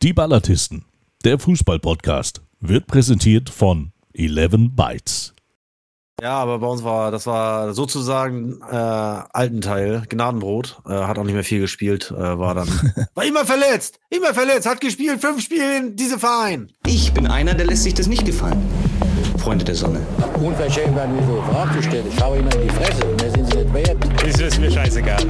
Die 0.00 0.12
Ballatisten, 0.12 0.84
der 1.24 1.40
Fußball-Podcast, 1.40 2.40
wird 2.60 2.86
präsentiert 2.86 3.50
von 3.50 3.90
11 4.14 4.70
Bytes. 4.70 5.34
Ja, 6.22 6.34
aber 6.34 6.60
bei 6.60 6.68
uns 6.68 6.84
war, 6.84 7.10
das 7.10 7.26
war 7.26 7.74
sozusagen 7.74 8.60
äh, 8.62 8.76
alten 8.76 9.60
Teil, 9.60 10.04
Gnadenbrot, 10.08 10.78
äh, 10.86 10.90
hat 10.90 11.18
auch 11.18 11.24
nicht 11.24 11.34
mehr 11.34 11.42
viel 11.42 11.58
gespielt, 11.58 12.12
äh, 12.12 12.38
war 12.38 12.54
dann, 12.54 12.68
war 13.14 13.24
immer 13.24 13.44
verletzt, 13.44 13.98
immer 14.08 14.32
verletzt, 14.34 14.68
hat 14.68 14.80
gespielt, 14.80 15.20
fünf 15.20 15.42
Spiele 15.42 15.78
in 15.78 15.96
diesem 15.96 16.20
Verein. 16.20 16.70
Ich 16.86 17.12
bin 17.12 17.26
einer, 17.26 17.54
der 17.54 17.66
lässt 17.66 17.82
sich 17.82 17.94
das 17.94 18.06
nicht 18.06 18.24
gefallen. 18.24 18.62
Freunde 19.38 19.64
der 19.64 19.74
Sonne. 19.74 20.06
Unverschämt 20.40 20.94
werden 20.94 21.16
wir 21.16 21.26
so 21.26 21.42
Fragen 21.50 21.74
gestellt. 21.74 22.06
Ich 22.08 22.16
schaue 22.16 22.38
Ihnen 22.38 22.52
in 22.52 22.68
die 22.68 22.70
Fresse. 22.74 23.04
Mehr 23.04 23.30
sind 23.32 23.50
Sie 23.50 23.58
nicht 23.58 23.74
wert. 23.74 23.96
Das 24.22 24.40
ist 24.40 24.60
mir 24.60 24.70
scheißegal. 24.70 25.24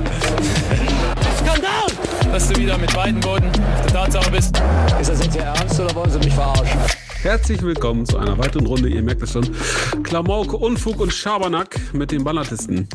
Dass 2.32 2.48
du 2.48 2.60
wieder 2.60 2.78
mit 2.78 2.92
beiden 2.94 3.20
Boden 3.20 3.46
auf 3.48 3.82
der 3.82 3.92
Tatsache 3.92 4.30
bist. 4.30 4.60
Ist 5.00 5.10
das 5.10 5.24
jetzt 5.24 5.34
Ihr 5.34 5.42
Ernst 5.42 5.80
oder 5.80 5.94
wollen 5.94 6.10
Sie 6.10 6.18
mich 6.18 6.34
verarschen? 6.34 6.78
Herzlich 7.22 7.62
willkommen 7.62 8.06
zu 8.06 8.18
einer 8.18 8.38
weiteren 8.38 8.66
Runde. 8.66 8.88
Ihr 8.88 9.02
merkt 9.02 9.22
es 9.22 9.32
schon. 9.32 9.48
Klamauk, 10.02 10.52
Unfug 10.52 11.00
und 11.00 11.12
Schabernack 11.12 11.80
mit 11.92 12.12
den 12.12 12.22
Ballatisten. 12.24 12.88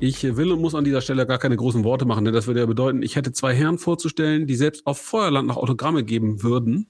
Ich 0.00 0.22
will 0.36 0.52
und 0.52 0.60
muss 0.60 0.74
an 0.74 0.84
dieser 0.84 1.00
Stelle 1.00 1.26
gar 1.26 1.38
keine 1.38 1.56
großen 1.56 1.84
Worte 1.84 2.04
machen, 2.04 2.24
denn 2.24 2.34
das 2.34 2.46
würde 2.46 2.60
ja 2.60 2.66
bedeuten, 2.66 3.02
ich 3.02 3.16
hätte 3.16 3.32
zwei 3.32 3.54
Herren 3.54 3.78
vorzustellen, 3.78 4.46
die 4.46 4.56
selbst 4.56 4.86
auf 4.86 5.00
Feuerland 5.00 5.48
noch 5.48 5.56
Autogramme 5.56 6.04
geben 6.04 6.42
würden. 6.42 6.86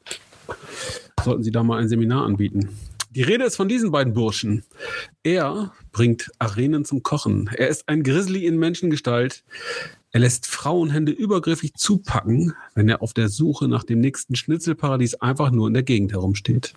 Sollten 1.23 1.45
Sie 1.45 1.53
da 1.53 1.62
mal 1.62 1.79
ein 1.79 1.89
Seminar 1.89 2.25
anbieten. 2.25 2.70
Die 3.16 3.23
Rede 3.23 3.45
ist 3.45 3.56
von 3.56 3.66
diesen 3.66 3.93
beiden 3.93 4.12
Burschen. 4.12 4.62
Er 5.23 5.73
bringt 5.91 6.30
Arenen 6.38 6.84
zum 6.84 7.02
Kochen. 7.02 7.48
Er 7.56 7.69
ist 7.69 7.89
ein 7.89 8.02
Grizzly 8.02 8.45
in 8.45 8.59
Menschengestalt. 8.59 9.42
Er 10.11 10.20
lässt 10.20 10.45
Frauenhände 10.45 11.12
übergriffig 11.12 11.73
zupacken, 11.77 12.52
wenn 12.75 12.91
er 12.91 13.01
auf 13.01 13.15
der 13.15 13.30
Suche 13.30 13.69
nach 13.69 13.84
dem 13.84 14.01
nächsten 14.01 14.37
Schnitzelparadies 14.37 15.15
einfach 15.15 15.51
nur 15.51 15.66
in 15.66 15.73
der 15.73 15.83
Gegend 15.83 16.12
herumsteht. 16.12 16.75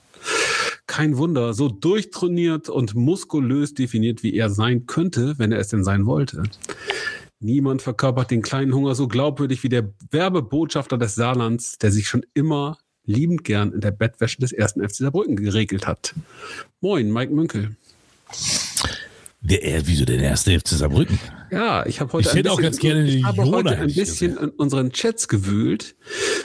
Kein 0.88 1.17
Wunder, 1.17 1.54
so 1.54 1.67
durchtrainiert 1.67 2.70
und 2.70 2.95
muskulös 2.95 3.73
definiert, 3.73 4.23
wie 4.23 4.34
er 4.34 4.49
sein 4.49 4.85
könnte, 4.85 5.37
wenn 5.40 5.51
er 5.51 5.60
es 5.60 5.67
denn 5.67 5.84
sein 5.84 6.05
wollte. 6.05 6.43
Niemand 7.41 7.82
verkörpert 7.82 8.32
den 8.32 8.43
kleinen 8.43 8.73
Hunger 8.73 8.95
so 8.95 9.10
glaubwürdig 9.10 9.63
wie 9.63 9.70
der 9.70 9.93
Werbebotschafter 10.10 10.98
des 10.98 11.15
Saarlands, 11.15 11.79
der 11.79 11.91
sich 11.91 12.07
schon 12.07 12.26
immer 12.34 12.77
liebend 13.10 13.43
gern 13.43 13.74
in 13.74 13.82
der 13.82 13.91
Bettwäsche 13.91 14.40
des 14.40 14.52
ersten 14.52 14.88
FC 14.88 14.96
Saarbrücken 14.98 15.35
geregelt 15.35 15.88
hat. 15.88 16.13
Moin, 16.82 17.12
Mike 17.12 17.34
Münkel. 17.34 17.76
Der, 19.41 19.63
äh, 19.66 19.82
wieso 19.85 20.04
denn 20.04 20.20
erste 20.20 20.51
FC 20.60 20.68
Saarbrücken? 20.70 21.18
Ja, 21.49 21.85
ich 21.85 22.01
habe 22.01 22.12
heute, 22.12 22.27
Ich 22.27 22.35
hätte 22.35 22.51
auch 22.51 22.62
ganz 22.62 22.77
gerne 22.77 23.05
die 23.05 23.20
ich 23.20 23.24
habe 23.24 23.46
heute 23.46 23.77
ein 23.77 23.88
bisschen 23.93 24.35
in 24.38 24.49
unseren 24.49 24.91
Chats 24.91 25.29
gewühlt 25.29 25.96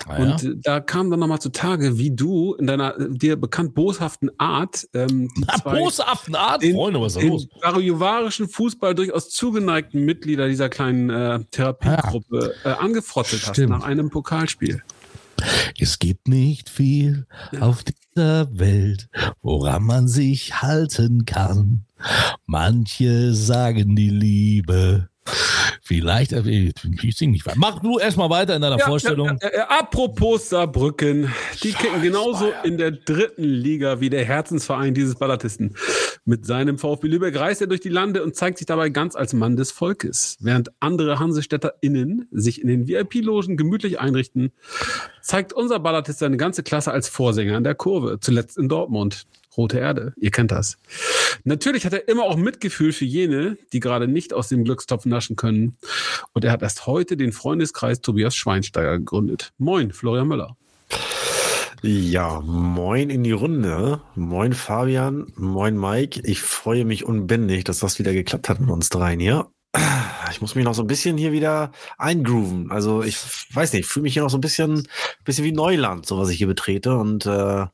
Ah, 0.06 0.18
ja? 0.22 0.32
und 0.32 0.44
äh, 0.44 0.54
da 0.62 0.78
kam 0.80 1.10
dann 1.10 1.18
nochmal 1.18 1.40
zutage, 1.40 1.98
wie 1.98 2.12
du 2.12 2.54
in 2.54 2.68
deiner 2.68 2.98
äh, 2.98 3.08
dir 3.10 3.34
bekannt 3.36 3.74
boshaften 3.74 4.30
Art 4.38 4.88
ähm, 4.94 5.28
die 5.36 5.44
Na, 5.46 5.54
zwei 5.60 5.80
boshaften 5.80 6.36
Art, 6.36 6.62
den- 6.62 6.76
Freunde, 6.76 7.00
was 7.00 7.16
ist 7.16 7.22
den 7.22 7.30
los? 7.30 7.48
barojuwarischen 7.60 8.48
Fußball 8.48 8.94
durchaus 8.94 9.28
zugeneigten 9.30 10.04
Mitglieder 10.04 10.46
dieser 10.48 10.68
kleinen 10.68 11.10
äh, 11.10 11.40
Therapiegruppe 11.50 12.54
äh, 12.64 12.68
angefrottet 12.68 13.40
hast 13.42 13.56
Stimmt. 13.56 13.70
nach 13.70 13.82
einem 13.82 14.08
Pokalspiel. 14.08 14.82
Es 15.78 15.98
gibt 15.98 16.28
nicht 16.28 16.68
viel 16.68 17.26
auf 17.60 17.84
dieser 17.84 18.58
Welt, 18.58 19.08
woran 19.42 19.84
man 19.84 20.08
sich 20.08 20.62
halten 20.62 21.24
kann. 21.24 21.84
Manche 22.46 23.34
sagen 23.34 23.96
die 23.96 24.10
Liebe. 24.10 25.08
Vielleicht, 25.82 26.32
äh, 26.32 26.72
ich 27.02 27.16
sing 27.16 27.30
nicht 27.30 27.46
weiter. 27.46 27.58
Mach 27.58 27.80
du 27.80 27.98
erstmal 27.98 28.30
weiter 28.30 28.56
in 28.56 28.62
deiner 28.62 28.78
Vorstellung. 28.78 29.38
Ja, 29.40 29.48
ja, 29.48 29.56
ja, 29.58 29.68
apropos 29.68 30.48
Saarbrücken, 30.48 31.32
die 31.62 31.72
kicken 31.72 32.02
genauso 32.02 32.52
in 32.62 32.78
der 32.78 32.90
dritten 32.90 33.44
Liga 33.44 34.00
wie 34.00 34.10
der 34.10 34.24
Herzensverein 34.24 34.94
dieses 34.94 35.14
Ballatisten. 35.14 35.76
Mit 36.26 36.46
seinem 36.46 36.78
VfB 36.78 37.08
Lübeck 37.08 37.38
reist 37.38 37.60
er 37.60 37.66
durch 37.66 37.80
die 37.80 37.90
Lande 37.90 38.22
und 38.22 38.34
zeigt 38.34 38.58
sich 38.58 38.66
dabei 38.66 38.88
ganz 38.88 39.14
als 39.14 39.34
Mann 39.34 39.56
des 39.56 39.72
Volkes. 39.72 40.36
Während 40.40 40.70
andere 40.80 41.18
HansestädterInnen 41.18 42.28
sich 42.30 42.62
in 42.62 42.68
den 42.68 42.88
VIP-Logen 42.88 43.58
gemütlich 43.58 44.00
einrichten, 44.00 44.52
zeigt 45.20 45.52
unser 45.52 45.80
Ballatist 45.80 46.18
seine 46.18 46.38
ganze 46.38 46.62
Klasse 46.62 46.92
als 46.92 47.08
Vorsänger 47.08 47.58
in 47.58 47.64
der 47.64 47.74
Kurve, 47.74 48.18
zuletzt 48.20 48.56
in 48.56 48.68
Dortmund. 48.68 49.26
Rote 49.56 49.78
Erde, 49.78 50.12
ihr 50.16 50.30
kennt 50.30 50.50
das. 50.50 50.78
Natürlich 51.44 51.84
hat 51.86 51.92
er 51.92 52.08
immer 52.08 52.24
auch 52.24 52.36
Mitgefühl 52.36 52.92
für 52.92 53.04
jene, 53.04 53.56
die 53.72 53.80
gerade 53.80 54.08
nicht 54.08 54.32
aus 54.32 54.48
dem 54.48 54.64
Glückstopf 54.64 55.04
naschen 55.06 55.36
können. 55.36 55.76
Und 56.32 56.44
er 56.44 56.52
hat 56.52 56.62
erst 56.62 56.86
heute 56.86 57.16
den 57.16 57.32
Freundeskreis 57.32 58.00
Tobias 58.00 58.34
Schweinsteiger 58.34 58.98
gegründet. 58.98 59.52
Moin, 59.58 59.92
Florian 59.92 60.28
Müller. 60.28 60.56
Ja, 61.82 62.40
moin 62.40 63.10
in 63.10 63.24
die 63.24 63.32
Runde. 63.32 64.00
Moin 64.14 64.54
Fabian, 64.54 65.26
moin 65.36 65.78
Mike. 65.78 66.22
Ich 66.24 66.40
freue 66.40 66.86
mich 66.86 67.04
unbändig, 67.04 67.64
dass 67.64 67.80
das 67.80 67.98
wieder 67.98 68.14
geklappt 68.14 68.48
hat 68.48 68.58
mit 68.58 68.70
uns 68.70 68.88
dreien 68.88 69.20
hier. 69.20 69.48
Ich 70.30 70.40
muss 70.40 70.54
mich 70.54 70.64
noch 70.64 70.74
so 70.74 70.82
ein 70.82 70.86
bisschen 70.86 71.16
hier 71.16 71.32
wieder 71.32 71.70
eingrooven. 71.98 72.70
Also 72.70 73.02
ich 73.02 73.18
weiß 73.54 73.72
nicht, 73.72 73.86
fühle 73.86 74.04
mich 74.04 74.14
hier 74.14 74.22
noch 74.22 74.30
so 74.30 74.38
ein 74.38 74.40
bisschen, 74.40 74.88
bisschen 75.24 75.44
wie 75.44 75.52
Neuland, 75.52 76.06
so 76.06 76.18
was 76.18 76.28
ich 76.28 76.38
hier 76.38 76.46
betrete. 76.46 76.96
Und 76.96 77.26
äh, 77.26 77.66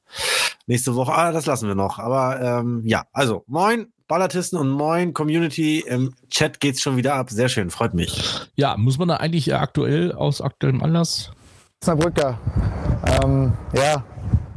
nächste 0.66 0.94
Woche, 0.94 1.12
ah, 1.12 1.32
das 1.32 1.46
lassen 1.46 1.68
wir 1.68 1.74
noch. 1.74 1.98
Aber 1.98 2.40
ähm, 2.40 2.82
ja, 2.84 3.04
also 3.12 3.44
moin 3.46 3.92
Ballatisten 4.08 4.58
und 4.58 4.70
moin 4.70 5.14
Community. 5.14 5.84
Im 5.86 6.14
Chat 6.30 6.58
geht's 6.58 6.82
schon 6.82 6.96
wieder 6.96 7.14
ab. 7.14 7.30
Sehr 7.30 7.48
schön, 7.48 7.70
freut 7.70 7.94
mich. 7.94 8.22
Ja, 8.56 8.76
muss 8.76 8.98
man 8.98 9.08
da 9.08 9.16
eigentlich 9.16 9.54
aktuell 9.54 10.12
aus 10.12 10.40
aktuellem 10.40 10.82
Anlass? 10.82 11.30
Osnabrücker. 11.80 12.38
Ähm, 13.22 13.52
ja, 13.72 14.04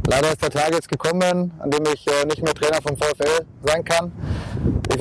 leider 0.08 0.31
ist 0.31 0.42
der 0.42 0.50
Tag 0.50 0.74
jetzt 0.74 0.90
gekommen, 0.90 1.54
an 1.60 1.70
dem 1.70 1.84
ich 1.94 2.08
äh, 2.08 2.25
nicht 2.25 2.42
mehr 2.42 2.54
Trainer 2.54 2.81
vom 2.81 2.98
VfL 2.98 3.46
sein 3.64 3.86
kann. 3.86 4.12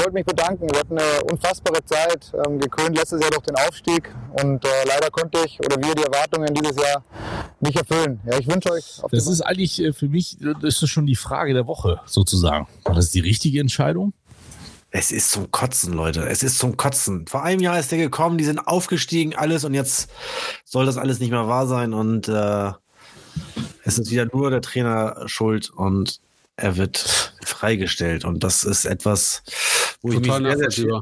Ich 0.02 0.06
wollte 0.06 0.14
mich 0.14 0.26
bedanken. 0.26 0.66
Wir 0.68 0.80
hatten 0.80 0.98
eine 0.98 1.22
unfassbare 1.30 1.84
Zeit, 1.84 2.32
ähm, 2.44 2.58
gekrönt 2.58 2.98
letztes 2.98 3.20
Jahr 3.20 3.30
durch 3.30 3.44
den 3.44 3.54
Aufstieg 3.54 4.12
und 4.32 4.64
äh, 4.64 4.68
leider 4.84 5.08
konnte 5.12 5.38
ich 5.46 5.60
oder 5.60 5.76
wir 5.76 5.94
die 5.94 6.02
Erwartungen 6.02 6.52
dieses 6.52 6.74
Jahr 6.74 7.04
nicht 7.60 7.76
erfüllen. 7.76 8.18
Ja, 8.26 8.36
ich 8.36 8.48
wünsche 8.48 8.72
euch 8.72 9.00
auf 9.00 9.12
Das 9.12 9.28
ist 9.28 9.42
eigentlich 9.42 9.80
äh, 9.80 9.92
für 9.92 10.08
mich, 10.08 10.38
das 10.40 10.82
ist 10.82 10.88
schon 10.88 11.06
die 11.06 11.14
Frage 11.14 11.54
der 11.54 11.68
Woche 11.68 12.00
sozusagen. 12.06 12.66
War 12.82 12.96
das 12.96 13.12
die 13.12 13.20
richtige 13.20 13.60
Entscheidung? 13.60 14.12
Es 14.90 15.12
ist 15.12 15.30
zum 15.30 15.52
Kotzen, 15.52 15.92
Leute. 15.92 16.22
Es 16.28 16.42
ist 16.42 16.58
zum 16.58 16.76
Kotzen. 16.76 17.28
Vor 17.28 17.44
einem 17.44 17.60
Jahr 17.60 17.78
ist 17.78 17.92
der 17.92 17.98
gekommen, 17.98 18.38
die 18.38 18.44
sind 18.44 18.58
aufgestiegen, 18.58 19.36
alles 19.36 19.62
und 19.62 19.72
jetzt 19.72 20.10
soll 20.64 20.84
das 20.84 20.98
alles 20.98 21.20
nicht 21.20 21.30
mehr 21.30 21.46
wahr 21.46 21.68
sein 21.68 21.94
und 21.94 22.26
äh, 22.26 22.72
es 23.84 24.00
ist 24.00 24.10
wieder 24.10 24.26
nur 24.32 24.50
der 24.50 24.62
Trainer 24.62 25.22
schuld 25.26 25.70
und 25.70 26.18
er 26.56 26.76
wird 26.76 27.34
freigestellt 27.44 28.24
und 28.24 28.44
das 28.44 28.64
ist 28.64 28.84
etwas, 28.84 29.42
wo, 30.02 30.12
ich 30.12 30.20
mich, 30.20 30.32
sehr, 30.32 30.70
sehr 30.70 31.00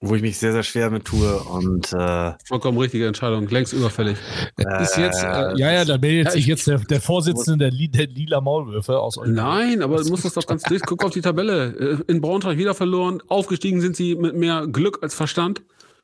wo 0.00 0.14
ich 0.14 0.22
mich 0.22 0.38
sehr, 0.38 0.52
sehr 0.52 0.62
schwer 0.62 0.90
mit 0.90 1.04
tue 1.04 1.38
und 1.40 1.92
äh, 1.92 2.32
Vollkommen 2.46 2.78
richtige 2.78 3.06
Entscheidung, 3.06 3.46
längst 3.48 3.72
überfällig. 3.74 4.16
ist 4.56 4.96
jetzt, 4.96 5.22
äh, 5.22 5.56
ja, 5.56 5.72
ja, 5.72 5.84
da 5.84 5.98
meldet 5.98 6.26
Ja, 6.26 6.30
sich 6.32 6.40
ich- 6.42 6.46
jetzt 6.46 6.66
der, 6.66 6.78
der 6.78 7.00
Vorsitzende 7.00 7.70
der, 7.70 7.88
der 7.88 8.06
lila 8.06 8.40
Maulwürfe 8.40 8.98
aus 8.98 9.18
Oldenburg. 9.18 9.44
Nein, 9.44 9.82
aber 9.82 10.02
du 10.02 10.08
musst 10.08 10.24
das 10.24 10.34
doch 10.34 10.46
ganz 10.46 10.62
durch. 10.62 10.80
Guck 10.82 11.04
auf 11.04 11.12
die 11.12 11.20
Tabelle. 11.20 11.98
Äh, 12.08 12.10
In 12.12 12.20
Braunschweig 12.22 12.56
wieder 12.56 12.74
verloren. 12.74 13.22
Aufgestiegen 13.28 13.80
sind 13.82 13.96
sie 13.96 14.14
mit 14.14 14.34
mehr 14.34 14.66
Glück 14.66 15.00
als 15.02 15.14
Verstand. 15.14 15.60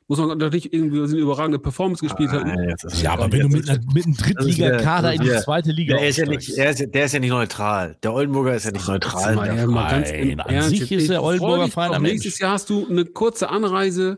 Muss 0.09 0.19
man 0.19 0.37
nicht 0.37 0.73
irgendwie 0.73 1.01
eine 1.03 1.07
überragende 1.17 1.59
Performance 1.59 2.01
gespielt 2.01 2.31
haben. 2.31 2.47
Nein, 2.47 2.69
jetzt 2.69 2.85
ist- 2.85 3.01
Ja, 3.01 3.11
aber 3.11 3.29
wenn 3.29 3.41
du 3.41 3.49
mit, 3.49 3.69
einer, 3.69 3.79
mit 3.93 4.05
einem 4.05 4.15
Drittligakader 4.15 5.13
in 5.13 5.21
die 5.21 5.29
zweite 5.43 5.71
Liga 5.71 5.95
Ja, 5.95 6.01
er, 6.01 6.07
ist 6.09 6.17
ja 6.17 6.25
nicht, 6.25 6.47
ist, 6.49 6.93
der 6.95 7.05
ist 7.05 7.13
ja 7.13 7.19
nicht 7.19 7.29
neutral. 7.29 7.97
Der 8.03 8.13
Oldenburger 8.13 8.55
ist 8.55 8.63
ja 8.65 8.71
nicht 8.71 8.87
neutral. 8.87 9.35
Mal, 9.35 9.47
Der 9.49 9.55
ja, 9.55 9.67
mal 9.67 9.91
ganz 9.91 10.09
im 10.11 10.39
an 10.39 10.49
Ernst. 10.49 10.69
sich 10.69 10.89
ist 10.93 11.09
der 11.09 11.21
Oldenburger 11.21 11.67
Verein 11.67 11.91
ein 11.91 12.01
Nächstes. 12.03 12.39
Jahr 12.39 12.53
hast 12.53 12.69
du 12.69 12.87
eine 12.89 13.03
kurze 13.03 13.49
Anreise 13.49 14.17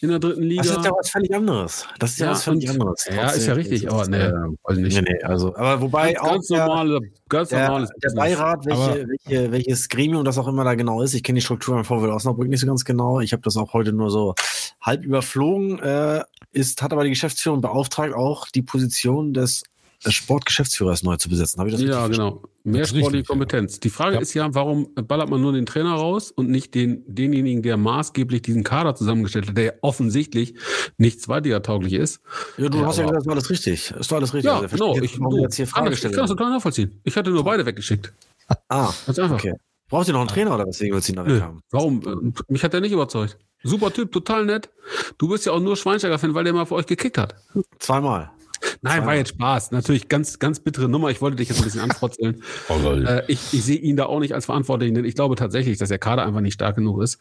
in 0.00 0.08
der 0.08 0.18
dritten 0.18 0.42
Liga. 0.42 0.62
Das 0.62 0.76
ist 0.76 0.84
ja 0.84 0.92
was 0.92 1.10
völlig 1.10 1.34
anderes. 1.34 1.86
Das 1.98 2.10
ist 2.12 2.18
ja, 2.18 2.26
Ja, 2.26 2.32
was 2.32 2.44
völlig 2.44 2.70
anderes. 2.70 3.08
ja, 3.10 3.30
ist 3.30 3.46
ja 3.46 3.52
richtig, 3.54 3.84
ist 3.84 3.92
aber 3.92 4.08
nee, 4.08 4.16
äh, 4.16 4.80
nicht. 4.80 4.96
Nee, 4.96 5.02
nee, 5.02 5.22
also, 5.22 5.54
aber 5.56 5.80
wobei 5.80 6.12
ganz, 6.12 6.24
auch 6.24 6.32
ganz 6.32 6.46
der, 6.48 6.66
normale, 6.66 7.00
ganz 7.28 7.48
der, 7.48 7.68
normales 7.68 7.90
der. 8.02 8.10
Beirat, 8.10 8.66
welche, 8.66 9.06
welche, 9.08 9.52
welches 9.52 9.88
Gremium 9.88 10.24
das 10.24 10.38
auch 10.38 10.48
immer 10.48 10.64
da 10.64 10.74
genau 10.74 11.02
ist. 11.02 11.14
Ich 11.14 11.22
kenne 11.22 11.38
die 11.38 11.44
Struktur 11.44 11.76
im 11.78 11.84
VfL 11.84 12.10
Osnabrück 12.10 12.48
nicht 12.48 12.60
so 12.60 12.66
ganz 12.66 12.84
genau. 12.84 13.20
Ich 13.20 13.32
habe 13.32 13.42
das 13.42 13.56
auch 13.56 13.72
heute 13.72 13.92
nur 13.92 14.10
so 14.10 14.34
halb 14.80 15.04
überflogen. 15.04 15.78
Äh, 15.80 16.22
ist, 16.52 16.82
hat 16.82 16.92
aber 16.92 17.04
die 17.04 17.10
Geschäftsführung 17.10 17.60
beauftragt, 17.60 18.14
auch 18.14 18.48
die 18.48 18.62
Position 18.62 19.32
des 19.32 19.62
Sportgeschäftsführers 20.08 21.02
neu 21.02 21.16
zu 21.16 21.28
besetzen. 21.28 21.58
Habe 21.58 21.68
ich 21.70 21.74
das 21.76 21.82
Ja, 21.84 22.06
genau. 22.08 22.42
Mehr 22.64 22.80
Das 22.82 22.90
sportliche 22.90 23.24
Kompetenz. 23.24 23.80
Die 23.80 23.90
Frage 23.90 24.16
Ja. 24.16 24.20
ist 24.22 24.34
ja, 24.34 24.54
warum 24.54 24.88
ballert 24.94 25.28
man 25.30 25.40
nur 25.40 25.52
den 25.52 25.66
Trainer 25.66 25.92
raus 25.94 26.30
und 26.30 26.48
nicht 26.50 26.74
den, 26.74 27.02
denjenigen, 27.06 27.62
der 27.62 27.76
maßgeblich 27.76 28.42
diesen 28.42 28.64
Kader 28.64 28.94
zusammengestellt 28.94 29.48
hat, 29.48 29.56
der 29.56 29.64
ja 29.64 29.72
offensichtlich 29.82 30.54
nicht 30.98 31.20
zweitligatauglich 31.20 31.92
ist. 31.94 32.20
Ja, 32.56 32.68
du 32.68 32.78
Ja, 32.78 32.86
hast 32.86 32.96
ja 32.98 33.02
gesagt, 33.04 33.18
das 33.18 33.26
war 33.26 33.32
alles 33.34 33.50
richtig. 33.50 33.90
Ist 33.90 34.10
doch 34.10 34.16
alles 34.16 34.32
richtig. 34.34 34.50
Ja, 34.50 34.60
Also, 34.60 34.68
genau. 34.76 34.94
Ich, 34.96 35.02
jetzt, 35.12 35.18
du 35.18 35.38
jetzt 35.38 35.56
hier 35.56 35.64
kann 35.66 35.70
Frage 35.74 35.90
das, 35.90 35.98
ich 36.04 36.04
kann 36.12 36.12
das 36.22 36.30
total 36.30 36.50
nachvollziehen. 36.50 37.00
Ich 37.04 37.16
hatte 37.16 37.30
nur 37.30 37.44
beide 37.44 37.64
weggeschickt. 37.66 38.12
Ah, 38.68 38.92
Ganz 39.06 39.18
einfach. 39.20 39.36
okay. 39.36 39.54
Braucht 39.88 40.08
ihr 40.08 40.12
noch 40.12 40.20
einen 40.20 40.28
Trainer 40.28 40.54
oder 40.54 40.66
weswegen 40.66 40.92
willst 40.94 41.08
du 41.08 41.12
ihn 41.12 41.24
Nö. 41.24 41.36
weg 41.36 41.42
haben? 41.42 41.60
Warum? 41.70 42.02
Äh, 42.04 42.42
Mich 42.52 42.64
hat 42.64 42.74
er 42.74 42.80
nicht 42.80 42.90
überzeugt. 42.92 43.38
Super 43.62 43.92
Typ, 43.92 44.10
total 44.12 44.44
nett. 44.44 44.70
Du 45.18 45.28
bist 45.28 45.46
ja 45.46 45.52
auch 45.52 45.60
nur 45.60 45.76
Schweinsteiger-Fan, 45.76 46.34
weil 46.34 46.44
der 46.44 46.52
mal 46.52 46.64
für 46.66 46.74
euch 46.74 46.86
gekickt 46.86 47.16
hat. 47.18 47.34
Zweimal. 47.78 48.30
Nein, 48.82 49.04
war 49.04 49.14
jetzt 49.14 49.30
Spaß. 49.30 49.72
Natürlich 49.72 50.08
ganz, 50.08 50.38
ganz 50.38 50.60
bittere 50.60 50.88
Nummer. 50.88 51.10
Ich 51.10 51.20
wollte 51.20 51.36
dich 51.36 51.48
jetzt 51.48 51.58
ein 51.58 51.64
bisschen 51.64 51.80
anfrotzeln. 51.80 52.42
Oh. 52.68 52.92
Äh, 52.92 53.24
ich 53.26 53.40
ich 53.52 53.64
sehe 53.64 53.76
ihn 53.78 53.96
da 53.96 54.06
auch 54.06 54.20
nicht 54.20 54.32
als 54.32 54.46
Verantwortlichen, 54.46 54.94
denn 54.94 55.04
ich 55.04 55.14
glaube 55.14 55.34
tatsächlich, 55.34 55.78
dass 55.78 55.88
der 55.88 55.98
Kader 55.98 56.24
einfach 56.24 56.40
nicht 56.40 56.54
stark 56.54 56.76
genug 56.76 57.02
ist. 57.02 57.18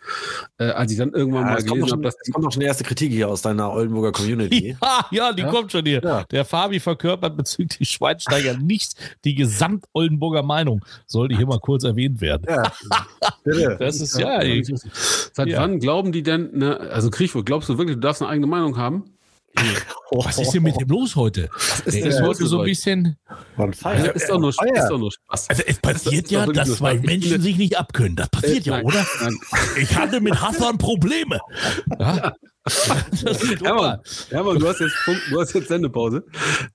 Äh, 0.60 0.66
als 0.66 0.92
ich 0.92 0.98
dann 0.98 1.12
irgendwann 1.12 1.46
Ja, 1.46 1.54
mal 1.54 1.56
gelesen 1.64 1.82
habe, 1.82 1.90
schon, 1.90 2.02
dass 2.04 2.16
es 2.22 2.32
kommt 2.32 2.46
noch 2.46 2.52
schon 2.52 2.60
die 2.60 2.66
erste 2.68 2.84
Kritik 2.84 3.12
hier 3.12 3.30
aus 3.30 3.42
deiner 3.42 3.72
Oldenburger 3.72 4.12
Community. 4.12 4.76
Ja, 4.82 5.06
ja, 5.12 5.34
die 5.34 5.42
Ja? 5.42 5.50
kommt 5.50 5.72
schon 5.72 5.86
hier. 5.86 6.02
Ja. 6.04 6.24
Der 6.26 6.46
Fabi 6.46 6.80
verkörpert 6.80 7.36
bezüglich 7.36 7.90
Schweinsteiger 7.90 8.58
nicht 8.62 8.94
die 9.26 9.34
Gesamt-Oldenburger 9.36 10.44
Meinung. 10.44 10.86
Sollte 11.08 11.36
hier 11.36 11.48
mal 11.48 11.60
kurz 11.60 11.84
erwähnt 11.84 12.22
werden. 12.22 12.46
Das 13.80 14.00
ist 14.02 14.20
ja. 14.20 14.40
ey. 14.40 14.64
Seit 15.34 15.56
wann 15.56 15.80
glauben 15.80 16.12
die 16.12 16.24
denn, 16.24 16.52
ne, 16.58 16.80
also 16.80 17.10
Kriechwohl, 17.10 17.44
glaubst 17.44 17.70
du 17.70 17.78
wirklich, 17.78 17.96
du 17.96 18.02
darfst 18.02 18.22
eine 18.22 18.30
eigene 18.30 18.48
Meinung 18.48 18.78
haben? 18.78 19.06
Was 20.12 20.38
ist 20.40 20.52
denn 20.52 20.64
mit 20.64 20.80
dem 20.80 20.88
los 20.88 21.16
heute? 21.16 21.50
Denn 21.86 22.06
ist 22.06 22.20
los 22.20 22.38
heute 22.40 22.48
so 22.48 22.60
ein 22.60 22.66
bisschen. 22.66 23.18
Also, 23.58 24.12
ist, 24.12 24.30
doch 24.30 24.40
nur, 24.40 24.50
ist 24.50 24.90
doch 24.90 24.98
nur 24.98 25.12
Spaß. 25.12 25.50
Also 25.50 25.64
es 25.66 25.80
Das 25.82 25.94
passiert 25.94 26.26
ist 26.26 26.32
ja, 26.32 26.46
dass 26.46 26.76
zwei 26.76 26.94
Spaß. 26.94 27.06
Menschen 27.06 27.42
sich 27.42 27.58
nicht 27.58 27.78
abkönnen. 27.78 28.16
Das 28.16 28.30
passiert 28.30 28.66
ja, 28.66 28.78
Nein, 28.78 28.86
oder? 28.86 29.06
Ich 29.78 29.96
hatte 29.96 30.22
mit 30.22 30.40
Hassan 30.42 30.78
Probleme. 30.78 31.40
Ja? 32.00 32.34
Hermann, 33.64 34.00
Hermann, 34.30 34.60
du 34.60 34.68
hast 34.68 34.80
jetzt 34.80 34.96
Punkt, 35.06 35.22
du 35.32 35.40
hast 35.40 35.54
jetzt 35.54 35.68
Sendepause. 35.68 36.24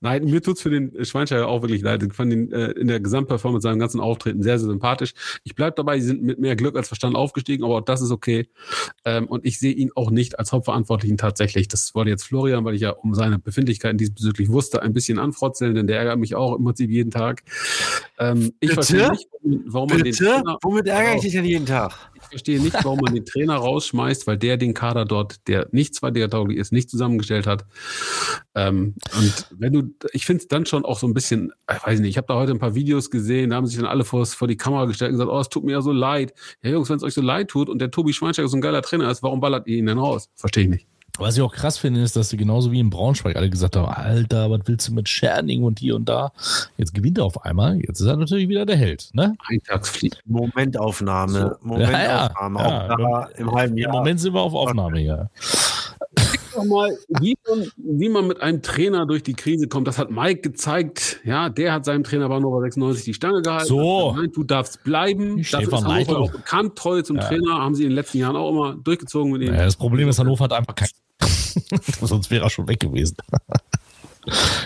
Nein, 0.01 0.25
mir 0.25 0.41
tut's 0.41 0.61
für 0.61 0.69
den 0.69 1.05
Schweinsteiger 1.05 1.47
auch 1.47 1.61
wirklich 1.61 1.81
leid. 1.81 2.03
Ich 2.03 2.13
fand 2.13 2.33
ihn 2.33 2.51
äh, 2.51 2.71
in 2.71 2.87
der 2.87 2.99
Gesamtperformance 2.99 3.63
seinem 3.63 3.79
ganzen 3.79 3.99
Auftreten 3.99 4.43
sehr, 4.43 4.59
sehr 4.59 4.69
sympathisch. 4.69 5.13
Ich 5.43 5.55
bleib 5.55 5.75
dabei, 5.75 5.99
sie 5.99 6.07
sind 6.07 6.23
mit 6.23 6.39
mehr 6.39 6.55
Glück 6.55 6.75
als 6.75 6.87
Verstand 6.87 7.15
aufgestiegen, 7.15 7.63
aber 7.63 7.77
auch 7.77 7.85
das 7.85 8.01
ist 8.01 8.11
okay. 8.11 8.49
Ähm, 9.05 9.27
und 9.27 9.45
ich 9.45 9.59
sehe 9.59 9.73
ihn 9.73 9.91
auch 9.95 10.11
nicht 10.11 10.39
als 10.39 10.51
Hauptverantwortlichen 10.51 11.17
tatsächlich. 11.17 11.67
Das 11.67 11.95
wollte 11.95 12.11
jetzt 12.11 12.23
Florian, 12.23 12.65
weil 12.65 12.75
ich 12.75 12.81
ja 12.81 12.91
um 12.91 13.13
seine 13.15 13.39
Befindlichkeiten 13.39 13.97
diesbezüglich 13.97 14.49
wusste, 14.49 14.81
ein 14.81 14.93
bisschen 14.93 15.19
anfrotzeln, 15.19 15.75
denn 15.75 15.87
der 15.87 15.99
ärgert 15.99 16.19
mich 16.19 16.35
auch 16.35 16.55
im 16.57 16.65
Prinzip 16.65 16.89
jeden 16.89 17.11
Tag. 17.11 17.43
Ähm, 18.19 18.53
ich 18.59 18.69
Bitte? 18.69 18.73
verstehe 18.73 19.11
nicht, 19.11 19.27
warum 19.67 19.89
man 19.89 19.97
den 19.97 20.03
Bitte? 20.05 20.25
Trainer, 20.25 20.57
Womit 20.61 20.87
ärgere 20.87 21.15
ich 21.15 21.21
dich 21.21 21.33
denn 21.33 21.45
jeden 21.45 21.65
Tag? 21.65 22.11
ich 22.25 22.29
verstehe 22.29 22.61
nicht, 22.61 22.75
warum 22.83 22.99
man 22.99 23.13
den 23.13 23.25
Trainer 23.25 23.55
rausschmeißt, 23.55 24.25
weil 24.27 24.37
der 24.37 24.57
den 24.57 24.73
Kader 24.73 25.05
dort, 25.05 25.47
der 25.47 25.67
nicht 25.71 25.84
zweitligatauglich 25.93 26.57
ist, 26.57 26.71
nicht 26.71 26.89
zusammengestellt 26.89 27.47
hat. 27.47 27.65
Ähm, 28.55 28.95
und 29.17 29.47
wenn 29.57 29.73
du, 29.73 29.83
ich 30.13 30.25
finde 30.25 30.41
es 30.41 30.47
dann 30.47 30.65
schon 30.65 30.85
auch 30.85 30.99
so 30.99 31.07
ein 31.07 31.13
bisschen, 31.13 31.51
ich 31.71 31.85
weiß 31.85 31.99
nicht, 31.99 32.09
ich 32.09 32.17
habe 32.17 32.27
da 32.27 32.35
heute 32.35 32.51
ein 32.51 32.59
paar 32.59 32.75
Videos 32.75 33.11
gesehen, 33.11 33.51
da 33.51 33.57
haben 33.57 33.67
sich 33.67 33.77
dann 33.77 33.85
alle 33.85 34.05
vor, 34.05 34.25
vor 34.25 34.47
die 34.47 34.57
Kamera 34.57 34.85
gestellt 34.85 35.11
und 35.11 35.17
gesagt, 35.17 35.31
oh, 35.31 35.39
es 35.39 35.49
tut 35.49 35.63
mir 35.63 35.73
ja 35.73 35.81
so 35.81 35.91
leid. 35.91 36.33
Ja, 36.63 36.71
Jungs, 36.71 36.89
wenn 36.89 36.97
es 36.97 37.03
euch 37.03 37.13
so 37.13 37.21
leid 37.21 37.49
tut 37.49 37.69
und 37.69 37.79
der 37.79 37.91
Tobi 37.91 38.13
Schweinsteiger 38.13 38.47
so 38.47 38.57
ein 38.57 38.61
geiler 38.61 38.81
Trainer 38.81 39.09
ist, 39.09 39.23
warum 39.23 39.39
ballert 39.39 39.67
ihr 39.67 39.77
ihn 39.77 39.85
denn 39.85 39.97
raus? 39.97 40.29
Verstehe 40.35 40.63
ich 40.63 40.69
nicht. 40.69 40.87
Was 41.17 41.37
ich 41.37 41.41
auch 41.41 41.53
krass 41.53 41.77
finde, 41.77 42.01
ist, 42.01 42.15
dass 42.15 42.29
sie 42.29 42.37
genauso 42.37 42.71
wie 42.71 42.79
in 42.79 42.89
Braunschweig 42.89 43.37
alle 43.37 43.49
gesagt 43.49 43.77
haben, 43.77 43.87
Alter, 43.87 44.51
was 44.51 44.61
willst 44.65 44.89
du 44.89 44.93
mit 44.93 45.07
Scherning 45.07 45.63
und 45.63 45.79
hier 45.79 45.95
und 45.95 46.09
da? 46.09 46.33
Jetzt 46.77 46.93
gewinnt 46.93 47.17
er 47.17 47.23
auf 47.23 47.45
einmal. 47.45 47.79
Jetzt 47.79 48.01
ist 48.01 48.07
er 48.07 48.17
natürlich 48.17 48.49
wieder 48.49 48.65
der 48.65 48.75
Held. 48.75 49.09
Ne? 49.13 49.35
Eintagsflieg. 49.47 50.17
Momentaufnahme. 50.25 51.57
Momentaufnahme. 51.61 52.59
Ja, 52.59 52.87
ja. 52.87 52.93
Auch 52.93 52.97
da 52.97 53.29
im 53.37 53.51
halben 53.51 53.77
Im 53.77 53.83
Jahr. 53.83 53.93
Moment 53.93 54.19
sind 54.19 54.33
wir 54.33 54.41
auf 54.41 54.53
Aufnahme 54.53 54.99
hier. 54.99 55.29
Mal, 56.67 56.97
wie 57.09 57.35
man, 57.47 57.67
wie 57.75 58.09
man 58.09 58.27
mit 58.27 58.41
einem 58.41 58.61
Trainer 58.61 59.05
durch 59.05 59.23
die 59.23 59.33
Krise 59.33 59.67
kommt, 59.67 59.87
das 59.87 59.97
hat 59.97 60.09
Mike 60.09 60.41
gezeigt. 60.41 61.19
Ja, 61.25 61.49
der 61.49 61.73
hat 61.73 61.85
seinem 61.85 62.03
Trainer 62.03 62.29
Hannover 62.29 62.61
96 62.61 63.03
die 63.05 63.13
Stange 63.13 63.41
gehalten. 63.41 63.67
So. 63.67 64.13
Nein, 64.15 64.31
du 64.33 64.43
darfst 64.43 64.83
bleiben. 64.83 65.37
Dafür 65.37 65.43
Stefan 65.43 65.79
ist 65.79 65.85
Hannover 65.85 66.19
auch 66.19 66.31
bekannt, 66.31 66.75
treu 66.75 67.01
zum 67.01 67.19
Trainer. 67.19 67.55
Haben 67.55 67.75
sie 67.75 67.83
in 67.83 67.89
den 67.89 67.95
letzten 67.95 68.19
Jahren 68.19 68.35
auch 68.35 68.49
immer 68.49 68.75
durchgezogen 68.75 69.31
mit 69.33 69.41
ihm. 69.41 69.51
Naja, 69.51 69.65
das 69.65 69.75
Problem 69.75 70.07
ist, 70.07 70.17
Hannover 70.19 70.45
hat 70.45 70.53
einfach 70.53 70.75
kein. 70.75 70.87
Sonst 72.01 72.31
wäre 72.31 72.45
er 72.45 72.49
schon 72.49 72.67
weg 72.67 72.79
gewesen. 72.79 73.17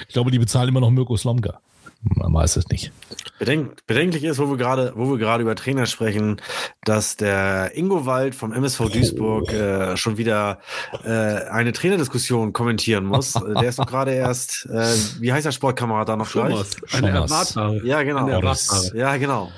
ich 0.08 0.14
glaube, 0.14 0.32
die 0.32 0.40
bezahlen 0.40 0.70
immer 0.70 0.82
noch 0.82 0.92
Mirko 0.92 1.18
Slomka. 1.18 1.60
Man 2.02 2.34
weiß 2.34 2.56
es 2.56 2.68
nicht. 2.70 2.94
Bedenk, 3.40 3.86
bedenklich 3.86 4.24
ist, 4.24 4.40
wo 4.40 4.50
wir 4.50 4.56
gerade, 4.56 4.94
wo 4.96 5.10
wir 5.12 5.18
gerade 5.18 5.44
über 5.44 5.54
Trainer 5.56 5.86
sprechen, 5.86 6.42
dass 6.86 7.18
der 7.18 7.76
Ingo 7.76 8.06
Wald 8.06 8.36
vom 8.36 8.54
MSV 8.54 8.90
Duisburg 8.90 9.52
äh, 9.52 9.98
schon 9.98 10.18
wieder 10.18 10.60
äh, 11.04 11.10
eine 11.10 11.74
Trainerdiskussion 11.74 12.54
kommentieren 12.54 13.06
muss. 13.06 13.34
Der 13.60 13.68
ist 13.68 13.80
doch 13.80 13.86
gerade 13.86 14.14
erst, 14.14 14.66
äh, 14.72 14.94
wie 15.20 15.34
heißt 15.34 15.46
der 15.46 15.52
Sportkamerad 15.52 16.08
da 16.08 16.16
noch 16.16 16.32
gleich? 16.32 16.54
Thomas. 16.54 16.76
erwartbare. 16.92 17.86
Ja, 17.86 18.04
genau. 18.04 18.28
Oh. 18.28 18.98
Ja, 18.98 19.18
genau. 19.18 19.52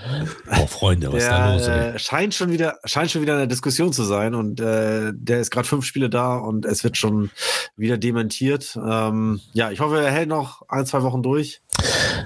Boah, 0.45 0.67
Freunde, 0.67 1.11
was 1.11 1.23
ist 1.23 1.29
da 1.29 1.53
los? 1.53 1.65
Der 1.65 1.75
Ey? 1.75 1.95
äh, 1.95 1.99
scheint 1.99 2.33
schon 2.33 2.51
wieder, 2.51 2.79
scheint 2.85 3.11
schon 3.11 3.21
wieder 3.21 3.35
eine 3.35 3.47
Diskussion 3.47 3.93
zu 3.93 4.03
sein 4.03 4.33
und 4.33 4.59
äh, 4.59 5.11
der 5.13 5.39
ist 5.39 5.51
gerade 5.51 5.67
fünf 5.67 5.85
Spiele 5.85 6.09
da 6.09 6.35
und 6.35 6.65
es 6.65 6.83
wird 6.83 6.97
schon 6.97 7.29
wieder 7.75 7.97
dementiert. 7.97 8.77
Ähm, 8.83 9.41
ja, 9.53 9.69
ich 9.71 9.79
hoffe, 9.79 10.03
er 10.03 10.11
hält 10.11 10.29
noch 10.29 10.63
ein, 10.69 10.85
zwei 10.85 11.03
Wochen 11.03 11.21
durch. 11.21 11.61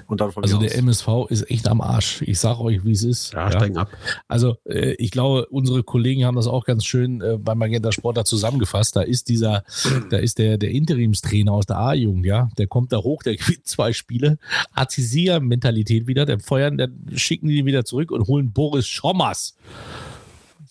Und 0.07 0.21
dann 0.21 0.31
von 0.31 0.43
Also 0.43 0.57
der 0.59 0.69
aus. 0.69 0.77
MSV 0.77 1.07
ist 1.29 1.49
echt 1.49 1.67
am 1.67 1.81
Arsch. 1.81 2.21
Ich 2.21 2.39
sage 2.39 2.61
euch, 2.61 2.85
wie 2.85 2.91
es 2.91 3.03
ist. 3.03 3.33
Ja, 3.33 3.51
steigen 3.51 3.77
ab. 3.77 3.89
Also 4.27 4.57
äh, 4.65 4.93
ich 4.93 5.11
glaube, 5.11 5.47
unsere 5.47 5.83
Kollegen 5.83 6.25
haben 6.25 6.35
das 6.35 6.47
auch 6.47 6.65
ganz 6.65 6.85
schön 6.85 7.21
äh, 7.21 7.37
beim 7.37 7.57
Magenta 7.57 7.91
Sport 7.91 8.17
da 8.17 8.25
zusammengefasst. 8.25 8.95
Da 8.95 9.01
ist 9.01 9.29
dieser, 9.29 9.63
da 10.09 10.17
ist 10.17 10.37
der, 10.37 10.57
der 10.57 10.71
Interimstrainer 10.71 11.51
aus 11.51 11.65
der 11.65 11.77
A-Jugend, 11.77 12.25
ja, 12.25 12.49
der 12.57 12.67
kommt 12.67 12.91
da 12.91 12.97
hoch, 12.97 13.23
der 13.23 13.35
gewinnt 13.37 13.65
zwei 13.65 13.93
Spiele, 13.93 14.37
hat 14.71 14.95
die 14.95 15.01
Siegermentalität 15.01 16.07
wieder, 16.07 16.25
der 16.25 16.39
feuern, 16.39 16.77
dann 16.77 17.05
schicken 17.15 17.47
die 17.47 17.57
ihn 17.57 17.65
wieder 17.65 17.85
zurück 17.85 18.11
und 18.11 18.27
holen 18.27 18.51
Boris 18.51 18.87
Schommers 18.87 19.55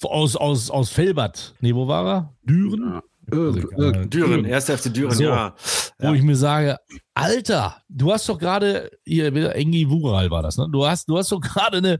aus, 0.02 0.36
aus, 0.36 0.70
aus 0.70 0.90
Felbert. 0.90 1.54
Nee, 1.60 1.75
wo 1.75 1.88
war 1.88 2.06
er? 2.06 2.34
Düren? 2.44 2.84
Also, 2.84 3.06
Äh, 3.32 4.06
Düren, 4.06 4.44
erste 4.44 4.76
FC 4.76 4.92
Düren, 4.92 5.12
So. 5.14 5.24
ja. 5.24 5.54
Wo 5.98 6.12
ich 6.12 6.22
mir 6.22 6.36
sage, 6.36 6.76
Alter, 7.14 7.76
du 7.88 8.12
hast 8.12 8.28
doch 8.28 8.38
gerade, 8.38 8.90
hier 9.04 9.34
wieder 9.34 9.54
Engi 9.54 9.88
Wural 9.88 10.30
war 10.30 10.42
das, 10.42 10.56
ne? 10.58 10.68
Du 10.70 10.86
hast, 10.86 11.08
du 11.08 11.16
hast 11.16 11.30
doch 11.32 11.40
gerade 11.40 11.78
eine, 11.78 11.98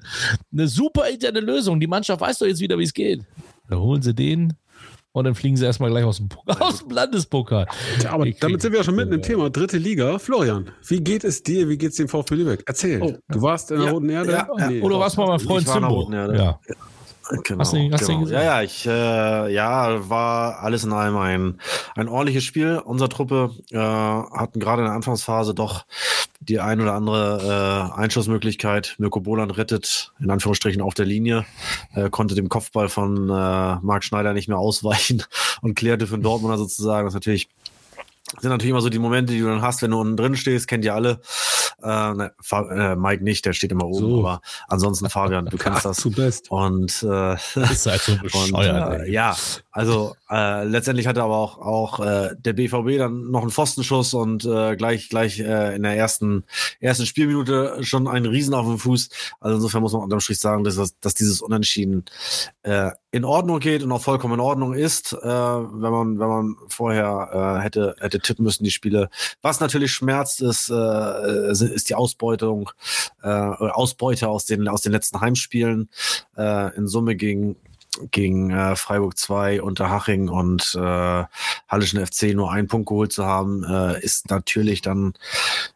eine 0.53 0.69
super 0.69 1.09
interne 1.09 1.41
Lösung. 1.41 1.81
Die 1.81 1.87
Mannschaft 1.87 2.21
weiß 2.21 2.39
doch 2.39 2.47
jetzt 2.47 2.61
wieder, 2.61 2.79
wie 2.79 2.83
es 2.85 2.93
geht. 2.93 3.23
Da 3.71 3.77
holen 3.77 4.03
sie 4.03 4.15
den 4.15 4.53
und 5.13 5.25
dann 5.25 5.35
fliegen 5.37 5.57
sie 5.57 5.65
erstmal 5.65 5.91
gleich 5.91 6.05
aus 6.05 6.17
dem, 6.19 6.29
aus 6.61 6.81
dem 6.81 6.91
Landespokal. 6.91 7.67
Ja, 8.03 8.11
aber 8.11 8.27
Ich 8.27 8.39
damit 8.41 8.61
sind 8.61 8.73
wir 8.73 8.79
ja 8.81 8.85
schon 8.85 8.97
mitten 8.97 9.13
im 9.13 9.23
Thema. 9.23 9.49
Dritte 9.49 9.79
Liga. 9.79 10.19
Florian, 10.19 10.71
wie 10.89 11.01
geht 11.01 11.23
es 11.25 11.43
dir? 11.43 11.69
Wie 11.69 11.79
geht 11.79 11.91
es 11.91 11.97
dem 11.97 12.09
VfB 12.09 12.35
Lübeck? 12.35 12.65
Erzähl. 12.67 13.01
Oh. 13.01 13.17
du 13.29 13.41
warst 13.43 13.71
in 13.71 13.77
der 13.79 13.87
Ja, 13.87 13.93
Roten 13.93 14.09
Erde? 14.11 14.33
ja, 14.33 14.49
ja. 14.59 14.69
Nee, 14.71 14.81
Oder 14.83 14.99
was 14.99 15.17
mal 15.17 15.29
mein 15.29 15.39
Freund 15.41 15.67
Zimbo? 15.69 16.11
Ja. 16.13 16.59
Genau, 17.45 17.61
Hast 17.61 17.73
du 17.73 17.91
hast 17.91 18.07
genau. 18.07 18.27
Ja, 18.27 18.43
ja, 18.43 18.63
ich, 18.63 18.87
äh, 18.87 19.53
ja, 19.53 20.11
war 20.11 20.61
alles 20.61 20.85
in 20.85 20.93
allem 20.93 21.17
ein, 21.17 21.61
ein 21.95 22.09
ordentliches 22.09 22.45
Spiel. 22.45 22.79
Unsere 22.85 23.09
Truppe 23.09 23.51
äh, 23.71 23.79
hatten 23.79 24.61
gerade 24.61 24.83
in 24.83 24.87
der 24.87 24.95
Anfangsphase 24.95 25.55
doch 25.55 25.87
die 26.41 26.61
ein 26.61 26.81
oder 26.83 26.93
andere 26.93 27.93
äh, 27.97 28.01
Einschussmöglichkeit. 28.01 28.97
Mirko 28.99 29.21
Boland 29.21 29.57
rettet 29.57 30.13
in 30.21 30.31
Anführungsstrichen 30.31 30.83
auf 30.83 30.95
der 30.95 31.07
Linie, 31.07 31.47
äh, 31.95 32.11
konnte 32.11 32.35
dem 32.35 32.51
Kopfball 32.51 32.89
von 32.89 33.31
äh, 33.31 33.31
Marc 33.31 34.05
Schneider 34.05 34.35
nicht 34.35 34.49
mehr 34.49 34.59
ausweichen 34.59 35.23
und 35.63 35.75
klärte 35.75 36.07
für 36.07 36.19
den 36.19 36.23
Dortmunder 36.23 36.59
sozusagen. 36.59 37.07
Das 37.07 37.15
ist 37.15 37.17
natürlich 37.17 37.49
sind 38.41 38.51
natürlich 38.51 38.71
immer 38.71 38.81
so 38.81 38.89
die 38.89 38.99
Momente, 38.99 39.33
die 39.33 39.41
du 39.41 39.47
dann 39.47 39.63
hast, 39.63 39.83
wenn 39.83 39.91
du 39.91 40.01
unten 40.01 40.17
drin 40.17 40.37
stehst, 40.37 40.67
kennt 40.67 40.85
ihr 40.85 40.95
alle. 40.95 41.21
Äh, 41.83 41.87
ne, 42.15 42.33
äh, 42.53 42.97
Mike 42.97 43.23
nicht, 43.25 43.45
der 43.47 43.53
steht 43.53 43.73
immer 43.73 43.87
oben, 43.87 43.99
So. 43.99 44.19
aber 44.21 44.41
ansonsten 44.69 45.09
Fabian, 45.11 45.47
du 45.47 45.57
kennst 45.57 45.85
das. 45.85 45.97
Zu 45.99 46.11
best. 46.11 46.51
Und 46.51 47.03
äh, 47.03 47.35
ist 47.35 47.87
halt 47.87 48.01
so 48.03 48.13
und 48.13 48.23
bescheuert. 48.23 49.01
äh, 49.01 49.05
ey. 49.05 49.13
ja, 49.13 49.37
also 49.71 50.15
äh, 50.31 50.65
letztendlich 50.65 51.07
hatte 51.07 51.23
aber 51.23 51.37
auch 51.37 51.59
auch 51.59 52.01
äh, 52.01 52.31
der 52.39 52.53
BVB 52.53 52.99
dann 52.99 53.31
noch 53.31 53.43
einen 53.43 53.51
Pfostenschuss 53.51 54.15
und 54.15 54.45
äh, 54.45 54.77
gleich 54.77 55.09
gleich 55.09 55.39
äh, 55.41 55.75
in 55.77 55.83
der 55.83 55.97
ersten 55.97 56.45
ersten 56.81 57.07
Spielminute 57.07 57.79
schon 57.83 58.07
einen 58.09 58.27
Riesen 58.27 58.55
auf 58.55 58.67
dem 58.67 58.79
Fuß. 58.79 59.09
Also 59.41 59.57
insofern 59.57 59.83
muss 59.83 59.93
man 59.93 60.03
unterm 60.03 60.21
Strich 60.21 60.39
sagen, 60.41 60.65
dass 60.65 60.77
das, 60.77 60.99
dass 61.01 61.15
dieses 61.15 61.43
Unentschieden 61.43 62.05
äh, 62.63 62.91
in 63.11 63.25
Ordnung 63.25 63.61
geht 63.61 63.83
und 63.83 63.93
auch 63.93 64.03
vollkommen 64.03 64.35
in 64.35 64.41
Ordnung 64.41 64.75
ist, 64.75 65.13
äh, 65.13 65.19
wenn 65.27 65.93
man 65.93 66.19
wenn 66.19 66.29
man 66.29 66.57
vorher 66.69 67.59
äh, 67.59 67.63
hätte 67.63 67.95
hätte 68.01 68.19
tippen 68.21 68.45
müssen 68.45 68.65
die 68.65 68.71
Spiele. 68.71 69.09
Was 69.43 69.61
natürlich 69.61 69.93
schmerzt 69.93 70.41
ist 70.43 70.69
äh, 70.71 70.75
ist 71.67 71.89
die 71.91 71.95
Ausbeutung 71.95 72.71
äh, 73.23 73.29
Ausbeute 73.29 74.29
aus 74.29 74.45
den 74.47 74.69
aus 74.69 74.83
den 74.83 74.93
letzten 74.93 75.21
Heimspielen 75.21 75.89
äh, 76.37 76.75
in 76.77 76.87
Summe 76.87 77.17
gegen 77.17 77.57
gegen 78.11 78.51
äh, 78.51 78.75
Freiburg 78.75 79.17
2 79.17 79.63
Unterhaching 79.63 80.29
und 80.29 80.75
äh, 80.75 81.25
Hallischen 81.69 82.05
FC 82.05 82.35
nur 82.35 82.51
einen 82.51 82.67
Punkt 82.67 82.89
geholt 82.89 83.13
zu 83.13 83.25
haben, 83.25 83.63
äh, 83.63 84.01
ist 84.03 84.31
natürlich 84.31 84.83
dann 84.83 85.15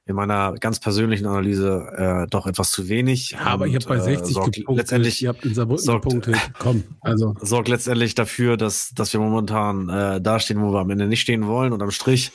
in 0.04 0.16
meiner 0.16 0.54
ganz 0.54 0.80
persönlichen 0.80 1.26
Analyse 1.26 2.24
äh, 2.24 2.26
doch 2.28 2.48
etwas 2.48 2.72
zu 2.72 2.88
wenig. 2.88 3.30
Ja, 3.30 3.40
aber 3.44 3.66
Und, 3.66 3.70
ihr 3.70 3.76
habt 3.76 3.86
bei 3.86 3.98
äh, 3.98 4.00
60 4.00 4.34
sorgt 4.34 4.56
gepunktet. 4.56 4.82
letztendlich 4.82 5.22
ihr 5.22 5.28
habt 5.28 5.44
in 5.44 5.54
Saarbrücken 5.54 5.84
sorgt- 5.84 6.02
gepunktet. 6.06 6.36
Komm, 6.58 6.82
also. 7.02 7.36
sorgt 7.40 7.68
letztendlich 7.68 8.16
dafür, 8.16 8.56
dass, 8.56 8.90
dass 8.96 9.12
wir 9.12 9.20
momentan 9.20 9.88
äh, 9.88 10.20
da 10.20 10.40
stehen, 10.40 10.60
wo 10.60 10.72
wir 10.72 10.80
am 10.80 10.90
Ende 10.90 11.06
nicht 11.06 11.20
stehen 11.20 11.46
wollen 11.46 11.72
und 11.72 11.80
am 11.82 11.92
Strich. 11.92 12.32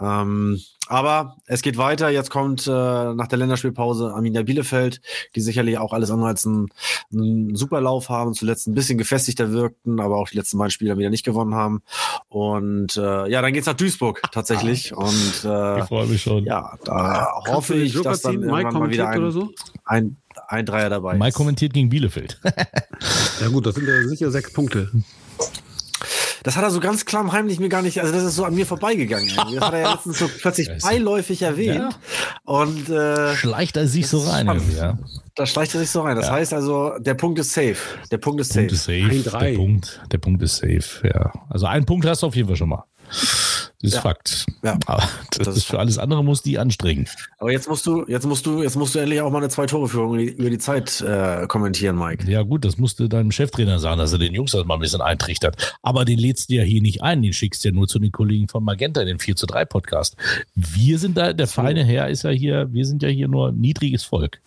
Ähm, 0.00 0.58
Aber 0.88 1.36
es 1.46 1.62
geht 1.62 1.76
weiter. 1.76 2.08
Jetzt 2.08 2.30
kommt 2.30 2.66
äh, 2.66 2.70
nach 2.70 3.26
der 3.28 3.38
Länderspielpause 3.38 4.12
Arminia 4.14 4.42
Bielefeld, 4.42 5.00
die 5.34 5.40
sicherlich 5.40 5.78
auch 5.78 5.92
alles 5.92 6.10
andere 6.10 6.28
als 6.28 6.46
einen, 6.46 6.68
einen 7.12 7.54
Superlauf 7.54 8.08
haben, 8.08 8.34
zuletzt 8.34 8.66
ein 8.66 8.74
bisschen 8.74 8.98
gefestigter 8.98 9.52
wirkten, 9.52 10.00
aber 10.00 10.16
auch 10.16 10.28
die 10.28 10.36
letzten 10.36 10.58
beiden 10.58 10.70
Spieler 10.70 10.96
wieder 10.98 11.10
nicht 11.10 11.24
gewonnen 11.24 11.54
haben. 11.54 11.82
Und 12.28 12.96
äh, 12.96 13.28
ja, 13.28 13.42
dann 13.42 13.52
geht's 13.52 13.66
nach 13.66 13.74
Duisburg 13.74 14.22
tatsächlich. 14.32 14.94
Und 14.94 15.44
äh, 15.44 15.80
Ich 15.80 15.84
freue 15.84 16.06
mich 16.06 16.22
schon. 16.22 16.44
ja, 16.44 16.72
da 16.84 17.28
hoffe 17.48 17.74
du 17.74 17.78
den 17.80 17.86
ich, 17.86 17.94
Joker 17.94 18.10
dass 18.10 18.22
dann 18.22 18.32
ziehen? 18.32 18.40
Mike 18.40 18.52
irgendwann 18.62 18.80
mal 18.82 18.90
wieder 18.90 19.04
kommentiert 19.04 19.06
ein, 19.08 19.18
oder 19.18 19.30
so? 19.32 19.52
ein, 19.84 20.16
ein 20.48 20.66
Dreier 20.66 20.88
dabei 20.90 21.16
Mai 21.16 21.28
ist. 21.28 21.34
kommentiert 21.34 21.72
gegen 21.74 21.88
Bielefeld. 21.90 22.40
Ja 23.40 23.48
gut, 23.48 23.66
das 23.66 23.74
sind 23.76 23.86
ja 23.86 24.02
sicher 24.08 24.30
sechs 24.30 24.52
Punkte. 24.52 24.90
Das 26.42 26.56
hat 26.56 26.62
er 26.64 26.70
so 26.70 26.80
ganz 26.80 27.04
klammheimlich 27.04 27.58
mir 27.60 27.68
gar 27.68 27.82
nicht, 27.82 28.00
also 28.00 28.12
das 28.12 28.22
ist 28.24 28.34
so 28.36 28.44
an 28.44 28.54
mir 28.54 28.66
vorbeigegangen. 28.66 29.28
irgendwie. 29.28 29.54
Das 29.58 29.64
hat 29.66 29.72
er 29.74 29.80
ja 29.80 29.92
letztens 29.92 30.18
so 30.18 30.28
plötzlich 30.40 30.68
beiläufig 30.82 31.42
erwähnt. 31.42 31.98
Und 32.44 32.88
äh, 32.88 33.34
Schleicht 33.36 33.76
er 33.76 33.86
sich 33.86 34.08
so 34.08 34.18
rein. 34.20 34.46
Ja. 34.76 34.98
da 35.34 35.46
schleicht 35.46 35.74
er 35.74 35.80
sich 35.80 35.90
so 35.90 36.02
rein. 36.02 36.16
Das 36.16 36.26
Ja. 36.26 36.32
heißt 36.32 36.52
also, 36.54 36.92
der 36.98 37.14
Punkt 37.14 37.38
ist 37.38 37.52
safe. 37.52 37.76
Der 38.10 38.18
Punkt 38.18 38.40
ist 38.40 38.48
safe. 38.52 38.60
Punkt 38.66 38.72
ist 38.72 38.84
safe. 38.84 39.04
Ein 39.10 39.24
Drei. 39.24 39.50
Der 39.50 39.56
Punkt, 39.56 40.00
der 40.12 40.18
Punkt 40.18 40.42
ist 40.42 40.56
safe, 40.56 41.08
ja. 41.12 41.32
Also 41.48 41.66
einen 41.66 41.84
Punkt 41.86 42.06
hast 42.06 42.22
du 42.22 42.26
auf 42.28 42.36
jeden 42.36 42.48
Fall 42.48 42.56
schon 42.56 42.68
mal. 42.68 42.84
Das 43.80 43.90
ist 43.90 43.94
Ja. 43.96 44.00
Fakt. 44.02 44.46
Ja. 44.64 44.76
Aber 44.86 45.08
das, 45.36 45.46
Das 45.46 45.56
ist 45.56 45.64
für 45.66 45.78
alles 45.78 45.98
andere 45.98 46.24
muss 46.24 46.42
die 46.42 46.58
anstrengen. 46.58 47.06
Aber 47.38 47.52
jetzt 47.52 47.68
musst 47.68 47.86
du, 47.86 48.04
jetzt 48.08 48.26
musst 48.26 48.44
du, 48.44 48.62
jetzt 48.62 48.74
musst 48.76 48.94
du 48.94 48.98
endlich 48.98 49.20
auch 49.20 49.30
mal 49.30 49.38
eine 49.38 49.48
Zwei-Tore-Führung 49.50 50.14
über 50.14 50.18
die- 50.24 50.32
über 50.32 50.50
die 50.50 50.58
Zeit 50.58 51.00
äh, 51.00 51.46
kommentieren, 51.46 51.96
Mike. 51.96 52.28
Ja, 52.28 52.42
gut, 52.42 52.64
das 52.64 52.76
musste 52.78 53.08
deinem 53.08 53.30
Cheftrainer 53.30 53.78
sagen, 53.78 53.98
dass 53.98 54.12
er 54.12 54.18
den 54.18 54.34
Jungs 54.34 54.50
das 54.50 54.64
mal 54.64 54.74
ein 54.74 54.80
bisschen 54.80 55.00
eintrichtert. 55.00 55.76
Aber 55.82 56.04
den 56.04 56.18
lädst 56.18 56.50
du 56.50 56.54
ja 56.54 56.64
hier 56.64 56.82
nicht 56.82 57.02
ein, 57.02 57.22
den 57.22 57.32
schickst 57.32 57.64
du 57.64 57.68
ja 57.68 57.74
nur 57.74 57.86
zu 57.86 58.00
den 58.00 58.10
Kollegen 58.10 58.48
von 58.48 58.64
Magenta 58.64 59.00
in 59.00 59.06
den 59.06 59.18
4 59.20 59.36
zu 59.36 59.46
3 59.46 59.64
Podcast. 59.64 60.16
Wir 60.56 60.98
sind 60.98 61.16
da, 61.16 61.32
der 61.32 61.46
feine 61.46 61.84
Herr 61.84 62.08
ist 62.08 62.24
ja 62.24 62.30
hier, 62.30 62.68
wir 62.72 62.84
sind 62.84 63.02
ja 63.04 63.08
hier 63.08 63.28
nur 63.28 63.52
niedriges 63.52 64.02
Volk. 64.02 64.40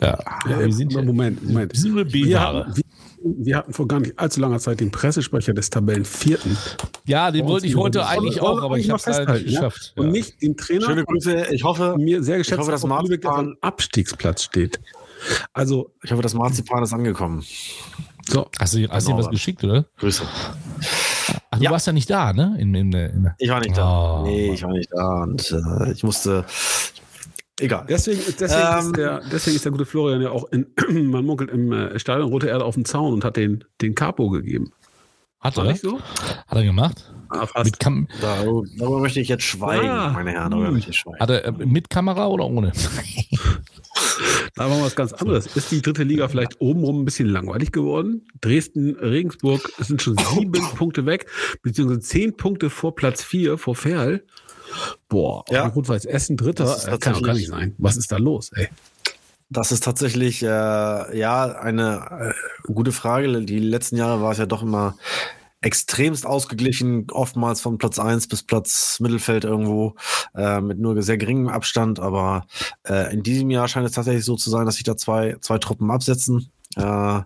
Ja, 0.00 0.18
wir 0.44 0.72
sind 0.72 0.92
ja, 0.92 1.02
Moment, 1.02 1.40
Moment. 1.44 1.72
wir 1.72 1.80
sind 1.80 1.94
nur 1.94 2.12
Wir 2.12 2.40
wir, 3.24 3.56
hatten 3.56 3.72
vor 3.72 3.88
gar 3.88 4.00
nicht 4.00 4.18
allzu 4.18 4.40
langer 4.40 4.58
Zeit 4.58 4.80
den 4.80 4.90
Pressesprecher 4.90 5.54
des 5.54 5.70
Tabellenvierten. 5.70 6.56
Ja, 7.06 7.30
den 7.30 7.46
wollte 7.46 7.66
ich 7.66 7.74
heute 7.76 8.06
eigentlich 8.06 8.40
auch, 8.40 8.62
aber 8.62 8.76
ich 8.78 8.90
habe 8.90 8.98
es 9.00 9.06
leider 9.06 9.32
nicht 9.34 9.46
ja? 9.50 9.60
geschafft. 9.60 9.94
Und 9.96 10.10
nicht 10.12 10.40
den 10.42 10.56
Trainer 10.56 10.86
Schöne 10.86 11.04
Grüße. 11.04 11.46
Ich 11.52 11.64
hoffe, 11.64 11.96
mir 11.98 12.22
sehr 12.22 12.36
ich 12.36 12.40
geschätzt, 12.42 12.60
hoffe, 12.60 12.70
dass 12.70 12.84
Marzipan, 12.84 13.56
Abstiegsplatz 13.60 14.42
steht. 14.44 14.78
Also, 15.54 15.90
ich 16.02 16.12
hoffe, 16.12 16.22
das 16.22 16.34
Marzipan 16.34 16.82
ist 16.82 16.92
angekommen. 16.92 17.42
so. 18.28 18.46
Hast 18.58 18.74
du, 18.74 18.86
hast 18.88 19.06
du 19.06 19.12
ihm 19.12 19.16
was 19.16 19.24
Genau. 19.26 19.30
geschickt, 19.30 19.64
oder? 19.64 19.86
Grüße. 19.98 20.22
Ach, 21.50 21.58
du 21.58 21.64
Ja. 21.64 21.70
warst 21.70 21.86
ja 21.86 21.92
nicht 21.94 22.10
da, 22.10 22.32
ne? 22.32 22.56
In, 22.58 22.74
in, 22.74 22.92
in, 22.92 23.30
Ich 23.38 23.48
war 23.48 23.60
nicht 23.60 23.76
da. 23.76 24.20
Oh, 24.20 24.24
nee, 24.26 24.46
Mann. 24.48 24.54
ich 24.54 24.62
war 24.62 24.72
nicht 24.72 24.90
da. 24.92 25.22
Und 25.22 25.50
äh, 25.50 25.92
ich 25.92 26.02
musste. 26.02 26.44
Egal. 27.60 27.86
Deswegen, 27.88 28.20
deswegen, 28.38 28.62
Ähm, 28.62 28.86
ist 28.86 28.96
der, 28.96 29.20
deswegen 29.30 29.56
ist 29.56 29.64
der 29.64 29.72
gute 29.72 29.86
Florian 29.86 30.20
ja 30.22 30.30
auch 30.30 30.44
in, 30.50 30.66
man 31.10 31.24
munkelt 31.24 31.50
im 31.50 31.72
äh, 31.72 31.98
Stadion 31.98 32.28
Rote 32.30 32.48
Erde 32.48 32.64
auf 32.64 32.74
dem 32.74 32.84
Zaun 32.84 33.12
und 33.12 33.24
hat 33.24 33.36
den, 33.36 33.64
den 33.80 33.94
Capo 33.94 34.28
gegeben. 34.30 34.72
Hat 35.40 35.56
War 35.56 35.66
er? 35.66 35.72
nicht 35.72 35.82
so? 35.82 36.00
Hat 36.00 36.56
er 36.56 36.64
gemacht? 36.64 37.12
Ah. 37.28 37.46
Mit, 37.64 37.78
Kam 37.78 38.08
Darüber, 38.20 38.62
darüber 38.78 39.00
möchte 39.00 39.20
ich 39.20 39.28
jetzt 39.28 39.44
schweigen, 39.44 39.88
Ah. 39.88 40.10
meine 40.12 40.30
Herren. 40.32 40.50
Darüber 40.50 40.70
möchte 40.72 40.90
ich 40.90 40.96
schweigen. 40.98 41.18
hat 41.20 41.30
er 41.30 41.44
äh, 41.44 41.52
mit 41.52 41.90
Kamera 41.90 42.26
oder 42.28 42.46
ohne? 42.46 42.72
Da 44.56 44.70
war 44.70 44.80
was 44.82 44.94
ganz 44.94 45.12
anderes. 45.12 45.46
Ist 45.56 45.72
die 45.72 45.82
dritte 45.82 46.04
Liga 46.04 46.28
vielleicht 46.28 46.60
obenrum 46.60 47.00
ein 47.02 47.04
bisschen 47.04 47.28
langweilig 47.28 47.72
geworden? 47.72 48.24
Dresden, 48.40 48.94
Regensburg 48.96 49.68
sind 49.78 50.00
schon 50.00 50.16
sieben 50.16 50.52
Punkte 50.76 51.06
weg, 51.06 51.26
beziehungsweise 51.62 52.00
zehn 52.00 52.36
Punkte 52.36 52.70
vor 52.70 52.94
Platz 52.94 53.22
vier, 53.24 53.58
vor 53.58 53.74
Ferl. 53.74 54.24
Boah, 55.08 55.44
Ja. 55.50 55.66
Rot-Weiß 55.66 56.04
Essen 56.04 56.36
Dritter, 56.36 56.64
Das 56.64 56.84
ist 56.84 56.88
äh, 56.88 56.98
kann 56.98 57.14
doch 57.14 57.22
gar 57.22 57.34
nicht 57.34 57.48
sein. 57.48 57.74
Was 57.78 57.96
ist 57.96 58.12
da 58.12 58.16
los, 58.16 58.50
ey? 58.54 58.68
Das 59.50 59.72
ist 59.72 59.84
tatsächlich 59.84 60.42
äh, 60.42 60.46
ja 60.46 61.44
eine 61.44 62.32
äh, 62.66 62.72
gute 62.72 62.92
Frage. 62.92 63.42
Die 63.44 63.58
letzten 63.58 63.96
Jahre 63.96 64.20
war 64.20 64.32
es 64.32 64.38
ja 64.38 64.46
doch 64.46 64.62
immer 64.62 64.96
extremst 65.60 66.26
ausgeglichen, 66.26 67.06
oftmals 67.10 67.60
von 67.60 67.78
Platz 67.78 67.98
1 67.98 68.28
bis 68.28 68.42
Platz 68.42 68.98
Mittelfeld 69.00 69.44
irgendwo, 69.44 69.94
äh, 70.34 70.60
mit 70.60 70.78
nur 70.78 71.00
sehr 71.02 71.16
geringem 71.16 71.48
Abstand. 71.48 72.00
Aber 72.00 72.46
äh, 72.86 73.12
in 73.14 73.22
diesem 73.22 73.50
Jahr 73.50 73.66
scheint 73.68 73.86
es 73.86 73.92
tatsächlich 73.92 74.24
so 74.24 74.36
zu 74.36 74.50
sein, 74.50 74.66
dass 74.66 74.74
sich 74.74 74.84
da 74.84 74.96
zwei, 74.96 75.36
zwei 75.40 75.58
Truppen 75.58 75.90
absetzen. 75.90 76.50
Äh, 76.76 77.20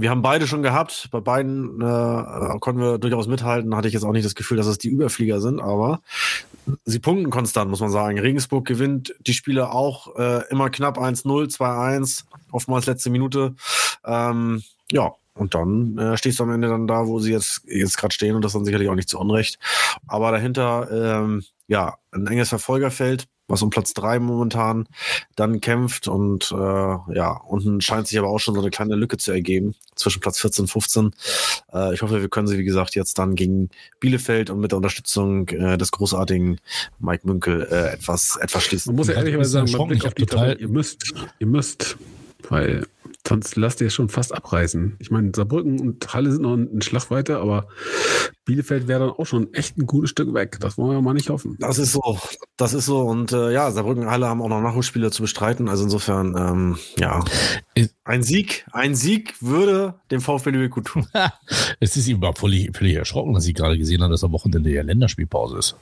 wir 0.00 0.10
haben 0.10 0.22
beide 0.22 0.46
schon 0.46 0.62
gehabt. 0.62 1.08
Bei 1.10 1.20
beiden 1.20 1.80
äh, 1.80 2.58
konnten 2.58 2.80
wir 2.80 2.98
durchaus 2.98 3.26
mithalten. 3.28 3.76
Hatte 3.76 3.88
ich 3.88 3.94
jetzt 3.94 4.04
auch 4.04 4.12
nicht 4.12 4.24
das 4.24 4.34
Gefühl, 4.34 4.56
dass 4.56 4.66
es 4.66 4.78
die 4.78 4.88
Überflieger 4.88 5.40
sind, 5.40 5.60
aber 5.60 6.00
sie 6.84 6.98
punkten 6.98 7.30
konstant, 7.30 7.70
muss 7.70 7.80
man 7.80 7.90
sagen. 7.90 8.18
Regensburg 8.18 8.66
gewinnt 8.66 9.14
die 9.26 9.34
Spiele 9.34 9.70
auch 9.70 10.16
äh, 10.16 10.48
immer 10.50 10.70
knapp 10.70 10.98
1-0, 10.98 11.24
2-1, 11.54 12.24
oftmals 12.50 12.86
letzte 12.86 13.10
Minute. 13.10 13.54
Ähm, 14.04 14.62
ja, 14.90 15.12
und 15.34 15.54
dann 15.54 15.96
äh, 15.98 16.16
stehst 16.16 16.38
du 16.38 16.44
am 16.44 16.50
Ende 16.50 16.68
dann 16.68 16.86
da, 16.86 17.06
wo 17.06 17.18
sie 17.18 17.32
jetzt, 17.32 17.62
jetzt 17.66 17.96
gerade 17.96 18.14
stehen 18.14 18.36
und 18.36 18.44
das 18.44 18.52
dann 18.52 18.64
sicherlich 18.64 18.88
auch 18.88 18.94
nicht 18.94 19.08
zu 19.08 19.18
Unrecht. 19.18 19.58
Aber 20.06 20.32
dahinter, 20.32 20.88
ähm, 20.90 21.44
ja, 21.66 21.96
ein 22.12 22.26
enges 22.26 22.48
Verfolgerfeld, 22.48 23.26
was 23.50 23.62
um 23.62 23.70
Platz 23.70 23.94
drei 23.94 24.18
momentan 24.18 24.86
dann 25.36 25.60
kämpft 25.60 26.08
und 26.08 26.52
äh, 26.52 26.56
ja, 26.56 27.40
unten 27.46 27.80
scheint 27.80 28.06
sich 28.08 28.18
aber 28.18 28.28
auch 28.28 28.38
schon 28.38 28.54
so 28.54 28.60
eine 28.60 28.70
kleine 28.70 28.94
Lücke 28.94 29.16
zu 29.16 29.32
ergeben 29.32 29.74
zwischen 29.94 30.20
Platz 30.20 30.40
14 30.40 30.64
und 30.64 30.68
15. 30.68 31.10
Äh, 31.72 31.94
ich 31.94 32.02
hoffe, 32.02 32.20
wir 32.20 32.28
können 32.28 32.46
sie, 32.46 32.58
wie 32.58 32.64
gesagt, 32.64 32.94
jetzt 32.94 33.18
dann 33.18 33.34
gegen 33.34 33.70
Bielefeld 33.98 34.50
und 34.50 34.60
mit 34.60 34.72
der 34.72 34.76
Unterstützung 34.76 35.48
äh, 35.48 35.76
des 35.76 35.90
großartigen 35.90 36.60
Mike 36.98 37.26
Münkel 37.26 37.66
äh, 37.70 37.92
etwas, 37.94 38.36
etwas 38.40 38.64
schließen. 38.64 38.90
Man 38.92 38.96
muss 38.96 39.08
ja 39.08 39.14
ehrlicherweise 39.14 39.50
sagen, 39.50 39.70
mit 39.70 39.88
Blick 39.88 40.04
auf 40.06 40.14
die 40.14 40.26
total- 40.26 40.40
Tabelle, 40.50 40.60
ihr 40.60 40.68
müsst, 40.68 41.14
ihr 41.38 41.46
müsst, 41.46 41.96
weil 42.48 42.86
sonst 43.26 43.56
lasst 43.56 43.80
ihr 43.80 43.88
es 43.88 43.94
schon 43.94 44.08
fast 44.08 44.34
abreißen. 44.34 44.96
Ich 44.98 45.10
meine, 45.10 45.32
Saarbrücken 45.34 45.80
und 45.80 46.12
Halle 46.12 46.32
sind 46.32 46.42
noch 46.42 46.54
ein 46.54 46.82
Schlag 46.82 47.10
weiter, 47.10 47.40
aber 47.40 47.68
Bielefeld 48.44 48.88
wäre 48.88 49.00
dann 49.00 49.10
auch 49.10 49.26
schon 49.26 49.52
echt 49.54 49.76
ein 49.78 49.86
gutes 49.86 50.10
Stück 50.10 50.32
weg. 50.34 50.58
Das 50.60 50.78
wollen 50.78 50.96
wir 50.96 51.02
mal 51.02 51.14
nicht 51.14 51.30
hoffen. 51.30 51.56
Das 51.60 51.78
ist 51.78 51.92
so, 51.92 52.18
das 52.56 52.74
ist 52.74 52.86
so. 52.86 53.00
Und 53.00 53.32
äh, 53.32 53.52
ja, 53.52 53.70
Saarbrücken 53.70 54.04
alle 54.08 54.26
haben 54.26 54.42
auch 54.42 54.48
noch 54.48 54.60
Nachholspiele 54.60 55.10
zu 55.10 55.22
bestreiten. 55.22 55.68
Also 55.68 55.84
insofern, 55.84 56.34
ähm, 56.36 56.78
ja, 56.98 57.22
Ist- 57.74 57.94
ein 58.04 58.22
Sieg, 58.22 58.66
ein 58.72 58.94
Sieg 58.94 59.34
würde 59.40 59.94
dem 60.10 60.20
VfB 60.20 60.50
Lübeck 60.50 60.72
gut 60.72 60.86
tun. 60.86 61.06
es 61.80 61.96
ist 61.96 62.08
ihm 62.08 62.16
überhaupt 62.16 62.38
völlig, 62.38 62.76
völlig 62.76 62.96
erschrocken, 62.96 63.34
dass 63.34 63.46
ich 63.46 63.54
gerade 63.54 63.78
gesehen 63.78 64.02
habe, 64.02 64.12
dass 64.12 64.24
am 64.24 64.32
Wochenende 64.32 64.70
ja 64.70 64.82
Länderspielpause 64.82 65.58
ist. 65.58 65.76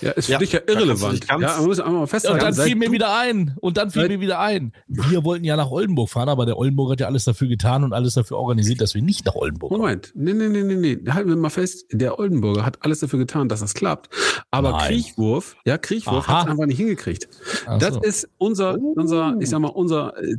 Ja, 0.00 0.10
ist 0.12 0.26
für 0.26 0.32
Ja, 0.32 0.38
dich 0.38 0.52
ja 0.52 0.60
irrelevant. 0.66 1.26
Ja, 1.28 1.38
man 1.38 1.64
muss 1.66 1.80
einmal 1.80 2.02
Und 2.02 2.06
festhalten. 2.08 2.40
dann 2.40 2.52
seit 2.52 2.66
fiel 2.66 2.76
mir 2.76 2.90
wieder 2.92 3.16
ein. 3.18 3.56
Und 3.60 3.76
dann 3.76 3.90
fiel 3.90 4.08
mir 4.08 4.20
wieder 4.20 4.40
ein. 4.40 4.72
Wir 4.88 5.24
wollten 5.24 5.44
ja 5.44 5.56
nach 5.56 5.70
Oldenburg 5.70 6.10
fahren, 6.10 6.28
aber 6.28 6.46
der 6.46 6.58
Oldenburg 6.58 6.90
hat 6.92 7.00
ja 7.00 7.06
alles 7.06 7.24
dafür 7.24 7.48
getan 7.48 7.84
und 7.84 7.92
alles 7.92 8.14
dafür 8.14 8.38
organisiert, 8.38 8.80
dass 8.80 8.94
wir 8.94 9.02
nicht 9.02 9.24
nach 9.26 9.34
Oldenburg 9.34 9.70
kommen. 9.70 9.80
Moment, 9.82 10.12
nee, 10.14 10.32
nee, 10.32 10.48
nee, 10.48 10.62
nee, 10.62 10.96
nee. 10.96 11.10
Halten 11.10 11.28
wir 11.28 11.36
mal 11.36 11.50
fest, 11.50 11.86
der 11.92 12.18
Oldenburger 12.18 12.64
hat 12.64 12.82
alles 12.82 13.00
dafür 13.00 13.18
getan, 13.18 13.48
dass 13.48 13.60
das 13.60 13.74
klappt. 13.74 14.08
Aber 14.50 14.72
Nein. 14.72 14.88
Kriechwurf, 14.88 15.56
ja, 15.64 15.78
Kriechwurf 15.78 16.26
hat 16.28 16.44
es 16.46 16.50
einfach 16.52 16.66
nicht 16.66 16.76
hingekriegt. 16.78 17.28
Ach 17.66 17.78
Das 17.78 17.94
so. 17.94 18.00
ist 18.02 18.28
unser, 18.38 18.76
unser, 18.78 19.36
ich 19.40 19.48
sag 19.48 19.60
mal, 19.60 19.68
unser 19.68 20.12
äh, 20.22 20.36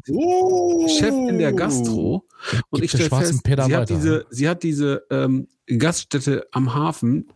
Chef 0.90 1.14
in 1.14 1.40
der 1.40 1.54
Gastro. 1.54 2.26
Und 2.70 2.82
Gibt 2.82 2.86
ich 2.86 2.92
der 2.92 2.98
stelle 2.98 3.10
schwarzen 3.10 3.42
fest, 3.46 3.66
sie 3.66 3.76
hat, 3.76 3.90
diese, 3.90 4.26
sie 4.30 4.50
hat 4.50 4.64
diese 4.64 5.04
ähm, 5.10 5.48
Gaststätte 5.68 6.46
am 6.52 6.74
Hafen 6.76 7.30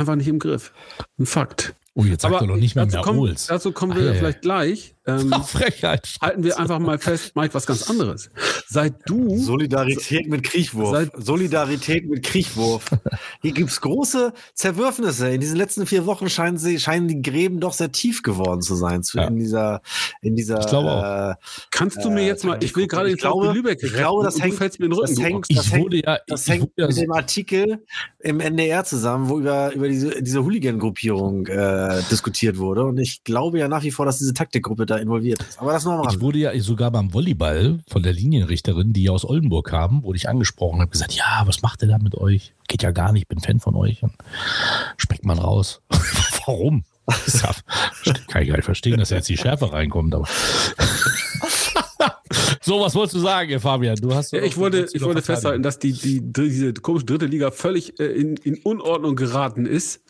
einfach 0.00 0.16
nicht 0.16 0.28
im 0.28 0.38
Griff. 0.38 0.72
Ein 1.18 1.26
Fakt. 1.26 1.74
Oh, 1.94 2.04
jetzt 2.04 2.22
sagt 2.22 2.40
er 2.40 2.46
doch 2.46 2.56
nicht 2.56 2.74
mehr 2.76 2.86
dazu 2.86 3.02
mehr 3.02 3.18
Ohls. 3.18 3.46
dazu 3.46 3.72
kommen 3.72 3.94
wir 3.96 4.02
Ah, 4.02 4.12
ja. 4.12 4.14
vielleicht 4.14 4.42
gleich. 4.42 4.94
Ähm, 5.06 5.32
Frechheit. 5.46 6.16
halten 6.20 6.44
wir 6.44 6.58
einfach 6.58 6.78
mal 6.78 6.98
fest, 6.98 7.34
Mike, 7.34 7.54
was 7.54 7.64
ganz 7.66 7.88
anderes. 7.88 8.30
Seit 8.68 8.94
du 9.08 9.38
Solidarität 9.38 10.28
mit 10.28 10.42
Kriechwurf. 10.42 10.90
Seit- 10.90 11.10
Solidarität 11.24 12.06
mit 12.08 12.22
Kriechwurf. 12.22 12.84
Hier 13.40 13.52
gibt's 13.52 13.80
große 13.80 14.32
Zerwürfnisse. 14.54 15.30
In 15.30 15.40
diesen 15.40 15.56
letzten 15.56 15.86
vier 15.86 16.04
Wochen 16.06 16.28
scheinen 16.28 16.58
sie, 16.58 16.78
scheinen 16.78 17.08
die 17.08 17.22
Gräben 17.22 17.60
doch 17.60 17.72
sehr 17.72 17.90
tief 17.92 18.22
geworden 18.22 18.60
zu 18.60 18.74
sein. 18.74 19.02
Zu, 19.02 19.18
Ja. 19.18 19.24
In 19.28 19.36
dieser, 19.38 19.80
in 20.20 20.36
dieser. 20.36 20.60
Ich 20.60 20.66
glaube 20.66 20.90
auch. 20.90 21.30
Äh, 21.30 21.34
Kannst 21.70 22.04
du 22.04 22.10
mir 22.10 22.20
Äh, 22.22 22.26
jetzt 22.26 22.44
mal, 22.44 22.62
ich 22.62 22.76
will 22.76 22.86
gerade 22.86 23.08
den 23.08 23.18
VfB 23.18 23.22
glaube- 23.40 23.52
Lübeck 23.52 23.82
ich 23.82 23.92
glaube, 23.94 24.22
das 24.24 24.38
hängt- 24.40 24.60
mir 24.60 24.66
in 24.66 24.90
den 24.90 24.92
Rücken. 24.92 25.14
das 25.14 25.24
hängt- 25.24 25.36
Ochs. 25.38 25.50
Ich 25.50 25.56
das 25.56 25.72
hängt- 25.72 25.84
wurde 25.84 25.96
ja, 26.04 26.18
Das 26.26 26.42
ich 26.46 26.50
hängt 26.52 26.62
wurde 26.62 26.72
ja 26.76 26.86
mit 26.86 26.94
so, 26.96 27.00
dem 27.00 27.12
Artikel 27.12 27.84
im 28.20 28.40
NDR 28.40 28.84
zusammen, 28.84 29.28
wo 29.30 29.38
über, 29.38 29.72
über 29.72 29.88
diese, 29.88 30.22
diese 30.22 30.44
Hooligan-Gruppierung 30.44 31.46
äh, 31.46 32.02
diskutiert 32.10 32.58
wurde. 32.58 32.84
Und 32.84 32.98
ich 32.98 33.24
glaube 33.24 33.58
ja 33.58 33.66
nach 33.68 33.82
wie 33.82 33.90
vor, 33.90 34.04
dass 34.06 34.18
diese 34.18 34.34
Taktikgruppe 34.34 34.86
da 34.90 34.96
involviert 34.96 35.40
ist. 35.42 35.60
Aber 35.60 35.72
das 35.72 35.84
nur 35.84 36.06
ich 36.10 36.20
wurde 36.20 36.38
ja 36.38 36.58
sogar 36.60 36.90
beim 36.90 37.14
Volleyball 37.14 37.78
von 37.88 38.02
der 38.02 38.12
Linienrichterin, 38.12 38.92
die 38.92 39.08
aus 39.08 39.24
Oldenburg 39.24 39.68
kam, 39.68 40.02
wurde 40.02 40.16
ich 40.16 40.28
angesprochen 40.28 40.76
und 40.76 40.80
habe 40.82 40.90
gesagt, 40.90 41.12
ja, 41.12 41.42
was 41.44 41.62
macht 41.62 41.82
ihr 41.82 41.88
da 41.88 41.98
mit 41.98 42.16
euch? 42.16 42.54
Geht 42.68 42.82
ja 42.82 42.90
gar 42.90 43.12
nicht, 43.12 43.22
ich 43.22 43.28
bin 43.28 43.40
Fan 43.40 43.60
von 43.60 43.76
euch. 43.76 44.02
Und 44.02 44.12
speckt 44.96 45.24
man 45.24 45.38
raus. 45.38 45.80
Warum? 46.46 46.84
Kann 48.28 48.42
ich 48.42 48.48
gar 48.48 48.56
nicht 48.56 48.64
verstehen, 48.64 48.98
dass 48.98 49.10
jetzt 49.10 49.28
die 49.28 49.36
Schärfe 49.36 49.72
reinkommt, 49.72 50.14
aber. 50.14 50.26
so, 52.60 52.80
was 52.80 52.94
wolltest 52.94 53.16
du 53.16 53.20
sagen, 53.20 53.58
Fabian? 53.60 53.96
Du 53.96 54.14
hast 54.14 54.32
Ja, 54.32 54.42
ich 54.42 54.56
wollte, 54.56 54.88
ich 54.92 55.02
wollte 55.02 55.22
festhalten, 55.22 55.62
dass 55.62 55.78
die, 55.78 55.92
die, 55.92 56.20
diese 56.20 56.72
komische 56.74 57.06
dritte 57.06 57.26
Liga 57.26 57.50
völlig 57.50 57.98
äh, 57.98 58.06
in, 58.06 58.36
in 58.36 58.58
Unordnung 58.62 59.16
geraten 59.16 59.66
ist. 59.66 60.02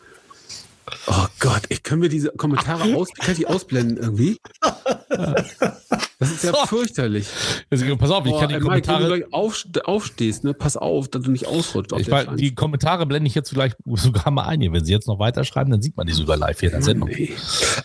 Oh 1.06 1.26
Gott, 1.38 1.62
ich 1.68 1.82
können 1.82 2.02
wir 2.02 2.08
diese 2.08 2.30
Kommentare 2.30 2.94
aus, 2.96 3.12
kann 3.14 3.32
ich 3.32 3.38
die 3.38 3.46
ausblenden 3.46 3.96
irgendwie? 3.96 4.38
Das 6.20 6.30
ist 6.30 6.44
ja 6.44 6.52
fürchterlich. 6.66 7.26
Also, 7.70 7.96
pass 7.96 8.10
auf, 8.10 8.24
ich 8.26 8.30
Boah, 8.32 8.40
kann 8.40 8.48
die 8.50 8.54
ey, 8.54 8.60
Mike, 8.60 8.72
wenn 8.74 8.82
Kommentare. 8.82 9.02
du 9.08 9.08
gleich 9.08 9.32
aufst- 9.32 9.84
aufstehst, 9.84 10.44
ne, 10.44 10.54
pass 10.54 10.76
auf, 10.76 11.08
dass 11.08 11.22
du 11.22 11.30
nicht 11.32 11.46
ausrutscht. 11.46 11.92
auf 11.92 12.00
Ich 12.00 12.06
Schanze. 12.06 12.36
die 12.36 12.54
Kommentare 12.54 13.06
blende 13.06 13.26
ich 13.26 13.34
jetzt 13.34 13.48
vielleicht 13.50 13.76
sogar 13.94 14.30
mal 14.30 14.44
ein. 14.44 14.60
hier. 14.60 14.72
Wenn 14.72 14.84
Sie 14.84 14.92
jetzt 14.92 15.08
noch 15.08 15.18
weiterschreiben, 15.18 15.70
dann 15.72 15.82
sieht 15.82 15.96
man 15.96 16.06
die 16.06 16.12
sogar 16.12 16.36
live 16.36 16.60
hier 16.60 16.68
in 16.68 16.74
der 16.74 16.82
Sendung. 16.82 17.08
Nee. 17.08 17.32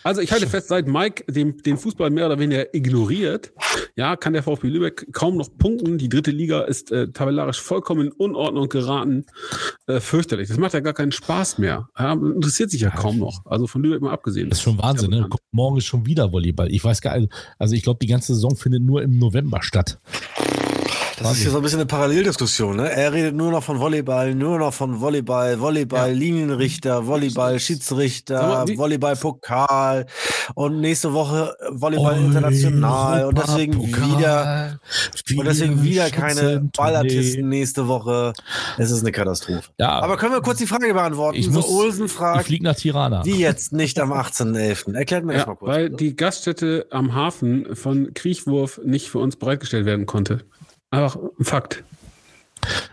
Also 0.04 0.22
ich 0.22 0.32
halte 0.32 0.48
fest, 0.48 0.68
seit 0.68 0.88
Mike 0.88 1.24
den, 1.32 1.58
den 1.60 1.78
Fußball 1.78 2.10
mehr 2.10 2.26
oder 2.28 2.38
weniger 2.38 2.76
ignoriert, 2.76 3.54
ja, 3.96 4.16
kann 4.18 4.34
der 4.34 4.44
VfB 4.44 4.68
Lübeck 4.68 5.08
kaum 5.14 5.38
noch 5.38 5.50
punkten. 5.58 5.98
Die 5.98 6.10
dritte 6.10 6.32
Liga 6.32 6.62
ist 6.64 6.92
äh, 6.92 7.08
tabellarisch 7.12 7.62
vollkommen 7.62 8.08
in 8.08 8.12
Unordnung 8.12 8.68
geraten. 8.68 9.26
Äh, 9.88 10.00
fürchterlich. 10.02 10.50
Das 10.50 10.58
macht 10.58 10.74
ja 10.74 10.82
gar 10.82 10.94
keinen 10.94 11.12
Spaß 11.14 11.58
mehr. 11.60 11.88
Ja, 11.98 12.12
interessiert 12.14 12.72
sich 12.72 12.82
ja 12.82 12.90
kaum 12.90 13.18
noch. 13.20 13.46
Also 13.46 13.68
von 13.68 13.82
Lübeck 13.82 14.02
mal 14.02 14.12
abgesehen. 14.12 14.50
Das 14.50 14.58
ist 14.60 14.64
schon 14.64 14.78
Wahnsinn, 14.78 15.12
Ja, 15.14 15.22
ne? 15.22 15.28
Guck, 15.30 15.40
Morgen 15.52 15.78
ist 15.78 15.86
schon 15.86 16.06
wieder 16.06 16.34
Volleyball. 16.34 16.70
Ich 16.72 16.84
weiß 16.84 17.00
gar 17.00 17.18
nicht, 17.18 17.32
also 17.58 17.76
ich 17.76 17.84
glaube, 17.84 18.00
die 18.02 18.08
ganze 18.08 18.25
Saison 18.28 18.56
findet 18.56 18.84
nur 18.84 19.02
im 19.02 19.18
November 19.18 19.62
statt. 19.62 19.98
Das 21.18 21.32
ist 21.34 21.42
hier 21.44 21.52
so 21.52 21.58
ein 21.58 21.64
bisschen 21.64 21.80
eine 21.80 21.86
Paralleldiskussion. 21.86 22.76
Ne? 22.76 22.92
Er 22.92 23.14
redet 23.14 23.36
nur 23.36 23.52
noch 23.52 23.64
von 23.64 23.80
Volleyball, 23.80 24.36
nur 24.36 24.60
noch 24.60 24.74
von 24.74 25.00
Volleyball, 25.00 25.60
Volleyball, 25.60 26.12
Linienrichter, 26.14 27.08
Volleyball, 27.08 27.60
Schiedsrichter, 27.60 28.66
mal, 28.66 28.78
Volleyball, 28.78 29.16
Pokal 29.16 30.06
und 30.56 30.82
nächste 30.82 31.14
Woche 31.14 31.56
Volleyball 31.72 32.18
international 32.20 33.26
und 33.26 33.38
deswegen 33.38 33.82
wieder 33.82 34.78
und 35.38 35.46
deswegen 35.46 35.84
wieder 35.84 36.10
keine 36.10 36.70
Ballartisten 36.76 37.48
nächste 37.50 37.88
Woche. 37.88 38.34
Es 38.78 38.92
ist 38.92 39.02
eine 39.02 39.12
Katastrophe. 39.12 39.70
Ja. 39.80 40.00
Aber 40.00 40.18
können 40.18 40.34
wir 40.34 40.42
kurz 40.42 40.58
die 40.58 40.68
Frage 40.68 40.94
beantworten? 40.94 41.38
Ich 41.38 41.46
so 41.46 41.52
muss, 41.52 41.68
Olsen 41.70 42.06
ich 42.08 42.12
fragt, 42.12 42.46
fliege 42.46 42.64
nach 42.66 42.76
Tirana. 42.76 43.24
wie 43.26 43.38
jetzt 43.40 43.72
nicht 43.72 44.00
am 44.00 44.12
18.11. 44.12 44.94
Erklärt 44.96 45.24
mir 45.24 45.34
das 45.34 45.42
Ja, 45.44 45.48
mal 45.48 45.56
kurz. 45.56 45.70
weil 45.72 45.90
bitte. 45.92 46.04
die 46.04 46.16
Gaststätte 46.16 46.88
am 46.92 47.14
Hafen 47.16 47.76
von 47.76 48.14
Kriechwurf 48.14 48.82
nicht 48.84 49.10
für 49.10 49.20
uns 49.20 49.38
bereitgestellt 49.38 49.86
werden 49.86 50.06
konnte. 50.06 50.40
Einfach 50.92 51.18
ein 51.40 51.46
Fakt. 51.46 51.84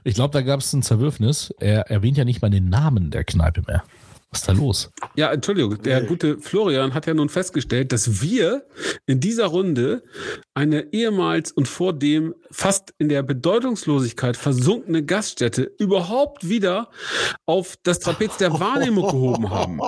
Ich 0.05 0.15
glaube, 0.15 0.33
da 0.33 0.43
gab 0.43 0.61
es 0.61 0.73
ein 0.73 0.83
Zerwürfnis. 0.83 1.55
Er 1.61 1.91
erwähnt 1.91 2.19
ja 2.19 2.25
nicht 2.25 2.43
mal 2.43 2.51
den 2.51 2.69
Namen 2.69 3.11
der 3.11 3.25
Kneipe 3.25 3.63
mehr. 3.67 3.85
Was 4.33 4.41
ist 4.41 4.49
da 4.49 4.53
los? 4.53 4.91
Ja, 5.15 5.31
Entschuldigung, 5.31 5.83
der 5.83 6.05
gute 6.05 6.39
Florian 6.39 6.95
hat 6.95 7.07
ja 7.07 7.13
nun 7.13 7.29
festgestellt, 7.29 7.93
dass 7.93 8.23
wir 8.23 8.65
in 9.05 9.21
dieser 9.21 9.45
Runde 9.45 10.03
eine 10.55 10.91
ehemals 10.95 11.53
und 11.53 11.69
vor 11.69 11.93
dem 11.93 12.35
fast 12.51 12.95
in 12.97 13.11
der 13.11 13.23
Bedeutungslosigkeit 13.23 14.39
versunkene 14.39 15.05
Gaststätte 15.05 15.71
überhaupt 15.79 16.49
wieder 16.49 16.89
auf 17.45 17.77
das 17.83 17.99
Trapez 17.99 18.39
der 18.39 18.59
Wahrnehmung 18.59 19.07
gehoben 19.11 19.51
haben. 19.51 19.81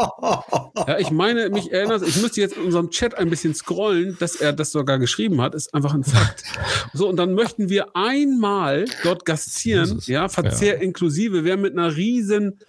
Ja, 0.86 0.98
ich 0.98 1.10
meine, 1.10 1.48
mich 1.48 1.72
erinnert, 1.72 2.02
ich 2.06 2.20
müsste 2.20 2.42
jetzt 2.42 2.58
in 2.58 2.64
unserem 2.64 2.90
Chat 2.90 3.16
ein 3.16 3.30
bisschen 3.30 3.54
scrollen, 3.54 4.18
dass 4.20 4.36
er 4.36 4.52
das 4.52 4.72
sogar 4.72 4.98
geschrieben 4.98 5.40
hat, 5.40 5.54
ist 5.54 5.72
einfach 5.72 5.94
ein 5.94 6.04
Fakt. 6.04 6.42
So, 6.92 7.08
und 7.08 7.16
dann 7.16 7.34
möchten 7.34 7.70
wir 7.70 7.96
einmal 7.96 8.84
dort 9.02 9.24
gastieren, 9.24 10.00
ja, 10.04 10.28
Verzehr 10.28 10.80
inklusive, 10.80 11.44
wir 11.44 11.56
mit 11.56 11.72
einer 11.72 11.96
riesen 11.96 12.60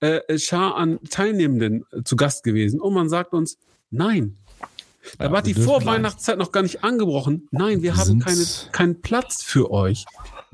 äh, 0.00 0.38
Schar 0.38 0.76
an 0.76 0.98
Teilnehmenden 1.08 1.84
äh, 1.92 2.02
zu 2.04 2.16
Gast 2.16 2.42
gewesen. 2.44 2.80
Und 2.80 2.94
man 2.94 3.08
sagt 3.08 3.32
uns, 3.32 3.58
nein. 3.90 4.36
Da 5.18 5.26
Ja, 5.26 5.32
war 5.32 5.40
die 5.42 5.54
Vorweihnachtszeit 5.54 6.36
noch 6.38 6.52
gar 6.52 6.62
nicht 6.62 6.84
angebrochen. 6.84 7.48
Nein, 7.50 7.82
wir 7.82 7.96
haben 7.96 8.18
keine, 8.20 8.44
keinen 8.72 9.00
Platz 9.00 9.42
für 9.42 9.70
euch. 9.70 10.04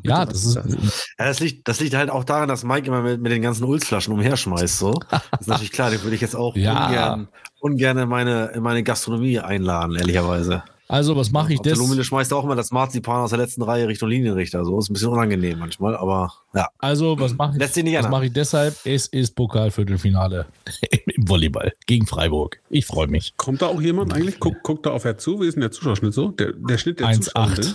Ja, 0.02 0.20
Bitte, 0.20 0.32
das 0.34 0.54
was 0.56 0.66
ist. 0.66 1.08
Ja, 1.18 1.24
das 1.26 1.40
liegt, 1.40 1.66
das 1.66 1.80
liegt 1.80 1.94
halt 1.94 2.10
auch 2.10 2.22
daran, 2.22 2.48
dass 2.48 2.62
Mike 2.62 2.86
immer 2.86 3.02
mit, 3.02 3.20
mit 3.20 3.32
den 3.32 3.42
ganzen 3.42 3.64
Ulzflaschen 3.64 4.12
umherschmeißt. 4.12 4.78
So. 4.78 5.00
Das 5.10 5.22
ist 5.40 5.46
natürlich 5.48 5.72
klar, 5.72 5.90
den 5.90 6.02
würde 6.02 6.14
ich 6.14 6.20
jetzt 6.20 6.36
auch 6.36 6.54
Ja. 6.56 6.86
ungern, 6.86 7.28
ungern 7.60 7.98
in 7.98 8.08
meine, 8.08 8.46
in 8.54 8.62
meine 8.62 8.82
Gastronomie 8.84 9.40
einladen, 9.40 9.96
ehrlicherweise. 9.96 10.62
Also, 10.88 11.16
was 11.16 11.32
mache 11.32 11.52
ich 11.52 11.60
das? 11.60 11.78
Lumine 11.78 12.04
schmeißt 12.04 12.32
auch 12.32 12.44
immer 12.44 12.54
das 12.54 12.70
Marzipan 12.70 13.22
aus 13.22 13.30
der 13.30 13.38
letzten 13.38 13.62
Reihe 13.62 13.88
Richtung 13.88 14.08
Linienrichter. 14.08 14.64
So 14.64 14.78
ist 14.78 14.88
ein 14.88 14.92
bisschen 14.92 15.08
unangenehm 15.08 15.58
manchmal, 15.58 15.96
aber 15.96 16.32
ja. 16.54 16.68
Also, 16.78 17.18
was 17.18 17.34
mache 17.34 17.52
ich? 17.54 17.58
Lässt 17.58 17.74
sich 17.74 17.84
nicht 17.84 17.98
was 17.98 18.08
mache 18.08 18.26
ich 18.26 18.32
deshalb? 18.32 18.76
Es 18.84 19.06
ist 19.08 19.34
Pokalviertelfinale 19.34 20.46
im 21.16 21.28
Volleyball 21.28 21.72
gegen 21.86 22.06
Freiburg. 22.06 22.60
Ich 22.70 22.86
freue 22.86 23.08
mich. 23.08 23.34
Kommt 23.36 23.62
da 23.62 23.66
auch 23.66 23.80
jemand 23.80 24.14
eigentlich? 24.14 24.38
Guckt, 24.38 24.62
guckt 24.62 24.86
da 24.86 24.90
auf 24.90 25.04
wer 25.04 25.18
zu? 25.18 25.40
Wie 25.40 25.46
ist 25.46 25.54
denn 25.54 25.62
der 25.62 25.72
Zuschauerschnitt 25.72 26.14
so? 26.14 26.28
Der, 26.30 26.52
der 26.52 26.78
Schnitt 26.78 27.00
der 27.00 27.12
Zuschauer. 27.12 27.46
1-8. 27.46 27.74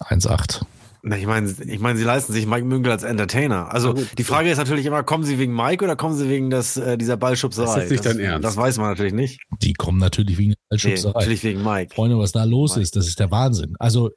1-8. 0.00 0.62
Na, 1.08 1.16
ich 1.16 1.24
meine, 1.26 1.54
ich 1.66 1.78
meine, 1.78 1.96
sie 1.96 2.04
leisten 2.04 2.32
sich 2.32 2.46
Mike 2.46 2.64
Münkel 2.66 2.90
als 2.90 3.04
Entertainer. 3.04 3.72
Also 3.72 3.94
die 4.18 4.24
Frage 4.24 4.50
ist 4.50 4.58
natürlich 4.58 4.86
immer, 4.86 5.04
kommen 5.04 5.22
sie 5.22 5.38
wegen 5.38 5.54
Mike 5.54 5.84
oder 5.84 5.94
kommen 5.94 6.16
sie 6.16 6.28
wegen 6.28 6.50
des, 6.50 6.76
äh, 6.76 6.98
dieser 6.98 7.16
Ballschubserei? 7.16 7.74
Das 7.76 7.84
ist 7.84 7.90
nicht 7.92 8.04
dein 8.06 8.18
Ernst. 8.18 8.44
Das 8.44 8.56
weiß 8.56 8.78
man 8.78 8.88
natürlich 8.88 9.12
nicht. 9.12 9.40
Die 9.62 9.72
kommen 9.72 9.98
natürlich 9.98 10.36
wegen 10.36 10.50
der 10.50 10.56
Nee, 10.56 10.66
Ballschubserei. 10.70 11.12
natürlich 11.20 11.44
wegen 11.44 11.62
Mike. 11.62 11.94
Freunde, 11.94 12.18
was 12.18 12.32
da 12.32 12.42
los 12.42 12.76
ist, 12.76 12.96
das 12.96 13.06
ist 13.06 13.20
der 13.20 13.30
Wahnsinn. 13.30 13.76
Also 13.78 14.10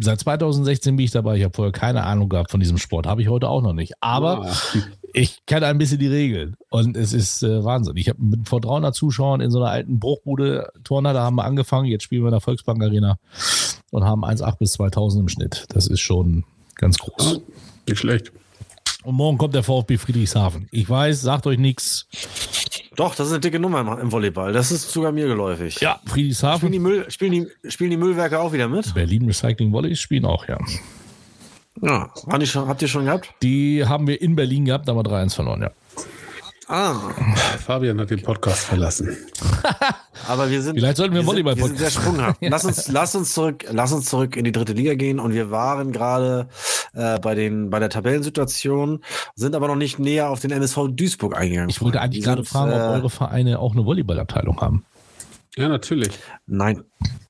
seit 0.00 0.20
2016 0.20 0.96
bin 0.96 1.04
ich 1.04 1.10
dabei. 1.10 1.36
Ich 1.36 1.44
habe 1.44 1.54
vorher 1.54 1.70
keine 1.72 2.04
Ahnung 2.04 2.30
gehabt 2.30 2.50
von 2.50 2.60
diesem 2.60 2.78
Sport. 2.78 3.06
Habe 3.06 3.20
ich 3.20 3.28
heute 3.28 3.48
auch 3.48 3.60
noch 3.60 3.74
nicht. 3.74 3.92
Aber 4.00 4.46
Ah. 4.46 4.56
Ich 5.12 5.44
kenne 5.46 5.66
ein 5.66 5.78
bisschen 5.78 5.98
die 5.98 6.06
Regeln. 6.08 6.56
Und 6.70 6.96
es 6.96 7.12
ist 7.12 7.42
äh, 7.42 7.64
Wahnsinn. 7.64 7.96
Ich 7.96 8.08
habe 8.08 8.22
mit 8.22 8.48
vor 8.48 8.60
300 8.60 8.94
Zuschauern 8.94 9.40
in 9.40 9.50
so 9.50 9.60
einer 9.60 9.70
alten 9.70 9.98
Bruchbude 10.00 10.70
Turner, 10.84 11.12
da 11.12 11.22
haben 11.22 11.36
wir 11.36 11.44
angefangen. 11.44 11.86
Jetzt 11.86 12.04
spielen 12.04 12.22
wir 12.22 12.28
in 12.28 12.32
der 12.32 12.40
Volksbank 12.40 12.82
Arena 12.82 13.18
und 13.90 14.04
haben 14.04 14.24
1,8 14.24 14.58
bis 14.58 14.72
2000 14.72 15.22
im 15.22 15.28
Schnitt. 15.28 15.66
Das 15.68 15.86
ist 15.86 16.00
schon 16.00 16.44
ganz 16.76 16.98
groß. 16.98 17.40
Nicht 17.86 17.98
schlecht. 17.98 18.32
Und 19.04 19.16
morgen 19.16 19.36
kommt 19.36 19.54
der 19.54 19.64
VfB 19.64 19.98
Friedrichshafen. 19.98 20.68
Ich 20.70 20.88
weiß, 20.88 21.20
sagt 21.20 21.46
euch 21.46 21.58
nichts. 21.58 22.06
Doch, 22.96 23.14
das 23.14 23.28
ist 23.28 23.32
eine 23.32 23.40
dicke 23.40 23.58
Nummer 23.58 23.80
im, 23.80 23.88
im 23.98 24.12
Volleyball. 24.12 24.52
Das 24.52 24.70
ist 24.70 24.90
sogar 24.90 25.12
mir 25.12 25.26
geläufig. 25.26 25.80
Ja, 25.80 25.96
Spielen 25.96 26.10
Friedrichshafen. 26.12 26.72
die, 26.72 26.78
Müll, 26.78 27.10
spielen, 27.10 27.32
die, 27.32 27.70
spielen 27.70 27.90
die 27.90 27.96
Müllwerke 27.96 28.38
auch 28.38 28.52
wieder 28.52 28.68
mit? 28.68 28.94
Berlin 28.94 29.26
Recycling 29.26 29.72
Volleys 29.72 29.98
spielen 29.98 30.24
auch, 30.24 30.46
ja. 30.46 30.58
Ja. 31.80 32.10
Waren 32.26 32.40
die 32.40 32.46
schon, 32.46 32.68
habt 32.68 32.82
ihr 32.82 32.88
schon 32.88 33.06
gehabt? 33.06 33.30
Die 33.42 33.84
haben 33.86 34.06
wir 34.06 34.20
in 34.20 34.36
Berlin 34.36 34.64
gehabt, 34.66 34.86
da 34.88 34.92
haben 34.94 34.98
wir 35.04 35.10
3-1 35.10 35.34
verloren, 35.34 35.62
ja. 35.62 35.70
Ah, 36.68 36.94
Fabian 37.58 38.00
hat 38.00 38.10
den 38.10 38.22
Podcast 38.22 38.60
verlassen. 38.64 39.14
aber 40.28 40.48
wir 40.48 40.62
sind. 40.62 40.76
Vielleicht 40.76 40.96
sollten 40.96 41.12
wir 41.12 41.20
sind- 41.20 41.26
Volleyball 41.28 41.56
Wir 41.56 41.64
sind 41.66 41.78
sehr 41.78 41.90
sprunghaft. 41.90 42.38
Lass 42.40 42.64
uns, 42.64 42.88
lass 42.88 43.14
uns 43.14 43.34
zurück, 43.34 43.64
lass 43.70 43.92
uns 43.92 44.06
zurück 44.08 44.36
in 44.36 44.44
die 44.44 44.52
dritte 44.52 44.72
Liga 44.72 44.94
gehen 44.94 45.18
und 45.18 45.34
wir 45.34 45.50
waren 45.50 45.92
gerade 45.92 46.48
äh, 46.94 47.18
bei 47.18 47.34
den, 47.34 47.68
bei 47.68 47.78
der 47.78 47.90
Tabellensituation, 47.90 49.00
sind 49.34 49.54
aber 49.54 49.66
noch 49.66 49.74
nicht 49.76 49.98
näher 49.98 50.30
auf 50.30 50.40
den 50.40 50.50
MSV 50.52 50.88
Duisburg 50.92 51.36
eingegangen. 51.36 51.68
Ich 51.68 51.82
wollte 51.82 52.00
eigentlich 52.00 52.20
Die 52.20 52.24
gerade 52.26 52.42
sind, 52.42 52.48
fragen, 52.48 52.72
ob 52.72 52.78
äh, 52.78 52.82
eure 52.84 53.10
Vereine 53.10 53.58
auch 53.58 53.72
eine 53.72 53.84
Volleyballabteilung 53.84 54.60
haben. 54.60 54.84
Ja, 55.56 55.68
natürlich. 55.68 56.12
Nein, 56.46 56.84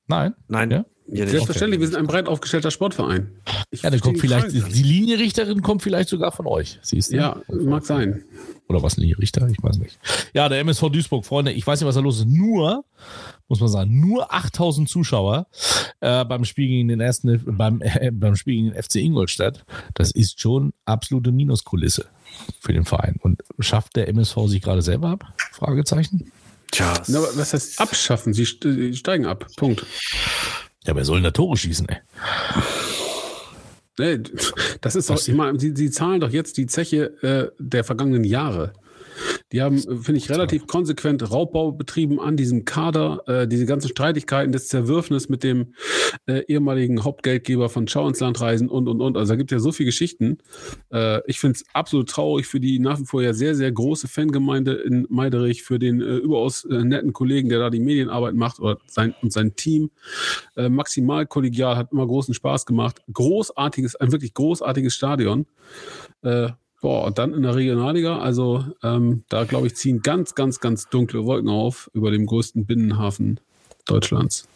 Nein? 0.07 0.35
nein, 0.47 0.71
Ja? 0.71 0.85
wir. 1.07 1.27
Selbstverständlich, 1.27 1.81
wir 1.81 1.87
sind 1.87 1.97
ein 1.97 2.07
breit 2.07 2.27
aufgestellter 2.29 2.71
Sportverein. 2.71 3.31
Ich 3.73 3.81
Ja, 3.81 3.89
dann 3.89 3.99
kommt 4.01 4.19
vielleicht, 4.19 4.51
die 4.51 4.83
Linienrichterin 4.83 5.63
kommt 5.63 5.81
vielleicht 5.81 6.07
sogar 6.07 6.31
von 6.31 6.45
euch. 6.45 6.79
Siehst 6.83 7.11
du? 7.11 7.17
Ja, 7.17 7.41
mag 7.47 7.83
sein. 7.83 8.23
Oder 8.69 8.83
was, 8.83 8.97
Linienrichter? 8.97 9.47
Ich 9.49 9.61
weiß 9.61 9.79
nicht. 9.79 9.97
Ja, 10.33 10.47
der 10.47 10.59
MSV 10.59 10.89
Duisburg, 10.89 11.25
Freunde, 11.25 11.51
ich 11.51 11.65
weiß 11.65 11.79
nicht, 11.79 11.87
was 11.87 11.95
da 11.95 12.01
los 12.01 12.19
ist. 12.19 12.27
Nur, 12.27 12.85
muss 13.47 13.59
man 13.59 13.69
sagen, 13.69 13.99
nur 13.99 14.31
8000 14.31 14.87
Zuschauer 14.87 15.47
äh, 16.01 16.23
beim 16.23 16.45
Spiel 16.45 16.67
gegen 16.67 16.87
den 16.87 16.99
ersten, 16.99 17.41
beim, 17.57 17.81
äh, 17.81 18.11
beim 18.11 18.35
Spiel 18.35 18.55
gegen 18.57 18.71
den 18.71 18.81
FC 18.81 18.97
Ingolstadt. 18.97 19.65
Das 19.95 20.11
ist 20.11 20.39
schon 20.39 20.71
absolute 20.85 21.31
Minuskulisse 21.31 22.05
für 22.59 22.73
den 22.73 22.85
Verein. 22.85 23.17
Und 23.21 23.41
schafft 23.57 23.95
der 23.95 24.07
MSV 24.07 24.37
sich 24.45 24.61
gerade 24.61 24.83
selber 24.83 25.09
ab? 25.09 25.33
Fragezeichen. 25.51 26.31
Tja, 26.71 26.93
Na, 27.07 27.17
aber 27.17 27.35
was 27.35 27.53
heißt 27.53 27.81
abschaffen? 27.81 28.33
Sie 28.33 28.45
steigen 28.45 29.25
ab. 29.25 29.47
Punkt. 29.57 29.83
Ja, 30.85 30.95
wer 30.95 31.05
soll 31.05 31.17
denn 31.17 31.23
da 31.23 31.31
Tore 31.31 31.57
schießen, 31.57 31.87
ey? 31.89 31.97
Nee, 33.99 34.19
das 34.81 34.95
ist 34.95 35.09
doch, 35.09 35.27
ich 35.27 35.33
meine, 35.33 35.59
sie, 35.59 35.73
sie 35.75 35.91
zahlen 35.91 36.19
doch 36.19 36.31
jetzt 36.31 36.57
die 36.57 36.65
Zeche 36.65 37.13
äh, 37.21 37.51
der 37.59 37.83
vergangenen 37.83 38.23
Jahre. 38.23 38.73
Die 39.51 39.61
haben, 39.61 39.77
äh, 39.77 39.97
finde 39.97 40.17
ich, 40.17 40.29
relativ 40.29 40.67
konsequent 40.67 41.31
Raubbau 41.31 41.71
betrieben 41.71 42.19
an 42.19 42.35
diesem 42.35 42.65
Kader. 42.65 43.21
Äh, 43.27 43.47
diese 43.47 43.65
ganzen 43.65 43.89
Streitigkeiten, 43.89 44.51
das 44.51 44.67
Zerwürfnis 44.67 45.29
mit 45.29 45.43
dem 45.43 45.73
äh, 46.25 46.43
ehemaligen 46.47 47.03
Hauptgeldgeber 47.03 47.69
von 47.69 47.87
Schau 47.87 48.07
ins 48.07 48.19
Land 48.19 48.41
reisen 48.41 48.69
und, 48.69 48.87
und, 48.87 49.01
und. 49.01 49.17
Also 49.17 49.33
da 49.33 49.37
gibt 49.37 49.51
es 49.51 49.55
ja 49.57 49.59
so 49.59 49.71
viele 49.71 49.87
Geschichten. 49.87 50.39
Äh, 50.91 51.21
ich 51.27 51.39
finde 51.39 51.57
es 51.57 51.65
absolut 51.73 52.09
traurig 52.09 52.47
für 52.47 52.59
die 52.59 52.79
nach 52.79 52.99
wie 52.99 53.05
vor 53.05 53.21
ja 53.21 53.33
sehr, 53.33 53.55
sehr 53.55 53.71
große 53.71 54.07
Fangemeinde 54.07 54.73
in 54.73 55.05
Meiderich, 55.09 55.63
für 55.63 55.79
den 55.79 56.01
äh, 56.01 56.15
überaus 56.17 56.65
äh, 56.65 56.83
netten 56.83 57.13
Kollegen, 57.13 57.49
der 57.49 57.59
da 57.59 57.69
die 57.69 57.79
Medienarbeit 57.79 58.33
macht 58.33 58.59
oder 58.59 58.77
sein, 58.87 59.13
und 59.21 59.31
sein 59.31 59.55
Team. 59.55 59.91
Äh, 60.55 60.69
maximal 60.69 61.25
kollegial, 61.27 61.75
hat 61.75 61.91
immer 61.91 62.07
großen 62.07 62.33
Spaß 62.33 62.65
gemacht. 62.65 63.01
Großartiges, 63.11 63.95
ein 63.95 64.11
wirklich 64.11 64.33
großartiges 64.33 64.93
Stadion. 64.93 65.45
Boah, 66.83 67.05
und 67.05 67.17
dann 67.17 67.33
in 67.33 67.43
der 67.43 67.55
Regionalliga, 67.55 68.19
also 68.19 68.65
ähm, 68.83 69.23
da 69.29 69.45
glaube 69.45 69.67
ich, 69.67 69.75
ziehen 69.77 70.01
ganz, 70.01 70.35
ganz, 70.35 70.59
ganz 70.59 70.89
dunkle 70.89 71.23
Wolken 71.23 71.47
auf 71.47 71.89
über 71.93 72.11
dem 72.11 72.25
größten 72.25 72.65
Binnenhafen 72.65 73.39
Deutschlands. 73.85 74.49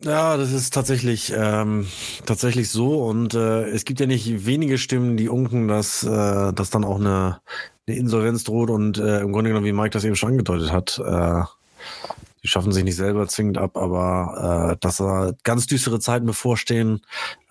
Ja, 0.00 0.36
das 0.36 0.52
ist 0.52 0.72
tatsächlich 0.72 1.32
ähm, 1.36 1.88
tatsächlich 2.24 2.70
so 2.70 3.04
und 3.04 3.34
äh, 3.34 3.64
es 3.64 3.84
gibt 3.84 3.98
ja 3.98 4.06
nicht 4.06 4.46
wenige 4.46 4.78
Stimmen, 4.78 5.16
die 5.16 5.28
unken, 5.28 5.66
dass, 5.66 6.04
äh, 6.04 6.52
dass 6.52 6.70
dann 6.70 6.84
auch 6.84 7.00
eine 7.00 7.40
eine 7.88 7.96
Insolvenz 7.96 8.44
droht 8.44 8.70
und 8.70 8.98
äh, 8.98 9.18
im 9.18 9.32
Grunde 9.32 9.50
genommen, 9.50 9.66
wie 9.66 9.72
Mike 9.72 9.90
das 9.90 10.04
eben 10.04 10.14
schon 10.14 10.30
angedeutet 10.30 10.70
hat, 10.70 11.00
äh, 11.04 11.42
die 12.42 12.48
schaffen 12.48 12.72
sich 12.72 12.82
nicht 12.82 12.96
selber 12.96 13.28
zwingend 13.28 13.56
ab, 13.56 13.76
aber 13.76 14.72
äh, 14.72 14.76
dass 14.80 14.96
da 14.96 15.32
ganz 15.44 15.66
düstere 15.66 16.00
Zeiten 16.00 16.26
bevorstehen, 16.26 17.02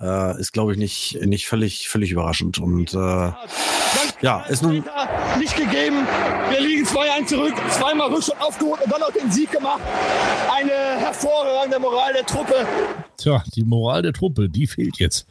äh, 0.01 0.39
ist, 0.39 0.51
glaube 0.51 0.73
ich, 0.73 0.77
nicht, 0.77 1.19
nicht 1.25 1.47
völlig, 1.47 1.87
völlig 1.87 2.11
überraschend. 2.11 2.59
Und 2.59 2.93
äh, 2.93 3.31
ja, 4.21 4.41
ist 4.49 4.63
nun 4.63 4.83
nicht 5.39 5.55
gegeben. 5.55 6.05
Wir 6.49 6.59
liegen 6.59 6.85
2-1 6.85 7.27
zurück, 7.27 7.53
zweimal 7.69 8.09
Rückstand 8.13 8.41
aufgeholt 8.41 8.81
und 8.81 8.91
dann 8.91 8.99
noch 8.99 9.13
den 9.13 9.31
Sieg 9.31 9.51
gemacht. 9.51 9.81
Eine 10.53 10.99
hervorragende 10.99 11.79
Moral 11.79 12.11
der 12.13 12.25
Truppe. 12.25 12.67
Tja, 13.17 13.43
die 13.55 13.63
Moral 13.63 14.01
der 14.01 14.13
Truppe, 14.13 14.49
die 14.49 14.67
fehlt 14.67 14.97
jetzt. 14.99 15.25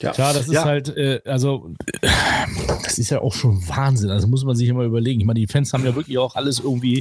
Ja. 0.00 0.10
Klar, 0.12 0.32
das 0.34 0.46
ist 0.48 0.54
Ja. 0.54 0.64
halt, 0.64 0.88
äh, 0.96 1.20
also, 1.24 1.70
äh, 2.00 2.08
das 2.82 2.98
ist 2.98 3.10
ja 3.10 3.20
auch 3.20 3.32
schon 3.32 3.66
Wahnsinn. 3.68 4.10
Also 4.10 4.26
muss 4.26 4.44
man 4.44 4.56
sich 4.56 4.68
immer 4.68 4.82
überlegen. 4.82 5.20
Ich 5.20 5.26
meine, 5.26 5.38
die 5.38 5.46
Fans 5.46 5.72
haben 5.72 5.84
ja 5.84 5.94
wirklich 5.94 6.18
auch 6.18 6.34
alles 6.34 6.58
irgendwie, 6.58 7.00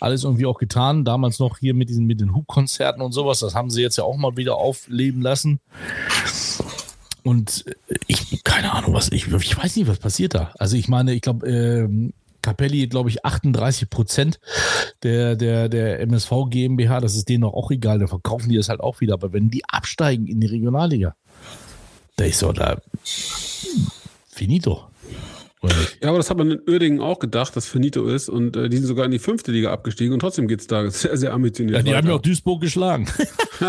alles 0.00 0.24
irgendwie 0.24 0.44
auch 0.46 0.58
getan. 0.58 1.04
Damals 1.04 1.38
noch 1.38 1.58
hier 1.58 1.72
mit 1.72 1.88
diesen, 1.88 2.04
mit 2.06 2.20
den 2.20 2.34
Hubkonzerten 2.34 3.00
und 3.00 3.12
sowas. 3.12 3.40
Das 3.40 3.54
haben 3.54 3.70
sie 3.70 3.80
jetzt 3.80 3.96
ja 3.96 4.04
auch 4.04 4.16
mal 4.18 4.36
wieder 4.36 4.56
aufleben 4.56 5.22
lassen. 5.22 5.60
Und 7.22 7.64
äh, 7.88 7.94
ich, 8.06 8.44
keine 8.44 8.72
Ahnung, 8.72 8.92
was, 8.94 9.10
ich, 9.12 9.26
ich 9.28 9.56
weiß 9.56 9.76
nicht, 9.76 9.88
was 9.88 9.98
passiert 9.98 10.34
da. 10.34 10.52
Also 10.58 10.76
ich 10.76 10.88
meine, 10.88 11.12
ich 11.14 11.22
glaube, 11.22 11.48
ähm, 11.48 12.12
Capelli, 12.42 12.86
glaube 12.86 13.08
ich, 13.08 13.24
38 13.24 13.90
Prozent 13.90 14.38
der, 15.02 15.34
der, 15.34 15.68
der 15.68 16.00
MSV 16.02 16.30
GmbH, 16.50 17.00
das 17.00 17.16
ist 17.16 17.28
denen 17.28 17.40
doch 17.42 17.54
auch 17.54 17.70
egal, 17.72 17.98
dann 17.98 18.06
verkaufen 18.08 18.50
die 18.50 18.56
das 18.56 18.68
halt 18.68 18.80
auch 18.80 19.00
wieder. 19.00 19.14
Aber 19.14 19.32
wenn 19.32 19.48
die 19.48 19.64
absteigen 19.64 20.26
in 20.26 20.40
die 20.40 20.46
Regionalliga, 20.46 21.16
da 22.16 22.24
ist 22.24 22.38
so, 22.38 22.52
da 22.52 22.80
finito. 24.28 24.88
Ja, 26.00 26.10
aber 26.10 26.18
das 26.18 26.30
hat 26.30 26.36
man 26.36 26.50
in 26.50 26.60
Uerdingen 26.68 27.00
auch 27.00 27.18
gedacht, 27.18 27.56
dass 27.56 27.66
Finito 27.66 28.06
ist 28.06 28.28
und 28.28 28.56
äh, 28.56 28.68
die 28.68 28.76
sind 28.76 28.86
sogar 28.86 29.04
in 29.04 29.10
die 29.10 29.18
fünfte 29.18 29.50
Liga 29.50 29.72
abgestiegen 29.72 30.12
und 30.12 30.20
trotzdem 30.20 30.46
geht's 30.48 30.66
da 30.66 30.88
sehr, 30.90 31.16
sehr 31.16 31.32
ambitioniert. 31.32 31.78
Ja, 31.78 31.82
die 31.82 31.90
haben 31.90 32.04
weiter. 32.04 32.08
ja 32.08 32.14
auch 32.14 32.22
Duisburg 32.22 32.60
geschlagen. 32.60 33.06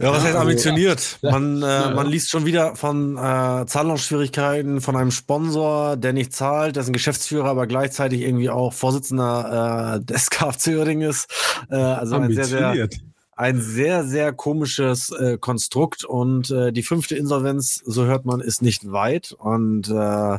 Ja, 0.00 0.10
was 0.10 0.24
heißt 0.24 0.36
ambitioniert? 0.36 1.18
Man, 1.22 1.62
äh, 1.62 1.94
man 1.94 2.08
liest 2.08 2.28
schon 2.28 2.44
wieder 2.44 2.74
von 2.74 3.16
äh, 3.16 3.64
Zahlungsschwierigkeiten 3.64 4.80
von 4.80 4.96
einem 4.96 5.12
Sponsor, 5.12 5.96
der 5.96 6.12
nicht 6.12 6.32
zahlt, 6.32 6.74
dessen 6.74 6.92
Geschäftsführer 6.92 7.48
aber 7.48 7.68
gleichzeitig 7.68 8.22
irgendwie 8.22 8.50
auch 8.50 8.72
Vorsitzender 8.72 10.00
äh, 10.00 10.04
des 10.04 10.30
KFC 10.30 10.76
Uerdingen 10.76 11.08
ist. 11.08 11.30
Äh, 11.70 11.76
also 11.76 12.16
ein 12.16 12.34
sehr, 12.34 12.44
sehr, 12.44 12.66
ambitioniert. 12.66 13.13
Ein 13.36 13.60
sehr, 13.60 14.04
sehr 14.04 14.32
komisches 14.32 15.10
äh, 15.10 15.38
Konstrukt 15.38 16.04
und 16.04 16.50
äh, 16.50 16.72
die 16.72 16.82
fünfte 16.82 17.16
Insolvenz, 17.16 17.82
so 17.84 18.04
hört 18.04 18.24
man, 18.24 18.40
ist 18.40 18.62
nicht 18.62 18.90
weit 18.92 19.32
und 19.32 19.88
äh, 19.88 20.38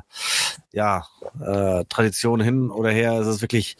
ja, 0.71 1.05
äh, 1.41 1.85
Tradition 1.89 2.41
hin 2.41 2.69
oder 2.71 2.89
her, 2.91 3.13
es 3.19 3.27
ist 3.27 3.41
wirklich 3.41 3.77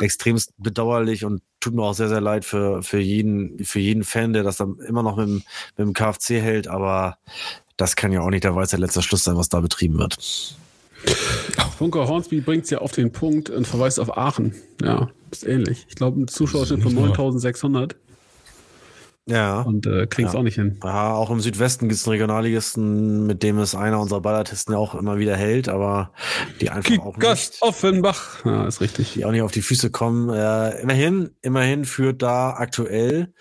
extremst 0.00 0.52
bedauerlich 0.58 1.24
und 1.24 1.42
tut 1.60 1.74
mir 1.74 1.82
auch 1.82 1.94
sehr, 1.94 2.08
sehr 2.08 2.20
leid 2.20 2.44
für, 2.44 2.82
für 2.82 2.98
jeden, 2.98 3.64
für 3.64 3.80
jeden 3.80 4.04
Fan, 4.04 4.32
der 4.32 4.42
das 4.42 4.56
dann 4.56 4.78
immer 4.86 5.02
noch 5.02 5.16
mit 5.16 5.26
dem, 5.26 5.34
mit 5.76 5.86
dem 5.86 5.92
KFC 5.94 6.40
hält, 6.40 6.68
aber 6.68 7.18
das 7.76 7.96
kann 7.96 8.12
ja 8.12 8.20
auch 8.20 8.30
nicht 8.30 8.44
der 8.44 8.54
weiße 8.54 8.76
letzter 8.76 9.02
Schluss 9.02 9.24
sein, 9.24 9.36
was 9.36 9.48
da 9.48 9.60
betrieben 9.60 9.98
wird. 9.98 10.16
Funker 11.76 12.06
Hornsby 12.08 12.40
bringt's 12.40 12.70
ja 12.70 12.78
auf 12.78 12.92
den 12.92 13.12
Punkt 13.12 13.50
und 13.50 13.66
verweist 13.66 13.98
auf 14.00 14.16
Aachen. 14.16 14.54
Ja, 14.82 15.10
ist 15.30 15.46
ähnlich. 15.46 15.84
Ich 15.88 15.96
glaube, 15.96 16.20
ein 16.20 16.28
Zuschauerschnitt 16.28 16.82
von 16.82 16.92
Nicht 16.92 17.00
nur- 17.00 17.08
9600 17.08 17.96
Ja. 19.26 19.62
und 19.62 19.86
äh, 19.86 20.06
kriegt's 20.06 20.34
Ja. 20.34 20.38
auch 20.38 20.42
nicht 20.42 20.56
hin. 20.56 20.78
Ja, 20.84 21.14
auch 21.14 21.30
im 21.30 21.40
Südwesten 21.40 21.88
gibt 21.88 21.98
es 21.98 22.06
einen 22.06 22.12
Regionalligisten, 22.12 23.26
mit 23.26 23.42
dem 23.42 23.58
es 23.58 23.74
einer 23.74 23.98
unserer 24.00 24.20
Ballartisten 24.20 24.74
ja 24.74 24.78
auch 24.78 24.94
immer 24.94 25.18
wieder 25.18 25.34
hält, 25.36 25.68
aber 25.70 26.12
die 26.60 26.68
einfach 26.70 26.98
auch 26.98 27.14
Kickers 27.14 27.50
nicht, 27.52 27.62
Offenbach. 27.62 28.44
Ja, 28.44 28.66
ist 28.66 28.82
richtig. 28.82 29.14
die 29.14 29.24
auch 29.24 29.30
nicht 29.30 29.40
auf 29.42 29.52
die 29.52 29.62
Füße 29.62 29.90
kommen. 29.90 30.28
Äh, 30.28 30.80
immerhin, 30.82 31.30
immerhin 31.40 31.86
führt 31.86 32.20
da 32.20 32.50
aktuell 32.50 33.32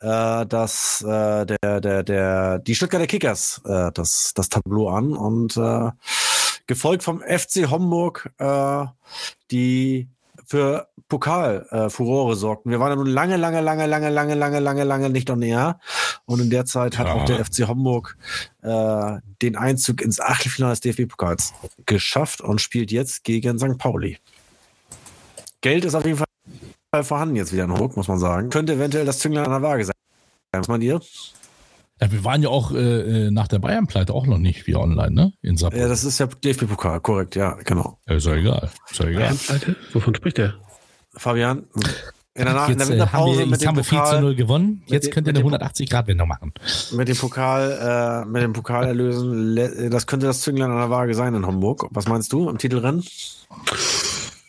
äh, 0.00 0.46
das 0.46 1.02
äh, 1.06 1.44
der 1.46 1.80
der 1.80 2.02
der 2.04 2.58
die 2.60 2.74
Stuttgarter 2.76 3.08
Kickers 3.08 3.60
äh, 3.64 3.90
das 3.92 4.32
das 4.34 4.48
Tableau 4.48 4.90
an 4.90 5.12
und 5.12 5.56
äh, 5.56 5.90
gefolgt 6.68 7.02
vom 7.02 7.20
FC 7.20 7.68
Homburg, 7.68 8.30
äh, 8.38 8.84
die 9.50 10.08
für 10.46 10.86
Pokal 11.12 11.66
äh, 11.70 11.90
Furore 11.90 12.36
sorgten. 12.36 12.70
Wir 12.70 12.80
waren 12.80 12.88
ja 12.88 12.96
nun 12.96 13.06
lange, 13.06 13.36
lange, 13.36 13.60
lange, 13.60 13.86
lange, 13.86 14.08
lange, 14.08 14.34
lange, 14.34 14.58
lange, 14.60 14.84
lange 14.84 15.10
nicht 15.10 15.28
on 15.28 15.42
air. 15.42 15.78
Und 16.24 16.40
in 16.40 16.48
der 16.48 16.64
Zeit 16.64 16.96
hat 16.96 17.06
Ja. 17.06 17.12
auch 17.14 17.26
der 17.26 17.44
FC 17.44 17.68
Homburg 17.68 18.16
äh, 18.62 19.18
den 19.42 19.56
Einzug 19.56 20.00
ins 20.00 20.20
Achtelfinale 20.20 20.72
des 20.72 20.80
DFB-Pokals 20.80 21.52
geschafft 21.84 22.40
und 22.40 22.62
spielt 22.62 22.90
jetzt 22.90 23.24
gegen 23.24 23.58
St. 23.58 23.76
Pauli. 23.76 24.16
Geld 25.60 25.84
ist 25.84 25.94
auf 25.94 26.06
jeden 26.06 26.16
Fall 26.16 27.04
vorhanden 27.04 27.36
jetzt 27.36 27.52
wieder 27.52 27.64
in 27.64 27.70
Hamburg, 27.72 27.94
muss 27.96 28.08
man 28.08 28.18
sagen. 28.18 28.48
Könnte 28.48 28.72
eventuell 28.72 29.04
das 29.04 29.18
Zünglein 29.18 29.44
an 29.44 29.50
der 29.52 29.62
Waage 29.62 29.84
sein. 29.84 29.94
Was 30.52 30.68
meint 30.68 30.82
ihr? 30.82 30.98
Ja, 32.00 32.10
wir 32.10 32.24
waren 32.24 32.42
ja 32.42 32.48
auch 32.48 32.72
äh, 32.72 33.26
äh, 33.26 33.30
nach 33.30 33.48
der 33.48 33.58
Bayern-Pleite 33.60 34.12
auch 34.12 34.26
noch 34.26 34.38
nicht 34.38 34.66
wieder 34.66 34.80
online, 34.80 35.10
ne? 35.12 35.32
In 35.42 35.52
Ja, 35.54 35.58
Saarbrücken. 35.60 35.88
das 35.88 36.04
ist 36.04 36.18
ja 36.18 36.26
DFB-Pokal, 36.26 37.00
korrekt, 37.00 37.36
ja, 37.36 37.52
genau. 37.64 37.98
Ja, 38.08 38.14
ist 38.16 38.26
ja 38.26 38.34
egal. 38.34 38.70
Ist 38.90 38.98
ja 38.98 39.06
egal. 39.06 39.34
Pleite? 39.34 39.76
Wovon 39.92 40.14
spricht 40.14 40.38
der? 40.38 40.54
Fabian, 41.16 41.64
in 42.34 42.44
der, 42.46 42.54
Nach 42.54 42.68
in 42.68 42.78
Jetzt, 42.78 42.88
der 42.88 42.96
äh, 42.96 43.00
haben 43.00 43.26
Winterpause 43.26 43.38
wir, 43.40 43.44
mit 43.46 43.50
jetzt 43.52 43.60
dem 43.62 43.68
haben 43.68 43.76
wir 43.76 43.84
4 43.84 43.98
zu 43.98 44.04
Pokal 44.04 44.20
0 44.22 44.34
gewonnen. 44.34 44.82
Jetzt 44.86 45.10
könnt 45.10 45.26
ihr 45.26 45.34
eine 45.34 45.42
dem- 45.42 45.52
180-Grad-Wendung 45.52 46.28
machen. 46.28 46.52
mit 46.92 47.08
dem 47.08 47.16
Pokal, 47.18 48.24
äh, 48.24 48.28
mit 48.28 48.42
dem 48.42 48.52
Pokal 48.54 48.86
erlösen. 48.86 49.90
Das 49.90 50.06
könnte 50.06 50.26
das 50.26 50.40
Zünglein 50.40 50.70
an 50.70 50.78
der 50.78 50.88
Waage 50.90 51.14
sein 51.14 51.34
in 51.34 51.46
Hamburg. 51.46 51.86
Was 51.90 52.08
meinst 52.08 52.32
du 52.32 52.48
am 52.48 52.56
Titelrennen? 52.56 53.04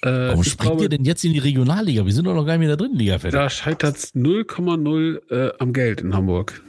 Äh, 0.01 0.29
Warum 0.29 0.43
springt 0.43 0.61
glaube, 0.61 0.83
ihr 0.83 0.89
denn 0.89 1.03
jetzt 1.05 1.23
in 1.25 1.33
die 1.33 1.39
Regionalliga? 1.39 2.05
Wir 2.05 2.13
sind 2.13 2.25
doch 2.25 2.33
noch 2.35 2.45
gar 2.45 2.53
nicht 2.53 2.59
mehr 2.67 2.71
in 2.71 2.77
der 2.77 2.87
dritten 2.87 2.97
Liga 2.97 3.19
fertig. 3.19 3.37
da 3.39 3.49
scheitert's 3.49 4.13
0,0 4.15 5.19
äh, 5.31 5.51
am 5.59 5.73
Geld 5.73 6.01
in 6.01 6.13
Hamburg. 6.15 6.61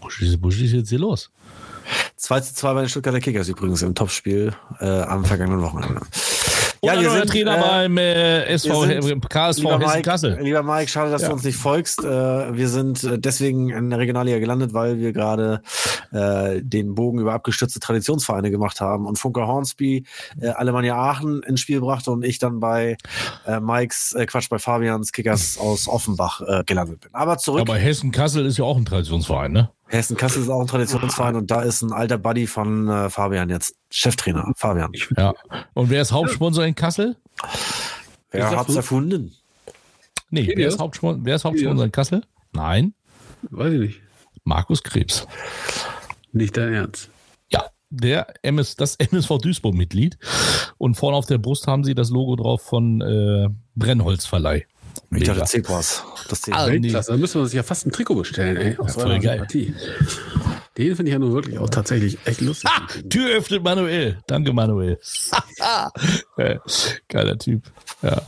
Was 0.00 0.20
ist 0.56 0.72
jetzt 0.72 0.88
hier 0.88 0.98
los? 0.98 1.30
2 2.16 2.40
zu 2.40 2.54
2 2.54 2.74
bei 2.74 2.80
den 2.82 2.88
Stuttgarter 2.88 3.20
Kickers 3.20 3.48
übrigens 3.48 3.82
im 3.82 3.94
Topspiel 3.94 4.52
äh, 4.80 4.86
am 5.02 5.24
vergangenen 5.24 5.62
Wochenende. 5.62 6.00
Ja, 6.84 7.00
wir 7.00 7.10
sind 7.12 7.30
Trainer 7.30 7.58
äh, 7.58 7.60
beim 7.60 7.96
äh, 7.96 8.42
SV, 8.46 8.86
sind- 8.86 9.28
KSV 9.30 9.58
Lieber 9.60 9.78
Hessen 9.78 9.86
Mike, 9.92 10.02
Kassel. 10.02 10.38
lieber 10.40 10.64
Mike, 10.64 10.88
schade, 10.90 11.12
dass 11.12 11.22
Ja. 11.22 11.28
du 11.28 11.34
uns 11.34 11.44
nicht 11.44 11.56
folgst. 11.56 12.02
Äh, 12.02 12.06
wir 12.56 12.68
sind 12.68 13.04
äh, 13.04 13.20
deswegen 13.20 13.70
in 13.70 13.88
der 13.88 14.00
Regionalliga 14.00 14.40
gelandet, 14.40 14.74
weil 14.74 14.98
wir 14.98 15.12
gerade 15.12 15.62
äh, 16.10 16.60
den 16.60 16.96
Bogen 16.96 17.20
über 17.20 17.34
abgestürzte 17.34 17.78
Traditionsvereine 17.78 18.50
gemacht 18.50 18.80
haben 18.80 19.06
und 19.06 19.16
Funker 19.16 19.46
Hornsby 19.46 20.04
äh, 20.40 20.48
Alemannia 20.48 20.96
Aachen 20.96 21.44
ins 21.44 21.60
Spiel 21.60 21.80
brachte 21.80 22.10
und 22.10 22.24
ich 22.24 22.40
dann 22.40 22.58
bei 22.58 22.96
Mikes, 23.60 24.16
Quatsch, 24.26 24.48
bei 24.48 24.58
Fabians 24.58 25.12
Kickers 25.12 25.58
aus 25.58 25.86
Offenbach 25.86 26.40
gelandet 26.66 27.00
bin. 27.00 27.10
Aber 27.14 27.38
zurück. 27.38 27.60
Aber 27.60 27.76
Hessen 27.76 28.10
Kassel 28.10 28.44
ist 28.46 28.58
ja 28.58 28.64
auch 28.64 28.76
ein 28.76 28.84
Traditionsverein, 28.84 29.52
ne? 29.52 29.70
Hessen 29.92 30.16
Kassel 30.16 30.42
ist 30.42 30.48
auch 30.48 30.62
ein 30.62 30.66
Traditionsverein 30.66 31.36
und 31.36 31.50
da 31.50 31.62
ist 31.62 31.82
ein 31.82 31.92
alter 31.92 32.16
Buddy 32.18 32.46
von 32.46 32.88
äh, 32.88 33.10
Fabian 33.10 33.50
jetzt 33.50 33.76
Cheftrainer. 33.90 34.52
Fabian. 34.56 34.90
Ja. 35.16 35.34
Und 35.74 35.90
wer 35.90 36.00
ist 36.00 36.12
Hauptsponsor 36.12 36.64
in 36.64 36.74
Kassel? 36.74 37.16
Wer 38.30 38.50
hat's 38.50 38.72
so? 38.72 38.78
erfunden? 38.78 39.34
Nee, 40.30 40.50
wer 40.56 40.68
ist, 40.68 40.78
Hauptsponsor, 40.78 41.20
wer 41.24 41.36
ist 41.36 41.44
Hauptsponsor 41.44 41.84
in 41.84 41.92
Kassel? 41.92 42.22
Nein, 42.52 42.94
Weiß 43.50 43.72
ich 43.72 43.80
nicht. 43.80 44.00
Markus 44.44 44.82
Krebs. 44.82 45.26
Nicht 46.32 46.56
dein 46.56 46.72
Ernst. 46.72 47.10
Ja, 47.50 47.66
der 47.90 48.32
MS, 48.42 48.76
das 48.76 48.96
MSV 48.96 49.38
Duisburg-Mitglied. 49.38 50.18
Und 50.78 50.94
vorne 50.94 51.16
auf 51.16 51.26
der 51.26 51.38
Brust 51.38 51.66
haben 51.66 51.84
sie 51.84 51.94
das 51.94 52.10
Logo 52.10 52.36
drauf 52.36 52.62
von 52.62 53.00
äh, 53.00 53.48
Brennholzverleih. 53.74 54.66
Ich 55.14 55.24
dachte. 55.24 55.44
Zebras. 55.44 56.02
Das 56.28 56.42
Zebras. 56.42 56.62
Ah, 56.62 56.66
nee. 56.68 56.82
Weltklasse. 56.82 57.10
Da 57.12 57.16
müssen 57.18 57.34
wir 57.34 57.42
uns 57.42 57.52
ja 57.52 57.62
fast 57.62 57.86
ein 57.86 57.92
Trikot 57.92 58.14
bestellen, 58.16 58.56
ey. 58.56 58.76
Aus 58.78 58.94
voll 58.94 59.04
eurer 59.04 59.18
geil. 59.18 59.36
Sympathie. 59.38 59.74
Den 60.78 60.96
finde 60.96 61.10
ich 61.10 61.12
ja 61.12 61.18
nun 61.18 61.32
wirklich 61.34 61.58
auch 61.58 61.68
tatsächlich 61.68 62.18
echt 62.24 62.40
lustig. 62.40 62.70
Ah, 62.72 62.86
Tür 63.10 63.36
öffnet 63.36 63.62
Manuel. 63.62 64.18
Danke, 64.26 64.52
Manuel. 64.52 64.98
Äh, 66.38 66.58
Geiler 67.08 67.38
Typ. 67.38 67.62
Ja. 68.00 68.22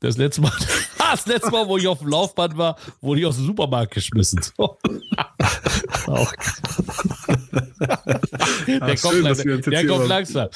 Das 0.00 0.16
letzte 0.16 0.40
Mal, 0.40 0.52
das 0.98 1.26
letzte 1.26 1.50
Mal, 1.50 1.68
wo 1.68 1.76
ich 1.76 1.86
auf 1.86 1.98
dem 1.98 2.08
Laufband 2.08 2.56
war, 2.56 2.76
wurde 3.02 3.20
ich 3.20 3.26
aus 3.26 3.36
dem 3.36 3.46
Supermarkt 3.46 3.92
geschmissen. 3.94 4.40
So. 4.56 4.78
Auch. 6.06 6.32
Der, 8.66 8.82
Ah, 8.82 8.88
schön, 8.96 9.00
kommt, 9.00 9.26
dass 9.26 9.44
wir 9.44 9.56
uns 9.56 9.66
langsam. 9.66 9.70
der 9.70 9.86
kommt 9.86 10.08
langsam. 10.08 10.48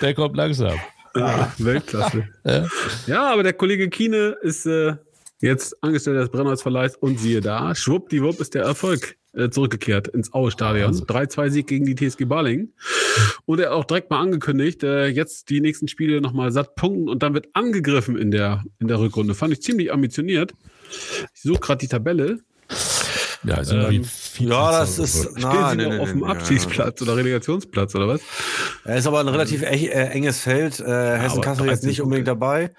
Der 0.00 0.14
kommt 0.14 0.36
langsam. 0.36 0.80
Ja, 1.16 1.52
Weltklasse. 1.58 2.28
Ja. 2.44 2.66
Ja, 3.06 3.32
aber 3.32 3.42
der 3.42 3.52
Kollege 3.52 3.88
Kiene 3.90 4.36
ist 4.42 4.66
äh, 4.66 4.94
jetzt 5.44 5.82
Angestellter 5.82 6.20
des 6.20 6.30
Brennholzverleihs 6.30 6.96
und 6.96 7.20
siehe 7.20 7.40
da, 7.40 7.74
schwuppdiwupp 7.74 8.40
ist 8.40 8.54
der 8.54 8.62
Erfolg 8.62 9.16
äh, 9.34 9.50
zurückgekehrt 9.50 10.08
ins 10.08 10.32
Aue-Stadion. 10.32 10.94
3-2-Sieg 10.94 11.66
gegen 11.66 11.84
die 11.84 11.94
TSG 11.94 12.24
Baling. 12.24 12.72
Und 13.46 13.60
er 13.60 13.66
hat 13.66 13.72
auch 13.72 13.84
direkt 13.84 14.10
mal 14.10 14.20
angekündigt, 14.20 14.82
äh, 14.82 15.08
jetzt 15.08 15.50
die 15.50 15.60
nächsten 15.60 15.88
Spiele 15.88 16.20
nochmal 16.20 16.52
satt 16.52 16.74
punkten 16.74 17.08
und 17.08 17.22
dann 17.22 17.34
wird 17.34 17.48
angegriffen 17.52 18.16
in 18.16 18.30
der, 18.30 18.64
in 18.78 18.88
der 18.88 18.98
Rückrunde. 18.98 19.34
Fand 19.34 19.52
ich 19.52 19.62
ziemlich 19.62 19.92
ambitioniert. 19.92 20.52
Ich 21.34 21.42
suche 21.42 21.60
gerade 21.60 21.80
die 21.80 21.88
Tabelle. 21.88 22.40
Ja, 23.44 23.62
sind 23.64 23.82
Ähm, 23.82 23.90
wie 23.90 24.02
viel 24.34 24.50
Ja, 24.50 24.80
das 24.80 24.98
ist. 24.98 25.30
Stehen 25.38 25.70
sie 25.70 25.76
noch 25.76 25.98
auf 26.00 26.10
dem 26.10 26.24
Abschiedsplatz 26.24 27.00
oder 27.02 27.16
Relegationsplatz 27.16 27.94
oder 27.94 28.08
was? 28.08 28.20
Er 28.84 28.96
ist 28.96 29.06
aber 29.06 29.20
ein 29.20 29.28
relativ 29.28 29.62
e 29.62 29.86
äh, 29.86 30.08
enges 30.08 30.40
Feld. 30.40 30.80
Äh, 30.80 31.18
Hessen-Kassel 31.18 31.66
jetzt 31.66 31.84
nicht 31.84 32.02
unbedingt 32.02 32.26
dabei. 32.28 32.72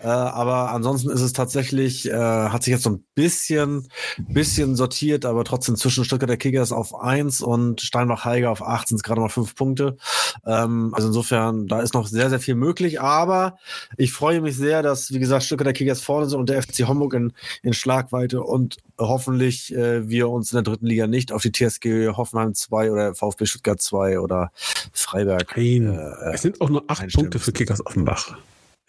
Äh, 0.00 0.06
aber 0.06 0.72
ansonsten 0.72 1.10
ist 1.10 1.20
es 1.20 1.32
tatsächlich, 1.32 2.10
äh, 2.10 2.12
hat 2.12 2.64
sich 2.64 2.72
jetzt 2.72 2.82
so 2.82 2.90
ein 2.90 3.04
bisschen, 3.14 3.88
bisschen 4.28 4.74
sortiert, 4.74 5.24
aber 5.24 5.44
trotzdem 5.44 5.76
zwischen 5.76 6.04
Stuttgarter 6.04 6.36
Kickers 6.36 6.72
auf 6.72 6.94
eins 6.94 7.40
und 7.40 7.80
Steinbach-Heiger 7.80 8.50
auf 8.50 8.66
acht 8.66 8.88
sind 8.88 8.96
es 8.96 9.02
gerade 9.02 9.20
mal 9.20 9.28
fünf 9.28 9.54
Punkte. 9.54 9.96
Ähm, 10.44 10.92
also 10.92 11.08
insofern, 11.08 11.68
da 11.68 11.80
ist 11.80 11.94
noch 11.94 12.08
sehr, 12.08 12.30
sehr 12.30 12.40
viel 12.40 12.56
möglich. 12.56 13.00
Aber 13.00 13.58
ich 13.96 14.12
freue 14.12 14.40
mich 14.40 14.56
sehr, 14.56 14.82
dass, 14.82 15.12
wie 15.12 15.18
gesagt, 15.18 15.44
Stuttgarter 15.44 15.72
Kickers 15.72 16.00
vorne 16.00 16.28
sind 16.28 16.38
und 16.38 16.48
der 16.48 16.62
FC 16.62 16.88
Homburg 16.88 17.14
in, 17.14 17.32
in 17.62 17.72
Schlagweite 17.72 18.42
und 18.42 18.78
hoffentlich 18.98 19.74
äh, 19.74 20.08
wir 20.08 20.28
uns 20.28 20.52
in 20.52 20.56
der 20.56 20.62
dritten 20.62 20.86
Liga 20.86 20.95
nicht 21.06 21.32
auf 21.32 21.42
die 21.42 21.52
TSG 21.52 22.08
Hoffenheim 22.16 22.54
2 22.54 22.90
oder 22.90 23.14
VfB 23.14 23.44
Stuttgart 23.46 23.80
2 23.80 24.20
oder 24.20 24.50
Freiberg. 24.92 25.54
Nein, 25.56 25.88
äh, 25.88 26.32
es 26.34 26.42
sind 26.42 26.60
auch 26.60 26.70
nur 26.70 26.84
acht 26.88 27.06
Punkte 27.12 27.38
für 27.38 27.52
Kickers 27.52 27.84
Offenbach. 27.84 28.36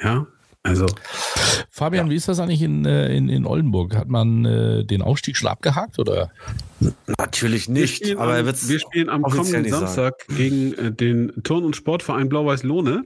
Ja, 0.02 0.28
also. 0.63 0.86
Fabian, 1.70 2.08
Ja. 2.08 2.12
wie 2.12 2.15
ist 2.15 2.28
das 2.28 2.39
eigentlich 2.39 2.62
in, 2.62 2.86
äh, 2.86 3.15
in, 3.15 3.30
in 3.30 3.46
Oldenburg? 3.46 3.96
Hat 3.96 4.08
man 4.10 4.46
äh, 4.46 4.84
den 4.86 5.02
Aufstieg 5.02 5.38
schon 5.38 5.48
abgehakt 5.50 6.00
oder? 6.00 6.32
Natürlich 7.17 7.67
Wir 7.67 7.74
nicht, 7.74 7.98
spielen, 7.98 8.17
aber 8.17 8.34
er 8.38 8.39
am, 8.39 8.46
wir 8.70 8.80
spielen 8.80 9.10
am 9.10 9.24
kommenden 9.24 9.70
sagen. 9.70 9.86
Samstag 9.86 10.28
gegen 10.36 10.74
äh, 10.74 10.91
den 10.91 11.32
Turn- 11.43 11.63
und 11.63 11.76
Sportverein 11.76 12.30
Blau-Weiß-Lohne. 12.30 13.04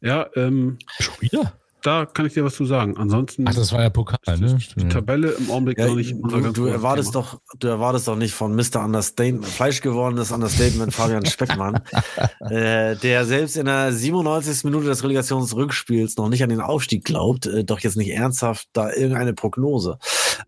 Ja, 0.00 0.26
ähm, 0.36 0.78
Schon 1.00 1.14
wieder? 1.20 1.52
Da 1.82 2.06
kann 2.06 2.26
ich 2.26 2.34
dir 2.34 2.44
was 2.44 2.54
zu 2.54 2.64
sagen. 2.64 2.96
Ansonsten 2.96 3.44
Ach, 3.48 3.54
das 3.54 3.72
war 3.72 3.82
ja 3.82 3.90
Pokal, 3.90 4.18
ne? 4.38 4.56
die 4.76 4.88
Tabelle 4.88 5.32
im 5.32 5.50
Augenblick 5.50 5.78
Ja, 5.78 5.86
noch 5.88 5.96
nicht. 5.96 6.14
du, 6.20 6.52
du 6.52 6.66
erwartest 6.66 7.12
Thema. 7.12 7.24
doch, 7.24 7.40
du 7.58 7.68
erwartest 7.68 8.08
doch 8.08 8.16
nicht 8.16 8.32
von 8.32 8.54
Mr. 8.54 8.84
Understatement, 8.84 9.46
fleischgewordenes 9.46 10.32
Understatement 10.32 10.94
Fabian 10.94 11.26
Speckmann, 11.26 11.80
äh, 12.40 12.96
der 12.96 13.24
selbst 13.24 13.56
in 13.56 13.66
der 13.66 13.92
97. 13.92 14.64
Minute 14.64 14.86
des 14.86 15.02
Relegationsrückspiels 15.02 16.16
noch 16.16 16.28
nicht 16.28 16.42
an 16.42 16.50
den 16.50 16.60
Aufstieg 16.60 17.04
glaubt, 17.04 17.46
äh, 17.46 17.64
doch 17.64 17.80
jetzt 17.80 17.96
nicht 17.96 18.10
ernsthaft 18.10 18.68
da 18.72 18.92
irgendeine 18.92 19.34
Prognose. 19.34 19.98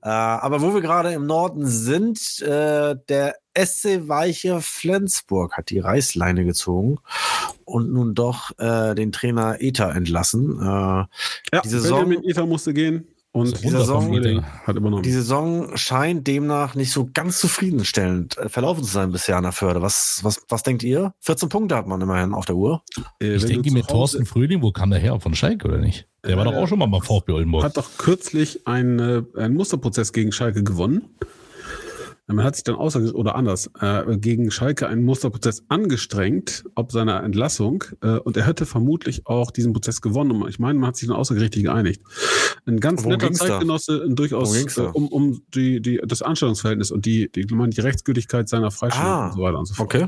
Äh, 0.02 0.08
aber 0.08 0.62
wo 0.62 0.72
wir 0.74 0.80
gerade 0.80 1.12
im 1.12 1.26
Norden 1.26 1.66
sind, 1.66 2.40
äh, 2.42 2.96
der 3.08 3.34
SC 3.56 4.08
Weiche 4.08 4.60
Flensburg 4.60 5.52
hat 5.56 5.70
die 5.70 5.78
Reißleine 5.78 6.44
gezogen 6.44 6.98
und 7.64 7.92
nun 7.92 8.14
doch 8.14 8.50
äh, 8.58 8.94
den 8.94 9.12
Trainer 9.12 9.56
Eta 9.60 9.90
entlassen. 9.92 10.58
Äh, 10.60 10.64
Ja, 10.64 11.08
die 11.64 11.68
Saison- 11.68 12.00
Benjamin 12.08 12.28
Ether 12.28 12.46
musste 12.46 12.74
gehen 12.74 13.06
und 13.32 13.62
Die 13.64 13.68
Saison- 13.68 14.08
Frühling 14.08 14.42
hat 14.44 14.76
übernommen. 14.76 15.02
Die 15.02 15.10
Saison 15.12 15.76
scheint 15.76 16.26
demnach 16.26 16.74
nicht 16.74 16.92
so 16.92 17.08
ganz 17.12 17.38
zufriedenstellend 17.38 18.38
äh, 18.38 18.48
verlaufen 18.48 18.84
zu 18.84 18.90
sein 18.90 19.10
bisher 19.12 19.36
an 19.36 19.42
der 19.44 19.52
Förde. 19.52 19.82
Was, 19.82 20.20
was, 20.22 20.40
was 20.48 20.62
denkt 20.62 20.82
ihr? 20.82 21.14
14 21.20 21.48
Punkte 21.48 21.76
hat 21.76 21.86
man 21.86 22.00
immerhin 22.00 22.32
auf 22.34 22.44
der 22.46 22.56
Uhr. 22.56 22.82
Äh, 23.20 23.34
Ich 23.36 23.44
denke 23.44 23.72
mit 23.72 23.88
Thorsten 23.88 24.26
Fröhling, 24.26 24.62
wo 24.62 24.72
kam 24.72 24.90
der 24.90 24.98
her? 25.00 25.18
Von 25.20 25.34
Schalke 25.34 25.66
oder 25.68 25.78
nicht? 25.78 26.06
Der 26.26 26.36
war 26.36 26.44
doch 26.44 26.54
auch 26.54 26.66
schon 26.68 26.78
mal 26.78 26.86
beim 26.86 27.02
VfB 27.02 27.32
Oldenburg. 27.32 27.64
hat 27.64 27.76
doch 27.76 27.90
kürzlich 27.98 28.66
einen, 28.66 28.98
äh, 28.98 29.22
einen 29.38 29.54
Musterprozess 29.54 30.12
gegen 30.12 30.32
Schalke 30.32 30.62
gewonnen. 30.64 31.10
Man 32.26 32.42
hat 32.42 32.54
sich 32.54 32.64
dann 32.64 32.76
außer 32.76 33.14
oder 33.14 33.34
anders 33.34 33.70
äh, 33.80 34.16
gegen 34.16 34.50
Schalke 34.50 34.88
einen 34.88 35.02
Musterprozess 35.02 35.64
angestrengt, 35.68 36.64
ob 36.74 36.90
seiner 36.90 37.22
Entlassung, 37.22 37.84
äh, 38.00 38.18
und 38.18 38.36
er 38.38 38.46
hätte 38.46 38.64
vermutlich 38.64 39.26
auch 39.26 39.50
diesen 39.50 39.74
Prozess 39.74 40.00
gewonnen. 40.00 40.42
Und 40.42 40.48
Ich 40.48 40.58
meine, 40.58 40.78
man 40.78 40.88
hat 40.88 40.96
sich 40.96 41.08
dann 41.08 41.16
außergerichtlich 41.18 41.64
geeinigt. 41.64 42.02
Ein 42.66 42.80
ganz 42.80 43.04
Worum 43.04 43.18
netter? 43.18 43.32
Zeitgenosse, 43.32 44.02
ein 44.04 44.16
durchaus 44.16 44.56
äh, 44.56 44.80
um, 44.80 45.08
um 45.08 45.42
die, 45.54 45.82
die, 45.82 46.00
das 46.02 46.22
Anstellungsverhältnis 46.22 46.90
und 46.90 47.04
die, 47.04 47.30
die, 47.30 47.44
meine, 47.54 47.70
die 47.70 47.82
Rechtsgültigkeit 47.82 48.48
seiner 48.48 48.70
Freistellung 48.70 49.10
Ah, 49.10 49.26
und 49.26 49.34
so 49.34 49.42
weiter 49.42 49.58
und 49.58 49.66
so 49.66 49.74
fort. 49.74 49.94
Okay. 49.94 50.06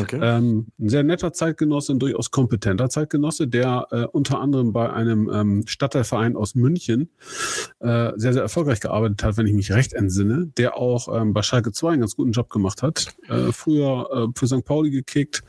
okay. 0.00 0.18
Ähm, 0.20 0.66
ein 0.80 0.88
sehr 0.88 1.04
netter 1.04 1.32
Zeitgenosse, 1.32 1.92
ein 1.92 2.00
durchaus 2.00 2.32
kompetenter 2.32 2.88
Zeitgenosse, 2.88 3.46
der 3.46 3.86
äh, 3.92 4.04
unter 4.06 4.40
anderem 4.40 4.72
bei 4.72 4.92
einem 4.92 5.30
ähm, 5.32 5.64
Stadtteilverein 5.68 6.36
aus 6.36 6.56
München 6.56 7.10
äh, 7.78 8.10
sehr, 8.16 8.32
sehr 8.32 8.42
erfolgreich 8.42 8.80
gearbeitet 8.80 9.22
hat, 9.22 9.36
wenn 9.36 9.46
ich 9.46 9.54
mich 9.54 9.70
recht 9.70 9.92
entsinne, 9.92 10.50
der 10.56 10.76
auch 10.76 11.08
ähm, 11.14 11.32
bei 11.32 11.42
Schalke 11.52 11.70
2 11.70 11.90
einen 11.92 12.00
ganz 12.00 12.16
guten 12.16 12.32
Job 12.32 12.48
gemacht 12.48 12.80
hat. 12.82 13.08
Äh, 13.28 13.52
früher 13.52 14.08
äh, 14.10 14.32
für 14.38 14.46
St. 14.46 14.64
Pauli 14.64 14.90
gekickt, 14.90 15.42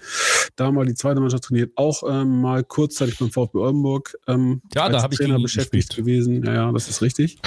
da 0.57 0.69
mal 0.69 0.85
die 0.85 0.95
zweite 0.95 1.21
Mannschaft 1.21 1.45
trainiert, 1.45 1.71
auch 1.77 2.03
ähm, 2.05 2.41
mal 2.41 2.61
kurzzeitig 2.65 3.17
beim 3.19 3.31
VfB 3.31 3.57
Oldenburg 3.59 4.17
ähm, 4.27 4.61
Ja, 4.75 4.89
da 4.89 4.95
als 4.95 5.03
hab 5.03 5.13
ich 5.13 5.19
Trainer 5.19 5.39
beschäftigt 5.39 5.89
gespielt. 5.89 6.05
gewesen. 6.05 6.43
Ja, 6.43 6.53
ja, 6.53 6.71
das 6.73 6.89
ist 6.89 7.01
richtig. 7.01 7.37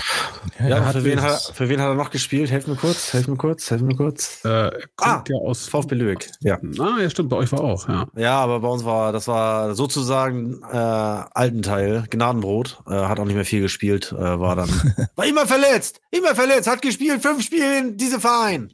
ja, 0.58 0.68
er 0.68 0.84
für, 0.92 1.04
wen 1.04 1.20
hat, 1.20 1.32
er- 1.48 1.52
für 1.54 1.68
wen 1.68 1.80
hat 1.82 1.88
er 1.88 1.94
noch 1.96 2.10
gespielt? 2.10 2.50
Helf 2.50 2.66
mir 2.66 2.76
kurz, 2.76 3.12
helf 3.12 3.28
mir 3.28 3.36
kurz, 3.36 3.70
helf 3.70 3.82
mir 3.82 3.94
kurz. 3.94 4.42
Äh, 4.46 4.70
kommt 4.96 5.12
Ah, 5.12 5.24
ja 5.28 5.36
aus 5.36 5.68
VfB 5.68 5.94
Lübeck. 5.94 6.30
Ja. 6.40 6.58
Ah, 6.78 6.98
ja, 6.98 7.10
stimmt, 7.10 7.28
bei 7.28 7.36
euch 7.36 7.52
war 7.52 7.60
auch, 7.60 7.86
ja. 7.88 8.06
Ja, 8.16 8.38
aber 8.40 8.60
bei 8.60 8.68
uns 8.68 8.86
war, 8.86 9.12
das 9.12 9.28
war 9.28 9.74
sozusagen 9.74 10.62
äh, 10.72 10.76
alten 10.76 11.60
Teil, 11.60 12.04
Gnadenbrot, 12.08 12.80
äh, 12.86 12.92
hat 12.92 13.20
auch 13.20 13.26
nicht 13.26 13.34
mehr 13.36 13.44
viel 13.44 13.60
gespielt, 13.60 14.12
äh, 14.16 14.40
war 14.40 14.56
dann, 14.56 14.70
war 15.16 15.26
immer 15.26 15.46
verletzt, 15.46 16.00
immer 16.10 16.34
verletzt, 16.34 16.68
hat 16.68 16.80
gespielt, 16.80 17.20
fünf 17.20 17.42
Spiele 17.44 17.78
in 17.80 17.96
diesem 17.98 18.20
Verein. 18.46 18.72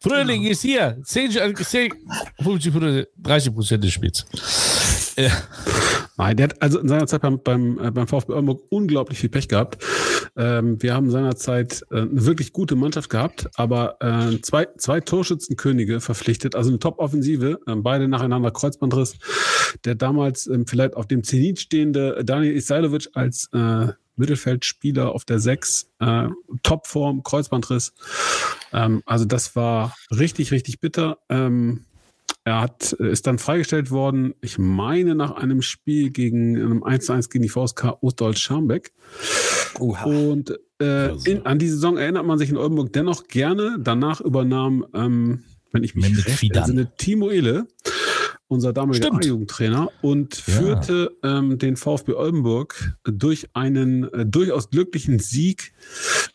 Fröhling 0.00 0.44
ist 0.44 0.62
hier. 0.62 0.98
10, 1.02 1.32
10, 1.32 1.92
50 2.42 2.72
Prozent, 2.72 3.08
30 3.18 3.54
Prozent 3.54 3.84
des 3.84 3.92
Spiels. 3.92 4.26
Ja. 5.16 5.32
Nein, 6.18 6.36
der 6.36 6.44
hat 6.44 6.62
also 6.62 6.78
in 6.78 6.88
seiner 6.88 7.06
Zeit 7.06 7.22
beim, 7.22 7.42
beim, 7.42 7.78
äh, 7.78 7.90
beim 7.90 8.06
VfB 8.06 8.32
Oldenburg 8.32 8.62
unglaublich 8.70 9.18
viel 9.18 9.28
Pech 9.28 9.48
gehabt. 9.48 9.82
Ähm, 10.36 10.80
wir 10.80 10.94
haben 10.94 11.10
seinerzeit 11.10 11.82
äh, 11.90 12.02
eine 12.02 12.26
wirklich 12.26 12.52
gute 12.52 12.76
Mannschaft 12.76 13.10
gehabt, 13.10 13.48
aber 13.56 13.96
äh, 14.00 14.40
zwei, 14.42 14.66
zwei 14.78 15.00
Torschützenkönige 15.00 16.00
verpflichtet, 16.00 16.54
also 16.54 16.70
eine 16.70 16.78
Top-Offensive, 16.78 17.58
äh, 17.66 17.74
beide 17.76 18.08
nacheinander 18.08 18.50
Kreuzbandriss. 18.50 19.18
Der 19.84 19.94
damals 19.94 20.46
ähm, 20.46 20.66
vielleicht 20.66 20.94
auf 20.94 21.06
dem 21.06 21.24
Zenit 21.24 21.60
stehende 21.60 22.22
Daniel 22.24 22.54
Isailovic 22.54 23.08
als 23.14 23.48
äh, 23.52 23.88
Mittelfeldspieler 24.16 25.12
auf 25.12 25.24
der 25.24 25.38
6, 25.38 25.90
äh, 26.00 26.28
Topform, 26.62 27.22
Kreuzbandriss. 27.22 27.94
Ähm, 28.72 29.02
also 29.06 29.24
das 29.24 29.56
war 29.56 29.94
richtig, 30.10 30.52
richtig 30.52 30.80
bitter. 30.80 31.18
Ähm, 31.28 31.84
er 32.44 32.60
hat, 32.60 32.92
ist 32.92 33.26
dann 33.26 33.38
freigestellt 33.38 33.90
worden, 33.90 34.34
ich 34.40 34.56
meine, 34.56 35.16
nach 35.16 35.32
einem 35.32 35.62
Spiel 35.62 36.10
gegen 36.10 36.56
einem 36.56 36.84
1-1 36.84 37.28
gegen 37.28 37.42
die 37.42 37.48
VSK 37.48 37.98
Ostdeutsch-Scharmbeck. 38.00 38.92
Und 40.04 40.58
äh, 40.80 41.12
in, 41.28 41.44
an 41.44 41.58
die 41.58 41.68
Saison 41.68 41.98
erinnert 41.98 42.24
man 42.24 42.38
sich 42.38 42.50
in 42.50 42.56
Oldenburg 42.56 42.92
dennoch 42.92 43.26
gerne. 43.26 43.78
Danach 43.80 44.20
übernahm, 44.20 44.86
ähm, 44.94 45.42
wenn 45.72 45.82
ich 45.82 45.96
mich 45.96 46.04
recht 46.26 46.54
entsinne, 46.54 46.92
Timo 46.96 47.30
Ehle, 47.30 47.66
unser 48.48 48.72
damaliger 48.72 49.06
Stimmt. 49.06 49.24
A-Jugendtrainer, 49.24 49.88
und 50.02 50.36
Ja. 50.46 50.52
führte 50.54 51.10
ähm, 51.22 51.58
den 51.58 51.76
VfB 51.76 52.12
Oldenburg 52.14 52.94
durch 53.04 53.48
einen 53.54 54.04
äh, 54.12 54.24
durchaus 54.26 54.70
glücklichen 54.70 55.18
Sieg 55.18 55.72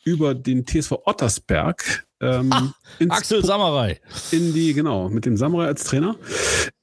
über 0.04 0.34
den 0.36 0.66
TSV 0.66 0.94
Ottersberg. 1.06 2.06
Ähm, 2.24 2.52
ins 3.00 3.12
Axel 3.12 3.44
Samurai. 3.44 4.00
in 4.32 4.54
die, 4.54 4.74
genau, 4.76 5.10
mit 5.10 5.26
dem 5.26 5.38
Samurai 5.38 5.66
als 5.66 5.86
Trainer, 5.86 6.18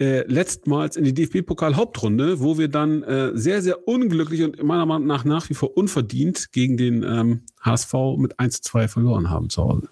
äh, 0.00 0.22
letztmals 0.26 0.96
in 0.96 1.04
die 1.04 1.14
DFB-Pokal-Hauptrunde, 1.14 2.40
wo 2.40 2.58
wir 2.58 2.66
dann 2.66 3.04
äh, 3.04 3.30
sehr, 3.34 3.62
sehr 3.62 3.86
unglücklich 3.86 4.42
und 4.42 4.60
meiner 4.64 4.84
Meinung 4.84 5.06
nach 5.06 5.24
nach 5.24 5.48
wie 5.48 5.54
vor 5.54 5.76
unverdient 5.76 6.50
gegen 6.50 6.76
den 6.76 7.04
ähm, 7.04 7.42
HSV 7.60 7.92
mit 8.16 8.40
1 8.40 8.62
zu 8.62 8.70
2 8.72 8.88
verloren 8.88 9.30
haben 9.30 9.48
zu 9.48 9.62
Hause. 9.62 9.88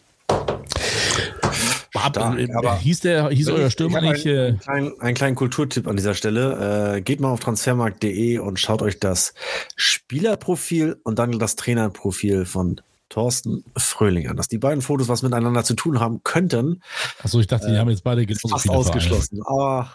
Stark, 1.98 2.38
äh, 2.38 2.48
aber- 2.52 2.78
hieß 2.78 3.00
der, 3.00 3.28
hieß 3.30 3.48
euer 3.48 3.70
Stürmer 3.70 4.00
nicht? 4.00 4.26
einen, 4.26 4.36
Äh, 4.36 4.46
einen, 4.48 4.58
kleinen, 4.60 5.00
einen 5.00 5.14
kleinen 5.14 5.36
Kulturtipp 5.36 5.86
an 5.86 5.96
dieser 5.96 6.14
Stelle. 6.14 6.96
Äh, 6.96 7.00
geht 7.02 7.20
mal 7.20 7.30
auf 7.30 7.40
transfermarkt.de 7.40 8.38
und 8.38 8.58
schaut 8.60 8.82
euch 8.82 9.00
das 9.00 9.34
Spielerprofil 9.76 10.96
und 11.02 11.18
dann 11.18 11.38
das 11.38 11.56
Trainerprofil 11.56 12.44
von 12.44 12.80
Thorsten 13.08 13.64
Fröhling 13.76 14.28
an. 14.28 14.36
Dass 14.36 14.48
die 14.48 14.58
beiden 14.58 14.82
Fotos 14.82 15.08
was 15.08 15.22
miteinander 15.22 15.62
zu 15.64 15.74
tun 15.74 16.00
haben 16.00 16.22
könnten, 16.24 16.82
achso, 17.22 17.38
ich 17.40 17.46
dachte, 17.46 17.68
die 17.70 17.78
haben 17.78 17.88
jetzt 17.88 18.02
beide 18.04 18.26
fast 18.48 18.68
ausgeschlossen. 18.68 19.40
Aber 19.46 19.90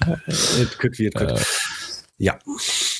it 0.60 0.78
could 0.78 0.96
be, 0.96 1.04
it 1.04 1.14
could. 1.14 1.40
Ja. 2.16 2.38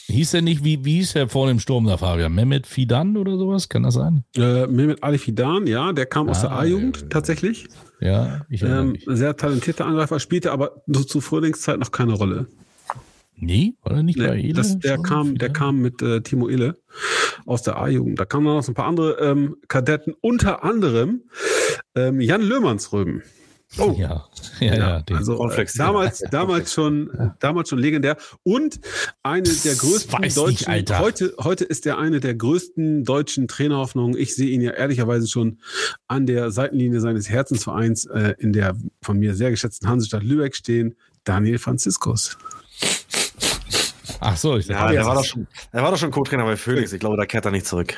Hieß 0.07 0.33
der 0.33 0.43
nicht, 0.43 0.65
wie, 0.65 0.85
wie 0.85 0.97
hieß 0.97 1.15
der 1.15 1.29
vor 1.29 1.47
dem 1.49 1.59
Sturm 1.61 1.87
da, 1.87 1.97
Fabian? 1.97 2.35
Mehmet 2.35 2.67
Fidan 2.67 3.17
oder 3.17 3.37
sowas? 3.39 3.69
Kann 3.69 3.85
das 3.85 3.95
sein? 3.95 4.25
Äh, 4.37 4.67
Mehmet 4.67 5.03
Ali 5.03 5.19
Fidan, 5.19 5.67
ja, 5.67 5.93
der 5.93 6.07
kam 6.07 6.29
aus 6.29 6.41
der 6.43 6.51
Ah, 6.53 6.61
A-Jugend 6.61 7.03
ja. 7.03 7.07
tatsächlich. 7.09 7.67
Ja, 8.01 8.43
ich 8.51 8.63
Ähm, 8.63 8.97
sehr 9.07 9.37
talentierter 9.37 9.87
Angreifer, 9.87 10.21
spielte 10.21 10.53
aber 10.53 10.83
so 10.87 11.05
zu 11.05 11.21
Frühlingszeit 11.21 11.79
noch 11.79 11.91
keine 11.91 12.13
Rolle. 12.13 12.49
Nee, 13.37 13.75
war 13.83 13.97
er 13.97 14.03
nicht 14.03 14.19
bei 14.19 14.35
Nee, 14.37 14.43
Ele? 14.45 14.53
das, 14.53 14.79
der, 14.79 14.99
kam, 14.99 15.37
der 15.39 15.51
kam 15.51 15.79
mit 15.81 16.01
äh, 16.03 16.21
Timo 16.21 16.49
Ehle 16.49 16.79
aus 17.47 17.63
der 17.63 17.77
A-Jugend. 17.79 18.19
Da 18.21 18.25
kamen 18.25 18.45
noch 18.47 18.63
so 18.63 18.73
ein 18.73 18.75
paar 18.77 18.87
andere 18.87 19.19
ähm, 19.21 19.57
Kadetten, 19.69 20.15
unter 20.21 20.63
anderem 20.65 21.23
ähm, 21.97 22.21
Jan 22.21 22.43
Löhmannsröben. 22.43 23.23
Ja, 23.77 24.25
ja, 24.61 24.75
ja. 24.75 25.03
den. 25.03 25.17
also 25.17 25.49
äh, 25.51 25.67
damals, 25.77 26.23
damals 26.31 26.73
schon, 26.73 27.33
damals 27.41 27.69
schon 27.69 27.79
legendär 27.79 28.17
und 28.43 28.81
eine 29.23 29.49
der 29.49 29.75
größten 29.75 30.13
weiß 30.13 30.23
nicht, 30.23 30.37
deutschen. 30.37 30.69
Alter. 30.69 30.99
heute, 31.01 31.35
heute 31.43 31.65
ist 31.65 31.87
er 31.87 31.99
eine 31.99 32.21
der 32.21 32.35
größten 32.35 33.05
deutschen 33.05 33.49
Trainerhoffnungen. 33.49 34.17
Ich 34.17 34.35
sehe 34.35 34.51
ihn 34.51 34.61
ja 34.61 34.73
ehrlicherweise 34.73 35.29
schon 35.29 35.59
an 36.07 36.27
der 36.27 36.51
Seitenlinie 36.51 37.01
seines 37.01 37.29
Herzensvereins 37.29 38.07
äh, 38.07 38.35
in 38.39 38.53
der 38.53 38.77
von 39.03 39.19
mir 39.19 39.35
sehr 39.35 39.51
geschätzten 39.51 39.89
Hansestadt 39.89 40.23
Lübeck 40.23 40.55
stehen. 40.55 40.95
Daniel 41.25 41.59
Franziskus. 41.59 42.37
Ach 44.21 44.37
so, 44.37 44.57
ich 44.57 44.67
Ja, 44.67 44.81
dachte, 44.81 44.95
der 44.95 45.07
war, 45.07 45.15
doch 45.15 45.25
schon, 45.25 45.47
er 45.73 45.83
war 45.83 45.91
doch 45.91 45.99
schon 45.99 46.11
Co-Trainer 46.11 46.45
bei 46.45 46.57
Phoenix. 46.57 46.93
Ich 46.93 47.01
glaube, 47.01 47.17
da 47.17 47.27
kehrt 47.27 47.45
er 47.45 47.51
nicht 47.51 47.67
zurück. 47.67 47.95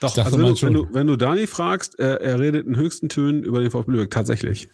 Doch, 0.00 0.14
dachte 0.14 0.24
also 0.24 0.38
wenn, 0.38 0.54
du, 0.54 0.62
wenn, 0.62 0.72
du, 0.72 0.88
wenn 0.92 1.06
du 1.06 1.16
Dani 1.16 1.46
fragst, 1.46 1.98
er, 1.98 2.20
er 2.20 2.40
redet 2.40 2.66
in 2.66 2.76
höchsten 2.76 3.08
Tönen 3.08 3.42
über 3.42 3.60
den 3.60 3.70
VfB 3.70 3.92
Lübeck, 3.92 4.10
tatsächlich. 4.10 4.68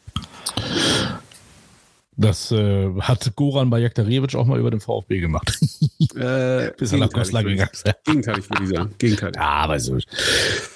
Das 2.15 2.53
äh, 2.53 2.91
hat 3.01 3.35
Goran 3.37 3.71
Bajaktarewitsch 3.71 4.35
auch 4.37 4.47
mal 4.47 4.61
über 4.61 4.71
den 4.71 4.81
VfB 4.81 5.19
gemacht. 5.19 5.59
Äh, 6.15 6.71
Bis 6.79 6.93
er 6.93 6.99
nach 6.99 7.11
Goslar 7.11 7.43
gegangen 7.43 7.71
ist. 7.73 7.85
Gegenteilig 8.05 8.51
würde 8.51 8.65
ich 8.65 8.69
sagen. 8.69 8.95
Gegenteilig. 8.99 9.37
Ja, 9.37 9.43
aber 9.43 9.81
so. 9.81 9.97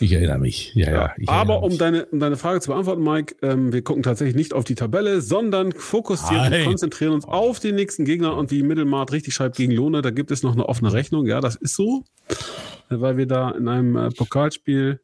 Ich 0.01 0.13
erinnere 0.13 0.39
mich. 0.39 0.75
Ja, 0.75 0.91
ja. 0.91 1.15
ich 1.19 1.29
Aber 1.29 1.63
um 1.63 1.71
mich. 1.71 1.79
deine, 1.79 2.07
um 2.07 2.21
deine 2.21 2.39
Frage 2.39 2.61
zu 2.61 2.71
beantworten, 2.71 3.03
Mike, 3.03 3.37
ähm, 3.43 3.71
wir 3.73 3.83
gucken 3.83 4.03
tatsächlich 4.03 4.35
nicht 4.35 4.55
auf 4.55 4.65
die 4.65 4.75
Tabelle, 4.77 5.21
sondern 5.21 5.73
fokussieren 5.73 6.53
und 6.53 6.65
konzentrieren 6.65 7.13
uns 7.13 7.27
auf 7.27 7.61
den 7.61 7.75
nächsten 7.75 8.07
Gegner. 8.07 8.35
Und 8.35 8.51
wie 8.51 8.63
Mittelmart 8.63 9.13
richtig 9.13 9.35
schreibt 9.35 9.57
gegen 9.57 9.73
Lohne, 9.73 10.01
da 10.01 10.11
gibt 10.11 10.31
es 10.31 10.43
noch 10.43 10.53
eine 10.53 10.67
offene 10.67 10.95
Rechnung. 10.95 11.27
Ja, 11.27 11.43
das 11.43 11.57
ist 11.57 11.77
so, 11.77 12.05
äh, 12.89 12.99
weil 12.99 13.19
wir 13.19 13.27
da 13.27 13.51
in 13.51 13.69
einem 13.69 13.97
äh, 13.97 14.09
Pokalspiel 14.09 15.01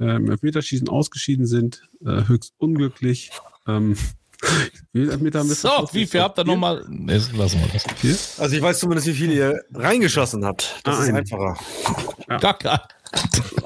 äh, 0.00 0.16
im 0.16 0.28
Elfmeterschießen 0.30 0.88
ausgeschieden 0.88 1.46
sind. 1.46 1.88
Äh, 2.04 2.26
höchst 2.26 2.54
unglücklich. 2.58 3.30
Ähm, 3.68 3.96
So, 5.62 5.88
wie 5.92 6.06
viel 6.06 6.20
habt 6.22 6.38
ihr 6.38 6.44
nochmal? 6.44 6.84
Lassen 7.06 7.60
wir 7.60 7.68
das. 7.72 8.38
Also 8.38 8.56
ich 8.56 8.62
weiß 8.62 8.78
zumindest, 8.78 9.06
wie 9.08 9.14
viele 9.14 9.32
ihr 9.34 9.60
reingeschossen 9.74 10.44
habt. 10.44 10.80
Das 10.84 10.98
Ah, 10.98 11.02
ist 11.04 11.12
einfacher. 11.14 11.56
Gar 12.40 12.58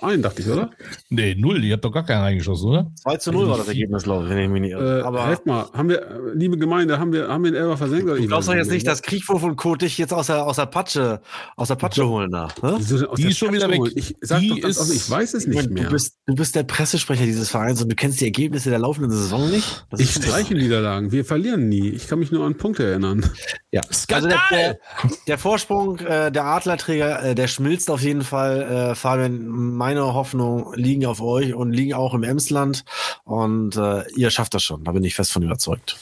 Einen, 0.02 0.22
dachte 0.22 0.40
ich, 0.40 0.48
oder? 0.48 0.70
Nee, 1.10 1.34
null. 1.38 1.62
Ihr 1.62 1.74
habt 1.74 1.84
doch 1.84 1.92
gar 1.92 2.04
keinen 2.04 2.22
reingeschossen, 2.22 2.68
oder? 2.70 2.90
2 3.02 3.16
zu 3.18 3.32
0 3.32 3.48
war 3.50 3.58
das 3.58 3.68
Ergebnis, 3.68 4.04
glaube 4.04 4.24
ich, 4.24 4.30
wenn 4.30 4.38
ich 4.38 4.48
mich 4.48 4.60
nicht 4.62 4.70
irre. 4.72 5.00
Äh, 5.00 5.02
Aber 5.02 5.26
helft 5.26 5.44
mal, 5.44 5.66
haben 5.74 5.90
wir, 5.90 6.00
äh, 6.02 6.18
liebe 6.34 6.56
Gemeinde, 6.56 6.98
haben 6.98 7.12
wir, 7.12 7.28
haben 7.28 7.44
wir 7.44 7.50
den 7.50 7.60
Elfer 7.62 7.76
versenkt? 7.76 8.04
Oder 8.06 8.14
du 8.16 8.20
ich 8.22 8.28
glaubst 8.28 8.48
doch 8.48 8.54
jetzt 8.54 8.70
nicht, 8.70 8.86
dass 8.86 9.02
Kriegwurf 9.02 9.42
und 9.42 9.56
Co. 9.56 9.76
dich 9.76 9.98
jetzt 9.98 10.14
aus 10.14 10.28
der, 10.28 10.46
aus 10.46 10.56
der 10.56 10.66
Patsche, 10.66 11.20
aus 11.56 11.68
der 11.68 11.74
Patsche 11.74 12.08
holen 12.08 12.30
da. 12.30 12.48
Ne? 12.62 12.78
Die 13.18 13.28
ist 13.28 13.36
schon 13.38 13.52
wieder 13.52 13.68
weg. 13.68 13.78
holen? 13.80 13.92
Ich 13.94 14.16
sag 14.22 14.40
Die 14.40 14.48
doch 14.60 14.68
ist- 14.68 14.80
offen, 14.80 14.92
ich 14.96 15.10
weiß 15.10 15.34
es 15.34 15.42
Ich 15.42 15.48
nicht 15.48 15.56
meine, 15.56 15.68
mehr. 15.68 15.84
Du 15.84 15.90
bist, 15.90 16.16
du 16.26 16.34
bist 16.34 16.54
der 16.54 16.62
Pressesprecher 16.62 17.24
dieses 17.26 17.50
Vereins 17.50 17.82
und 17.82 17.90
du 17.90 17.96
kennst 17.96 18.20
die 18.22 18.24
Ergebnisse 18.24 18.70
der 18.70 18.78
laufenden 18.78 19.10
Saison 19.12 19.50
nicht? 19.50 19.84
Das 19.90 20.00
Ich 20.00 20.12
streiche 20.12 20.54
Niederlagen. 20.54 21.12
Wir 21.12 21.26
verlieren 21.26 21.68
nie. 21.68 21.90
Ich 21.90 22.08
kann 22.08 22.18
mich 22.20 22.32
nur 22.32 22.46
an 22.46 22.56
Punkte 22.56 22.84
erinnern. 22.84 23.28
Ja. 23.70 23.82
Skandal! 23.92 24.32
Also 24.32 24.54
der, 24.56 24.58
der, 25.02 25.10
der 25.26 25.38
Vorsprung 25.38 25.98
äh, 25.98 26.32
der 26.32 26.44
Adlerträger, 26.46 27.22
äh, 27.22 27.34
der 27.34 27.48
schmilzt 27.48 27.90
auf 27.90 28.00
jeden 28.00 28.22
Fall. 28.22 28.62
Äh, 28.92 28.94
Fabian, 29.38 29.76
meine 29.76 30.14
Hoffnung 30.14 30.72
liegen 30.74 31.06
auf 31.06 31.20
euch 31.20 31.54
und 31.54 31.72
liegen 31.72 31.94
auch 31.94 32.14
im 32.14 32.22
Emsland. 32.22 32.84
Und 33.24 33.76
äh, 33.76 34.02
ihr 34.16 34.30
schafft 34.30 34.54
das 34.54 34.62
schon. 34.62 34.84
Da 34.84 34.92
bin 34.92 35.04
ich 35.04 35.14
fest 35.14 35.32
von 35.32 35.42
überzeugt. 35.42 35.96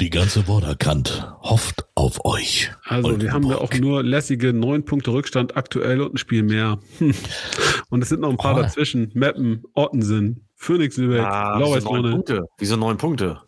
Die 0.00 0.10
ganze 0.10 0.46
Worderkant 0.46 1.26
hofft 1.42 1.86
auf 1.94 2.22
euch. 2.26 2.70
Also 2.84 3.18
wir 3.18 3.32
haben 3.32 3.46
ja 3.46 3.56
auch 3.56 3.72
nur 3.72 4.02
lässige 4.02 4.52
neun 4.52 4.84
Punkte 4.84 5.10
Rückstand 5.10 5.56
aktuell 5.56 6.02
und 6.02 6.14
ein 6.14 6.18
Spiel 6.18 6.42
mehr. 6.42 6.78
Und 7.88 8.02
es 8.02 8.08
sind 8.08 8.20
noch 8.20 8.30
ein 8.30 8.36
paar 8.36 8.56
Oh. 8.58 8.62
dazwischen. 8.62 9.10
Meppen, 9.14 9.62
Ottensen, 9.74 10.44
Phoenix 10.56 10.96
Lübeck, 10.96 11.24
Ah, 11.24 11.56
Lauer 11.58 11.76
wieso 11.76 11.88
neun 11.88 12.02
Lohne. 12.02 12.14
Punkte? 12.16 12.44
Wieso 12.58 12.76
neun 12.76 12.96
Punkte? 12.98 13.38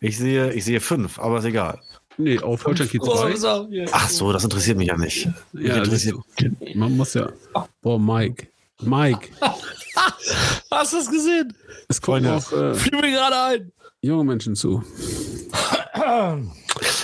Ich 0.00 0.16
sehe, 0.16 0.52
ich 0.52 0.64
sehe 0.64 0.80
fünf, 0.80 1.18
aber 1.18 1.38
ist 1.38 1.44
egal. 1.44 1.80
Nee, 2.16 2.38
auf 2.40 2.64
Holstein 2.64 2.88
Kiel 2.88 3.00
2. 3.00 3.86
Ach 3.92 4.08
so, 4.08 4.32
das 4.32 4.44
interessiert 4.44 4.76
mich 4.78 4.88
ja 4.88 4.96
nicht. 4.96 5.28
Mich 5.52 5.66
Ja, 5.66 5.76
interessiert. 5.78 6.16
Man 6.74 6.96
muss 6.96 7.14
ja. 7.14 7.28
Boah, 7.82 7.98
Mike. 7.98 8.48
Mike. 8.82 9.28
Hast 10.70 10.92
du 10.92 10.98
es 10.98 11.10
gesehen? 11.10 11.52
Es 11.88 12.00
kommen 12.00 12.24
Freunde. 12.24 12.36
auch 12.36 12.52
äh, 12.52 12.74
Fiel 12.74 13.00
mir 13.00 13.10
gerade 13.10 13.36
ein. 13.42 13.72
junge 14.02 14.24
Menschen 14.24 14.54
zu. 14.54 14.82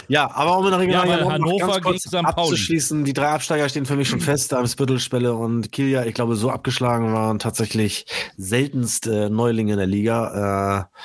Ja, 0.08 0.28
aber 0.34 0.58
um 0.58 0.64
in 0.66 0.72
der 0.72 0.80
Ja, 0.80 1.00
Regionalliga 1.00 1.20
noch 1.24 1.32
Hannover 1.32 1.66
ganz 1.68 1.82
kurz 1.82 2.02
gegen 2.02 2.08
St. 2.26 2.34
Pauli. 2.34 2.48
abzuschließen, 2.48 3.04
die 3.04 3.12
drei 3.12 3.28
Absteiger 3.28 3.68
stehen 3.68 3.86
für 3.86 3.94
mich 3.94 4.08
schon 4.08 4.20
fest, 4.20 4.52
Eimsbüttel, 4.52 4.98
und 5.28 5.70
Kilja. 5.70 6.04
Ich 6.04 6.14
glaube, 6.14 6.34
so 6.34 6.50
abgeschlagen 6.50 7.12
waren 7.14 7.38
tatsächlich 7.38 8.06
seltenst 8.36 9.06
äh, 9.06 9.30
Neulinge 9.30 9.72
in 9.72 9.78
der 9.78 9.86
Liga. 9.86 10.88
Äh, 10.90 10.96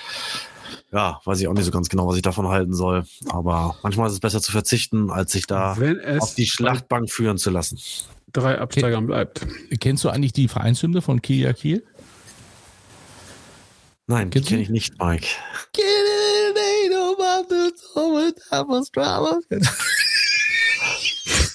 ja, 0.92 1.20
weiß 1.26 1.40
ich 1.42 1.48
auch 1.48 1.54
nicht 1.54 1.66
so 1.66 1.72
ganz 1.72 1.90
genau, 1.90 2.08
was 2.08 2.16
ich 2.16 2.22
davon 2.22 2.48
halten 2.48 2.74
soll. 2.74 3.04
Aber 3.30 3.76
manchmal 3.84 4.08
ist 4.08 4.14
es 4.14 4.20
besser 4.20 4.42
zu 4.42 4.52
verzichten, 4.52 5.10
als 5.10 5.32
sich 5.32 5.48
da 5.48 5.76
Wenn 5.78 6.00
es 6.00 6.22
auf 6.22 6.36
die 6.36 6.46
Schlachtbank 6.48 7.10
führen 7.10 7.38
zu 7.38 7.50
lassen. 7.50 7.80
drei 8.32 8.58
Absteigern 8.60 9.06
bleibt. 9.08 9.46
Kennst 9.80 10.04
du 10.04 10.10
eigentlich 10.10 10.34
die 10.34 10.48
Vereinshymne 10.48 11.02
von 11.02 11.22
Kia 11.22 11.54
Kiel? 11.54 11.84
Nein, 14.08 14.30
die 14.30 14.36
Kennst 14.38 14.50
kenne 14.50 14.62
ich 14.62 14.70
nicht, 14.70 15.00
Mike. 15.02 15.26
Das 19.50 19.95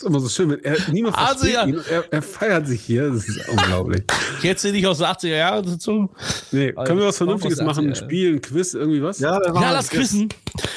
ist 0.01 0.07
immer 0.07 0.21
so 0.21 0.29
schön, 0.29 0.51
wenn 0.51 0.65
er 0.65 0.77
niemand 0.91 1.17
Also, 1.17 1.47
ja. 1.47 1.65
ihn. 1.65 1.81
Er, 1.91 2.05
er 2.11 2.23
feiert 2.23 2.67
sich 2.67 2.81
hier. 2.81 3.11
Das 3.11 3.29
ist 3.29 3.49
unglaublich. 3.49 4.05
Kennst 4.41 4.65
du 4.65 4.73
nicht 4.73 4.87
aus 4.87 4.99
den 4.99 5.07
80er 5.07 5.37
Jahren 5.37 5.67
dazu? 5.67 6.11
Nee, 6.53 6.73
können 6.73 6.99
wir 6.99 7.07
was 7.07 7.19
Vernünftiges 7.19 7.61
machen? 7.61 7.89
erzählen? 7.89 8.09
Spielen, 8.09 8.41
Quiz, 8.41 8.75
irgendwie 8.75 9.03
was? 9.03 9.19
Ja, 9.21 9.39
das 9.39 9.91
Quissen. 9.91 10.29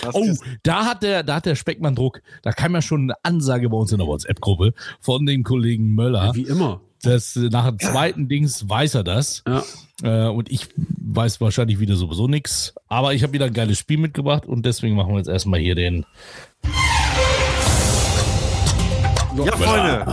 Das 0.02 0.14
Oh, 0.14 0.26
da 0.64 0.86
hat 0.86 1.04
der, 1.04 1.24
da 1.24 1.36
hat 1.36 1.46
der 1.46 1.56
Speckmann 1.56 1.96
Druck. 1.96 2.22
Da 2.42 2.52
kam 2.52 2.74
ja 2.74 2.82
schon 2.82 3.04
eine 3.04 3.16
Ansage 3.24 3.70
bei 3.70 3.78
uns 3.78 3.92
in 3.92 3.98
der 4.00 4.08
WhatsApp-Gruppe 4.08 4.74
von 5.00 5.26
dem 5.26 5.44
Kollegen 5.44 5.96
Möller. 5.96 6.32
Wie 6.34 6.44
immer. 6.44 6.82
Das 7.02 7.36
äh, 7.36 7.50
nach 7.50 7.68
dem 7.70 7.80
zweiten 7.80 8.28
Dings 8.28 8.68
weiß 8.68 8.96
er 8.96 9.04
das. 9.04 9.44
Ja. 9.48 9.64
Äh, 10.04 10.30
und 10.30 10.52
ich 10.52 10.68
weiß 10.78 11.40
wahrscheinlich 11.42 11.80
wieder 11.80 11.96
sowieso 11.96 12.28
nichts. 12.28 12.74
Aber 12.88 13.14
ich 13.14 13.24
habe 13.24 13.34
wieder 13.34 13.46
ein 13.46 13.54
geiles 13.54 13.78
Spiel 13.78 13.98
mitgebracht 13.98 14.46
und 14.46 14.66
deswegen 14.66 14.96
machen 14.96 15.12
wir 15.14 15.18
jetzt 15.18 15.30
erstmal 15.30 15.60
hier 15.60 15.76
den. 15.76 16.06
Ja, 19.36 19.58
Freunde, 19.58 20.06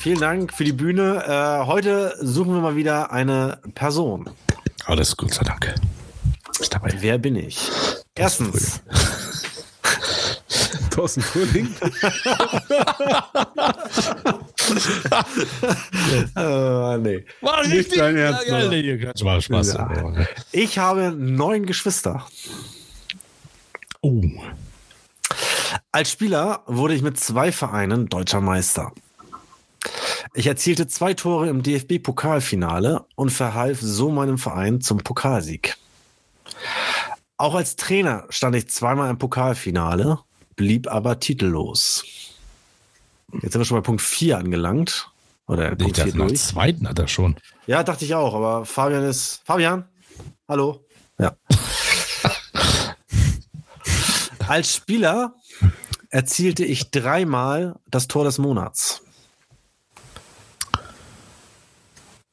vielen 0.00 0.18
Dank 0.20 0.54
für 0.54 0.64
die 0.64 0.72
Bühne. 0.72 1.22
Äh, 1.26 1.66
heute 1.66 2.14
suchen 2.20 2.54
wir 2.54 2.60
mal 2.62 2.76
wieder 2.76 3.12
eine 3.12 3.58
Person. 3.74 4.30
Alles 4.86 5.14
gut, 5.16 5.34
sei 5.34 5.44
Dank. 5.44 5.74
Wer 7.00 7.18
bin 7.18 7.36
ich? 7.36 7.70
Erstens, 8.14 8.80
Thorsten 10.90 11.20
Fröhling. 11.20 11.74
äh, 16.36 16.98
nee. 16.98 17.24
War 17.40 17.66
Nicht 17.66 17.96
dein 17.96 18.16
Ernst, 18.16 18.46
Ja, 18.46 18.68
nee, 18.68 19.08
war 19.20 19.40
Spaß. 19.40 19.76
Ich 20.52 20.78
habe 20.78 21.10
neun 21.12 21.66
Geschwister. 21.66 22.24
Oh. 24.00 24.22
Als 25.90 26.10
Spieler 26.10 26.62
wurde 26.66 26.94
ich 26.94 27.02
mit 27.02 27.18
zwei 27.18 27.52
Vereinen 27.52 28.08
deutscher 28.08 28.40
Meister. 28.40 28.92
Ich 30.34 30.46
erzielte 30.46 30.86
zwei 30.86 31.14
Tore 31.14 31.48
im 31.48 31.62
DFB-Pokalfinale 31.62 33.04
und 33.16 33.30
verhalf 33.30 33.80
so 33.80 34.10
meinem 34.10 34.38
Verein 34.38 34.80
zum 34.80 34.98
Pokalsieg. 34.98 35.76
Auch 37.36 37.54
als 37.54 37.76
Trainer 37.76 38.24
stand 38.30 38.54
ich 38.56 38.68
zweimal 38.68 39.10
im 39.10 39.18
Pokalfinale, 39.18 40.18
blieb 40.56 40.88
aber 40.88 41.18
titellos. 41.18 42.04
Jetzt 43.40 43.52
sind 43.52 43.60
wir 43.60 43.64
schon 43.64 43.78
bei 43.78 43.82
Punkt 43.82 44.02
4 44.02 44.38
angelangt. 44.38 45.10
Oder 45.48 45.72
Ich 45.72 45.78
Punkt 45.78 45.96
4 45.96 46.04
dachte, 46.04 46.18
nach 46.18 46.26
durch. 46.28 46.40
zweiten 46.40 46.88
hat 46.88 46.98
er 46.98 47.08
schon. 47.08 47.36
Ja, 47.66 47.82
dachte 47.82 48.04
ich 48.04 48.14
auch, 48.14 48.34
aber 48.34 48.64
Fabian 48.64 49.02
ist. 49.02 49.42
Fabian? 49.44 49.88
Hallo? 50.48 50.86
Ja. 51.18 51.34
Als 54.48 54.74
Spieler 54.76 55.34
erzielte 56.12 56.64
ich 56.64 56.90
dreimal 56.90 57.80
das 57.90 58.06
Tor 58.06 58.24
des 58.24 58.38
Monats. 58.38 59.02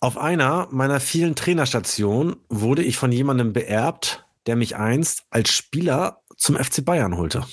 Auf 0.02 0.18
einer 0.18 0.68
meiner 0.72 1.00
vielen 1.00 1.36
Trainerstationen 1.36 2.36
wurde 2.50 2.84
ich 2.84 2.98
von 2.98 3.12
jemandem 3.12 3.52
beerbt, 3.54 4.26
der 4.46 4.56
mich 4.56 4.76
einst 4.76 5.24
als 5.30 5.50
Spieler 5.50 6.22
zum 6.38 6.56
FC 6.56 6.86
Bayern 6.86 7.18
holte. 7.18 7.46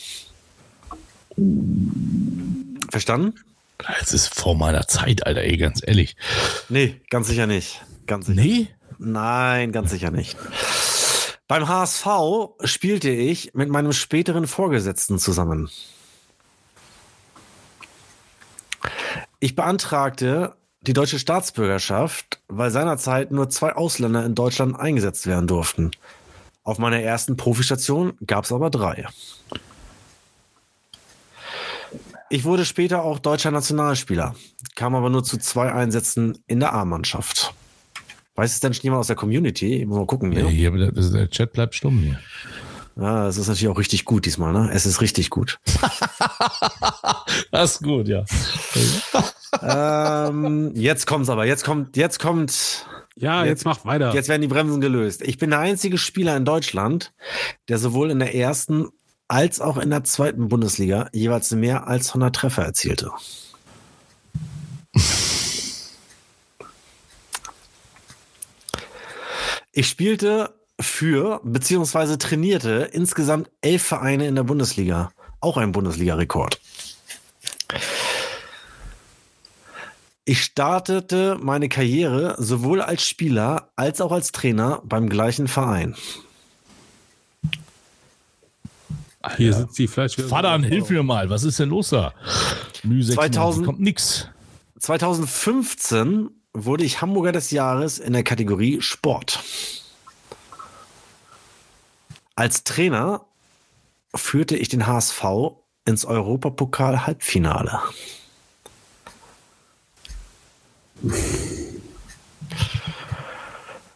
Verstanden? 2.91 3.35
Das 3.79 4.13
ist 4.13 4.35
vor 4.35 4.57
meiner 4.57 4.87
Zeit, 4.87 5.27
Alter, 5.27 5.43
ey, 5.43 5.57
ganz 5.57 5.83
ehrlich. 5.85 6.17
Nee, 6.69 7.01
ganz 7.11 7.29
sicher 7.29 7.47
nicht. 7.47 7.85
Ganz 8.07 8.27
sicher. 8.27 8.41
Nee? 8.41 8.69
Nein, 8.99 9.73
ganz 9.73 9.91
sicher 9.91 10.11
nicht. 10.11 10.37
Beim 11.49 11.69
HSV 11.69 12.07
spielte 12.65 13.11
ich 13.11 13.53
mit 13.55 13.69
meinem 13.69 13.93
späteren 13.93 14.47
Vorgesetzten 14.47 15.19
zusammen. 15.19 15.69
Ich 19.39 19.55
beantragte 19.55 20.55
die 20.81 20.93
deutsche 20.93 21.19
Staatsbürgerschaft, 21.19 22.41
weil 22.49 22.71
seinerzeit 22.71 23.33
nur 23.33 23.51
zwei 23.51 23.75
Ausländer 23.75 24.25
in 24.25 24.35
Deutschland 24.35 24.79
eingesetzt 24.79 25.27
werden 25.27 25.47
durften. 25.47 25.91
Auf 26.63 26.79
meiner 26.79 27.01
ersten 27.01 27.37
Profistation 27.37 28.15
gab 28.27 28.45
es 28.45 28.53
aber 28.53 28.71
drei. 28.71 29.07
Ich 32.29 32.45
wurde 32.45 32.65
später 32.65 33.05
auch 33.05 33.21
deutscher 33.21 33.53
Nationalspieler, 33.53 34.35
kam 34.75 34.95
aber 34.95 35.11
nur 35.11 35.23
zu 35.23 35.39
zwei 35.39 35.73
Einsätzen 35.73 36.39
in 36.47 36.59
der 36.59 36.73
A-Mannschaft. 36.73 37.55
Weiß 38.35 38.53
es 38.53 38.61
denn 38.61 38.75
schon 38.75 38.83
jemand 38.83 39.01
aus 39.01 39.07
der 39.07 39.17
Community? 39.17 39.77
Ich 39.77 39.87
muss 39.87 39.97
mal 39.97 40.07
gucken 40.07 40.33
hier. 40.33 40.49
Hier, 40.49 40.71
der 40.71 41.31
Chat 41.31 41.53
bleibt 41.53 41.75
stumm 41.75 41.99
hier. 42.01 42.19
Ja, 42.99 43.29
es 43.29 43.37
ist 43.37 43.49
natürlich 43.49 43.69
auch 43.69 43.79
richtig 43.79 44.07
gut 44.07 44.25
diesmal, 44.25 44.53
ne? 44.55 44.71
Es 44.73 44.87
ist 44.87 45.01
richtig 45.03 45.29
gut. 45.31 45.59
Das 47.51 47.73
ist 47.75 47.83
gut, 47.83 48.09
ja. 48.09 48.25
ähm, 49.63 50.73
jetzt 50.75 51.07
kommt's 51.07 51.29
aber. 51.29 51.45
Jetzt 51.45 51.65
kommt, 51.65 51.97
jetzt 51.97 52.19
kommt, 52.19 52.87
Ja, 53.17 53.45
jetzt, 53.45 53.65
mach 53.65 53.85
weiter. 53.85 54.15
jetzt 54.15 54.29
werden 54.29 54.43
die 54.43 54.49
Bremsen 54.49 54.81
gelöst. 54.81 55.23
Ich 55.23 55.37
bin 55.39 55.51
der 55.51 55.59
einzige 55.61 55.99
Spieler 55.99 56.37
in 56.37 56.45
Deutschland, 56.45 57.13
der 57.69 57.79
sowohl 57.79 58.11
in 58.11 58.19
der 58.19 58.35
ersten 58.35 58.89
als 59.29 59.61
auch 59.61 59.77
in 59.77 59.91
der 59.91 60.05
zweiten 60.05 60.49
Bundesliga 60.49 61.09
jeweils 61.13 61.51
mehr 61.51 61.87
als 61.89 62.09
100 62.09 62.35
Treffer 62.35 62.65
erzielte. 62.65 63.11
Ich 69.73 69.89
spielte 69.89 70.55
für 70.81 71.41
beziehungsweise 71.45 72.19
trainierte 72.19 72.89
insgesamt 72.93 73.51
elf 73.61 73.83
Vereine 73.83 74.27
in 74.27 74.35
der 74.35 74.45
Bundesliga. 74.45 75.11
Auch 75.41 75.57
ein 75.57 75.73
Bundesliga-Rekord. 75.73 76.61
Ich 80.25 80.43
startete 80.43 81.39
meine 81.41 81.69
Karriere 81.69 82.35
sowohl 82.39 82.81
als 82.81 83.07
Spieler 83.07 83.71
als 83.77 84.01
auch 84.01 84.11
als 84.11 84.33
Trainer 84.33 84.83
beim 84.85 85.09
gleichen 85.09 85.47
Verein. 85.47 85.95
Hier 89.37 89.53
sitzt 89.55 89.79
die 89.79 89.89
Fleischwürste. 89.89 90.29
Vater, 90.29 90.59
hilf 90.61 90.91
mir 90.91 91.03
mal. 91.03 91.31
Was 91.31 91.45
ist 91.45 91.59
denn 91.59 91.69
los 91.69 91.91
da? 91.91 92.13
Mühe 92.83 93.05
2000 93.05 93.67
kommt 93.67 93.81
nix. 93.81 94.29
2015 94.79 96.31
wurde 96.53 96.85
ich 96.85 97.01
Hamburger 97.01 97.33
des 97.33 97.51
Jahres 97.51 97.99
in 97.99 98.13
der 98.13 98.23
Kategorie 98.23 98.81
Sport. 98.81 99.43
Als 102.37 102.65
Trainer 102.65 103.25
führte 104.15 104.57
ich 104.57 104.69
den 104.69 104.87
HSV 104.87 105.25
ins 105.87 106.05
Europapokal-Halbfinale. 106.05 107.81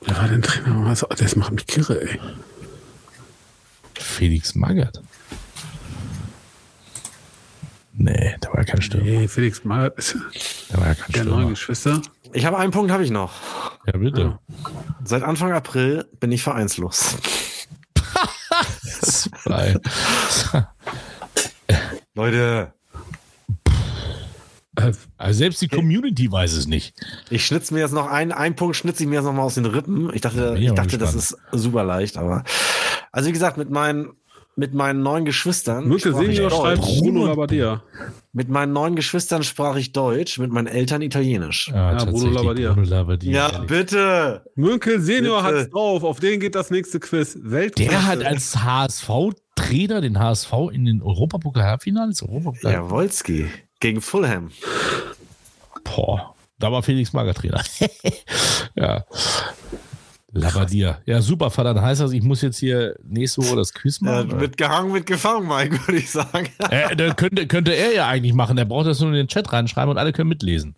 Wer 0.00 0.16
war 0.16 0.28
denn 0.28 0.40
Trainer? 0.40 0.94
Das 1.18 1.36
macht 1.36 1.52
mich 1.52 1.66
kirre, 1.66 2.00
ey. 2.00 2.18
Felix 3.98 4.54
Magath. 4.54 5.02
Nee, 7.92 8.36
da 8.40 8.48
war 8.48 8.60
ja 8.60 8.64
kein 8.64 8.80
Stürmer. 8.80 9.04
Nee, 9.04 9.28
Felix 9.28 9.64
Magath 9.64 9.98
ist 9.98 10.16
Da 10.70 10.78
war 10.78 10.88
ja 10.88 10.94
kein 10.94 11.12
der 11.12 11.24
neuen. 11.24 11.50
Geschwister. 11.50 12.00
Ich 12.32 12.46
habe 12.46 12.56
einen 12.56 12.72
Punkt 12.72 12.90
habe 12.90 13.04
ich 13.04 13.10
noch. 13.10 13.34
Ja, 13.86 13.98
bitte. 13.98 14.38
Seit 15.04 15.22
Anfang 15.22 15.52
April 15.52 16.06
bin 16.18 16.32
ich 16.32 16.42
vereinslos. 16.42 17.16
Zwei. 18.90 19.76
Leute, 22.14 22.72
Also 24.74 25.38
selbst 25.38 25.62
die 25.62 25.68
Community 25.68 26.30
weiß 26.30 26.52
es 26.52 26.66
nicht. 26.66 26.94
ich 27.28 27.44
schnitze 27.44 27.74
mir 27.74 27.80
jetzt 27.80 27.92
noch 27.92 28.06
einen, 28.06 28.32
einen 28.32 28.56
Punkt 28.56 28.76
schnitze 28.76 29.02
ich 29.02 29.08
mir 29.08 29.16
jetzt 29.16 29.24
noch 29.24 29.32
mal 29.32 29.42
aus 29.42 29.54
den 29.54 29.66
Rippen. 29.66 30.10
Ich 30.14 30.20
dachte, 30.20 30.56
ich 30.58 30.72
dachte, 30.72 30.98
das 30.98 31.14
ist 31.14 31.36
super 31.52 31.84
leicht, 31.84 32.16
aber 32.16 32.44
also 33.12 33.28
wie 33.28 33.32
gesagt, 33.32 33.56
mit 33.56 33.70
meinen 33.70 34.12
mit 34.60 34.74
meinen 34.74 35.02
neuen 35.02 35.24
Geschwistern 35.24 35.90
ich 35.90 36.02
Senior 36.02 36.50
schreibt. 36.50 36.82
Bruno 36.82 37.28
Labbadia. 37.28 37.82
Mit 38.34 38.50
meinen 38.50 38.74
neuen 38.74 38.94
Geschwistern 38.94 39.42
sprach 39.42 39.76
ich 39.76 39.92
Deutsch, 39.92 40.38
mit 40.38 40.52
meinen 40.52 40.66
Eltern 40.66 41.00
Italienisch. 41.00 41.68
Ja, 41.68 41.94
Bruno 41.94 42.04
tatsächlich, 42.04 42.34
Labbadia. 42.34 42.72
Bruno 42.74 42.86
Labbadia. 42.86 43.32
Ja, 43.32 43.52
ehrlich. 43.52 43.66
bitte. 43.68 44.44
Münkel 44.56 45.00
Senior 45.00 45.42
Bitte. 45.42 45.60
hat's 45.60 45.70
drauf. 45.70 46.04
Auf 46.04 46.20
den 46.20 46.40
geht 46.40 46.54
das 46.54 46.70
nächste 46.70 47.00
Quiz. 47.00 47.38
Weltklasse. 47.40 47.88
Der 47.90 48.06
hat 48.06 48.22
als 48.22 48.54
HSV-Trainer 48.62 50.02
den 50.02 50.18
HSV 50.18 50.52
in 50.72 50.84
den 50.84 51.00
Europapokal-Halbfinals. 51.00 52.22
Europapokal. 52.22 52.70
Jawolski 52.70 53.46
gegen 53.80 54.02
Fulham. 54.02 54.50
Boah, 55.84 56.34
da 56.58 56.70
war 56.70 56.82
Felix 56.82 57.14
Magath 57.14 57.38
Trainer. 57.38 57.64
ja. 58.76 59.06
Labadia. 60.32 60.98
Ja, 61.06 61.20
super, 61.22 61.50
Vater. 61.50 61.74
Dann 61.74 61.82
heißt 61.84 62.00
das, 62.00 62.12
ich 62.12 62.22
muss 62.22 62.40
jetzt 62.42 62.58
hier 62.58 62.94
nächste 63.02 63.42
Woche 63.42 63.56
das 63.56 63.72
Quiz 63.72 64.00
Äh, 64.00 64.04
machen. 64.04 64.36
mit 64.38 64.56
gehangen, 64.56 64.92
mit 64.92 65.06
gefangen, 65.06 65.48
Mike, 65.48 65.78
würde 65.86 65.98
ich 65.98 66.10
sagen. 66.10 66.48
äh, 66.70 66.94
dann 66.94 67.16
könnte, 67.16 67.46
könnte 67.46 67.72
er 67.74 67.92
ja 67.94 68.06
eigentlich 68.06 68.32
machen. 68.34 68.56
Er 68.58 68.64
braucht 68.64 68.86
das 68.86 69.00
nur 69.00 69.08
in 69.10 69.16
den 69.16 69.28
Chat 69.28 69.52
reinschreiben 69.52 69.90
und 69.90 69.98
alle 69.98 70.12
können 70.12 70.28
mitlesen. 70.28 70.76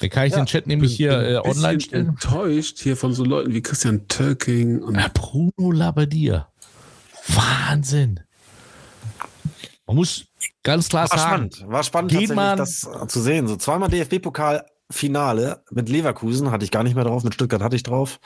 Dann 0.00 0.10
kann 0.10 0.26
ich 0.26 0.34
den 0.34 0.46
Chat 0.46 0.66
nämlich 0.66 0.94
hier 0.96 1.12
äh, 1.12 1.36
online 1.48 1.80
stellen. 1.80 2.08
enttäuscht 2.08 2.78
hier 2.80 2.96
von 2.96 3.12
so 3.14 3.24
Leuten 3.24 3.54
wie 3.54 3.62
Christian 3.62 4.08
Tölking 4.08 4.82
und 4.82 4.96
Ja, 4.96 5.08
Bruno 5.14 5.70
Labbadia. 5.72 6.48
Wahnsinn. 7.28 8.20
Man 9.86 9.96
muss 9.96 10.24
ganz 10.62 10.88
klar 10.88 11.08
War 11.10 11.16
sagen, 11.18 11.50
spannend. 11.52 11.64
War 11.72 11.82
spannend, 11.84 12.10
tatsächlich 12.12 12.36
man- 12.36 12.58
das 12.58 12.82
äh, 12.84 13.06
zu 13.06 13.20
sehen. 13.20 13.46
So 13.46 13.56
zweimal 13.56 13.88
DFB-Pokal-Finale 14.90 15.62
mit 15.70 15.88
Leverkusen 15.88 16.50
hatte 16.50 16.64
ich 16.64 16.70
gar 16.70 16.82
nicht 16.82 16.94
mehr 16.94 17.04
drauf, 17.04 17.24
mit 17.24 17.34
Stuttgart 17.34 17.62
hatte 17.62 17.76
ich 17.76 17.82
drauf. 17.82 18.20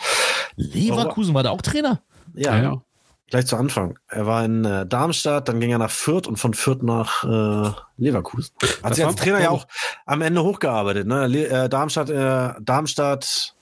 Leverkusen 0.57 1.35
war 1.35 1.43
da 1.43 1.51
auch 1.51 1.63
Trainer. 1.63 2.03
Ja, 2.35 2.57
ja, 2.57 2.63
ja. 2.63 2.83
gleich 3.29 3.47
zu 3.47 3.57
Anfang. 3.57 3.99
Er 4.09 4.27
war 4.27 4.45
in 4.45 4.65
äh, 4.65 4.87
Darmstadt, 4.87 5.49
dann 5.49 5.61
ging 5.61 5.71
er 5.71 5.79
nach 5.79 5.91
Fürth 5.91 6.27
und 6.27 6.37
von 6.37 6.55
Fürth 6.55 6.83
nach 6.83 7.25
äh, 7.25 7.73
Leverkusen. 7.97 8.55
Hat 8.83 8.91
Das 8.91 8.97
sich 8.97 9.07
als 9.07 9.17
Trainer 9.17 9.41
ja 9.41 9.51
auch 9.51 9.67
am 10.07 10.23
Ende 10.23 10.43
hochgearbeitet. 10.43 11.07
Ne? 11.07 11.27
Le 11.27 11.47
äh, 11.49 11.69
Darmstadt, 11.69 12.11
äh, 12.11 12.55
Darmstadt 12.61 13.55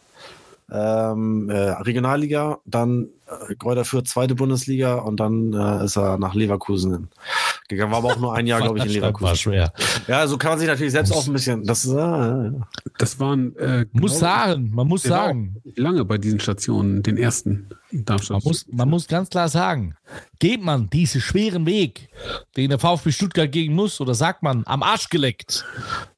ähm, 0.70 1.48
äh, 1.48 1.70
Regionalliga, 1.70 2.58
dann 2.66 3.08
Kräuter 3.58 3.84
Fürth 3.84 4.06
zweite 4.06 4.34
Bundesliga 4.34 4.96
und 4.96 5.18
dann 5.20 5.52
äh, 5.52 5.84
ist 5.84 5.96
er 5.96 6.18
nach 6.18 6.34
Leverkusen 6.34 7.08
gegangen. 7.68 7.90
War 7.92 7.98
aber 7.98 8.08
auch 8.08 8.18
nur 8.18 8.34
ein 8.34 8.46
Jahr, 8.46 8.60
glaube 8.62 8.78
ich, 8.78 8.84
in 8.84 8.90
War 8.90 8.94
Leverkusen. 8.94 9.36
schwer. 9.36 9.72
Ja, 10.06 10.26
so 10.26 10.38
kann 10.38 10.52
man 10.52 10.58
sich 10.58 10.68
natürlich 10.68 10.92
selbst 10.92 11.12
auch 11.12 11.26
ein 11.26 11.32
bisschen. 11.32 11.64
Das 11.64 11.84
ist, 11.84 11.92
äh, 11.92 11.96
ja. 11.96 12.52
Das 12.98 13.20
waren 13.20 13.56
äh, 13.56 13.86
Muss 13.92 14.12
glaub 14.12 14.20
sagen, 14.20 14.70
man 14.74 14.86
muss 14.86 15.04
ich, 15.04 15.10
genau, 15.10 15.26
sagen, 15.26 15.56
lange 15.76 16.04
bei 16.04 16.18
diesen 16.18 16.40
Stationen, 16.40 17.02
den 17.02 17.16
ersten. 17.16 17.68
Man 17.90 18.40
muss, 18.44 18.66
man 18.70 18.90
muss 18.90 19.08
ganz 19.08 19.30
klar 19.30 19.48
sagen, 19.48 19.96
geht 20.38 20.62
man 20.62 20.90
diesen 20.90 21.20
schweren 21.20 21.66
Weg, 21.66 22.08
den 22.56 22.70
der 22.70 22.78
VfB 22.78 23.12
Stuttgart 23.12 23.50
gehen 23.50 23.74
muss, 23.74 24.00
oder 24.00 24.14
sagt 24.14 24.42
man, 24.42 24.62
am 24.66 24.82
Arsch 24.82 25.08
geleckt. 25.08 25.64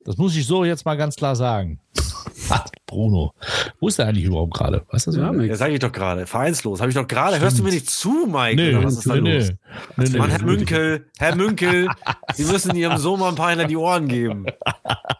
Das 0.04 0.16
muss 0.16 0.34
ich 0.34 0.46
so 0.46 0.64
jetzt 0.64 0.84
mal 0.84 0.96
ganz 0.96 1.16
klar 1.16 1.36
sagen. 1.36 1.78
Bruno, 2.86 3.32
wo 3.78 3.88
ist 3.88 3.98
der 3.98 4.08
eigentlich 4.08 4.24
überhaupt 4.24 4.54
gerade? 4.54 4.84
Weißt 4.90 5.06
du 5.06 5.12
das? 5.12 5.46
ja, 5.46 5.56
sage 5.56 5.74
ich 5.74 5.78
doch 5.78 5.92
gerade. 5.92 6.26
Vereinslos. 6.26 6.80
Habe 6.80 6.90
ich 6.90 6.96
doch 6.96 7.06
gerade. 7.06 7.38
Hörst 7.38 7.58
du 7.58 7.62
mir 7.62 7.70
nicht 7.70 7.88
zu, 7.88 8.26
Mike? 8.26 8.60
Oder 8.76 8.84
was 8.84 8.94
ist 8.94 9.08
da 9.08 9.14
nö, 9.14 9.38
los? 9.38 9.52
nö, 9.96 10.04
nö, 10.08 10.18
Mann. 10.18 10.30
Herr 10.30 10.42
Münkel, 10.42 11.06
Herr 11.18 11.36
Münkel, 11.36 11.88
Sie 12.34 12.44
müssen 12.44 12.74
Ihrem 12.74 12.98
Sohn 12.98 13.20
mal 13.20 13.28
ein 13.28 13.36
paar 13.36 13.50
hinter 13.50 13.66
die 13.66 13.76
Ohren 13.76 14.08
geben. 14.08 14.46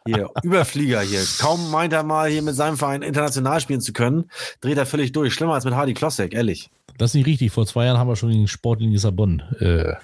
Hier, 0.04 0.28
Überflieger 0.42 1.02
hier. 1.02 1.22
Kaum 1.38 1.70
meint 1.70 1.92
er 1.92 2.02
mal 2.02 2.28
hier 2.28 2.42
mit 2.42 2.56
seinem 2.56 2.76
Verein 2.76 3.02
international 3.02 3.60
spielen 3.60 3.80
zu 3.80 3.92
können, 3.92 4.28
dreht 4.60 4.78
er 4.78 4.86
völlig 4.86 5.12
durch. 5.12 5.32
Schlimmer 5.32 5.54
als 5.54 5.64
mit 5.64 5.74
Hardy 5.74 5.94
Klossek, 5.94 6.34
ehrlich. 6.40 6.70
Das 6.98 7.10
ist 7.10 7.14
nicht 7.14 7.26
richtig. 7.26 7.52
Vor 7.52 7.66
zwei 7.66 7.86
Jahren 7.86 7.98
haben 7.98 8.08
wir 8.08 8.16
schon 8.16 8.30
gegen 8.30 8.48
Sportling 8.48 8.90
Lissabon 8.90 9.40
äh, 9.60 9.94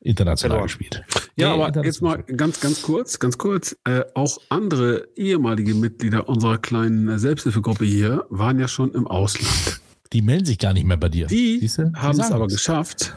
international 0.00 0.36
Verloren. 0.36 0.62
gespielt. 0.62 1.04
Ja, 1.36 1.54
Nee, 1.54 1.62
aber 1.62 1.84
jetzt 1.84 2.00
mal 2.00 2.22
ganz, 2.22 2.60
ganz 2.60 2.80
kurz, 2.82 3.18
ganz 3.18 3.36
kurz. 3.36 3.76
Äh, 3.84 4.04
auch 4.14 4.38
andere 4.48 5.08
ehemalige 5.16 5.74
Mitglieder 5.74 6.28
unserer 6.28 6.58
kleinen 6.58 7.18
Selbsthilfegruppe 7.18 7.84
hier 7.84 8.24
waren 8.30 8.58
ja 8.58 8.68
schon 8.68 8.92
im 8.92 9.06
Ausland. 9.06 9.80
Die 10.12 10.22
melden 10.22 10.46
sich 10.46 10.58
gar 10.58 10.72
nicht 10.72 10.86
mehr 10.86 10.96
bei 10.96 11.08
dir. 11.08 11.26
Die 11.26 11.58
Siehste? 11.58 11.92
haben 11.94 12.18
es 12.18 12.30
aber 12.30 12.46
geschafft, 12.46 13.16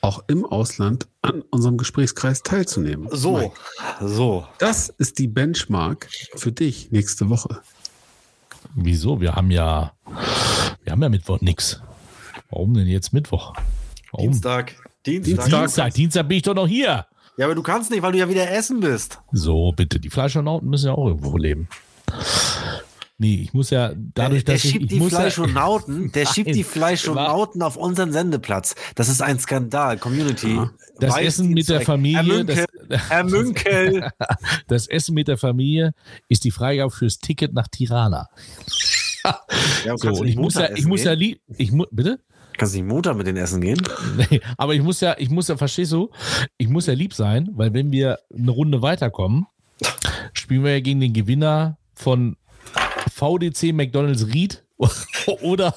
auch 0.00 0.22
im 0.28 0.46
Ausland 0.46 1.08
an 1.20 1.42
unserem 1.50 1.76
Gesprächskreis 1.76 2.42
teilzunehmen. 2.42 3.08
So, 3.10 3.36
Mike, 3.36 3.54
so. 4.00 4.46
Das 4.58 4.88
ist 4.88 5.18
die 5.18 5.28
Benchmark 5.28 6.08
für 6.36 6.52
dich 6.52 6.90
nächste 6.90 7.28
Woche. 7.28 7.60
Wieso? 8.74 9.20
Wir 9.20 9.34
haben 9.34 9.50
ja, 9.50 9.92
wir 10.84 10.92
haben 10.92 11.02
ja 11.02 11.08
Mittwoch 11.08 11.40
nix. 11.40 11.80
Warum 12.50 12.74
denn 12.74 12.86
jetzt 12.86 13.12
Mittwoch? 13.12 13.54
Warum? 14.12 14.30
Dienstag. 14.30 14.74
Dienstag. 15.06 15.46
Dienstag, 15.48 15.94
Dienstag 15.94 16.28
bin 16.28 16.36
ich 16.38 16.42
doch 16.42 16.54
noch 16.54 16.66
hier. 16.68 17.06
Ja, 17.36 17.46
aber 17.46 17.54
du 17.54 17.62
kannst 17.62 17.90
nicht, 17.90 18.02
weil 18.02 18.12
du 18.12 18.18
ja 18.18 18.28
wieder 18.28 18.50
essen 18.50 18.80
bist. 18.80 19.20
So, 19.32 19.72
bitte. 19.72 19.98
Die 19.98 20.10
Fleischonauten 20.10 20.68
müssen 20.68 20.86
ja 20.88 20.92
auch 20.92 21.06
irgendwo 21.06 21.36
leben. 21.38 21.68
Nee, 23.18 23.42
ich 23.42 23.52
muss 23.52 23.70
ja 23.70 23.92
dadurch, 23.96 24.44
der 24.44 24.54
dass 24.54 24.64
ich, 24.64 24.70
schiebt 24.70 24.84
ich 24.84 24.88
die 24.90 24.98
muss 24.98 25.12
ja, 25.12 25.20
Fleischonauten, 25.20 26.10
der 26.14 26.26
schiebt 26.26 26.54
die 26.54 26.62
Nein. 26.62 26.64
Fleischonauten 26.64 27.62
auf 27.62 27.76
unseren 27.76 28.12
Sendeplatz. 28.12 28.74
Das 28.94 29.08
ist 29.08 29.20
ein 29.20 29.38
Skandal. 29.38 29.98
Community. 29.98 30.58
Das 30.98 31.14
weiß 31.14 31.26
Essen 31.26 31.50
mit 31.50 31.68
der. 31.68 31.82
Familie, 31.82 32.44
das- 32.44 32.64
Herr 32.90 33.24
Münkel. 33.24 34.10
das 34.68 34.86
Essen 34.86 35.14
mit 35.14 35.28
der 35.28 35.38
Familie 35.38 35.92
ist 36.28 36.44
die 36.44 36.50
Freigabe 36.50 36.90
fürs 36.90 37.18
Ticket 37.18 37.52
nach 37.52 37.68
Tirana. 37.68 38.28
Ja, 39.84 39.96
So, 39.96 40.08
und 40.08 40.26
ich 40.26 40.36
muss 40.36 40.54
ja, 40.54 40.70
ich 40.74 40.86
muss 40.86 41.04
ja, 41.04 41.12
lieb, 41.12 41.40
ich 41.56 41.72
bitte? 41.90 42.20
Kannst 42.56 42.74
du 42.74 42.78
nicht 42.78 42.88
Montag 42.88 43.16
mit 43.16 43.26
den 43.26 43.36
Essen 43.36 43.60
gehen? 43.60 43.80
Nee, 44.16 44.40
aber 44.56 44.74
ich 44.74 44.82
muss 44.82 45.00
ja, 45.00 45.14
ich 45.18 45.30
muss 45.30 45.48
ja, 45.48 45.56
verstehst 45.56 45.92
du, 45.92 46.10
ich 46.58 46.68
muss 46.68 46.86
ja 46.86 46.94
lieb 46.94 47.14
sein, 47.14 47.48
weil 47.54 47.72
wenn 47.72 47.90
wir 47.90 48.18
eine 48.34 48.50
Runde 48.50 48.82
weiterkommen, 48.82 49.46
spielen 50.32 50.64
wir 50.64 50.72
ja 50.72 50.80
gegen 50.80 51.00
den 51.00 51.12
Gewinner 51.12 51.78
von 51.94 52.36
VDC 53.14 53.72
McDonalds 53.72 54.26
Ried 54.26 54.62
oder 55.42 55.74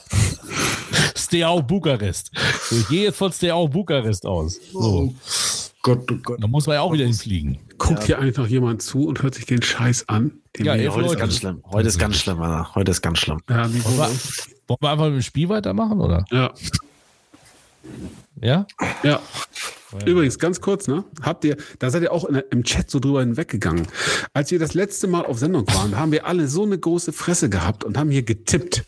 Steaua 1.15 1.61
Bukarest. 1.61 2.31
So, 2.69 2.75
ich 2.75 2.87
gehe 2.87 3.03
jetzt 3.03 3.17
von 3.17 3.31
Steaua 3.31 3.65
Bukarest 3.67 4.25
aus. 4.25 4.59
So. 4.71 5.13
Gott, 5.83 6.09
oh 6.11 6.15
Gott. 6.23 6.41
Da 6.41 6.47
muss 6.47 6.65
man 6.65 6.75
ja 6.75 6.81
auch 6.81 6.93
wieder 6.93 7.05
hinfliegen. 7.05 7.59
Guckt 7.77 8.03
hier 8.03 8.17
eigentlich 8.17 8.37
noch 8.37 8.47
jemand 8.47 8.81
zu 8.81 9.05
und 9.05 9.21
hört 9.21 9.35
sich 9.35 9.45
den 9.45 9.61
Scheiß 9.61 10.07
an? 10.09 10.39
Den 10.57 10.65
Ja, 10.65 10.73
wir- 10.75 10.81
elf 10.83 10.95
Heute 10.95 11.07
ist 11.07 11.17
ganz 11.19 11.35
schlimm. 11.37 11.61
Heute 11.71 11.87
ist 11.89 11.99
ganz 11.99 12.15
schlimm, 12.17 12.41
Alter. 12.41 12.73
Heute 12.75 12.91
ist 12.91 13.01
ganz 13.01 13.19
schlimm. 13.19 13.39
ja, 13.49 13.63
Wollen 13.65 13.73
wir, 13.73 13.97
wollen 14.67 14.77
wir 14.81 14.89
einfach 14.89 15.05
mit 15.05 15.13
dem 15.15 15.21
Spiel 15.21 15.49
weitermachen, 15.49 15.99
oder? 16.01 16.25
ja. 16.31 16.51
Ja? 18.41 18.65
Ja. 19.03 19.21
Übrigens, 20.05 20.39
ganz 20.39 20.59
kurz, 20.59 20.87
ne? 20.87 21.03
Habt 21.21 21.45
ihr, 21.45 21.55
da 21.79 21.89
seid 21.89 22.01
ihr 22.01 22.11
auch 22.11 22.25
in, 22.25 22.41
im 22.49 22.63
Chat 22.63 22.89
so 22.89 22.99
drüber 22.99 23.19
hinweggegangen. 23.21 23.87
Als 24.33 24.51
wir 24.51 24.59
das 24.59 24.73
letzte 24.73 25.07
Mal 25.07 25.25
auf 25.25 25.37
Sendung 25.37 25.67
waren, 25.67 25.97
haben 25.97 26.11
wir 26.11 26.25
alle 26.25 26.47
so 26.47 26.63
eine 26.63 26.77
große 26.79 27.13
Fresse 27.13 27.49
gehabt 27.49 27.83
und 27.83 27.97
haben 27.97 28.09
hier 28.09 28.23
getippt. 28.23 28.85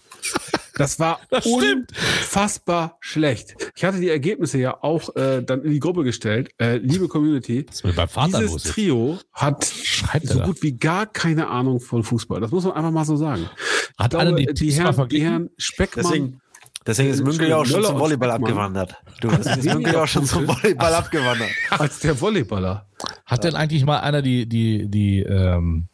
Das 0.77 0.99
war 0.99 1.19
stimmt. 1.39 1.91
unfassbar 1.91 2.97
schlecht. 2.99 3.55
Ich 3.75 3.83
hatte 3.85 3.99
die 3.99 4.09
Ergebnisse 4.09 4.57
ja 4.57 4.83
auch 4.83 5.15
äh, 5.15 5.41
dann 5.41 5.63
in 5.63 5.71
die 5.71 5.79
Gruppe 5.79 6.03
gestellt. 6.03 6.49
Äh, 6.59 6.77
liebe 6.77 7.07
Community, 7.07 7.65
Was 7.69 7.83
ist 7.83 8.11
Vater 8.11 8.39
dieses? 8.39 8.63
Trio 8.63 9.17
hat 9.31 9.65
Schreibt 9.65 10.27
so 10.27 10.39
gut 10.39 10.61
wie 10.61 10.73
gar 10.77 11.05
keine 11.05 11.47
Ahnung 11.47 11.79
von 11.79 12.03
Fußball. 12.03 12.41
Das 12.41 12.51
muss 12.51 12.65
man 12.65 12.73
einfach 12.73 12.91
mal 12.91 13.05
so 13.05 13.15
sagen. 13.15 13.49
Hat 13.97 14.13
Ich 14.13 14.19
glaube, 14.19 14.35
die 14.35 14.53
die, 14.53 14.71
Herren, 14.73 15.07
die? 15.09 15.21
Herren 15.21 15.49
Speckmann, 15.57 16.05
Deswegen, 16.05 16.41
deswegen 16.85 17.09
ist 17.11 17.19
Äh, 17.19 17.23
Münkel 17.23 17.47
ja 17.49 17.57
auch 17.57 17.65
schon 17.65 17.83
zum 17.83 17.99
Volleyball 17.99 18.31
abgewandert. 18.31 18.95
Du, 19.21 19.29
deswegen 19.29 19.59
ist 19.59 19.73
Münkel 19.73 19.93
ja 19.93 20.03
auch 20.03 20.07
schon 20.07 20.25
zum 20.25 20.47
Volleyball 20.47 20.93
abgewandert. 20.93 21.49
als 21.69 21.99
der 21.99 22.19
Volleyballer. 22.19 22.85
Hat 23.25 23.43
denn 23.43 23.55
eigentlich 23.55 23.85
mal 23.85 23.99
einer 23.99 24.21
die, 24.21 24.45
die, 24.47 24.87
die 24.89 25.19
ähm, 25.21 25.87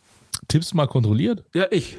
Tipps 0.48 0.74
mal 0.74 0.88
kontrolliert? 0.88 1.44
Ja, 1.54 1.68
ich. 1.70 1.98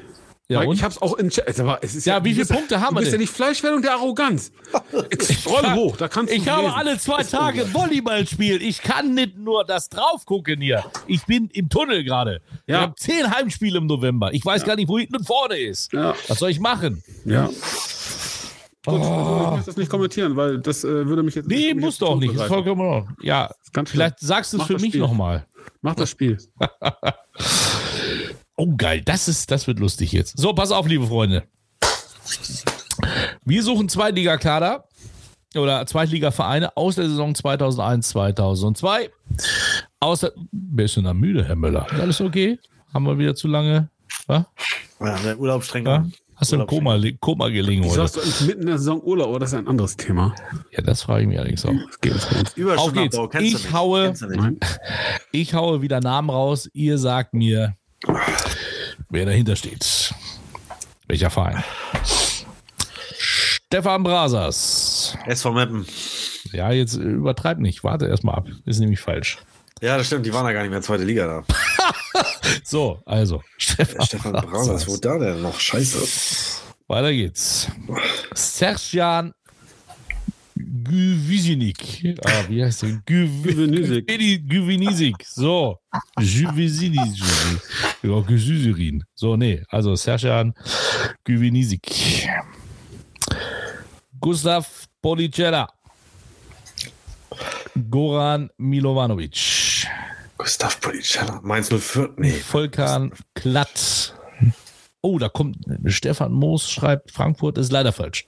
Ja, 0.49 0.59
Mike, 0.59 0.69
und? 0.71 0.75
ich 0.75 0.83
hab's 0.83 1.01
auch 1.01 1.13
in 1.17 1.29
Chat. 1.29 1.57
Aber 1.59 1.79
es 1.81 1.95
ist 1.95 2.05
Ja, 2.05 2.23
wie 2.23 2.29
du 2.29 2.35
viele 2.35 2.41
bist 2.41 2.49
ja- 2.51 2.55
Punkte 2.57 2.81
haben 2.81 2.89
du 2.89 2.95
wir 2.95 2.99
bist 2.99 3.07
ja 3.07 3.11
denn? 3.13 3.21
nicht 3.21 3.33
Fleischwerdung 3.33 3.81
der 3.81 3.93
Arroganz. 3.93 4.51
Jetzt 5.11 5.41
scroll 5.41 5.73
hoch, 5.73 5.95
da 5.95 6.07
kannst 6.09 6.31
du 6.33 6.35
Ich 6.37 6.47
habe 6.49 6.63
lesen. 6.63 6.73
alle 6.75 6.97
zwei 6.99 7.23
Tage 7.23 7.73
Volleyball 7.73 8.27
spielen. 8.27 8.61
Ich 8.61 8.81
kann 8.81 9.13
nicht 9.13 9.37
nur 9.37 9.63
das 9.63 9.87
drauf 9.89 10.25
gucken 10.25 10.59
hier. 10.61 10.83
Ich 11.07 11.25
bin 11.25 11.49
im 11.53 11.69
Tunnel 11.69 12.03
gerade. 12.03 12.41
Ja. 12.67 12.75
Ich 12.75 12.81
habe 12.81 12.95
zehn 12.95 13.31
Heimspiele 13.33 13.77
im 13.77 13.87
November. 13.87 14.33
Ich 14.33 14.43
weiß 14.45 14.65
gar 14.65 14.75
nicht, 14.75 14.89
wo 14.89 14.99
hinten 14.99 15.15
und 15.15 15.25
vorne 15.25 15.57
ist. 15.57 15.93
Ja. 15.93 16.13
Was 16.27 16.39
soll 16.39 16.49
ich 16.49 16.59
machen? 16.59 17.01
Ja. 17.25 17.49
Gut, 18.85 18.99
also 18.99 19.45
ich 19.45 19.51
möchte 19.51 19.65
das 19.67 19.77
nicht 19.77 19.89
kommentieren, 19.89 20.35
weil 20.35 20.59
das 20.59 20.83
äh, 20.83 21.07
würde 21.07 21.23
mich 21.23 21.35
jetzt. 21.35 21.47
Nee, 21.47 21.73
muss 21.73 21.97
doch 21.99 22.19
nicht. 22.19 22.33
Ist 22.35 22.43
vollkommen 22.43 22.81
Ordnung. 22.81 23.15
Ja, 23.21 23.49
vielleicht 23.85 24.19
sagst 24.19 24.51
du 24.51 24.57
es 24.57 24.63
für 24.67 24.77
mich 24.77 24.93
nochmal. 24.95 25.45
Mach 25.81 25.95
das 25.95 26.09
Spiel. 26.09 26.37
Oh, 28.55 28.73
geil. 28.77 29.01
Das, 29.03 29.27
ist, 29.27 29.49
das 29.51 29.67
wird 29.67 29.79
lustig 29.79 30.11
jetzt. 30.11 30.37
So, 30.37 30.53
pass 30.53 30.71
auf, 30.71 30.87
liebe 30.87 31.07
Freunde. 31.07 31.43
Wir 33.45 33.63
suchen 33.63 33.89
Zweitligakader 33.89 34.85
oder 35.55 35.85
Zweitligavereine 35.85 36.75
aus 36.77 36.95
der 36.95 37.09
Saison 37.09 37.35
2001, 37.35 38.09
2002. 38.09 39.09
Aus 39.99 40.21
der, 40.21 40.33
wer 40.51 40.85
ist 40.85 40.95
denn 40.95 41.03
da 41.05 41.13
müde, 41.13 41.45
Herr 41.45 41.55
Möller? 41.55 41.87
Ist 41.91 41.99
alles 41.99 42.21
okay? 42.21 42.59
Haben 42.93 43.05
wir 43.05 43.17
wieder 43.17 43.35
zu 43.35 43.47
lange? 43.47 43.89
Was? 44.27 44.45
Ja, 44.99 45.17
der 45.19 45.39
Urlaub 45.39 45.63
streng 45.63 45.85
Ja? 45.85 46.07
Hast 46.35 46.51
du 46.51 46.55
im 46.55 46.61
Urlaub 46.61 46.69
Koma, 46.69 47.01
Koma 47.19 47.49
gelegen 47.49 47.83
heute? 47.85 48.01
hast 48.03 48.15
du 48.15 48.21
eigentlich 48.21 48.41
mitten 48.41 48.61
in 48.61 48.67
der 48.67 48.77
Saison 48.77 49.01
Urlaub? 49.01 49.29
Oder 49.29 49.39
das 49.39 49.53
ist 49.53 49.59
ein 49.59 49.67
anderes 49.67 49.95
Thema. 49.95 50.33
Ja, 50.71 50.81
das 50.81 51.03
frage 51.03 51.21
ich 51.23 51.27
mich 51.27 51.37
allerdings 51.37 51.65
auch. 51.65 51.69
Uns 51.69 51.99
uns. 51.99 52.77
Auf 52.79 52.93
geht's. 52.93 53.15
du 53.15 53.71
haue- 53.71 54.13
du. 54.13 54.57
Ich 55.31 55.53
haue 55.53 55.81
wieder 55.81 55.99
Namen 55.99 56.29
raus. 56.29 56.69
Ihr 56.73 56.97
sagt 56.97 57.33
mir, 57.33 57.75
wer 59.09 59.25
dahinter 59.25 59.55
steht. 59.55 60.13
Welcher 61.07 61.29
Verein? 61.29 61.63
Stefan 63.17 64.03
Brasers. 64.03 65.17
SV 65.27 65.51
Meppen. 65.51 65.85
Ja, 66.51 66.71
jetzt 66.71 66.95
übertreib 66.95 67.59
nicht. 67.59 67.83
Warte 67.83 68.07
erstmal 68.07 68.35
ab. 68.35 68.47
Ist 68.65 68.79
nämlich 68.79 68.99
falsch. 68.99 69.39
Ja, 69.81 69.97
das 69.97 70.07
stimmt, 70.07 70.25
die 70.25 70.33
waren 70.33 70.45
ja 70.45 70.53
gar 70.53 70.61
nicht 70.61 70.71
mehr 70.71 70.81
zweite 70.81 71.03
Liga 71.03 71.27
da. 71.27 71.43
So, 72.63 73.01
also. 73.05 73.41
Stefan, 73.57 74.05
Stefan 74.05 74.33
Brausers, 74.33 74.87
wo 74.87 74.97
da 74.97 75.17
denn 75.17 75.41
noch? 75.41 75.59
Scheiße. 75.59 76.61
Weiter 76.87 77.11
geht's. 77.11 77.67
Serjan 78.33 79.33
Güvisinik. 80.75 82.03
Ah, 82.25 82.49
wie 82.49 82.63
heißt 82.63 82.81
der? 82.81 82.89
Güvenisik. 83.05 84.07
Güvenisik. 84.49 85.15
So. 85.23 85.77
Güvenisik. 86.17 87.23
Ja, 88.01 88.19
Güsüserin. 88.21 89.03
So, 89.13 89.37
nee. 89.37 89.61
Also 89.69 89.95
Serjan 89.95 90.53
Güvenisik. 91.25 92.27
Gustav 94.19 94.65
Policella. 94.99 95.67
Goran 97.91 98.49
Milovanovic. 98.57 99.85
Gustav 100.39 100.81
Policella. 100.81 101.39
Mainz 101.43 101.69
04. 101.69 102.15
Nee. 102.17 102.41
Volkan 102.51 103.11
Klatt. 103.35 104.15
Oh, 105.01 105.19
da 105.19 105.29
kommt 105.29 105.57
Stefan 105.85 106.31
Moos, 106.31 106.71
schreibt 106.71 107.11
Frankfurt, 107.11 107.57
ist 107.57 107.71
leider 107.71 107.91
falsch. 107.91 108.25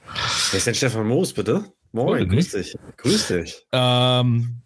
Wer 0.52 0.58
ist 0.58 0.68
denn 0.68 0.76
Stefan 0.76 1.08
Moos, 1.08 1.34
bitte? 1.34 1.72
Moin, 1.96 2.28
grüß 2.28 2.52
dich. 2.52 2.78
Grüß 2.98 3.28
dich. 3.30 3.66
Ähm, 3.72 4.62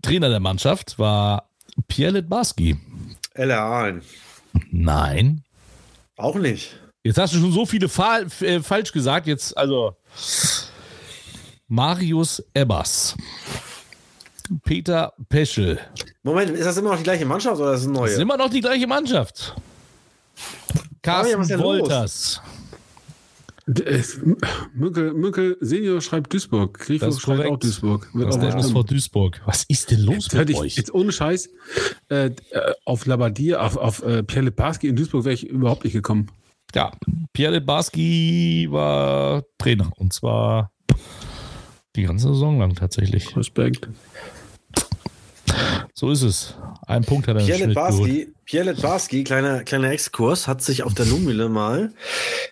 Trainer 0.00 0.30
der 0.30 0.40
Mannschaft 0.40 0.98
war 0.98 1.50
Pierre 1.86 2.12
Litbarski. 2.12 2.78
LR 3.34 3.60
Aalen. 3.60 4.02
Nein. 4.70 5.44
Auch 6.16 6.36
nicht. 6.36 6.78
Jetzt 7.04 7.18
hast 7.18 7.34
du 7.34 7.38
schon 7.40 7.52
so 7.52 7.66
viele 7.66 7.90
Fa 7.90 8.20
äh, 8.40 8.60
falsch 8.60 8.90
gesagt. 8.92 9.26
Jetzt, 9.26 9.54
also. 9.54 9.94
Marius 11.68 12.42
Ebbers. 12.54 13.14
Peter 14.64 15.12
Peschel. 15.28 15.78
Moment, 16.22 16.52
ist 16.52 16.64
das 16.64 16.78
immer 16.78 16.92
noch 16.92 16.98
die 16.98 17.04
gleiche 17.04 17.26
Mannschaft 17.26 17.60
oder 17.60 17.74
ist 17.74 17.82
das 17.82 17.88
eine 17.88 18.00
Das 18.00 18.12
ist 18.12 18.18
immer 18.18 18.38
noch 18.38 18.48
die 18.48 18.62
gleiche 18.62 18.86
Mannschaft. 18.86 19.54
Carsten 21.02 21.46
denn 21.48 21.60
los? 21.60 21.66
Wolters. 21.66 22.40
Äh, 22.42 22.51
Münkel, 24.74 25.12
Münkel 25.14 25.56
Senior 25.60 26.00
schreibt 26.00 26.32
Duisburg. 26.32 26.78
Grifo 26.78 27.12
schreibt 27.12 27.22
korrekt. 27.24 27.50
auch 27.50 27.58
Duisburg. 27.58 28.08
Wird 28.12 28.28
Das 28.28 28.36
ist 28.36 28.54
MSV 28.54 28.84
Duisburg. 28.84 29.40
Was 29.46 29.64
ist 29.68 29.90
denn 29.90 30.00
los 30.00 30.24
Jetzt 30.24 30.34
mit 30.34 30.50
ich 30.50 30.56
euch? 30.56 30.76
jetzt 30.76 30.92
ohne 30.92 31.12
Scheiß 31.12 31.48
äh, 32.08 32.26
äh, 32.26 32.30
auf 32.84 33.06
Labadier, 33.06 33.62
auf, 33.62 33.76
auf 33.76 34.02
äh, 34.02 34.22
Pierre 34.24 34.46
Leparski 34.46 34.88
in 34.88 34.96
Duisburg 34.96 35.24
wäre 35.24 35.34
ich 35.34 35.46
überhaupt 35.46 35.84
nicht 35.84 35.92
gekommen. 35.92 36.28
Ja, 36.74 36.90
Pierre 37.32 37.54
Litbarski 37.54 38.66
war 38.70 39.44
Trainer. 39.58 39.92
Und 39.96 40.12
zwar 40.12 40.72
die 41.94 42.02
ganze 42.02 42.28
Saison 42.28 42.58
lang 42.58 42.74
tatsächlich. 42.74 43.36
Respekt. 43.36 43.88
So 45.94 46.10
ist 46.10 46.22
es. 46.22 46.56
Ein 46.86 47.04
Punkt 47.04 47.28
hat 47.28 47.36
er 47.36 47.44
Pierre. 47.44 47.66
Litbarski, 47.66 48.32
Pierre 48.52 48.70
Litbarski, 48.70 49.24
kleiner, 49.24 49.64
kleiner 49.64 49.92
Exkurs, 49.92 50.46
hat 50.46 50.60
sich 50.60 50.82
auf 50.82 50.92
der 50.92 51.06
Lumile 51.06 51.48
mal, 51.48 51.94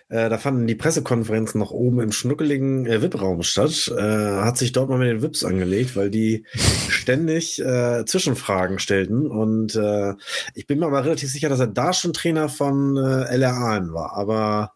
äh, 0.09 0.29
da 0.29 0.39
fanden 0.39 0.65
die 0.65 0.73
Pressekonferenzen 0.73 1.59
noch 1.59 1.69
oben 1.69 2.01
im 2.01 2.11
schnuckeligen 2.11 2.87
äh, 2.87 3.03
VIP-Raum 3.03 3.43
statt, 3.43 3.93
äh, 3.95 4.01
hat 4.01 4.57
sich 4.57 4.71
dort 4.71 4.89
mal 4.89 4.97
mit 4.97 5.09
den 5.09 5.21
VIPs 5.21 5.43
angelegt, 5.43 5.95
weil 5.95 6.09
die 6.09 6.43
ständig 6.89 7.61
äh, 7.61 8.03
Zwischenfragen 8.03 8.79
stellten. 8.79 9.29
Und 9.29 9.75
äh, 9.75 10.15
ich 10.55 10.65
bin 10.65 10.79
mir 10.79 10.87
aber 10.87 11.05
relativ 11.05 11.31
sicher, 11.31 11.49
dass 11.49 11.59
er 11.59 11.67
da 11.67 11.93
schon 11.93 12.13
Trainer 12.13 12.49
von 12.49 12.97
äh, 12.97 13.35
LR 13.35 13.53
Aalen 13.53 13.93
war, 13.93 14.17
aber 14.17 14.73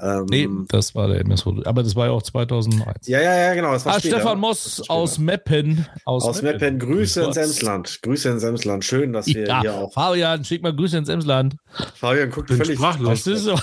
ähm, 0.00 0.26
Nee, 0.28 0.48
das 0.68 0.94
war 0.94 1.08
der 1.08 1.20
MSV. 1.20 1.46
Aber 1.64 1.82
das 1.82 1.94
war 1.96 2.06
ja 2.06 2.12
auch 2.12 2.22
2001. 2.22 3.06
ja, 3.06 3.20
ja, 3.20 3.34
ja, 3.36 3.54
genau. 3.54 3.72
Das 3.72 3.84
war 3.86 3.94
Ah, 3.96 3.98
später. 4.00 4.16
Stefan 4.16 4.32
Das 4.34 4.40
Moss 4.40 4.80
war 4.88 4.96
aus 4.96 5.18
Meppen. 5.18 5.86
Aus 6.04 6.42
Meppen, 6.42 6.78
Grüße 6.78 7.22
ins. 7.22 7.36
Emsland. 7.36 8.00
Grüße 8.02 8.28
ins 8.30 8.42
Emsland. 8.42 8.84
Schön, 8.84 9.12
dass 9.12 9.26
wir 9.26 9.46
Ja, 9.46 9.60
hier 9.60 9.74
auch. 9.74 9.92
Fabian, 9.92 10.44
schick 10.44 10.62
mal 10.62 10.74
Grüße 10.74 10.98
ins 10.98 11.08
Emsland. 11.08 11.56
Fabian 11.94 12.30
guckt 12.30 12.48
Bin 12.48 12.56
völlig 12.58 12.76
sprachlos. 12.78 13.08
Was 13.08 13.26
ist 13.26 13.44
so? 13.44 13.58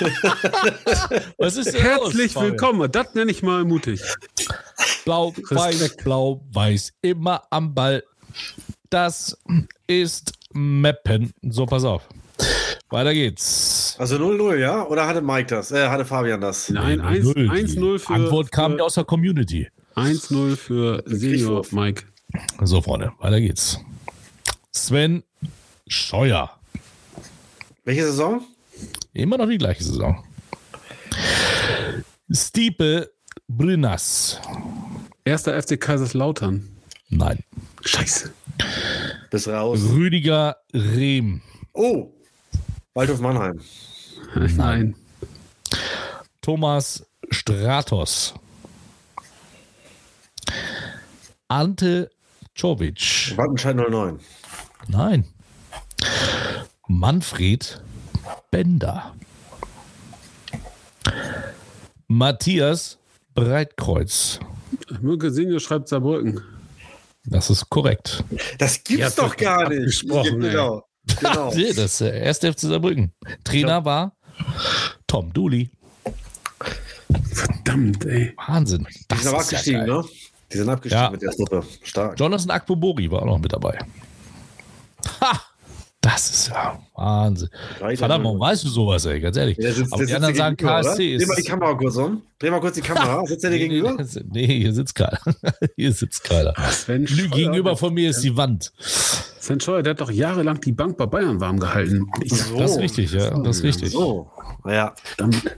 Was 1.38 1.56
ist 1.56 1.78
Herzlich 1.78 2.34
los, 2.34 2.42
willkommen. 2.44 2.90
Das 2.90 3.14
nenne 3.14 3.30
ich 3.30 3.42
mal 3.42 3.64
mutig. 3.64 4.00
Blau, 5.04 5.32
weiß, 5.50 5.96
blau, 5.98 6.42
weiß. 6.52 6.92
Immer 7.02 7.42
am 7.50 7.74
Ball. 7.74 8.02
Das 8.88 9.36
ist 9.86 10.32
Meppen. 10.52 11.32
So, 11.42 11.66
pass 11.66 11.84
auf. 11.84 12.08
Weiter 12.90 13.14
geht's. 13.14 13.94
Also 13.98 14.16
0-0, 14.16 14.56
ja? 14.56 14.84
Oder 14.84 15.06
hatte 15.06 15.22
Mike 15.22 15.46
das? 15.46 15.70
Äh, 15.70 15.88
hatte 15.88 16.04
Fabian 16.04 16.40
das? 16.40 16.68
Nein, 16.70 17.00
1 17.00 17.24
Null. 17.24 17.34
Die 17.34 17.48
1-0 17.48 17.98
für, 18.00 18.12
Antwort 18.12 18.50
kam 18.50 18.76
für 18.76 18.84
aus 18.84 18.94
der 18.94 19.04
Community. 19.04 19.68
1-0 19.94 20.56
für 20.56 21.02
Senior. 21.06 21.64
Mike. 21.70 22.02
So, 22.62 22.80
Freunde, 22.80 23.12
weiter 23.20 23.40
geht's. 23.40 23.78
Sven 24.72 25.22
Scheuer. 25.86 26.50
Welche 27.84 28.04
Saison? 28.06 28.42
Immer 29.12 29.38
noch 29.38 29.48
die 29.48 29.58
gleiche 29.58 29.84
Saison. 29.84 30.24
Stipe 32.30 33.10
Brynas. 33.46 34.40
Erster 35.24 35.60
FC 35.60 35.80
Kaiserslautern. 35.80 36.68
Nein. 37.08 37.38
Scheiße. 37.84 38.32
Bis 39.30 39.46
raus. 39.48 39.80
Rüdiger 39.92 40.56
Rehm. 40.72 41.42
Oh! 41.72 42.12
Waldhof 42.94 43.20
Mannheim. 43.20 43.60
Nein. 44.56 44.96
Thomas 46.42 47.06
Stratos. 47.30 48.34
Ante 51.48 52.10
Czovic. 52.54 53.34
Wattenscheid 53.36 53.76
09. 53.76 54.18
Nein. 54.88 55.24
Manfred 56.88 57.80
Bender. 58.50 59.14
Matthias 62.08 62.98
Breitkreuz. 63.34 64.40
Münke 65.00 65.30
Senior 65.30 65.60
schreibt 65.60 65.88
Saarbrücken. 65.88 66.42
Das 67.24 67.50
ist 67.50 67.70
korrekt. 67.70 68.24
Das 68.58 68.82
gibt's 68.82 69.14
doch 69.14 69.36
gar 69.36 69.68
nicht. 69.68 70.08
genau. 70.08 70.82
Genau. 71.18 71.52
Das 71.76 72.00
erste 72.00 72.52
FC 72.52 72.60
Saarbrücken. 72.60 73.12
Trainer 73.44 73.84
war 73.84 74.14
Tom 75.06 75.32
Dooley. 75.32 75.70
Verdammt, 77.32 78.04
ey. 78.06 78.34
Wahnsinn. 78.46 78.86
Die 78.90 79.04
Das 79.08 79.18
sind 79.20 79.28
aber 79.28 79.38
ja 79.38 79.42
abgestiegen, 79.44 79.86
geil. 79.86 79.96
ne? 79.96 80.04
Die 80.52 80.56
sind 80.58 80.68
abgestiegen 80.68 81.04
Ja. 81.04 81.10
mit 81.10 81.22
der 81.22 81.30
Truppe. 81.30 81.64
Stark. 81.82 82.18
Jonathan 82.18 82.50
Akpobori 82.50 83.10
war 83.10 83.22
auch 83.22 83.26
noch 83.26 83.38
mit 83.38 83.52
dabei. 83.52 83.78
Ha! 85.20 85.40
Das 86.02 86.30
ist 86.30 86.48
ja 86.48 86.80
Wahnsinn. 86.94 87.50
Verdammt, 87.78 88.24
warum 88.24 88.40
weißt 88.40 88.64
du 88.64 88.68
sowas, 88.70 89.04
ey? 89.04 89.20
Ganz 89.20 89.36
ehrlich. 89.36 89.58
Der 89.58 89.74
sitzt- 89.74 89.92
Aber 89.92 90.04
die 90.06 90.14
anderen 90.14 90.34
sagen? 90.34 90.56
KSC 90.56 91.18
Dreh 91.18 91.26
mal 91.26 91.36
die. 91.36 91.42
Kamera 91.42 91.74
kurz 91.74 91.96
um. 91.96 92.22
Dreh 92.38 92.50
mal 92.50 92.60
kurz 92.60 92.74
die 92.76 92.80
Kamera. 92.80 93.22
Sitzt 93.26 93.44
der 93.44 93.50
dir 93.50 93.58
Nee, 93.58 93.68
gegenüber? 93.68 94.06
Nee, 94.30 94.46
hier 94.46 94.72
sitzt 94.72 94.94
keiner. 94.94 95.18
Hier 95.76 95.92
sitzt 95.92 96.24
keiner. 96.24 96.54
Sven 96.70 97.04
Lü- 97.06 97.18
Scheuer, 97.28 97.28
Gegenüber 97.28 97.76
von 97.76 97.92
mir 97.92 98.08
ist 98.10 98.22
die 98.22 98.34
Wand. 98.34 98.72
Sven 99.40 99.58
Scheuer, 99.58 99.82
der 99.82 99.92
hat 99.92 100.00
doch 100.02 100.10
jahrelang 100.10 100.60
die 100.60 100.72
Bank 100.72 100.96
bei 100.98 101.06
Bayern 101.06 101.40
warm 101.40 101.58
gehalten. 101.58 102.06
Ich, 102.22 102.30
Das 102.30 102.72
ist 102.72 102.78
richtig, 102.78 103.12
ja. 103.12 103.30
Das 103.40 103.56
ist 103.58 103.62
richtig. 103.64 103.90
So. 103.90 104.30
Ja. 104.66 104.92
verdammt, 105.02 105.56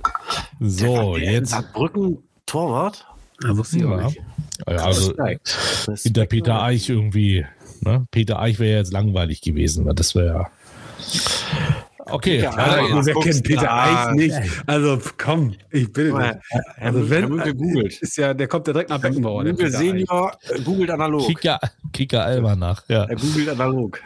So, 0.61 1.17
Der 1.17 1.25
in 1.29 1.33
jetzt. 1.35 1.51
Saarbrücken 1.51 2.19
Torwart? 2.47 3.07
da 3.41 3.57
wusste 3.57 3.79
ich 3.79 3.85
auch 3.85 3.99
Ja. 3.99 4.07
nicht. 4.07 4.21
Ja, 4.69 4.77
also 4.77 5.13
hinter 6.05 6.27
Peter 6.27 6.63
Eich 6.63 6.89
irgendwie. 6.89 7.45
Ne? 7.81 8.07
Peter 8.13 8.39
Eich 8.39 8.61
wäre 8.61 8.79
jetzt 8.79 8.93
langweilig 8.93 9.41
gewesen. 9.41 9.85
weil 9.85 9.95
Das 9.95 10.15
wäre 10.15 10.27
ja. 10.27 10.51
Okay, 12.11 12.39
Peter 12.39 12.51
geht's. 12.51 12.57
Also, 12.59 13.07
wer 13.07 13.15
kennt 13.15 13.45
Peter. 13.45 13.73
Eich 13.73 14.15
nicht? 14.15 14.35
Also 14.67 15.01
komm, 15.19 15.55
ich 15.71 15.93
bin 15.93 16.17
Herr, 16.19 16.41
Also 16.81 17.09
wenn 17.11 17.21
Herr 17.21 17.29
Münke 17.29 17.55
googelt. 17.55 18.01
ist 18.01 18.17
ja, 18.17 18.35
der 18.35 18.49
kommt 18.49 18.67
ja 18.67 18.73
direkt 18.73 18.91
nach 18.91 19.01
Beckenbauer. 19.01 19.45
Eich. 19.45 19.73
Senior 19.73 20.33
äh, 20.49 20.61
googelt 20.63 20.91
analog. 20.91 21.27
Kicker, 21.27 21.61
Kicker 21.93 22.25
Alba 22.25 22.57
nach. 22.57 22.83
Ja. 22.89 23.05
Er 23.05 23.17
googelt 23.17 23.49
analog. 23.49 24.01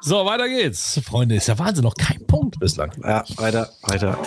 So, 0.00 0.24
weiter 0.24 0.48
geht's. 0.48 1.00
Freunde, 1.04 1.34
ist 1.34 1.48
ja 1.48 1.58
Wahnsinn. 1.58 1.84
Noch 1.84 1.94
kein 1.94 2.26
Punkt 2.26 2.58
bislang. 2.58 2.90
Ja, 3.02 3.24
weiter, 3.36 3.68
weiter. 3.82 4.18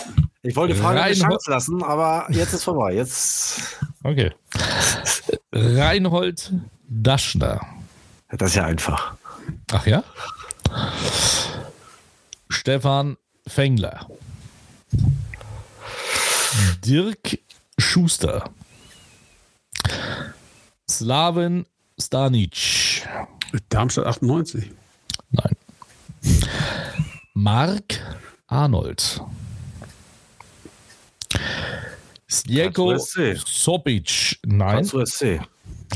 Ich 0.42 0.54
wollte 0.54 0.74
Fragen 0.76 0.98
eine 0.98 1.14
Chance 1.14 1.50
lassen, 1.50 1.82
aber 1.82 2.26
jetzt 2.30 2.52
ist 2.52 2.64
vorbei. 2.64 2.94
Jetzt, 2.94 3.80
Okay. 4.04 4.30
Reinhold 5.52 6.52
Daschner. 6.88 7.60
das 8.30 8.50
ist 8.50 8.54
ja 8.56 8.64
einfach. 8.64 9.14
Ach 9.72 9.84
ja? 9.86 10.04
Stefan 12.66 13.16
Fengler. 13.46 14.10
Dirk 16.84 17.38
Schuster. 17.78 18.50
Slaven 20.90 21.66
Stanic. 21.96 23.06
Darmstadt 23.68 24.20
98. 24.20 24.72
Nein. 25.30 25.56
Mark 27.34 28.00
Arnold. 28.48 29.20
SC. 32.26 32.48
Sobic. 33.46 34.40
Nein. 34.44 34.90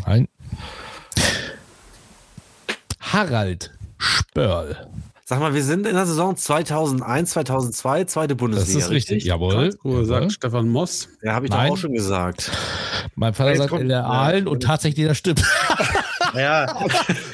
Nein. 0.07 0.29
Harald 3.01 3.77
Spörl. 3.99 4.89
Sag 5.31 5.39
mal, 5.39 5.55
wir 5.55 5.63
sind 5.63 5.87
in 5.87 5.95
der 5.95 6.07
Saison 6.07 6.37
2001, 6.37 7.31
2002, 7.31 8.03
zweite 8.07 8.35
Bundesliga. 8.35 8.81
Das 8.81 8.87
ist 8.87 8.91
richtig. 8.91 9.23
Jawohl. 9.23 9.71
Ruhe 9.85 10.05
sagt 10.05 10.23
Jawohl. 10.23 10.31
Stefan 10.33 10.69
Moss. 10.69 11.09
Ja, 11.23 11.35
habe 11.35 11.47
ich 11.47 11.53
Nein. 11.53 11.69
doch 11.69 11.75
auch 11.75 11.79
schon 11.79 11.93
gesagt. 11.93 12.51
Mein 13.15 13.33
Vater 13.33 13.51
Jetzt 13.51 13.59
sagt 13.59 13.71
kommt- 13.71 13.83
in 13.83 13.89
der 13.91 14.07
Aalen 14.07 14.49
und 14.49 14.65
tatsächlich 14.65 15.07
das 15.07 15.19
stimmt. 15.19 15.41
Ja, 16.35 16.67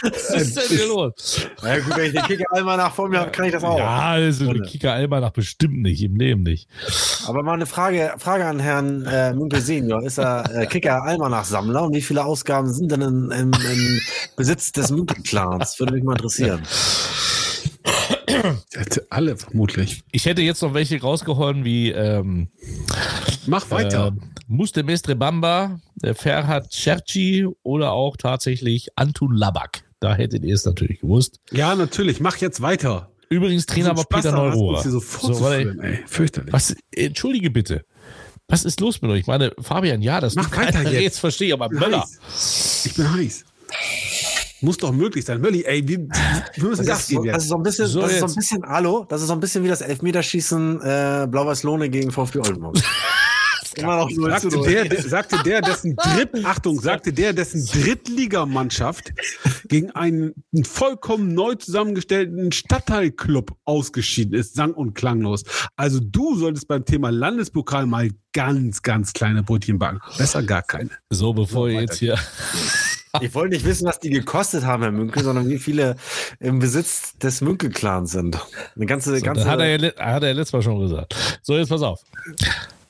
Was 0.03 0.31
ist 0.31 0.57
denn 0.57 0.79
hier 0.79 0.89
los? 0.89 1.41
ja 1.63 1.79
gut, 1.81 1.97
wenn 1.97 2.07
ich 2.07 2.13
den 2.13 2.23
Kicker 2.23 2.45
einmal 2.53 2.79
nach 2.79 2.95
vor 2.95 3.11
mir 3.11 3.21
habe, 3.21 3.31
kann 3.31 3.45
ich 3.45 3.53
das 3.53 3.63
auch. 3.63 3.77
Ja, 3.77 3.99
also 4.09 4.51
Kicker 4.51 4.93
Albanach 4.95 5.33
bestimmt 5.33 5.83
nicht, 5.83 6.03
im 6.03 6.17
Leben 6.17 6.43
nicht. 6.43 6.67
Aber 7.27 7.43
mal 7.43 7.53
eine 7.55 7.67
Frage, 7.67 8.15
Frage 8.17 8.47
an 8.47 8.59
Herrn 8.59 9.05
äh, 9.05 9.35
Münkel 9.35 9.61
Senior. 9.61 10.03
Ist 10.03 10.19
er 10.19 10.63
äh, 10.63 10.67
Kicker 10.67 11.03
Almanach-Sammler 11.03 11.83
und 11.83 11.95
wie 11.95 12.01
viele 12.01 12.25
Ausgaben 12.25 12.73
sind 12.73 12.91
denn 12.91 13.03
im 13.03 13.51
Besitz 14.37 14.73
des 14.73 14.91
Münkel-Clans? 14.91 15.79
Würde 15.79 15.93
mich 15.93 16.03
mal 16.05 16.13
interessieren. 16.13 16.63
Alle 19.11 19.37
vermutlich. 19.37 20.03
Ich 20.13 20.27
hätte 20.27 20.43
jetzt 20.43 20.63
noch 20.63 20.75
welche 20.75 21.01
rausgehauen 21.01 21.65
wie 21.65 21.91
ähm, 21.91 22.49
Mach 23.47 23.71
weiter. 23.71 24.09
äh, 24.17 24.27
Muste 24.49 24.83
Mestre 24.83 25.17
Bamba, 25.17 25.81
Ferhat 26.15 26.71
Cherci 26.71 27.47
oder 27.63 27.93
auch 27.93 28.17
tatsächlich 28.17 28.89
Antun 28.97 29.35
Labak. 29.37 29.85
Da 30.01 30.15
hättet 30.15 30.45
ihr 30.45 30.55
es 30.55 30.65
natürlich 30.65 31.01
gewusst. 31.01 31.41
ja, 31.51 31.75
natürlich. 31.75 32.21
Mach 32.21 32.37
jetzt 32.37 32.61
weiter. 32.61 33.11
Übrigens 33.29 33.67
Trainer 33.67 33.97
war 33.97 34.05
Peter 34.05 34.53
hier 34.53 34.91
so. 34.93 35.01
Fürchterlich. 36.07 36.53
was, 36.53 36.77
entschuldige 36.93 37.51
bitte. 37.51 37.85
Was 38.49 38.65
ist 38.65 38.79
los 38.81 39.03
mit 39.03 39.11
euch? 39.11 39.21
Ich 39.21 39.27
meine, 39.27 39.53
Fabian, 39.61 40.01
ja, 40.03 40.21
das 40.21 40.37
Mach 40.37 40.49
du 40.49 40.57
weiter 40.57 40.73
keiner 40.73 40.93
jetzt. 40.93 41.03
jetzt 41.03 41.19
verstehe, 41.19 41.53
aber 41.53 41.69
Möller. 41.69 42.03
heiß. 42.03 42.87
Ich 42.87 42.95
bin 42.95 43.13
heiß. 43.13 43.45
Muss 44.61 44.77
doch 44.79 44.93
möglich 44.93 45.25
sein. 45.25 45.41
Mölli, 45.41 45.65
ey, 45.65 45.87
wir, 45.87 45.99
wir 45.99 46.65
müssen 46.69 46.79
Das 46.79 46.87
Gas 46.87 47.01
ist, 47.01 47.09
so, 47.09 47.21
geben 47.21 47.33
das 47.33 47.43
ist 47.45 47.45
jetzt. 47.45 47.49
so 47.51 47.57
ein 47.57 47.63
bisschen, 47.63 47.87
So 47.89 48.01
das 48.01 48.13
ist 48.13 48.21
so 48.21 48.27
ein 48.27 48.35
bisschen, 48.35 48.63
hallo, 48.67 49.05
das 49.09 49.21
ist 49.21 49.27
so 49.29 49.33
ein 49.35 49.41
bisschen 49.41 49.65
wie 49.65 49.69
das 49.69 49.81
Elfmeterschießen 49.83 50.81
äh, 50.81 51.27
Blau-Weiß-Lohne 51.31 51.89
gegen 51.91 52.11
VfB 52.11 52.39
Oldenburg. 52.39 52.77
Immer 53.77 53.97
noch 53.97 54.11
0 54.11 54.39
zu 54.41 54.49
Sagte 54.49 54.57
0. 54.57 54.89
der, 54.89 55.03
sagte 55.03 55.37
der, 55.45 55.61
dessen 55.61 55.97
Dritt, 55.97 56.31
Achtung, 56.47 56.81
sagte 56.81 57.13
der, 57.13 57.35
dessen 57.35 57.63
Drittligamannschaft 57.67 59.13
gegen 59.69 59.91
einen 59.91 60.33
vollkommen 60.65 61.35
neu 61.35 61.57
zusammengestellten 61.57 62.53
Stadtteilclub 62.53 63.55
ausgeschieden 63.67 64.33
ist, 64.33 64.55
sang- 64.55 64.73
und 64.73 64.95
klanglos. 64.95 65.43
Also 65.77 66.01
du 66.01 66.37
solltest 66.39 66.69
beim 66.69 66.87
Thema 66.87 67.11
Landespokal 67.11 67.85
mal 67.85 68.09
ganz, 68.33 68.81
ganz 68.81 69.13
kleine 69.13 69.43
Brötchen 69.43 69.79
backen. 69.79 70.01
Besser 70.17 70.43
gar 70.43 70.63
keine. 70.63 70.89
So, 71.11 71.35
bevor 71.35 71.69
ihr 71.69 71.83
jetzt 71.83 71.99
hier. 71.99 72.19
Ich 73.23 73.35
wollte 73.35 73.55
nicht 73.55 73.65
wissen, 73.65 73.87
was 73.87 74.01
die 74.01 74.11
gekostet 74.11 74.65
haben, 74.65 74.83
Herr 74.83 74.93
Münkel, 74.93 75.23
sondern 75.23 75.49
wie 75.49 75.59
viele 75.59 75.97
im 76.41 76.59
Besitz 76.59 77.17
des 77.19 77.41
Münkel-Clans 77.41 78.11
sind. 78.13 78.39
Eine 78.75 78.87
ganze, 78.87 79.17
So, 79.17 79.25
ganze. 79.25 79.43
das 79.45 79.51
hat 79.51 79.61
er, 79.61 79.79
hat 79.79 80.23
er 80.23 80.29
ja 80.29 80.35
letztes 80.35 80.53
Mal 80.53 80.63
schon 80.63 80.81
gesagt. 80.81 81.15
So, 81.43 81.57
jetzt 81.57 81.69
pass 81.69 81.83
auf. 81.83 82.01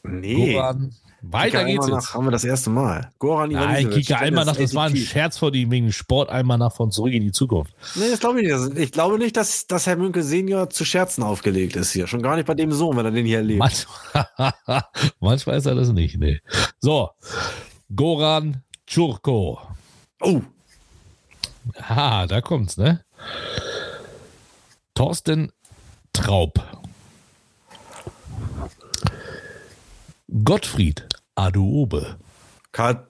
nee. 0.02 0.52
Goran, 0.54 0.94
weiter 1.22 1.64
Kicker 1.64 1.64
geht's 1.64 1.88
jetzt. 1.88 2.14
haben 2.14 2.24
wir 2.26 2.30
das 2.30 2.44
erste 2.44 2.70
Mal. 2.70 3.10
Goran 3.18 3.50
Nein, 3.50 3.90
Kika 3.90 4.16
Almanach, 4.16 4.56
das 4.56 4.74
war 4.74 4.86
ein. 4.86 4.96
Scherz 4.96 5.38
vor 5.38 5.50
die 5.50 5.68
wegen 5.70 5.90
Sport 5.90 6.30
Almanach 6.30 6.72
von 6.76 6.92
zurück 6.92 7.12
in 7.12 7.22
die 7.22 7.32
Zukunft. 7.32 7.74
Nee, 7.96 8.10
das 8.10 8.20
glaube 8.20 8.40
ich 8.40 8.48
nicht. 8.52 8.78
Ich 8.78 8.92
glaube 8.92 9.18
nicht, 9.18 9.36
dass, 9.36 9.66
dass 9.66 9.86
Herr 9.86 9.96
Münkel 9.96 10.22
Senior 10.22 10.70
zu 10.70 10.84
Scherzen 10.84 11.24
aufgelegt 11.24 11.74
ist 11.74 11.90
hier. 11.92 12.06
Schon 12.06 12.22
gar 12.22 12.36
nicht 12.36 12.46
bei 12.46 12.54
dem 12.54 12.70
Sohn, 12.70 12.96
wenn 12.96 13.06
er 13.06 13.10
den 13.10 13.26
hier 13.26 13.38
erlebt. 13.38 13.58
Manchmal, 13.58 14.54
manchmal 15.20 15.56
ist 15.58 15.66
er 15.66 15.74
das 15.74 15.88
nicht. 15.90 16.16
Nee. 16.18 16.40
So, 16.78 17.10
Goran 17.94 18.62
Tschurko. 18.86 19.58
Oh, 20.20 20.42
Ah, 21.88 22.26
da 22.26 22.40
kommt's, 22.40 22.76
ne? 22.76 23.04
Thorsten 24.94 25.50
Traub. 26.12 26.54
Gottfried 30.44 31.06
Aduobe. 31.34 32.16
Karl. 32.72 33.06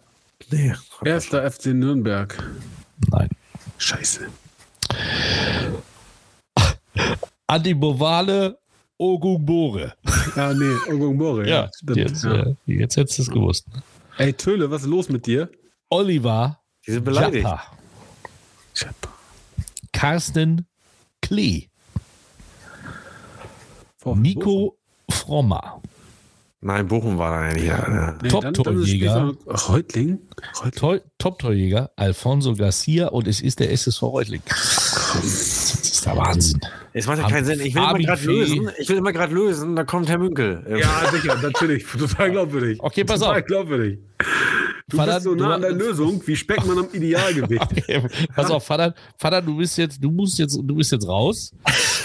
Nee. 0.51 0.75
Erster 1.05 1.51
FC 1.51 1.67
Nürnberg. 1.75 2.37
Nein. 3.11 3.29
Scheiße. 3.79 4.29
Andi 7.47 7.75
Bovale 7.75 8.59
Ogunbore. 8.99 9.95
Ja, 10.37 10.53
nee, 10.55 10.75
Ogunbore. 10.93 11.49
Ja, 11.49 11.71
stimmt, 11.77 11.97
jetzt, 11.97 12.25
ja. 12.25 12.35
äh, 12.35 12.55
jetzt 12.67 12.97
hättest 12.97 13.19
du 13.19 13.23
es 13.23 13.31
gewusst. 13.31 13.67
Ey, 14.19 14.33
Töle, 14.33 14.71
was 14.71 14.83
ist 14.83 14.89
los 14.89 15.09
mit 15.09 15.27
dir? 15.27 15.51
Oliver 15.91 16.59
Die 16.87 16.93
sind 16.93 17.05
beleidigt. 17.05 17.45
Jappa. 17.45 17.63
Carsten 19.93 20.67
Klee. 21.23 21.69
Nico 24.15 24.77
Frommer. 25.11 25.81
Nein, 26.61 26.87
Bochum 26.89 27.19
war 27.19 27.31
da 27.31 27.49
ja 27.49 27.55
nicht. 27.55 27.67
Ja. 27.67 28.17
Nee, 28.23 28.29
Top- 28.29 28.43
dann- 28.43 28.55
dann 28.55 28.83
ist 28.83 28.89
Torjäger. 28.91 29.35
später- 29.35 29.69
Reutling? 29.73 30.19
Reutling. 30.57 30.73
Tor- 30.73 31.01
Top-Torjäger 31.19 31.91
Alfonso 31.97 32.55
Garcia 32.55 33.09
und 33.09 33.27
es 33.29 33.41
ist 33.41 33.61
der 33.61 33.71
SSV 33.73 34.03
Reutling. 34.03 34.43
ist 35.23 36.07
der 36.07 36.17
Wahnsinn. 36.17 36.61
Es 36.93 37.07
macht 37.07 37.19
ja 37.19 37.29
keinen 37.29 37.45
Sinn. 37.45 37.61
Ich 37.61 37.75
will 37.75 37.83
immer 37.83 37.91
Fabi 37.91 38.05
gerade 38.05 38.25
lösen. 38.25 38.71
Ich 38.79 38.89
will 38.89 38.97
immer 38.97 39.13
gerade 39.13 39.35
lösen. 39.35 39.77
Da 39.77 39.85
kommt 39.85 40.09
Herr 40.09 40.19
Münkel. 40.19 40.65
Ja, 40.81 41.11
sicher, 41.11 41.37
natürlich. 41.37 41.85
Total 41.99 42.31
glaubwürdig. 42.31 42.81
Okay, 42.81 43.05
pass 43.05 43.21
Total 43.21 43.41
auf. 43.41 43.47
glaubwürdig. 43.47 43.99
Du 44.89 44.97
Vater, 44.99 45.15
bist 45.15 45.25
so 45.25 45.35
du- 45.35 45.43
nah 45.43 45.55
an 45.57 45.61
der 45.63 45.73
Lösung 45.73 46.23
wie 46.27 46.37
Speckmann 46.37 46.79
am 46.79 46.89
Idealgewicht. 46.93 48.29
Pass 48.35 48.51
auf, 48.51 48.65
Vater, 48.65 48.95
Vater, 49.19 49.43
du 49.43 49.57
bist 49.57 49.77
jetzt, 49.79 50.03
du 50.03 50.11
musst 50.11 50.39
jetzt, 50.39 50.57
du 50.63 50.75
bist 50.77 50.93
jetzt 50.93 51.09
raus. 51.09 51.53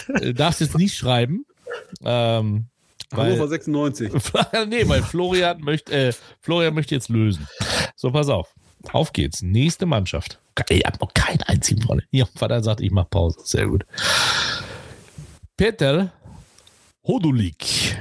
Äh, 0.07 0.33
darfst 0.33 0.61
jetzt 0.61 0.77
nicht 0.77 0.95
schreiben. 0.95 1.45
Ähm, 2.03 2.65
Hannover 3.13 3.41
weil, 3.41 3.49
96. 3.49 4.11
nee, 4.67 4.87
weil 4.87 5.03
Florian 5.03 5.61
möchte, 5.61 5.91
äh, 5.93 6.13
Florian 6.39 6.73
möchte 6.73 6.95
jetzt 6.95 7.09
lösen. 7.09 7.47
So, 7.95 8.09
pass 8.11 8.29
auf. 8.29 8.53
Auf 8.91 9.13
geht's. 9.13 9.43
Nächste 9.43 9.85
Mannschaft. 9.85 10.39
Ich 10.69 10.83
habe 10.85 10.97
noch 10.99 11.13
keinen 11.13 11.41
einzigen 11.43 11.83
vorne. 11.83 12.03
Hier, 12.09 12.25
Vater 12.35 12.63
sagt, 12.63 12.81
ich 12.81 12.89
mach 12.91 13.07
Pause. 13.09 13.37
Sehr 13.43 13.67
gut. 13.67 13.85
Peter 15.55 16.11
Hodulik. 17.05 17.95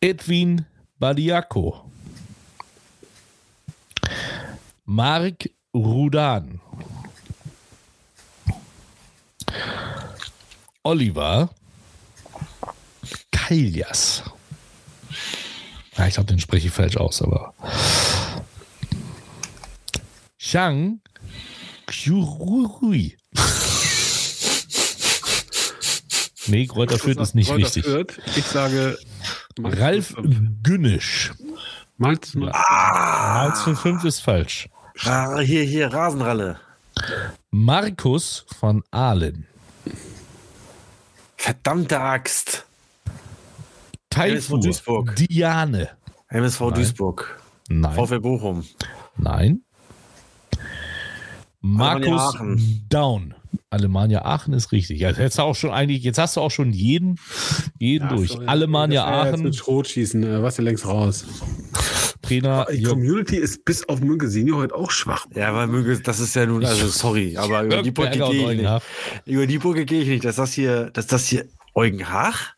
Edwin 0.00 0.66
Badiako. 1.02 1.90
Mark 4.84 5.50
Rudan. 5.74 6.60
Oliver 10.84 11.50
Kailias. 13.32 14.22
Ja, 15.96 16.06
ich 16.06 16.14
glaube, 16.14 16.28
den 16.28 16.38
spreche 16.38 16.68
ich 16.68 16.72
falsch 16.72 16.96
aus, 16.96 17.20
aber. 17.20 17.52
Shang 20.38 21.00
Kyurui. 21.86 23.16
nee, 26.46 26.66
Kräuter 26.68 27.00
Fürth 27.00 27.20
ist 27.20 27.34
nicht 27.34 27.48
Kräuter 27.48 27.64
wichtig. 27.64 27.84
Fürth. 27.84 28.20
Ich 28.36 28.44
sage 28.44 28.96
Malz 29.58 29.78
Ralf 29.80 30.14
05. 30.14 30.40
Günnisch. 30.62 31.32
Malz 31.98 32.32
05. 32.34 32.52
Malz 32.52 33.62
für 33.62 33.76
5 33.76 34.04
ist 34.04 34.20
falsch. 34.20 34.68
Ah, 35.04 35.38
hier, 35.40 35.64
hier, 35.64 35.92
Rasenralle. 35.92 36.58
Markus 37.50 38.44
von 38.58 38.82
Ahlen. 38.90 39.46
Verdammte 41.36 42.00
Axt. 42.00 42.64
Taifur 44.10 44.60
Duisburg. 44.60 45.16
Diane. 45.16 45.90
MSV 46.28 46.70
Duisburg. 46.72 47.40
Nein. 47.68 47.94
VfL 47.94 48.20
Bochum. 48.20 48.64
Nein. 49.16 49.62
Markus. 51.60 52.36
Down. 52.88 53.34
Alemannia 53.72 54.24
Aachen 54.24 54.52
ist 54.52 54.70
richtig. 54.70 55.00
Ja, 55.00 55.08
jetzt, 55.10 55.18
hast 55.20 55.38
du 55.38 55.42
auch 55.42 55.54
schon 55.54 55.70
eigentlich, 55.70 56.02
jetzt 56.02 56.18
hast 56.18 56.36
du 56.36 56.40
auch 56.40 56.50
schon 56.50 56.72
jeden, 56.72 57.18
jeden 57.78 58.08
durch. 58.10 58.32
so, 58.32 58.40
Alemannia 58.40 59.00
jetzt 59.00 59.34
Aachen, 59.34 59.42
Mit 59.44 59.56
Schrotschießen, 59.56 60.22
äh, 60.22 60.42
was 60.42 60.56
hier 60.56 60.64
längst 60.66 60.86
raus. 60.86 61.24
Trainer 62.20 62.66
Die 62.70 62.82
Community 62.82 63.36
ist 63.36 63.64
bis 63.64 63.88
auf 63.88 64.00
Münke 64.00 64.28
Senior 64.28 64.58
heute 64.58 64.74
auch 64.74 64.90
schwach. 64.90 65.26
Ja, 65.34 65.54
weil 65.54 65.68
Münkel, 65.68 66.00
das 66.00 66.20
ist 66.20 66.36
ja 66.36 66.44
nun, 66.44 66.64
also 66.64 66.86
sorry, 66.88 67.36
aber 67.38 67.62
über 67.62 67.82
die 67.82 67.90
Brücke 67.90 68.18
gehe 68.18 68.52
ich 68.52 68.60
nicht. 68.60 68.82
Über 69.24 69.46
die 69.46 69.58
Brücke 69.58 69.86
gehe 69.86 70.02
ich 70.02 70.08
nicht. 70.08 70.24
Dass 70.24 70.36
das 70.36 70.52
hier, 70.52 70.90
dass 70.90 71.06
das 71.06 71.26
hier 71.26 71.46
Eugenhach? 71.74 72.54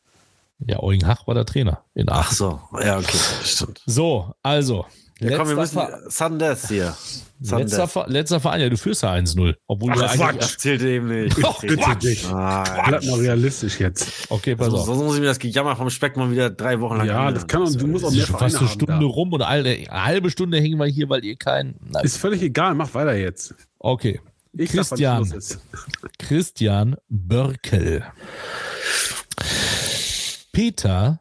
Ja, 0.67 0.83
Eugen 0.83 1.07
Hach 1.07 1.27
war 1.27 1.35
der 1.35 1.47
Trainer 1.47 1.85
in 1.95 2.09
Ach 2.09 2.27
Aachen. 2.27 2.35
so, 2.35 2.61
ja, 2.81 2.99
okay, 2.99 3.19
stimmt. 3.45 3.83
So, 3.87 4.35
also. 4.43 4.87
Ja, 5.21 5.39
komm, 5.39 5.49
wir 5.49 5.55
letzter, 5.57 5.89
müssen 5.91 6.11
Sundeath 6.11 6.69
hier. 6.69 6.97
letzter, 7.41 7.57
Sundeath. 7.59 7.91
Ver 7.91 8.07
letzter 8.09 8.41
Verein, 8.41 8.61
ja, 8.63 8.69
du 8.69 8.77
führst 8.77 9.03
ja 9.05 9.13
1-0. 9.13 9.55
Obwohl 9.69 9.93
du 9.93 10.01
Ach, 10.01 10.11
eigentlich. 10.11 10.41
Quatsch, 10.41 10.59
zählte 10.59 10.89
eben 10.89 11.09
nicht. 11.09 11.39
Doch, 11.43 11.61
bitte 11.61 11.97
dich. 12.03 12.27
Ah, 12.27 12.85
Bleib 12.89 13.05
mal 13.05 13.21
realistisch 13.21 13.79
jetzt. 13.79 14.09
Okay, 14.29 14.57
pass 14.57 14.69
so, 14.71 14.77
auf. 14.79 14.87
sonst 14.87 15.03
muss 15.05 15.15
ich 15.15 15.21
mir 15.21 15.27
das 15.27 15.39
Gejammer 15.39 15.77
vom 15.77 15.89
Speckmann 15.89 16.33
wieder 16.33 16.51
drei 16.51 16.81
Wochen 16.81 16.97
lang 16.97 17.07
Ja, 17.07 17.31
das 17.31 17.47
kann 17.47 17.63
und 17.63 17.81
du 17.81 17.87
musst 17.87 18.05
auch 18.05 18.11
mehr 18.11 18.27
fast 18.27 18.57
eine 18.59 18.69
Stunde 18.69 18.99
da. 19.01 19.07
rum 19.07 19.33
und 19.33 19.43
eine, 19.43 19.85
halbe 19.89 20.31
Stunde 20.31 20.59
hängen 20.59 20.79
wir 20.79 20.87
hier, 20.87 21.09
weil 21.09 21.25
ihr 21.25 21.37
keinen. 21.37 21.77
Ist 22.03 22.17
völlig 22.19 22.43
egal, 22.43 22.75
mach 22.75 22.93
weiter 22.95 23.15
jetzt. 23.15 23.55
okay. 23.79 24.21
Ich 24.57 24.71
sag, 24.71 24.87
Christian. 24.87 25.25
ist. 25.33 25.59
Christian 26.19 26.95
Börkel. 27.09 28.05
Peter 30.53 31.19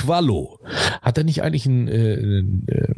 Quallo. 0.00 0.58
Hat 1.02 1.18
er 1.18 1.24
nicht 1.24 1.42
eigentlich 1.42 1.66
ein, 1.66 1.88
äh, 1.88 2.14
ein, 2.14 2.66
äh, 2.68 2.94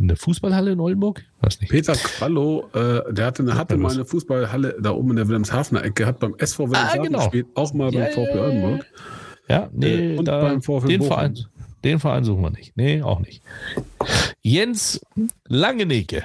eine 0.00 0.16
Fußballhalle 0.16 0.72
in 0.72 0.80
Oldenburg? 0.80 1.22
Weiß 1.40 1.60
nicht. 1.60 1.70
Peter 1.70 1.94
Quallo, 1.94 2.68
äh, 2.74 3.12
der 3.12 3.26
hatte, 3.26 3.42
eine, 3.42 3.54
hatte 3.56 3.76
mal 3.76 3.92
eine 3.92 4.04
Fußballhalle 4.04 4.76
da 4.80 4.90
oben 4.90 5.10
in 5.10 5.16
der 5.16 5.28
Wilhelmshavener 5.28 5.84
Ecke, 5.84 6.06
hat 6.06 6.18
beim 6.18 6.34
SV 6.36 6.68
Wilhelmshaven 6.70 7.02
genau. 7.04 7.18
gespielt, 7.18 7.46
auch 7.54 7.72
mal 7.74 7.90
beim 7.90 8.02
Ja, 8.02 8.06
VfB 8.08 8.38
Oldenburg. 8.38 8.86
Ja, 9.48 9.68
nee, 9.72 10.14
Äh, 10.14 10.18
und 10.18 10.24
da, 10.26 10.40
beim 10.40 10.62
VfL 10.62 10.88
den, 10.88 10.98
Bochum. 11.00 11.12
Verein, 11.12 11.38
den 11.84 12.00
Verein 12.00 12.24
suchen 12.24 12.42
wir 12.42 12.50
nicht. 12.50 12.76
Nee, 12.76 13.02
auch 13.02 13.20
nicht. 13.20 13.42
Jens 14.42 15.00
Langenecke. 15.46 16.24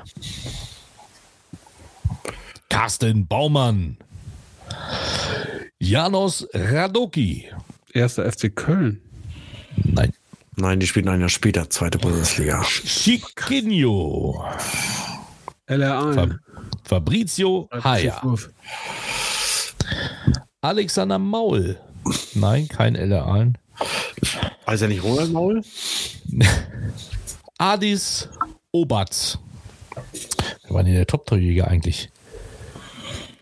Carsten 2.69 3.27
Baumann. 3.27 3.97
Janos 5.79 6.47
Radoki. 6.53 7.47
Erster 7.93 8.31
FC 8.31 8.55
Köln. 8.55 9.01
Nein. 9.93 10.13
Nein, 10.55 10.79
die 10.79 10.87
spielen 10.87 11.07
ein 11.07 11.19
Jahr 11.19 11.29
später, 11.29 11.69
zweite 11.69 11.97
Bundesliga. 11.97 12.61
Chiquinho. 12.63 14.43
LR1. 15.67 16.13
Fa 16.13 16.27
Fabrizio 16.83 17.69
Haya. 17.83 18.21
Alexander 20.61 21.19
Maul. 21.19 21.77
Nein, 22.33 22.67
kein 22.67 22.95
LR. 22.95 23.53
Also 24.65 24.87
nicht 24.87 25.03
Ronald 25.03 25.31
Maul? 25.31 25.61
Adis 27.57 28.27
Obatz. 28.71 29.37
Wer 30.63 30.73
war 30.73 30.83
denn 30.83 30.93
der 30.93 31.07
Top-Torjäger 31.07 31.67
eigentlich? 31.67 32.09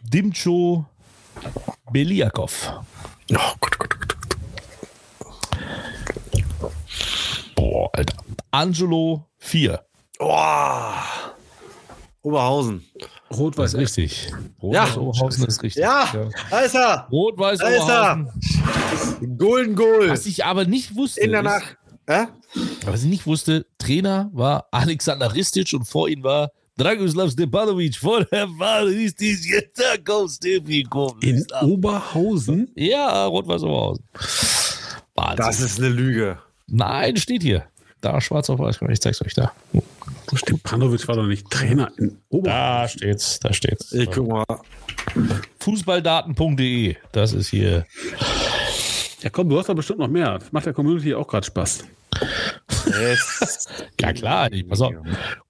Dimcho 0.01 0.85
Beliakov. 1.91 2.73
Oh 3.31 3.55
Gott, 3.59 3.77
Gott, 3.77 3.96
Boah, 7.57 7.89
Alter. 7.93 8.15
Angelo 8.51 9.25
4. 9.39 9.83
Oh. 10.19 10.33
Oberhausen. 12.21 12.85
Rot-Weiß 13.31 13.75
richtig. 13.75 14.27
Ja. 14.61 14.83
Rot-Weiß 14.83 14.97
Oberhausen 14.97 15.47
ist 15.47 15.63
richtig. 15.63 15.81
Ja, 15.81 16.07
da 16.51 16.59
ist 16.59 16.75
er. 16.75 17.07
Rot-Weiß 17.11 17.59
Da 17.59 17.67
ist 17.69 17.89
er. 17.89 18.27
Oberhausen. 18.27 19.37
Golden 19.37 19.75
Goal. 19.75 20.09
Was 20.09 20.27
ich 20.27 20.45
aber 20.45 20.65
nicht 20.65 20.95
wusste, 20.95 21.21
In 21.21 21.31
der 21.31 21.41
Nacht. 21.43 21.77
Hä? 22.09 22.27
was 22.85 23.03
ich 23.03 23.09
nicht 23.09 23.25
wusste, 23.25 23.65
Trainer 23.79 24.29
war 24.33 24.67
Alexander 24.71 25.33
Ristic 25.33 25.73
und 25.73 25.85
vor 25.85 26.07
ihm 26.07 26.23
war 26.23 26.51
Dragoslav 26.77 27.31
Stepanovic. 27.31 27.95
Vorher 27.95 28.47
war 28.57 28.85
Ristic, 28.85 29.39
jetzt 29.45 30.05
kommt 30.05 30.31
Stepikovic. 30.31 31.23
In 31.23 31.45
Oberhausen? 31.61 32.71
Ja, 32.75 33.25
Rot-Weiß 33.25 33.63
Oberhausen. 33.63 34.05
Wahnsinn. 35.15 35.37
Das 35.37 35.59
ist 35.59 35.79
eine 35.79 35.89
Lüge. 35.89 36.39
Nein, 36.67 37.17
steht 37.17 37.43
hier. 37.43 37.63
Da, 38.01 38.21
schwarz 38.21 38.49
auf 38.49 38.59
weiß. 38.59 38.79
Ich 38.89 39.01
zeig's 39.01 39.21
euch 39.21 39.33
da. 39.33 39.51
Stepanovic 40.33 41.07
war 41.07 41.15
doch 41.15 41.25
nicht 41.25 41.49
Trainer 41.49 41.91
in 41.97 42.17
Oberhausen. 42.29 42.43
Da 42.45 42.87
steht's, 42.87 43.39
da 43.39 43.53
steht's. 43.53 43.91
Ich 43.93 44.11
guck 44.11 44.27
mal. 44.27 44.43
Fußballdaten.de. 45.59 46.95
Das 47.11 47.33
ist 47.33 47.47
hier. 47.49 47.85
Ja, 49.21 49.29
komm, 49.31 49.49
du 49.49 49.57
hast 49.57 49.67
doch 49.69 49.75
bestimmt 49.75 49.99
noch 49.99 50.07
mehr. 50.09 50.37
Das 50.37 50.51
macht 50.51 50.65
der 50.65 50.73
Community 50.73 51.13
auch 51.15 51.27
gerade 51.27 51.45
Spaß. 51.45 51.85
Ja 53.99 54.13
klar, 54.13 54.51
ich, 54.51 54.65
pass 54.67 54.79
auf. 54.81 54.93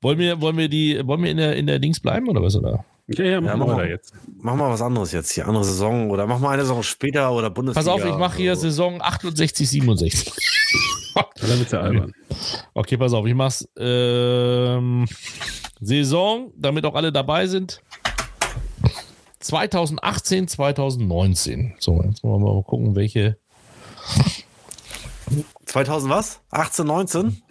Wollen 0.01 0.17
wir, 0.17 0.41
wollen 0.41 0.57
wir 0.57 0.67
die, 0.69 0.99
wollen 1.05 1.21
wir 1.23 1.29
in 1.31 1.37
der, 1.37 1.55
in 1.55 1.67
der 1.67 1.77
Dings 1.79 1.99
bleiben 1.99 2.27
oder 2.29 2.41
was? 2.41 2.55
Oder? 2.55 2.83
Ja, 3.07 3.23
ja, 3.23 3.41
mach 3.41 3.51
Ja, 3.51 3.57
mal 3.57 3.65
mach 3.65 3.73
weiter 3.75 3.83
mal. 3.83 3.89
jetzt. 3.89 4.13
Mach 4.39 4.55
mal 4.55 4.69
was 4.71 4.81
anderes 4.81 5.11
jetzt 5.11 5.31
hier. 5.31 5.47
Andere 5.47 5.63
Saison 5.63 6.09
oder 6.09 6.25
mach 6.25 6.39
mal 6.39 6.49
eine 6.51 6.63
Saison 6.63 6.81
später 6.81 7.31
oder 7.31 7.49
Bundesliga. 7.51 7.79
Pass 7.79 7.87
auf, 7.87 8.03
ich 8.09 8.17
mache 8.17 8.37
hier 8.37 8.55
So. 8.55 8.63
Saison 8.63 9.01
68, 9.01 9.69
67. 9.69 10.31
Dann 11.41 11.59
wird's 11.59 11.71
ja 11.71 11.81
albern. 11.81 12.13
Okay, 12.73 12.97
pass 12.97 13.13
auf, 13.13 13.25
ich 13.25 13.35
mach's. 13.35 13.67
Ähm, 13.77 15.07
Saison, 15.79 16.51
damit 16.55 16.85
auch 16.85 16.95
alle 16.95 17.11
dabei 17.11 17.47
sind. 17.47 17.81
2018, 19.39 20.47
2019. 20.47 21.75
So, 21.79 22.01
jetzt 22.03 22.23
wollen 22.23 22.43
wir 22.43 22.53
mal 22.53 22.63
gucken, 22.63 22.95
welche. 22.95 23.37
2000 25.65 26.11
was? 26.11 26.41
18, 26.51 26.85
19? 26.85 27.41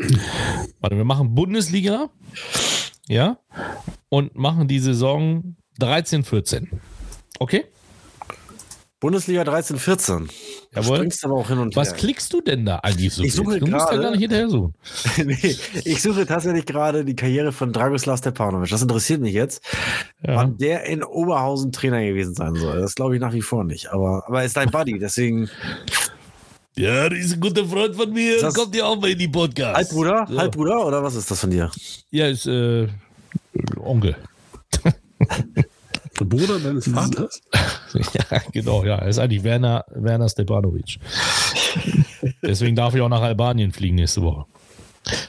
Warte, 0.80 0.96
wir 0.96 1.04
machen 1.04 1.34
Bundesliga. 1.34 2.10
Ja. 3.08 3.38
Und 4.08 4.34
machen 4.34 4.68
die 4.68 4.78
Saison 4.78 5.56
13, 5.78 6.24
14. 6.24 6.80
Okay? 7.38 7.66
Bundesliga 8.98 9.44
13, 9.44 9.78
14. 9.78 10.26
Du 10.26 10.32
Jawohl. 10.80 10.96
springst 10.96 11.24
aber 11.24 11.34
auch 11.34 11.48
hin 11.48 11.58
und 11.58 11.76
Was 11.76 11.90
her. 11.90 11.96
klickst 11.98 12.32
du 12.32 12.40
denn 12.40 12.64
da 12.64 12.76
eigentlich 12.78 13.12
so? 13.12 13.22
Ich 13.22 13.34
suche 13.34 13.58
du 13.58 13.66
musst 13.66 13.88
da 13.90 13.96
gar 13.96 14.10
nicht 14.10 14.20
hinterher 14.20 14.48
suchen. 14.48 14.74
nee, 15.24 15.56
ich 15.84 16.00
suche 16.02 16.24
tatsächlich 16.26 16.64
gerade 16.64 17.04
die 17.04 17.14
Karriere 17.14 17.52
von 17.52 17.72
Dragoslav 17.74 18.18
Stepanovic. 18.18 18.70
Das 18.70 18.80
interessiert 18.80 19.20
mich 19.20 19.34
jetzt. 19.34 19.62
Ja. 20.26 20.36
Wann 20.36 20.56
der 20.56 20.84
in 20.86 21.04
Oberhausen 21.04 21.72
Trainer 21.72 22.02
gewesen 22.04 22.34
sein 22.34 22.54
soll. 22.54 22.80
Das 22.80 22.94
glaube 22.94 23.14
ich 23.16 23.20
nach 23.20 23.34
wie 23.34 23.42
vor 23.42 23.64
nicht. 23.64 23.92
Aber, 23.92 24.24
aber 24.26 24.40
er 24.40 24.46
ist 24.46 24.56
dein 24.56 24.70
Buddy, 24.70 24.98
deswegen 24.98 25.50
Ja, 26.78 27.08
das 27.08 27.18
ist 27.20 27.32
ein 27.34 27.40
guter 27.40 27.64
Freund 27.66 27.96
von 27.96 28.12
mir. 28.12 28.40
Das- 28.40 28.54
Kommt 28.54 28.74
ja 28.74 28.84
auch 28.84 29.00
mal 29.00 29.10
in 29.10 29.18
die 29.18 29.28
Podcast. 29.28 29.76
Halbbruder? 29.76 30.26
Ja. 30.30 30.38
Halbbruder 30.38 30.86
oder 30.86 31.02
was 31.02 31.14
ist 31.14 31.30
das 31.30 31.40
von 31.40 31.50
dir? 31.50 31.70
Ja, 32.10 32.28
ist 32.28 32.46
äh, 32.46 32.88
Onkel. 33.78 34.16
Der 36.18 36.24
Bruder 36.24 36.58
deines 36.58 36.88
Vaters? 36.88 37.40
Ja, 37.94 38.42
genau, 38.52 38.84
ja. 38.84 38.96
Er 38.96 39.08
ist 39.08 39.18
eigentlich 39.18 39.42
Werner, 39.42 39.84
Werner 39.94 40.28
Stepanovic. 40.28 40.98
Deswegen 42.42 42.76
darf 42.76 42.94
ich 42.94 43.00
auch 43.00 43.08
nach 43.08 43.22
Albanien 43.22 43.72
fliegen 43.72 43.94
nächste 43.94 44.20
Woche. 44.20 44.44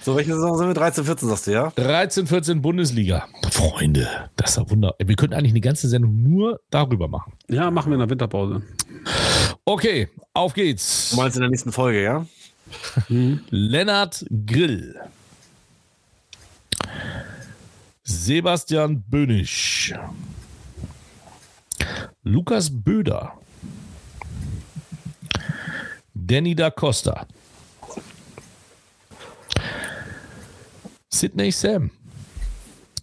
So, 0.02 0.16
welche 0.16 0.34
Saison 0.34 0.58
sind 0.58 0.68
wir? 0.68 0.74
13, 0.74 1.06
14, 1.06 1.30
sagst 1.30 1.48
du, 1.48 1.52
ja? 1.52 1.72
13, 1.76 2.28
14 2.28 2.62
Bundesliga. 2.62 3.26
Freunde, 3.52 4.08
das 4.36 4.52
ist 4.52 4.58
ja 4.58 4.70
wunder. 4.70 4.96
Wir 5.00 5.16
könnten 5.16 5.36
eigentlich 5.36 5.52
eine 5.52 5.62
ganze 5.62 5.88
Sendung 5.88 6.24
nur 6.24 6.60
darüber 6.72 7.08
machen. 7.08 7.34
Ja, 7.48 7.70
machen 7.72 7.90
wir 7.92 7.94
in 7.94 8.00
der 8.00 8.10
Winterpause. 8.10 8.64
Okay, 9.66 10.10
auf 10.34 10.54
geht's. 10.54 11.12
Du 11.12 11.18
meinst 11.18 11.38
in 11.38 11.42
der 11.42 11.50
nächsten 11.50 11.72
Folge, 11.72 12.04
ja? 12.04 12.26
Lennart 13.50 14.26
Grill. 14.46 14.96
Sebastian 18.04 19.04
Bönisch. 19.08 19.94
Lukas 22.28 22.70
Böder. 22.70 23.32
Danny 26.14 26.56
da 26.56 26.70
Costa. 26.70 27.26
Sidney 31.10 31.52
Sam. 31.52 31.90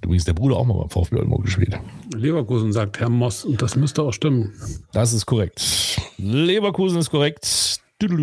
Übrigens 0.02 0.24
der 0.26 0.34
Bruder 0.34 0.56
auch 0.56 0.66
mal 0.66 0.74
beim 0.74 0.90
VfB 0.90 1.16
Oldenburg 1.16 1.44
gespielt. 1.44 1.78
Leverkusen 2.14 2.74
sagt 2.74 3.00
Herr 3.00 3.08
Moss 3.08 3.46
und 3.46 3.62
das 3.62 3.76
müsste 3.76 4.02
auch 4.02 4.12
stimmen. 4.12 4.52
Das 4.92 5.14
ist 5.14 5.24
korrekt. 5.24 5.98
Leverkusen 6.18 6.98
ist 6.98 7.10
korrekt. 7.10 7.46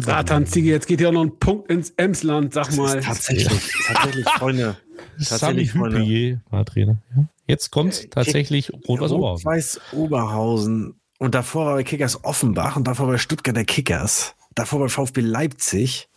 Satan, 0.02 0.46
Ziege, 0.46 0.70
jetzt 0.70 0.86
geht 0.86 1.02
ja 1.02 1.08
auch 1.08 1.14
noch 1.14 1.24
ein 1.24 1.40
Punkt 1.40 1.72
ins 1.72 1.90
Emsland, 1.98 2.54
sag 2.54 2.76
mal. 2.78 3.02
Tatsächlich, 3.02 3.48
tatsächlich, 3.88 4.26
Freunde. 4.38 4.78
Sami 5.18 5.26
Tatsächlich, 5.28 5.72
Freunde. 5.72 6.00
Hüppier 6.02 6.42
war 6.52 6.66
Trainer. 6.66 6.98
Ja. 7.18 7.26
Jetzt 7.52 7.72
kommt 7.72 8.10
tatsächlich 8.12 8.72
Rot-Weiß 8.88 9.12
Oberhausen. 9.12 9.46
Rot-Weiß 9.48 9.82
Oberhausen. 9.94 11.02
Und 11.20 11.36
davor 11.36 11.66
war 11.68 11.76
bei 11.76 11.84
Kickers 11.84 12.24
Offenbach 12.24 12.78
und 12.78 12.88
davor 12.88 13.08
bei 13.08 13.18
Stuttgarter 13.18 13.66
Kickers. 13.66 14.34
Davor 14.56 14.80
bei 14.80 14.88
VfB 14.88 15.22
Leipzig. 15.22 16.08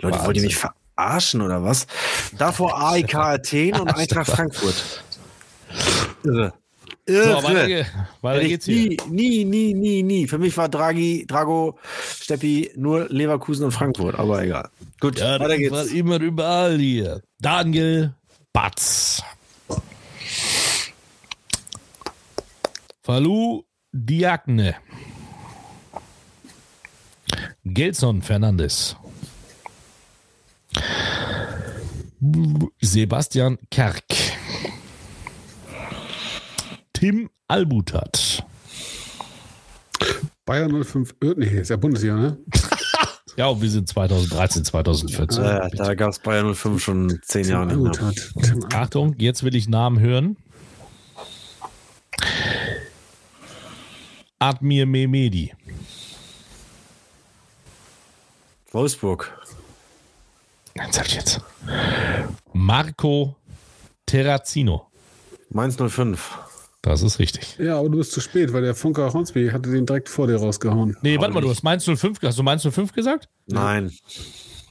Leute, 0.00 0.24
wollt 0.24 0.36
ihr 0.36 0.42
mich 0.42 0.56
verarschen 0.56 1.40
oder 1.40 1.62
was? 1.64 1.86
Davor 2.38 2.78
AEK 2.92 3.14
Athen 3.14 3.74
und 3.80 3.94
Eintracht 3.96 4.30
Frankfurt. 4.30 5.02
Irre. 6.22 6.52
Irre. 7.06 7.40
So, 7.40 7.48
weiter, 8.22 8.44
geht's 8.44 8.66
hier. 8.66 8.90
nie, 8.90 8.96
nie, 9.08 9.44
nie, 9.44 9.74
nie, 9.74 10.02
nie. 10.02 10.26
Für 10.28 10.38
mich 10.38 10.56
war 10.56 10.68
Draghi, 10.68 11.24
Drago, 11.26 11.78
Steppi 12.20 12.70
nur 12.76 13.06
Leverkusen 13.08 13.64
und 13.64 13.72
Frankfurt, 13.72 14.18
aber 14.18 14.42
egal. 14.42 14.68
Gut, 15.00 15.18
Ja, 15.18 15.38
weiter 15.40 15.56
das 15.58 15.70
war 15.70 15.82
geht's. 15.82 15.92
immer 15.94 16.20
überall 16.20 16.78
hier. 16.78 17.22
Daniel 17.40 18.14
Batz. 18.52 19.22
Falu 23.04 23.64
Diagne. 23.92 24.76
Gelson 27.62 28.22
Fernandes. 28.22 28.96
Sebastian 32.80 33.58
Kerk. 33.70 34.04
Tim 36.94 37.28
Albutat. 37.46 38.42
Bayern 40.46 40.82
05, 40.82 41.14
äh, 41.22 41.34
nee, 41.36 41.60
ist 41.60 41.68
ja 41.68 41.76
Bundesliga, 41.76 42.16
ne? 42.16 42.38
Ja, 43.36 43.48
und 43.48 43.60
wir 43.60 43.68
sind 43.68 43.88
2013, 43.88 44.64
2014. 44.64 45.42
Äh, 45.42 45.68
da 45.74 45.94
gab 45.94 46.10
es 46.10 46.20
Bayern 46.20 46.54
05 46.54 46.80
schon 46.82 47.18
zehn 47.22 47.48
Jahre 47.48 47.90
Achtung, 48.72 49.16
jetzt 49.18 49.42
will 49.42 49.56
ich 49.56 49.68
Namen 49.68 49.98
hören. 49.98 50.36
Admir 54.38 54.86
Mehmedi. 54.86 55.52
Wolfsburg. 58.72 59.32
Ganz 60.74 60.98
halt 60.98 61.14
jetzt. 61.14 61.40
Marco 62.52 63.36
Terrazino. 64.06 64.90
Mainz 65.50 65.76
05. 65.76 66.38
Das 66.82 67.02
ist 67.02 67.18
richtig. 67.18 67.56
Ja, 67.58 67.78
aber 67.78 67.88
du 67.88 67.98
bist 67.98 68.12
zu 68.12 68.20
spät, 68.20 68.52
weil 68.52 68.62
der 68.62 68.74
Funker 68.74 69.12
Hornsby 69.12 69.48
hatte 69.48 69.70
den 69.70 69.86
direkt 69.86 70.08
vor 70.08 70.26
dir 70.26 70.36
rausgehauen. 70.36 70.96
Nee, 71.00 71.18
warte 71.18 71.32
mal, 71.32 71.40
du 71.40 71.48
hast 71.48 71.62
Mainz 71.62 71.84
05, 71.84 72.20
hast 72.22 72.38
du 72.38 72.42
Mainz 72.42 72.62
05 72.62 72.92
gesagt? 72.92 73.28
Nein. 73.46 73.90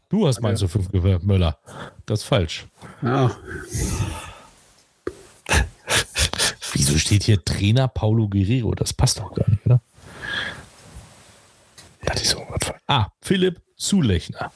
Du 0.09 0.27
hast 0.27 0.41
Mainz 0.41 0.59
05 0.59 0.91
gesagt, 0.91 1.23
Möller. 1.23 1.57
Das 2.05 2.19
ist 2.19 2.25
falsch. 2.25 2.67
Ja, 3.01 3.35
Wieso 6.73 6.97
steht 6.97 7.23
hier 7.23 7.43
Trainer 7.43 7.87
Paulo 7.87 8.27
Guerrero? 8.27 8.73
Das 8.73 8.93
passt 8.93 9.19
doch 9.19 9.33
gar 9.33 9.49
nicht, 9.49 9.65
oder? 9.65 9.81
Das 12.03 12.21
ist 12.21 12.31
so. 12.31 12.45
Ah, 12.87 13.07
Philipp 13.21 13.61
Zulechner. 13.77 14.51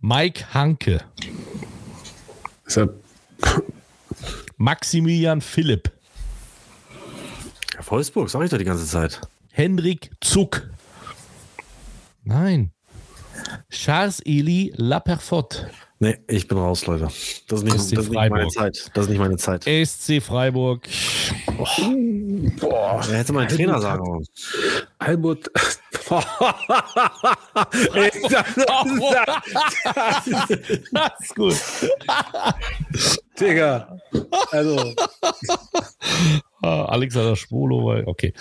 Mike 0.00 0.44
Hanke. 0.52 1.02
Maximilian 4.56 5.40
Philipp. 5.40 5.90
Ja, 7.74 7.90
Wolfsburg, 7.90 8.30
sag 8.30 8.42
ich 8.42 8.50
doch 8.50 8.58
die 8.58 8.64
ganze 8.64 8.86
Zeit. 8.86 9.20
Hendrik 9.50 10.10
Zuck. 10.20 10.70
Nein. 12.24 12.72
Charles 13.70 14.20
Eli 14.20 14.72
Laperfott. 14.76 15.66
Nee, 16.02 16.18
ich 16.26 16.48
bin 16.48 16.58
raus, 16.58 16.84
Leute. 16.86 17.04
Das 17.04 17.60
ist 17.60 17.62
nicht, 17.62 17.76
das 17.76 17.86
ist 17.86 17.92
nicht 18.10 18.10
meine. 18.12 18.48
Zeit. 18.48 18.90
Das 18.92 19.04
ist 19.04 19.10
nicht 19.10 19.20
meine 19.20 19.36
Zeit. 19.36 19.62
SC 19.62 20.20
Freiburg. 20.20 20.88
Er 23.08 23.18
hätte 23.18 23.32
mal 23.32 23.42
einen 23.46 23.48
Trainer 23.56 23.80
sagen 23.80 24.04
wollen. 24.04 24.26
Albert. 24.98 25.48
Ey, 27.94 28.10
das, 28.22 28.44
das, 28.56 28.86
das, 29.94 30.48
Das 30.90 31.20
ist 31.20 31.34
gut. 31.36 31.54
Digga. 33.38 33.96
Also, 34.50 34.94
Ah, 36.62 36.84
Alexander 36.86 37.36
Schwolo, 37.36 37.84
weil- 37.86 38.04
okay. 38.08 38.34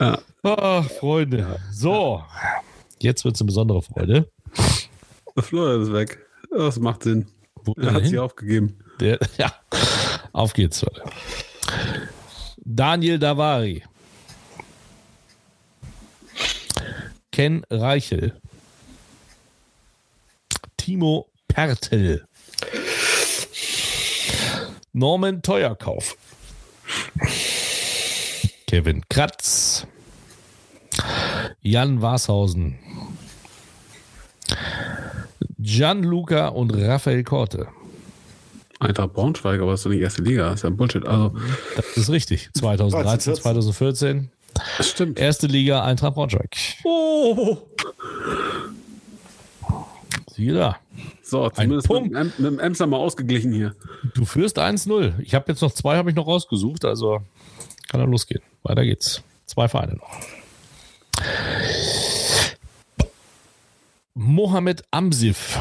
Ja. 0.00 0.18
Ah, 0.42 0.82
Freunde. 0.82 1.60
So, 1.72 2.24
jetzt 3.00 3.24
wird 3.24 3.36
es 3.36 3.40
eine 3.40 3.46
besondere 3.46 3.82
Freude. 3.82 4.28
Florian 5.38 5.82
ist 5.82 5.92
weg. 5.92 6.23
Das 6.54 6.78
macht 6.78 7.02
Sinn. 7.02 7.26
Er 7.76 7.94
hat 7.94 8.06
sich 8.06 8.18
aufgegeben. 8.18 8.78
Der, 9.00 9.18
ja, 9.38 9.52
auf 10.32 10.52
geht's. 10.52 10.82
Leute. 10.82 11.02
Daniel 12.58 13.18
Davari. 13.18 13.82
Ken 17.32 17.64
Reichel. 17.68 18.40
Timo 20.76 21.28
Pertel. 21.48 22.24
Norman 24.92 25.42
Teuerkauf. 25.42 26.16
Kevin 28.68 29.02
Kratz. 29.08 29.86
Jan 31.62 32.00
Warshausen. 32.00 32.78
Gianluca 35.64 36.48
und 36.48 36.70
Raphael 36.76 37.24
Korte. 37.24 37.68
Eintracht 38.80 39.14
Braunschweig, 39.14 39.60
aber 39.60 39.70
das 39.70 39.80
ist 39.80 39.86
doch 39.86 39.90
nicht 39.90 40.00
erste 40.02 40.22
Liga. 40.22 40.50
Das 40.50 40.56
ist 40.56 40.62
ja 40.64 40.70
Bullshit. 40.70 41.06
Also, 41.06 41.34
Das 41.76 41.96
ist 41.96 42.10
richtig. 42.10 42.50
2013, 42.54 43.34
2014. 43.36 44.30
das 44.76 44.90
stimmt. 44.90 45.18
Erste 45.18 45.46
Liga 45.46 45.82
Eintracht 45.84 46.14
Braunschweig. 46.14 46.54
Oh. 46.84 47.56
Siehe 50.34 50.52
da. 50.52 50.76
So, 51.22 51.48
zumindest 51.48 51.88
mit, 51.88 51.96
Punkt. 51.96 52.10
dem 52.14 52.16
Em- 52.16 52.32
mit 52.38 52.46
dem 52.52 52.58
Emser 52.58 52.86
mal 52.86 52.98
ausgeglichen 52.98 53.52
hier. 53.52 53.74
Du 54.14 54.24
führst 54.26 54.58
1-0. 54.58 55.14
Ich 55.20 55.34
habe 55.34 55.46
jetzt 55.48 55.62
noch 55.62 55.72
zwei, 55.72 55.96
habe 55.96 56.10
ich 56.10 56.16
noch 56.16 56.26
rausgesucht. 56.26 56.84
Also 56.84 57.22
kann 57.88 58.00
er 58.00 58.06
losgehen. 58.06 58.42
Weiter 58.64 58.84
geht's. 58.84 59.22
Zwei 59.46 59.68
Vereine 59.68 59.94
noch. 59.94 60.10
Mohamed 64.14 64.82
Amsif. 64.92 65.58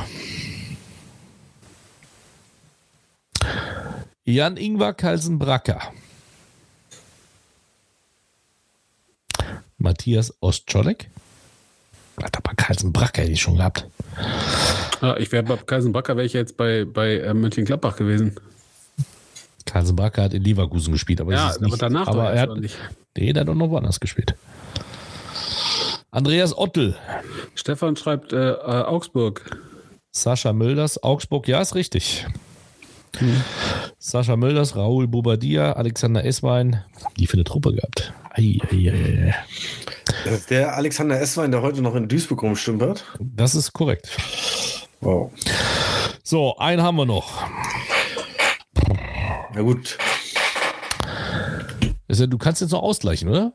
Jan 4.26 4.58
Ingvar 4.58 4.94
Kalsen 4.94 5.40
Bracker. 5.40 5.82
Matthias 9.78 10.34
Ostscholek. 10.40 11.10
Alter, 12.18 12.42
bei 12.44 12.54
Kalsenbrack 12.56 13.18
hätte 13.18 13.32
ich 13.32 13.42
schon 13.42 13.58
gehabt. 13.58 13.88
Ja, 15.02 15.18
ich 15.18 15.32
wäre 15.32 15.44
bei 15.44 15.58
Kaisenbacker, 15.58 16.16
wäre 16.16 16.26
ich 16.26 16.34
jetzt 16.34 16.56
bei, 16.56 16.86
bei 16.86 17.18
äh, 17.18 17.34
Mönchengladbach 17.34 17.96
gewesen. 17.98 18.36
Kalsenbrack 19.66 20.20
hat 20.20 20.34
in 20.36 20.44
Leverkusen 20.44 20.94
gespielt, 20.94 21.20
aber, 21.20 21.34
Ja, 21.34 21.48
aber 21.56 21.66
nicht, 21.66 21.82
danach 21.82 22.08
aber 22.08 22.32
er 22.32 22.42
hat, 22.42 22.56
nicht? 22.58 22.78
nee, 23.18 23.34
der 23.34 23.42
hat 23.42 23.48
doch 23.48 23.56
noch 23.56 23.72
woanders 23.72 24.00
gespielt. 24.00 24.36
Andreas 26.14 26.56
Ottel, 26.56 26.96
Stefan 27.56 27.96
schreibt 27.96 28.34
äh, 28.34 28.52
äh, 28.52 28.84
Augsburg. 28.84 29.60
Sascha 30.12 30.54
Mölders, 30.54 31.02
Augsburg, 31.02 31.48
ja, 31.48 31.60
ist 31.60 31.74
richtig. 31.74 32.28
Hm. 33.18 33.44
Sascha 33.98 34.36
Mölders, 34.36 34.76
Raoul 34.76 35.08
Bobadilla, 35.08 35.72
Alexander 35.72 36.24
Esswein, 36.24 36.84
die 37.18 37.26
für 37.26 37.34
eine 37.34 37.46
Truppe 37.46 37.74
gehabt. 37.74 38.14
Ei, 38.30 38.60
ei, 38.72 38.92
ei, 38.92 39.28
ei. 39.28 39.36
Das 40.24 40.34
ist 40.36 40.52
der 40.52 40.78
Alexander 40.78 41.20
Esswein, 41.20 41.50
der 41.50 41.64
heute 41.64 41.82
noch 41.82 41.96
in 41.96 42.08
Duisburg 42.08 42.44
rumstümpert. 42.44 43.04
Das 43.20 43.56
ist 43.56 43.74
korrekt. 43.74 44.16
Wow. 45.02 45.32
So, 46.22 46.56
einen 46.58 46.84
haben 46.84 46.98
wir 46.98 47.08
noch. 47.08 47.42
Na 49.56 49.62
gut. 49.64 49.98
Du 52.08 52.38
kannst 52.38 52.62
jetzt 52.62 52.70
noch 52.70 52.84
ausgleichen, 52.84 53.30
oder? 53.30 53.52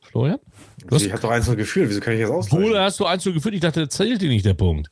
Florian? 0.00 0.38
Du 0.86 0.94
hast, 0.96 1.02
Ich 1.02 1.12
habe 1.12 1.22
doch 1.22 1.30
eins 1.30 1.46
noch 1.46 1.56
gefühlt. 1.56 1.90
Wieso 1.90 2.00
kann 2.00 2.14
ich 2.14 2.20
das 2.22 2.30
ausgleichen? 2.30 2.68
Wohl 2.70 2.78
hast 2.78 2.98
du 3.00 3.06
eins 3.06 3.22
so 3.24 3.32
gefühlt. 3.32 3.54
Ich 3.54 3.60
dachte, 3.60 3.86
das 3.86 3.96
zählt 3.96 4.20
dir 4.22 4.28
nicht 4.28 4.44
der 4.44 4.54
Punkt. 4.54 4.90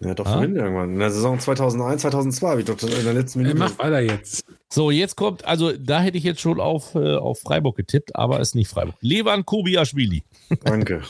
Ja, 0.00 0.14
doch 0.14 0.26
Ah? 0.26 0.34
vorhin 0.34 0.54
irgendwann. 0.54 0.92
In 0.92 0.98
der 1.00 1.10
Saison 1.10 1.40
2001, 1.40 2.02
2002 2.02 2.48
habe 2.50 2.60
ich 2.60 2.66
doch 2.66 2.80
in 2.82 3.04
der 3.04 3.14
letzten 3.14 3.40
Äh, 3.40 3.42
Minute. 3.44 3.58
mach 3.58 3.78
weiter 3.78 4.00
jetzt. 4.00 4.44
So, 4.70 4.90
jetzt 4.90 5.16
kommt, 5.16 5.44
also 5.44 5.72
da 5.72 6.00
hätte 6.00 6.18
ich 6.18 6.24
jetzt 6.24 6.40
schon 6.40 6.60
auf, 6.60 6.94
äh, 6.94 7.16
auf 7.16 7.40
Freiburg 7.40 7.76
getippt, 7.76 8.14
aber 8.14 8.38
ist 8.40 8.54
nicht 8.54 8.68
Freiburg. 8.70 8.94
Levan 9.00 9.44
Kobiaschwili. 9.46 10.22
Danke. 10.62 11.02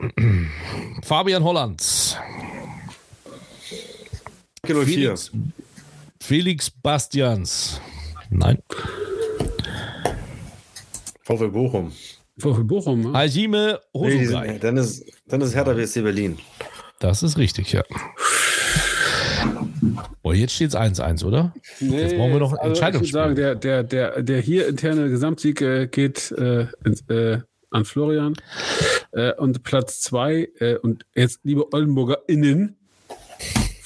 Fabian 1.02 1.42
Hollands. 1.44 2.16
Kilo 4.62 4.82
4. 4.82 4.86
Felix, 5.16 5.30
Felix 6.20 6.70
Bastians. 6.70 7.80
Nein. 8.30 8.58
VfL 11.30 11.48
Bochum. 11.50 11.92
VfL 12.38 12.64
Bochum. 12.64 13.00
ne? 13.02 13.12
Hajime 13.12 13.78
Nee, 13.94 14.00
Hosugai. 14.20 14.48
sind, 14.48 14.64
dann, 14.64 14.76
ist, 14.76 15.04
dann 15.26 15.40
ist 15.42 15.54
Hertha 15.54 15.72
BSC 15.72 16.02
Berlin. 16.02 16.38
Das 16.98 17.22
ist 17.22 17.38
richtig, 17.38 17.72
ja. 17.72 17.82
Boah, 20.22 20.34
jetzt 20.34 20.52
steht 20.54 20.70
es 20.70 20.76
1-1, 20.76 21.24
oder? 21.24 21.54
Jetzt 21.80 22.16
brauchen 22.16 22.32
wir 22.32 22.38
noch 22.40 22.52
ein 22.52 22.58
also 22.58 22.72
ich 22.72 22.78
Entscheidungsspiel. 22.78 23.14
würde 23.20 23.24
sagen, 23.28 23.34
der, 23.36 23.54
der, 23.54 23.82
der, 23.84 24.22
der 24.22 24.40
hier 24.40 24.68
interne 24.68 25.08
Gesamtsieg 25.08 25.60
äh, 25.62 25.86
geht 25.86 26.30
äh, 26.32 26.66
ins, 26.84 27.02
äh, 27.08 27.38
an 27.70 27.84
Florian. 27.84 28.34
Äh, 29.12 29.32
und 29.34 29.62
Platz 29.62 30.00
zwei 30.00 30.48
äh, 30.58 30.76
und 30.76 31.06
jetzt, 31.14 31.40
liebe 31.42 31.72
Oldenburger 31.72 32.18
innen, 32.28 32.76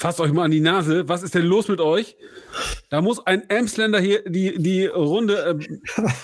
fasst 0.04 0.20
euch 0.20 0.32
mal 0.34 0.44
an 0.44 0.50
die 0.50 0.60
Nase. 0.60 1.08
Was 1.08 1.22
ist 1.22 1.34
denn 1.34 1.46
los 1.46 1.66
mit 1.68 1.80
euch? 1.80 2.14
Da 2.90 3.00
muss 3.00 3.26
ein 3.26 3.48
Emsländer 3.48 3.98
hier 3.98 4.22
die, 4.28 4.62
die 4.62 4.84
Runde 4.84 5.58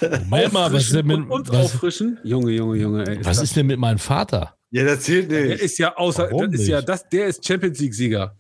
äh, 0.03 0.19
Moment 0.29 0.53
mal, 0.53 0.71
was 0.71 0.83
ist, 0.85 0.95
denn 0.95 1.11
und 1.11 1.21
mit, 1.21 1.31
uns 1.31 1.49
was, 1.49 1.57
auffrischen. 1.57 2.19
Junge, 2.23 2.51
Junge, 2.53 2.77
Junge. 2.77 3.07
Ey, 3.07 3.17
was 3.25 3.39
das- 3.39 3.45
ist 3.45 3.57
denn 3.57 3.67
mit 3.67 3.79
meinem 3.79 3.99
Vater? 3.99 4.55
Ja, 4.71 4.85
das 4.85 5.01
zählt 5.01 5.31
der 5.31 5.47
nicht. 5.47 5.63
ist 5.63 5.79
ja 5.79 5.97
außer, 5.97 6.29
Warum 6.31 6.53
das 6.53 6.61
ist 6.61 6.69
ja 6.69 6.83
das, 6.83 7.09
der 7.09 7.27
ist 7.27 7.45
Champions 7.47 7.79
League-Sieger. 7.79 8.37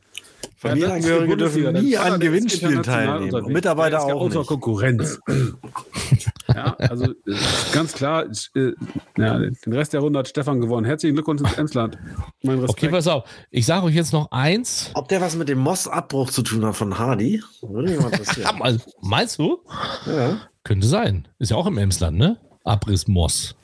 Familienangehörige 0.57 1.37
dürfen 1.39 1.73
nie 1.73 1.97
an 1.97 2.21
Gewinnspielen 2.21 2.83
teilnehmen. 2.83 3.35
Und 3.35 3.49
Mitarbeiter 3.49 3.97
der 3.97 4.01
ist 4.01 4.09
ja 4.09 4.15
auch 4.15 4.21
außer 4.21 4.39
nicht. 4.41 4.49
Konkurrenz. 4.49 5.19
ja, 6.55 6.75
also 6.79 7.05
äh, 7.07 7.35
ganz 7.73 7.93
klar, 7.93 8.25
äh, 8.55 8.73
ja, 9.17 9.39
den 9.39 9.73
Rest 9.73 9.93
der 9.93 10.01
Runde 10.01 10.19
hat 10.19 10.29
Stefan 10.29 10.61
gewonnen. 10.61 10.85
Herzlichen 10.87 11.15
Glückwunsch 11.15 11.41
ins 11.43 11.55
Emsland. 11.59 11.99
Mein 12.43 12.57
Okay, 12.59 12.67
Respekt. 12.67 12.93
pass 12.93 13.07
auf. 13.09 13.25
Ich 13.51 13.67
sage 13.67 13.87
euch 13.87 13.95
jetzt 13.95 14.13
noch 14.13 14.31
eins. 14.31 14.91
Ob 14.95 15.09
der 15.09 15.21
was 15.21 15.37
mit 15.37 15.49
dem 15.49 15.59
Moss-Abbruch 15.59 16.31
zu 16.31 16.43
tun 16.43 16.65
hat 16.65 16.77
von 16.77 16.99
Hardy? 16.99 17.43
Würde 17.63 17.91
mich 17.91 18.01
mal 18.01 18.11
interessieren. 18.13 18.81
Meinst 19.01 19.39
du? 19.39 19.59
ja. 20.07 20.39
Könnte 20.65 20.87
sein. 20.87 21.27
Ist 21.39 21.51
ja 21.51 21.57
auch 21.57 21.67
im 21.67 21.79
Emsland, 21.79 22.19
ne? 22.19 22.37
Abriss 22.65 23.09
Moss. 23.09 23.57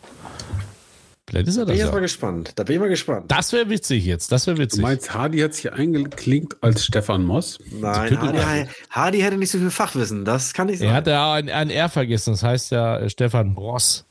Vielleicht 1.28 1.48
ist 1.48 1.56
er 1.56 1.64
Bin 1.64 1.68
das 1.68 1.74
ich 1.74 1.80
jetzt 1.82 1.90
mal 1.92 1.96
ja. 1.98 2.02
gespannt. 2.02 2.52
Da 2.54 2.62
bin 2.62 2.74
ich 2.76 2.80
mal 2.80 2.88
gespannt. 2.88 3.24
Das 3.28 3.52
wäre 3.52 3.68
witzig 3.68 4.04
jetzt. 4.04 4.30
Das 4.30 4.46
wäre 4.46 4.56
du 4.56 4.62
witzig. 4.62 4.80
meinst, 4.80 5.12
Hardy 5.12 5.38
hat 5.40 5.54
sich 5.54 5.72
eingeklinkt 5.72 6.56
als 6.62 6.84
Stefan 6.86 7.24
Moss? 7.24 7.58
Nein, 7.72 8.16
Hardy, 8.20 8.68
Hardy 8.90 9.20
hätte 9.20 9.36
nicht 9.36 9.50
so 9.50 9.58
viel 9.58 9.70
Fachwissen. 9.70 10.24
Das 10.24 10.52
kann 10.54 10.68
ich 10.68 10.74
Er 10.76 10.86
sagen. 10.86 10.92
hat 10.94 11.06
ja 11.08 11.32
ein, 11.34 11.48
ein 11.50 11.70
R 11.70 11.88
vergessen. 11.88 12.32
Das 12.34 12.42
heißt 12.44 12.70
ja 12.70 12.98
äh, 12.98 13.10
Stefan 13.10 13.54
Bross. 13.54 14.04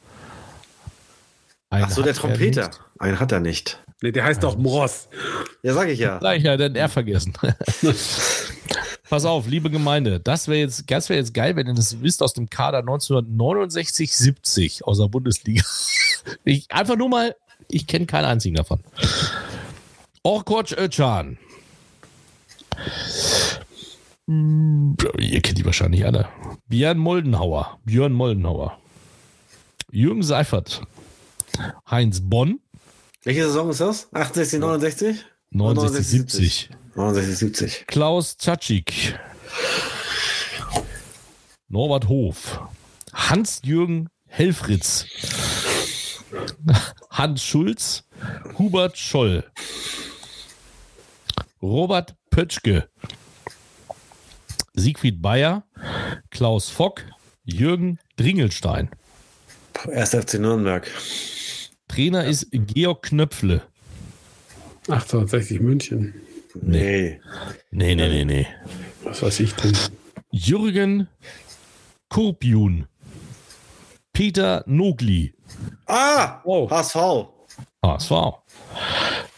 Einen 1.70 1.86
Ach 1.86 1.89
so, 1.91 2.01
der 2.01 2.11
er 2.11 2.18
Trompeter. 2.18 2.72
Einen 2.99 3.20
hat 3.20 3.32
er 3.32 3.39
nicht. 3.39 3.82
Nee, 4.01 4.11
der 4.11 4.26
heißt 4.26 4.43
doch 4.43 4.57
Moss. 4.57 5.07
Ja, 5.63 5.74
sag 5.74 5.88
ich 5.88 5.99
ja. 5.99 6.20
Sag 6.22 6.38
ich 6.38 6.43
ja, 6.43 6.57
den 6.57 6.76
R 6.76 6.89
vergessen. 6.89 7.34
Pass 9.09 9.24
auf, 9.24 9.47
liebe 9.47 9.70
Gemeinde, 9.70 10.20
das 10.20 10.47
wäre 10.47 10.59
jetzt, 10.59 10.89
das 10.89 11.09
wäre 11.09 11.20
jetzt 11.20 11.34
geil, 11.34 11.55
wenn 11.55 11.68
ihr 11.68 11.76
das 11.76 12.01
wisst 12.01 12.24
aus 12.24 12.34
dem 12.34 12.49
Kader 12.49 12.80
1969, 12.80 14.16
70 14.16 14.84
aus 14.84 14.97
der 14.97 15.07
Bundesliga. 15.07 15.63
Ich, 16.43 16.71
einfach 16.71 16.95
nur 16.95 17.09
mal, 17.09 17.36
ich 17.69 17.88
kenne 17.88 18.05
keinen 18.05 18.26
einzigen 18.26 18.55
davon. 18.55 18.80
Orkoc 20.23 20.71
Özcan. 20.71 21.38
Hm, 24.28 24.95
Ihr 25.19 25.41
kennt 25.41 25.57
die 25.57 25.65
wahrscheinlich 25.65 26.05
alle. 26.05 26.28
Björn 26.67 26.97
Moldenhauer. 26.97 27.80
Björn 27.86 28.13
Moldenhauer. 28.13 28.78
Jürgen 29.91 30.23
Seifert. 30.23 30.82
Heinz 31.89 32.21
Bonn. 32.21 32.59
Welche 33.23 33.43
Saison 33.45 33.69
ist 33.69 33.82
das? 33.82 34.07
68, 34.13 34.59
69? 34.59 35.26
69, 35.51 36.07
70. 36.07 36.69
69, 36.95 37.38
70. 37.38 37.88
Klaus 37.88 38.38
Zatschik. 38.38 39.17
Norbert 41.67 42.07
Hof. 42.07 42.61
Hans-Jürgen 43.13 44.09
Helfritz. 44.28 45.05
Hans 47.10 47.44
Schulz. 47.44 48.04
Hubert 48.58 48.98
Scholl. 48.98 49.44
Robert 51.62 52.16
Pötschke. 52.30 52.90
Siegfried 54.74 55.22
Bayer. 55.22 55.64
Klaus 56.30 56.70
Fock. 56.70 57.04
Jürgen 57.44 58.00
Dringelstein. 58.18 58.90
Erst 59.92 60.16
FC 60.16 60.36
Nürnberg. 60.36 60.90
Trainer 61.88 62.26
ist 62.26 62.48
Georg 62.52 63.04
Knöpfle. 63.04 63.62
1860 64.88 65.62
München. 65.62 66.14
Nee. 66.62 67.20
Nee, 67.72 67.96
nee, 67.96 68.08
nee, 68.10 68.26
nee. 68.26 68.48
Was 69.04 69.22
weiß 69.22 69.40
ich 69.42 69.54
denn? 69.54 69.74
Jürgen 70.32 71.08
Kurpiun. 72.10 72.88
Peter 74.16 74.63
Nogli. 74.66 75.34
Ah! 75.88 76.39
Oh. 76.45 76.70
HSV. 76.70 77.28
HSV. 77.84 78.11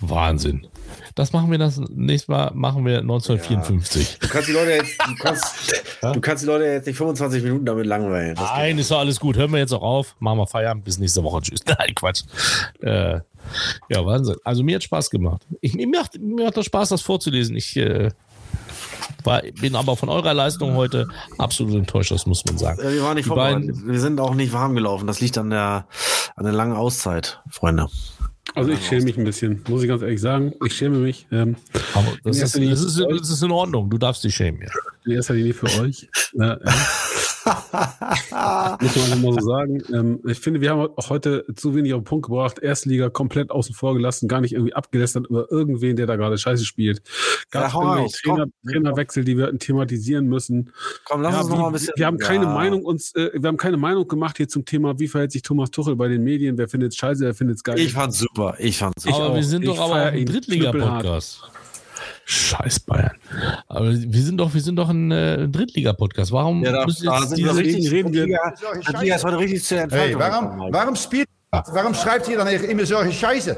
Wahnsinn. 0.02 0.68
Das 1.16 1.34
machen 1.34 1.50
wir 1.50 1.58
das 1.58 1.80
nächste 1.90 2.32
Mal, 2.32 2.52
machen 2.54 2.86
wir 2.86 3.00
1954. 3.00 4.20
Du 4.20 4.28
kannst 4.28 4.48
die 4.48 4.52
Leute 4.52 4.70
jetzt, 4.74 5.02
du 5.02 5.16
kannst, 5.16 5.84
du 6.04 6.22
kannst 6.22 6.44
die 6.44 6.48
Leute 6.48 6.66
jetzt 6.66 6.86
nicht 6.86 6.96
25 6.96 7.42
Minuten 7.42 7.66
damit 7.66 7.88
langweilen. 7.88 8.36
Das 8.36 8.52
Nein, 8.52 8.78
ist 8.78 8.92
doch 8.92 9.00
alles 9.00 9.20
gut. 9.20 9.36
Hören 9.36 9.52
wir 9.52 9.58
jetzt 9.58 9.74
auch 9.74 9.82
auf. 9.82 10.16
Machen 10.20 10.38
wir 10.38 10.46
Feierabend. 10.46 10.84
Bis 10.84 11.00
nächste 11.00 11.24
Woche. 11.24 11.42
Tschüss. 11.42 11.62
Nein, 11.66 11.96
Quatsch. 11.96 12.22
Äh, 12.82 13.22
ja, 13.90 14.06
Wahnsinn. 14.06 14.36
Also 14.44 14.62
mir 14.62 14.76
hat 14.76 14.84
Spaß 14.84 15.10
gemacht. 15.10 15.42
Ich, 15.60 15.74
mir, 15.74 15.88
macht, 15.88 16.22
mir 16.22 16.44
macht 16.46 16.58
das 16.58 16.68
Spaß, 16.68 16.90
das 16.90 17.02
vorzulesen. 17.02 17.56
Ich 17.56 17.76
äh, 17.78 18.12
war, 19.24 19.42
bin 19.62 19.76
aber 19.76 19.96
von 19.98 20.10
eurer 20.10 20.34
Leistung 20.34 20.76
heute 20.76 21.08
absolut 21.38 21.76
enttäuscht, 21.76 22.12
das 22.12 22.26
muss 22.26 22.44
man 22.46 22.58
sagen. 22.58 22.80
Ja, 22.84 22.92
wir 22.92 23.04
waren 23.04 23.16
nicht 23.16 23.26
vorbereitet. 23.28 23.68
beiden- 23.68 23.88
Wir 23.92 24.00
sind 24.00 24.20
auch 24.20 24.36
nicht 24.36 24.54
warm 24.54 24.76
gelaufen. 24.76 25.08
Das 25.08 25.20
liegt 25.22 25.38
an 25.38 25.50
der, 25.50 25.88
an 26.36 26.44
der 26.46 26.54
langen 26.54 26.76
Auszeit, 26.76 27.42
Freunde. 27.50 27.88
Also 28.56 28.72
ich 28.72 28.86
schäme 28.88 29.04
mich 29.04 29.18
ein 29.18 29.26
bisschen, 29.26 29.62
muss 29.68 29.84
ich 29.84 29.90
ganz 29.90 30.02
ehrlich 30.02 30.22
sagen. 30.22 30.54
Ich 30.66 30.74
schäme 30.76 30.98
mich. 30.98 31.28
Ähm, 31.32 31.58
Aber 31.94 32.08
das, 32.24 32.38
ist, 32.38 32.56
das, 32.56 32.82
ist, 32.82 33.00
das 33.00 33.30
ist 33.30 33.44
in 33.44 33.52
Ordnung. 33.52 33.90
Du 33.90 33.98
darfst 33.98 34.24
dich 34.24 34.34
schämen. 34.36 34.62
Ja. 34.62 34.70
in 35.06 35.12
erster 35.12 35.34
Linie 35.34 35.54
für 35.54 35.68
euch. 35.82 36.08
Ja, 36.34 36.58
ja. 36.58 36.74
Muss 38.82 39.10
man 39.10 39.22
mal 39.22 39.34
so 39.34 39.40
sagen. 39.48 39.82
Ähm, 39.94 40.20
ich 40.28 40.40
finde, 40.40 40.62
wir 40.62 40.72
haben 40.72 40.90
auch 40.96 41.10
heute 41.10 41.46
zu 41.56 41.76
wenig 41.76 41.94
auf 41.94 42.02
den 42.02 42.06
Punkt 42.06 42.26
gebracht. 42.28 42.60
Erstliga 42.60 43.10
komplett 43.10 43.52
außen 43.52 43.74
vor 43.76 43.94
gelassen, 43.96 44.28
gar 44.28 44.42
nicht 44.42 44.54
irgendwie 44.54 44.74
abgelästert 44.74 45.28
über 45.28 45.52
irgendwen, 45.52 45.96
der 45.96 46.06
da 46.08 46.16
gerade 46.16 46.38
Scheiße 46.38 46.66
spielt. 46.66 47.02
Gab 47.52 47.64
Ja, 47.74 47.80
raus, 47.80 48.12
Trainer. 48.24 48.46
Trainerwechsel, 48.70 49.24
die 49.24 49.38
wir 49.38 49.58
thematisieren 49.58 50.28
müssen. 50.28 50.72
Komm, 51.06 51.22
lass 51.22 51.34
Ja, 51.34 51.40
uns 51.42 51.48
wie, 51.50 51.54
noch 51.54 51.60
mal 51.62 51.68
ein 51.68 51.74
bisschen. 51.74 51.94
wir 51.96 52.06
haben 52.06 52.18
keine 52.18 52.46
Ja. 52.46 52.54
Meinung 52.54 52.84
uns, 52.84 53.14
äh, 53.16 53.32
wir 53.34 53.48
haben 53.48 53.58
keine 53.58 53.78
Meinung 53.78 54.08
gemacht 54.08 54.38
hier 54.38 54.48
zum 54.48 54.66
Thema, 54.66 55.00
wie 55.00 55.08
verhält 55.08 55.32
sich 55.32 55.42
Thomas 55.42 55.72
Tuchel 55.72 55.96
bei 55.96 56.08
den 56.08 56.24
Medien, 56.24 56.58
wer 56.58 56.68
findet 56.68 56.92
es 56.94 56.98
scheiße, 56.98 57.24
wer 57.24 57.34
findet 57.34 57.58
es 57.58 57.64
geil. 57.64 57.80
Ich 57.80 57.94
fand's 57.94 58.20
super. 58.20 58.56
Ich 58.60 58.78
fand's 58.78 59.04
super. 59.04 59.16
aber 59.18 59.30
auch. 59.30 59.36
wir 59.36 59.44
sind 59.44 59.64
Ich 59.64 59.70
doch 59.70 59.80
aber 59.80 59.94
auch 59.94 60.12
ein 60.12 60.26
Drittliga-Podcast. 60.26 61.44
Scheiß 62.30 62.82
Bayern. 62.82 63.16
Aber 63.70 63.90
wir 63.90 64.22
sind 64.22 64.36
doch, 64.38 64.54
wir 64.54 64.60
sind 64.60 64.76
doch 64.76 64.90
ein 64.90 65.10
äh, 65.12 65.48
Drittliga-Podcast. 65.48 66.30
Warum 66.34 66.62
Ja, 66.62 66.74
da, 66.74 66.86
müssen 66.86 67.06
da 67.06 67.20
jetzt 67.20 67.30
sind 67.30 67.46
wir 67.46 67.56
richtig. 67.56 67.90
reden 67.90 68.12
wir- 68.14 68.26
Liga, 68.26 68.54
die 68.92 68.98
Liga 69.04 69.16
ist 69.16 69.24
heute 69.24 69.38
richtig 69.40 69.64
zur 69.64 69.78
Entfaltung. 69.80 70.22
Hey, 70.22 70.32
warum, 70.32 70.74
warum, 70.74 70.96
spielt, 70.98 71.30
warum 71.52 71.94
schreibt 71.94 72.28
ihr 72.28 72.38
dann 72.38 72.48
immer 72.50 72.86
solche 72.86 73.14
Scheiße? 73.14 73.56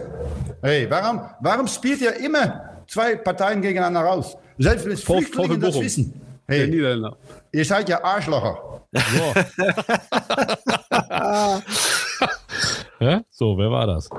Hey, 0.62 0.86
warum, 0.88 1.20
warum 1.42 1.68
spielt 1.68 2.00
ihr 2.02 2.14
immer 2.18 2.84
zwei 2.88 3.16
Parteien 3.16 3.60
gegeneinander 3.60 4.02
raus? 4.02 4.38
Selbst 4.60 4.86
wenn 4.86 4.92
es 4.92 5.04
Flüchtlinge 5.04 5.58
das 5.58 5.72
Bochum. 5.72 5.86
wissen. 5.86 6.22
Hey, 6.48 6.72
ihr 7.52 7.66
seid 7.66 7.90
ja 7.90 8.04
Arschlocher. 8.04 8.84
Ja? 13.00 13.00
So, 13.32 13.58
wer 13.58 13.72
war 13.72 13.88
das? 13.88 14.10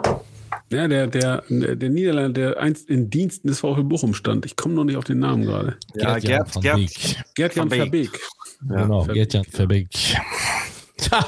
Ja, 0.71 0.87
der, 0.87 1.09
der, 1.09 1.43
der 1.49 1.91
Niederländer, 1.91 2.33
der 2.33 2.61
einst 2.61 2.89
in 2.89 3.11
Diensten 3.11 3.49
des 3.49 3.59
VfB 3.59 3.83
Bochum 3.83 4.15
stand. 4.15 4.47
Ich 4.47 4.55
komme 4.55 4.75
noch 4.75 4.85
nicht 4.85 4.97
auf 4.97 5.05
den 5.05 5.19
Namen 5.19 5.45
gerade. 5.45 5.77
Ja, 5.95 6.19
Gerd-Jan 6.19 6.45
Gerd, 6.45 6.55
van 6.55 6.63
Gerd, 6.63 6.77
Beek. 6.77 7.25
Gerd-Jan 7.35 7.71
Van 7.71 7.91
Beek. 7.91 8.11
Verbeek. 8.11 8.21
genau, 8.69 9.03
Verbeek. 9.03 9.15
Gerd-Jan 9.17 9.45
Verbeek. 9.45 9.91
Tja, 10.97 11.27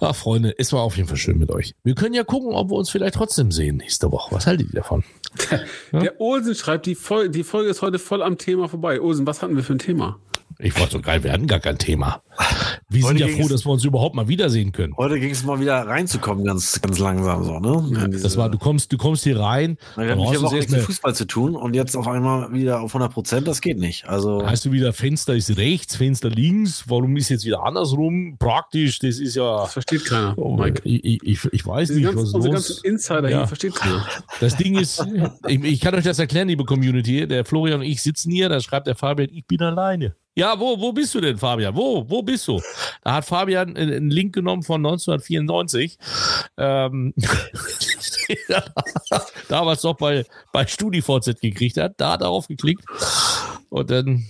ach 0.00 0.14
Freunde, 0.14 0.54
es 0.58 0.72
war 0.72 0.82
auf 0.82 0.96
jeden 0.96 1.08
Fall 1.08 1.16
schön 1.18 1.36
mit 1.36 1.50
euch. 1.50 1.74
Wir 1.82 1.94
können 1.94 2.14
ja 2.14 2.24
gucken, 2.24 2.52
ob 2.54 2.70
wir 2.70 2.76
uns 2.76 2.88
vielleicht 2.88 3.16
trotzdem 3.16 3.50
sehen 3.50 3.76
nächste 3.76 4.10
Woche. 4.12 4.34
Was 4.34 4.46
haltet 4.46 4.68
ihr 4.68 4.80
davon? 4.80 5.04
Der 5.92 6.20
Olsen 6.20 6.54
schreibt, 6.54 6.86
die 6.86 6.94
Folge, 6.94 7.30
die 7.30 7.44
Folge 7.44 7.70
ist 7.70 7.82
heute 7.82 7.98
voll 7.98 8.22
am 8.22 8.38
Thema 8.38 8.68
vorbei. 8.68 9.00
Olsen, 9.00 9.26
was 9.26 9.42
hatten 9.42 9.56
wir 9.56 9.62
für 9.62 9.74
ein 9.74 9.78
Thema? 9.78 10.18
Ich 10.58 10.78
wollte 10.78 10.92
so 10.92 11.00
geil, 11.00 11.24
wir 11.24 11.32
hatten 11.32 11.48
gar 11.48 11.58
kein 11.58 11.76
Thema. 11.78 12.22
Wir 12.88 13.02
Heute 13.04 13.18
sind 13.18 13.28
ja 13.30 13.36
froh, 13.42 13.48
dass 13.48 13.64
wir 13.64 13.70
uns 13.72 13.84
überhaupt 13.84 14.14
mal 14.14 14.28
wiedersehen 14.28 14.70
können. 14.70 14.94
Heute 14.96 15.18
ging 15.18 15.30
es 15.30 15.42
mal 15.42 15.58
wieder 15.58 15.74
reinzukommen, 15.88 16.44
ganz, 16.44 16.80
ganz 16.80 16.98
langsam 17.00 17.42
so, 17.42 17.58
ne? 17.58 18.08
Diese- 18.12 18.22
Das 18.22 18.36
war, 18.36 18.48
du 18.48 18.58
kommst, 18.58 18.92
du 18.92 18.98
kommst 18.98 19.24
hier 19.24 19.40
rein, 19.40 19.76
wir 19.96 20.04
vier 20.06 20.14
brauchst 20.14 20.34
du 20.40 20.42
Wochen 20.42 20.54
erst 20.54 20.68
nichts 20.68 20.72
mit 20.72 20.82
Fußball 20.82 21.14
zu 21.16 21.26
tun 21.26 21.56
und 21.56 21.74
jetzt 21.74 21.96
auf 21.96 22.06
einmal 22.06 22.52
wieder 22.52 22.80
auf 22.80 22.90
100 22.94 23.12
Prozent, 23.12 23.48
das 23.48 23.60
geht 23.60 23.78
nicht. 23.78 24.06
Also, 24.08 24.46
hast 24.46 24.64
du 24.66 24.70
wieder 24.72 24.92
Fenster 24.92 25.34
ist 25.34 25.56
rechts, 25.56 25.96
Fenster 25.96 26.28
links. 26.30 26.84
Warum 26.86 27.16
ist 27.16 27.30
jetzt 27.30 27.44
wieder 27.44 27.64
andersrum? 27.64 28.36
Praktisch, 28.38 28.98
das 29.00 29.18
ist 29.18 29.34
ja. 29.34 29.62
Das 29.62 29.72
versteht 29.72 30.04
keiner, 30.04 30.34
Oh, 30.36 30.56
Mike. 30.56 30.82
ich, 30.84 31.02
ich, 31.04 31.22
ich, 31.24 31.44
ich 31.52 31.66
weiß 31.66 31.88
Diese 31.88 32.00
nicht, 32.00 32.06
ganzen, 32.14 32.20
was 32.24 32.28
ist 32.28 32.34
unsere 32.34 32.54
los. 32.54 32.68
ganzen 32.68 32.86
Insider 32.86 33.30
Ja. 33.30 33.38
hier 33.38 33.46
versteht 33.48 33.74
keiner. 33.74 34.06
Das 34.38 34.56
Ding 34.56 34.78
ist, 34.78 35.04
ich, 35.46 35.64
ich 35.64 35.80
kann 35.80 35.94
euch 35.94 36.04
das 36.04 36.18
erklären, 36.18 36.48
liebe 36.48 36.64
Community. 36.64 37.26
Der 37.26 37.44
Florian 37.44 37.80
und 37.80 37.86
ich 37.86 38.02
sitzen 38.02 38.30
hier, 38.30 38.48
da 38.48 38.60
schreibt 38.60 38.86
der 38.86 38.94
Fabian, 38.94 39.28
ich 39.32 39.46
bin 39.46 39.62
alleine. 39.62 40.14
Ja, 40.34 40.58
wo, 40.58 40.80
wo 40.80 40.92
bist 40.92 41.14
du 41.14 41.20
denn, 41.20 41.36
Fabian? 41.36 41.76
Wo, 41.76 42.08
wo 42.08 42.22
bist 42.22 42.48
du? 42.48 42.60
Da 43.02 43.14
hat 43.14 43.26
Fabian 43.26 43.76
einen 43.76 44.10
Link 44.10 44.34
genommen 44.34 44.62
von 44.62 44.84
1994. 44.84 45.98
Ähm, 46.56 47.12
damals 49.48 49.82
noch 49.82 49.96
bei, 49.96 50.24
bei 50.52 50.66
StudiVZ 50.66 51.40
gekriegt 51.40 51.76
hat. 51.76 51.94
Da 51.98 52.12
hat 52.12 52.22
er 52.22 52.30
aufgeklickt. 52.30 52.84
Und 53.68 53.90
dann, 53.90 54.26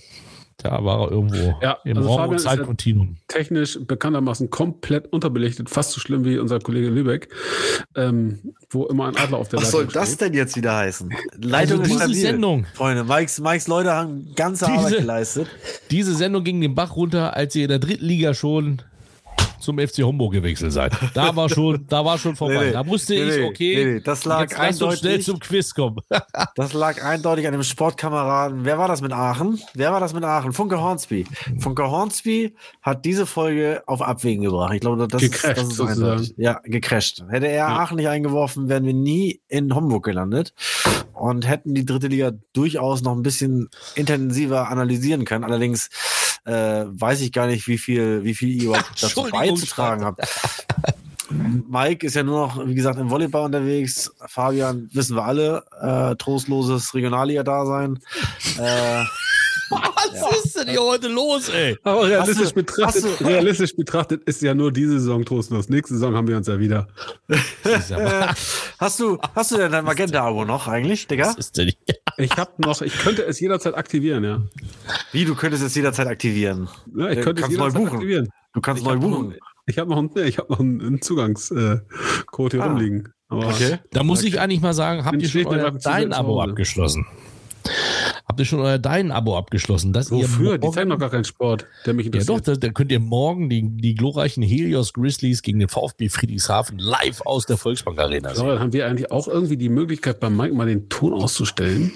da 0.59 0.85
war 0.85 1.03
er 1.03 1.11
irgendwo 1.11 1.55
Ja, 1.61 1.79
im 1.85 1.97
also 1.97 2.09
Raum 2.11 2.31
und 2.31 2.37
ist 2.37 2.45
ja- 2.45 2.51
Zeitkontinuum. 2.57 3.17
Technisch 3.29 3.79
bekanntermaßen 3.87 4.51
komplett 4.51 5.13
unterbelichtet, 5.13 5.69
fast 5.71 5.93
so 5.93 6.01
schlimm 6.01 6.25
wie 6.25 6.39
unser 6.39 6.59
Kollege 6.61 6.89
Lübeck, 6.89 7.29
ähm, 7.97 8.55
wo 8.71 8.87
immer 8.87 9.09
ein 9.09 9.17
Adler 9.17 9.39
auf 9.39 9.49
der 9.49 9.59
was 9.61 9.73
Leitung 9.73 9.91
soll 9.91 10.01
das 10.01 10.09
steht. 10.09 10.21
denn 10.21 10.35
jetzt 10.35 10.57
wieder 10.57 10.77
heißen? 10.77 11.11
Leitung 11.41 11.81
Also 11.81 11.83
diese 11.93 11.99
stabil. 12.05 12.15
Sendung. 12.17 12.67
Freunde, 12.75 13.05
Mikes, 13.05 13.41
Mikes 13.41 13.69
Leute 13.69 13.93
haben 13.93 14.33
ganze 14.37 14.67
Diese- 14.67 14.79
Arbeit 14.79 14.99
geleistet. 14.99 15.49
Diese 15.91 16.15
Sendung 16.15 16.45
ging 16.45 16.61
den 16.61 16.75
Bach 16.75 16.97
runter, 16.97 17.35
als 17.37 17.55
ihr 17.57 17.65
in 17.65 17.69
der 17.69 17.79
dritten 17.79 18.05
Liga 18.05 18.35
schon 18.35 18.83
zum 19.63 19.79
FC 19.79 19.99
Homburg 20.03 20.33
gewechselt 20.33 20.73
seid. 20.73 20.93
Da 21.15 21.35
war 21.35 21.49
schon, 21.49 21.87
da 21.89 22.05
war 22.05 22.19
schon 22.19 22.37
vorbei. 22.37 22.55
Nee, 22.55 22.65
nee. 22.67 22.73
da 22.73 22.87
wusste 22.87 23.15
Nee, 23.15 23.39
ich, 23.39 23.45
okay, 23.45 23.75
Nee, 23.85 23.93
nee. 23.95 24.01
Das 24.01 24.25
lag 24.25 24.41
jetzt 24.43 24.59
lass 24.59 24.83
uns 24.83 24.99
schnell 24.99 25.13
eindeutig- 25.13 25.27
zum 25.27 25.39
Quiz 25.39 25.75
kommen. 25.75 25.97
Das 26.55 26.73
lag 26.73 27.03
eindeutig 27.03 27.47
an 27.47 27.53
dem 27.53 27.63
Sportkameraden. 27.63 28.65
Wer 28.65 28.79
war 28.79 28.89
das 28.89 29.01
mit 29.01 29.13
Aachen? 29.13 29.61
Wer 29.75 29.93
war 29.93 30.01
das 30.01 30.13
mit 30.13 30.25
Aachen? 30.25 30.53
Funke 30.53 30.81
Hornsby. 30.81 31.27
Funke 31.59 31.91
Hornsby 31.91 32.55
hat 32.83 33.05
diese 33.05 33.27
Folge 33.27 33.83
auf 33.87 34.03
Abwägen 34.03 34.43
gebracht. 34.45 34.75
Ich 34.75 34.81
glaube, 34.81 35.07
das 35.09 35.23
Gecrashed, 35.23 35.59
ist, 35.59 35.79
das 35.79 35.91
ist 35.91 36.03
eindeutig. 36.03 36.35
Ja, 36.37 36.61
gecrashed. 36.65 37.25
Hätte 37.31 37.47
er 37.49 37.69
Aachen 37.69 37.97
nicht 37.97 38.09
eingeworfen, 38.09 38.69
wären 38.69 38.85
wir 38.85 38.95
nie 38.95 39.41
in 39.49 39.75
Homburg 39.75 40.05
gelandet 40.05 40.53
und 41.15 41.49
hätten 41.49 41.75
die 41.75 41.85
dritte 41.85 42.09
Liga 42.09 42.33
durchaus 42.53 43.03
noch 43.03 43.13
ein 43.13 43.23
bisschen 43.23 43.69
intensiver 43.95 44.69
analysieren 44.69 45.25
können. 45.25 45.45
Allerdings 45.45 45.89
äh, 46.45 46.85
weiß 46.87 47.21
ich 47.21 47.33
gar 47.33 47.47
nicht, 47.47 47.69
wie 47.69 47.79
viel, 47.79 48.25
wie 48.25 48.35
viel 48.35 48.51
ihr 48.51 48.65
überhaupt 48.65 49.03
dazu 49.03 49.23
beizutragen 49.55 50.05
habt. 50.05 50.21
Mike 51.69 52.07
ist 52.07 52.15
ja 52.15 52.23
nur 52.23 52.47
noch, 52.47 52.67
wie 52.67 52.75
gesagt, 52.75 52.99
im 52.99 53.11
Volleyball 53.11 53.47
unterwegs. 53.47 54.13
Fabian, 54.27 54.91
wissen 54.93 55.17
wir 55.17 55.25
alle, 55.25 55.65
äh, 55.81 56.15
trostloses 56.17 56.95
Regionalliga-Dasein. 56.95 58.01
Äh, 58.59 59.05
Was 59.73 60.45
ist 60.45 60.57
denn 60.59 60.69
hier 60.69 60.83
heute 60.83 61.09
los, 61.09 61.49
ey? 61.49 61.77
Aber 61.83 62.07
realistisch, 62.09 62.39
Hast 62.45 62.51
du- 62.51 62.55
betrachtet, 62.55 63.05
hast 63.05 63.21
du- 63.21 63.25
realistisch 63.27 63.75
betrachtet 63.77 64.23
ist 64.25 64.43
ja 64.43 64.55
nur 64.55 64.71
diese 64.73 64.99
Saison 65.01 65.25
trostlos. 65.25 65.69
Nächste 65.69 65.95
Saison 65.95 66.15
haben 66.15 66.29
wir 66.29 66.37
uns 66.37 66.47
ja 66.47 66.59
wieder. 66.59 66.87
hast 68.79 69.01
du, 69.01 69.19
hast 69.35 69.51
du 69.53 69.57
denn 69.57 69.73
dein 69.73 69.85
Magenta-Abo 69.85 70.45
noch 70.45 70.69
eigentlich, 70.69 71.07
Digga? 71.07 71.29
Was 71.29 71.37
ist 71.37 71.59
denn 71.59 71.69
hier? 71.87 71.97
Ich 72.19 72.37
habe 72.37 72.51
noch, 72.59 72.83
ich 72.83 72.99
könnte 72.99 73.25
es 73.25 73.41
jederzeit 73.41 73.75
aktivieren, 73.75 74.25
ja. 74.25 74.43
Wie, 75.13 75.25
du 75.25 75.35
könntest 75.35 75.63
es 75.65 75.75
jederzeit 75.75 76.07
aktivieren. 76.07 76.69
ja 76.97 77.11
ich 77.11 77.19
Äh, 77.19 77.23
könnte 77.23 77.43
es 77.43 77.49
kannst 77.49 77.59
neu 77.59 77.65
jederzeit 77.67 77.83
buchen. 77.85 77.95
aktivieren. 77.97 78.29
Du 78.55 78.61
kannst 78.61 78.83
Ich 78.83 78.87
neu 78.87 78.95
hab 78.95 79.01
noch- 79.03 79.09
buchen. 79.11 79.35
Ich 79.67 79.79
habe 79.79 79.91
noch, 79.91 79.99
einen- 79.99 80.11
ich 80.27 80.39
hab 80.39 80.51
noch 80.51 80.61
einen, 80.61 80.81
einen 80.81 81.03
Zugangscode 81.03 82.53
hier 82.53 82.63
Ah. 82.63 82.67
rumliegen. 82.67 83.13
Aber 83.29 83.47
Okay. 83.47 83.79
Da 83.93 84.03
muss 84.03 84.23
ich 84.25 84.39
eigentlich 84.41 84.61
mal 84.61 84.75
sagen, 84.75 85.05
habt 85.05 85.23
ihr 85.23 85.29
schon 85.29 85.47
euer 85.47 85.71
Dein-Abo 85.71 86.43
abgeschlossen? 86.43 87.07
Habt 88.33 88.41
ihr 88.41 88.47
schon 88.47 88.61
euer 88.61 88.79
Dein-Abo 88.79 89.37
abgeschlossen? 89.37 89.93
Dass 89.93 90.11
Wofür? 90.11 90.53
Ihr 90.53 90.59
Die 90.59 90.71
zeigen 90.71 90.89
doch 90.89 90.99
gar 90.99 91.11
keinen 91.11 91.25
Sport, 91.25 91.67
der 91.85 91.93
mich 91.93 92.07
ja 92.07 92.13
interessiert. 92.13 92.39
doch, 92.39 92.41
da, 92.41 92.55
da 92.57 92.71
könnt 92.73 92.91
ihr 92.91 92.99
morgen 92.99 93.51
die, 93.51 93.63
die 93.77 93.95
glorreichen 93.95 94.43
Helios 94.43 94.95
Grizzlies 94.95 95.43
gegen 95.43 95.59
den 95.59 95.69
VfB 95.69 96.09
Friedrichshafen 96.09 96.79
live 96.79 97.21
aus 97.27 97.45
der 97.45 97.59
Volksbank 97.59 97.99
Arena 97.99 98.31
So, 98.31 98.37
sehen. 98.41 98.49
dann 98.49 98.61
haben 98.61 98.73
wir 98.73 98.87
eigentlich 98.87 99.13
auch 99.13 99.29
irgendwie 99.29 99.59
die 99.59 99.69
Möglichkeit, 99.69 100.19
bei 100.19 100.31
Mike 100.31 100.55
mal 100.55 100.67
den 100.67 100.89
Ton 100.89 101.13
auszustellen. 101.13 101.93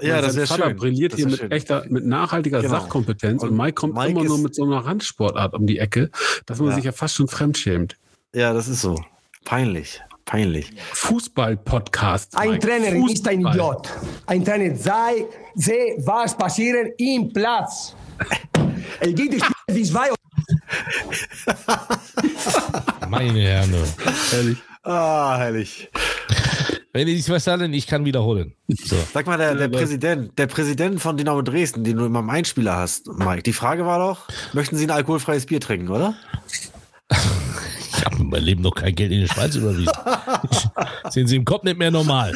Ja, 0.00 0.22
das 0.22 0.36
wäre 0.36 0.46
Vater 0.46 0.68
schön. 0.68 0.76
brilliert 0.78 1.12
Das 1.12 1.18
hier 1.18 1.26
mit 1.28 1.38
schön. 1.38 1.50
echter, 1.50 1.84
mit 1.90 2.06
nachhaltiger 2.06 2.62
Genau. 2.62 2.72
Sachkompetenz 2.72 3.42
und, 3.42 3.50
Und 3.50 3.56
Mike 3.58 3.74
kommt 3.74 3.92
Mike 3.94 4.10
immer 4.12 4.24
nur 4.24 4.36
ist- 4.38 4.42
mit 4.42 4.54
so 4.54 4.64
einer 4.64 4.78
Randsportart 4.78 5.52
um 5.52 5.66
die 5.66 5.78
Ecke, 5.78 6.10
dass 6.46 6.60
man 6.60 6.70
Ja. 6.70 6.74
sich 6.76 6.84
ja 6.84 6.92
fast 6.92 7.14
schon 7.14 7.28
fremdschämt. 7.28 7.96
Ja, 8.34 8.54
das 8.54 8.68
ist 8.68 8.80
so. 8.80 8.98
Peinlich. 9.44 10.00
Peinlich. 10.24 10.70
Fußball-Podcast. 10.92 12.36
Ein 12.36 12.52
Mike. 12.52 12.66
Trainer 12.66 12.86
ist 12.88 13.28
ein 13.28 13.42
Fußball. 13.42 13.54
Idiot. 13.54 13.90
Ein 14.26 14.44
Trainer 14.44 14.76
sei, 14.76 15.26
sehe, 15.54 15.96
was 15.98 16.36
passieren 16.36 16.92
im 16.96 17.32
Platz. 17.32 17.94
Es 19.00 19.14
gibt 19.14 19.34
Spiele 19.34 19.54
wie 19.68 19.82
zwei 19.84 20.08
Meine 23.08 23.40
Herren. 23.40 23.74
Ehrlich. 24.32 24.58
Ah, 24.82 25.36
herrlich. 25.38 25.90
Wenn 26.92 27.08
ihr 27.08 27.14
nicht 27.14 27.26
verstanden, 27.26 27.72
ich 27.72 27.86
kann 27.86 28.04
wiederholen. 28.04 28.54
So. 28.68 28.96
Sag 29.12 29.26
mal, 29.26 29.36
der, 29.36 29.56
der 29.56 29.68
Präsident, 29.68 30.38
der 30.38 30.46
Präsident 30.46 31.00
von 31.00 31.16
Dynamo 31.16 31.42
Dresden, 31.42 31.82
den 31.82 31.96
du 31.96 32.04
immer 32.04 32.20
im 32.20 32.30
Einspieler 32.30 32.76
hast, 32.76 33.08
Mike, 33.08 33.42
die 33.42 33.52
Frage 33.52 33.84
war 33.84 33.98
doch, 33.98 34.28
möchten 34.52 34.76
Sie 34.76 34.86
ein 34.86 34.90
alkoholfreies 34.90 35.46
Bier 35.46 35.60
trinken, 35.60 35.88
oder? 35.88 36.14
Ich 37.96 38.04
habe 38.04 38.16
in 38.16 38.28
meinem 38.28 38.44
Leben 38.44 38.62
noch 38.62 38.74
kein 38.74 38.94
Geld 38.94 39.12
in 39.12 39.20
die 39.20 39.28
Schweiz 39.28 39.54
überwiesen. 39.54 39.92
sind 41.10 41.28
sie 41.28 41.36
im 41.36 41.44
Kopf 41.44 41.62
nicht 41.64 41.78
mehr 41.78 41.90
normal. 41.90 42.32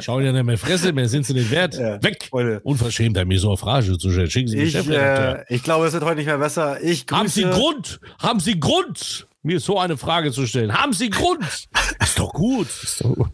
Schauen 0.00 0.24
ja 0.24 0.32
nicht 0.32 0.44
mehr 0.44 0.58
Fresse, 0.58 0.92
mehr 0.92 1.08
sind 1.08 1.26
sie 1.26 1.34
nicht 1.34 1.50
wert. 1.50 1.74
Ja, 1.74 2.02
Weg! 2.02 2.26
Freunde. 2.30 2.60
Unverschämt, 2.62 3.22
mir 3.26 3.38
so 3.40 3.48
eine 3.48 3.56
Frage 3.56 3.98
zu 3.98 4.10
stellen. 4.10 4.30
Schicken 4.30 4.48
Sie 4.48 4.56
den 4.56 4.66
Ich, 4.66 4.72
Chefredakteur. 4.72 5.40
äh, 5.48 5.54
ich 5.54 5.62
glaube, 5.62 5.86
es 5.86 5.92
wird 5.92 6.04
heute 6.04 6.16
nicht 6.16 6.26
mehr 6.26 6.38
besser. 6.38 6.82
Ich 6.82 7.06
grüße. 7.06 7.18
Haben 7.18 7.28
Sie 7.28 7.42
Grund? 7.42 8.00
Haben 8.18 8.40
Sie 8.40 8.60
Grund, 8.60 9.26
mir 9.42 9.60
so 9.60 9.78
eine 9.78 9.96
Frage 9.96 10.30
zu 10.32 10.46
stellen? 10.46 10.72
Haben 10.72 10.92
Sie 10.92 11.10
Grund? 11.10 11.44
Ist 12.00 12.18
doch 12.18 12.32
gut. 12.32 12.68
Ist 12.82 13.02
doch 13.04 13.14
gut. 13.14 13.30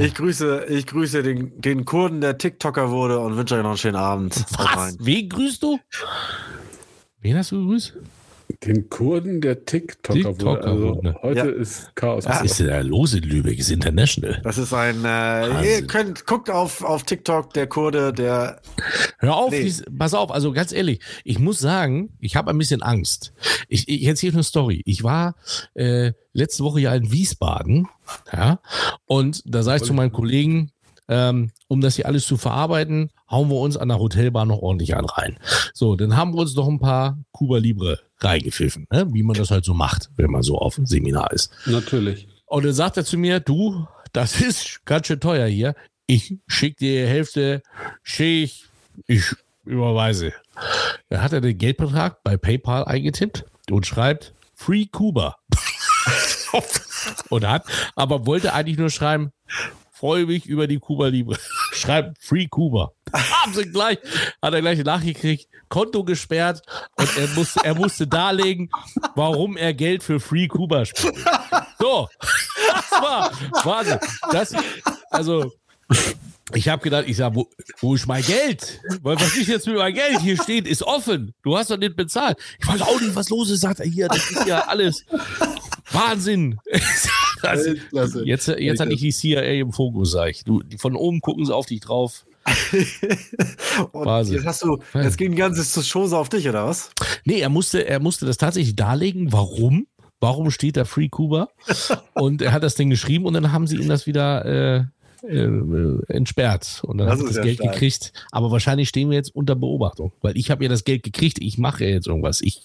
Ich 0.00 0.14
grüße, 0.14 0.66
ich 0.68 0.86
grüße 0.86 1.22
den, 1.22 1.60
den 1.60 1.84
Kurden, 1.84 2.20
der 2.20 2.38
TikToker 2.38 2.90
wurde 2.90 3.18
und 3.18 3.36
wünsche 3.36 3.56
euch 3.56 3.62
noch 3.62 3.70
einen 3.70 3.78
schönen 3.78 3.96
Abend. 3.96 4.34
Was? 4.56 4.96
Wen 5.00 5.28
grüßt 5.28 5.62
du? 5.62 5.78
Wen 7.20 7.36
hast 7.36 7.52
du 7.52 7.60
gegrüßt? 7.60 7.94
Den 8.64 8.88
Kurden 8.88 9.40
der 9.40 9.64
TikToker, 9.64 10.14
TikToker 10.14 10.44
wurde. 10.46 10.64
Also 10.64 10.82
wurde, 10.84 11.02
ne? 11.08 11.18
heute 11.22 11.38
Ja. 11.40 11.44
ist 11.46 11.94
Chaos. 11.96 12.26
Was 12.26 12.42
ist 12.42 12.60
denn 12.60 12.68
da 12.68 12.80
los 12.80 13.12
in 13.12 13.24
Lübeck? 13.24 13.58
Ist 13.58 13.70
international. 13.72 14.40
Das 14.44 14.56
ist 14.56 14.72
ein, 14.72 15.04
äh, 15.04 15.78
ihr 15.78 15.86
könnt, 15.86 16.26
guckt 16.26 16.48
auf, 16.48 16.84
auf 16.84 17.02
TikTok, 17.02 17.52
der 17.54 17.66
Kurde, 17.66 18.12
der, 18.12 18.60
Hör 19.18 19.34
auf, 19.36 19.50
Nee. 19.50 19.64
dies, 19.64 19.82
pass 19.98 20.14
auf, 20.14 20.30
also 20.30 20.52
ganz 20.52 20.70
ehrlich, 20.72 21.00
ich 21.24 21.40
muss 21.40 21.58
sagen, 21.58 22.10
ich 22.20 22.36
habe 22.36 22.50
ein 22.50 22.58
bisschen 22.58 22.82
Angst. 22.82 23.32
Ich, 23.68 23.88
ich 23.88 24.04
erzähle 24.04 24.34
eine 24.34 24.42
Story. 24.44 24.80
Ich 24.84 25.02
war 25.02 25.34
äh, 25.74 26.12
letzte 26.32 26.62
Woche 26.62 26.80
ja 26.80 26.94
in 26.94 27.10
Wiesbaden, 27.10 27.88
ja, 28.32 28.60
und 29.06 29.42
da 29.44 29.64
sage 29.64 29.78
ich 29.78 29.82
zu 29.82 29.92
meinen 29.92 30.12
Kollegen, 30.12 30.70
ähm, 31.08 31.50
um 31.66 31.80
das 31.80 31.96
hier 31.96 32.06
alles 32.06 32.24
zu 32.26 32.36
verarbeiten, 32.36 33.10
hauen 33.30 33.48
wir 33.48 33.56
uns 33.56 33.76
an 33.76 33.88
der 33.88 33.98
Hotelbar 33.98 34.46
noch 34.46 34.58
ordentlich 34.58 34.96
an 34.96 35.04
rein. 35.04 35.38
So, 35.74 35.96
dann 35.96 36.16
haben 36.16 36.34
wir 36.34 36.40
uns 36.40 36.54
noch 36.54 36.68
ein 36.68 36.78
paar 36.78 37.18
Cuba 37.32 37.58
Libre 37.58 38.00
reingepfiffen, 38.18 38.86
ne? 38.90 39.06
wie 39.12 39.22
man 39.22 39.36
das 39.36 39.50
halt 39.50 39.64
so 39.64 39.74
macht, 39.74 40.10
wenn 40.16 40.30
man 40.30 40.42
so 40.42 40.58
auf 40.58 40.76
dem 40.76 40.86
Seminar 40.86 41.32
ist. 41.32 41.50
Natürlich. 41.66 42.28
Und 42.46 42.64
dann 42.64 42.72
sagt 42.72 42.96
er 42.96 43.04
zu 43.04 43.18
mir, 43.18 43.40
du, 43.40 43.86
das 44.12 44.40
ist 44.40 44.84
ganz 44.84 45.06
schön 45.06 45.20
teuer 45.20 45.46
hier. 45.46 45.74
ich 46.06 46.36
schicke 46.46 46.76
dir 46.76 47.04
die 47.04 47.10
Hälfte, 47.10 47.62
schick, 48.02 48.52
ich 49.06 49.24
überweise. 49.64 50.32
Da 51.08 51.22
hat 51.22 51.32
er 51.32 51.40
den 51.40 51.58
Geldbetrag 51.58 52.22
bei 52.22 52.36
PayPal 52.36 52.84
eingetippt 52.84 53.44
und 53.70 53.86
schreibt 53.86 54.32
Free 54.54 54.86
Kuba. 54.86 55.36
und 57.28 57.46
hat, 57.46 57.64
aber 57.94 58.26
wollte 58.26 58.54
eigentlich 58.54 58.78
nur 58.78 58.90
schreiben, 58.90 59.32
freue 59.96 60.26
mich 60.26 60.46
über 60.46 60.66
die 60.66 60.78
Kuba 60.78 61.08
Libre. 61.08 61.38
Schreibt 61.72 62.22
Free 62.22 62.46
Kuba. 62.46 62.92
Haben 63.12 63.54
sie 63.54 63.64
gleich, 63.64 63.98
hat 64.42 64.52
er 64.52 64.60
gleich 64.60 64.82
nachgekriegt, 64.84 65.48
Konto 65.68 66.04
gesperrt 66.04 66.62
und 66.98 67.16
er 67.16 67.28
musste, 67.28 67.60
er 67.64 67.74
musste 67.74 68.06
darlegen, 68.06 68.70
warum 69.14 69.56
er 69.56 69.72
Geld 69.72 70.02
für 70.02 70.20
Free 70.20 70.48
Kuba 70.48 70.84
spielt. 70.84 71.16
So, 71.78 72.08
das 72.74 72.90
war 73.00 73.32
Wahnsinn. 73.64 73.98
Das, 74.32 74.54
also, 75.10 75.52
ich 76.52 76.68
habe 76.68 76.82
gedacht, 76.82 77.04
ich 77.06 77.16
sag, 77.16 77.34
wo, 77.34 77.48
wo 77.80 77.94
ist 77.94 78.06
mein 78.06 78.22
Geld? 78.22 78.80
Weil 79.02 79.16
was 79.16 79.34
ist 79.36 79.48
jetzt 79.48 79.66
mit 79.66 79.76
meinem 79.76 79.94
Geld? 79.94 80.20
Hier 80.20 80.40
steht, 80.40 80.66
ist 80.66 80.82
offen. 80.82 81.34
Du 81.42 81.56
hast 81.56 81.70
doch 81.70 81.78
nicht 81.78 81.96
bezahlt. 81.96 82.38
Ich 82.60 82.68
weiß 82.68 82.82
auch 82.82 83.00
nicht, 83.00 83.14
was 83.14 83.30
los 83.30 83.50
ist, 83.50 83.60
sagt 83.60 83.80
er 83.80 83.86
hier. 83.86 84.08
Das 84.08 84.30
ist 84.30 84.46
ja 84.46 84.60
alles 84.66 85.04
Wahnsinn. 85.90 86.58
Also, 87.94 88.22
jetzt 88.22 88.48
jetzt 88.48 88.80
hatte 88.80 88.92
ich 88.92 89.00
die 89.00 89.12
CIA 89.12 89.42
im 89.60 89.72
Fokus, 89.72 90.12
sag 90.12 90.30
ich. 90.30 90.44
Du, 90.44 90.62
von 90.78 90.96
oben 90.96 91.20
gucken 91.20 91.44
sie 91.44 91.54
auf 91.54 91.66
dich 91.66 91.80
drauf. 91.80 92.24
Und 93.92 94.28
jetzt 94.28 94.46
hast 94.46 94.62
du, 94.62 94.78
jetzt 94.94 95.18
ging 95.18 95.32
die 95.32 95.36
ganze 95.36 95.82
Chose 95.82 96.16
auf 96.16 96.28
dich, 96.28 96.48
oder 96.48 96.66
was? 96.66 96.90
Nee, 97.24 97.40
er 97.40 97.48
musste, 97.48 97.86
er 97.86 98.00
musste 98.00 98.26
das 98.26 98.36
tatsächlich 98.36 98.76
darlegen, 98.76 99.32
warum. 99.32 99.86
Warum 100.20 100.50
steht 100.50 100.76
da 100.76 100.84
Free 100.84 101.08
Kuba? 101.08 101.48
Und 102.14 102.42
er 102.42 102.52
hat 102.52 102.62
das 102.62 102.74
Ding 102.74 102.88
geschrieben 102.88 103.26
und 103.26 103.34
dann 103.34 103.52
haben 103.52 103.66
sie 103.66 103.76
ihm 103.76 103.88
das 103.88 104.06
wieder 104.06 104.44
äh, 104.46 104.84
äh, 105.28 106.02
entsperrt 106.08 106.82
und 106.84 106.98
dann 106.98 107.08
Das 107.08 107.18
hat 107.18 107.26
er 107.26 107.34
das 107.34 107.42
Geld 107.42 107.56
stark. 107.58 107.72
gekriegt. 107.72 108.12
Aber 108.30 108.50
wahrscheinlich 108.50 108.88
stehen 108.88 109.10
wir 109.10 109.16
jetzt 109.16 109.34
unter 109.34 109.54
Beobachtung, 109.54 110.12
weil 110.22 110.36
ich 110.38 110.50
habe 110.50 110.64
ja 110.64 110.70
das 110.70 110.84
Geld 110.84 111.02
gekriegt. 111.02 111.38
Ich 111.40 111.58
mache 111.58 111.84
ja 111.84 111.90
jetzt 111.90 112.06
irgendwas. 112.06 112.40
Ich 112.40 112.62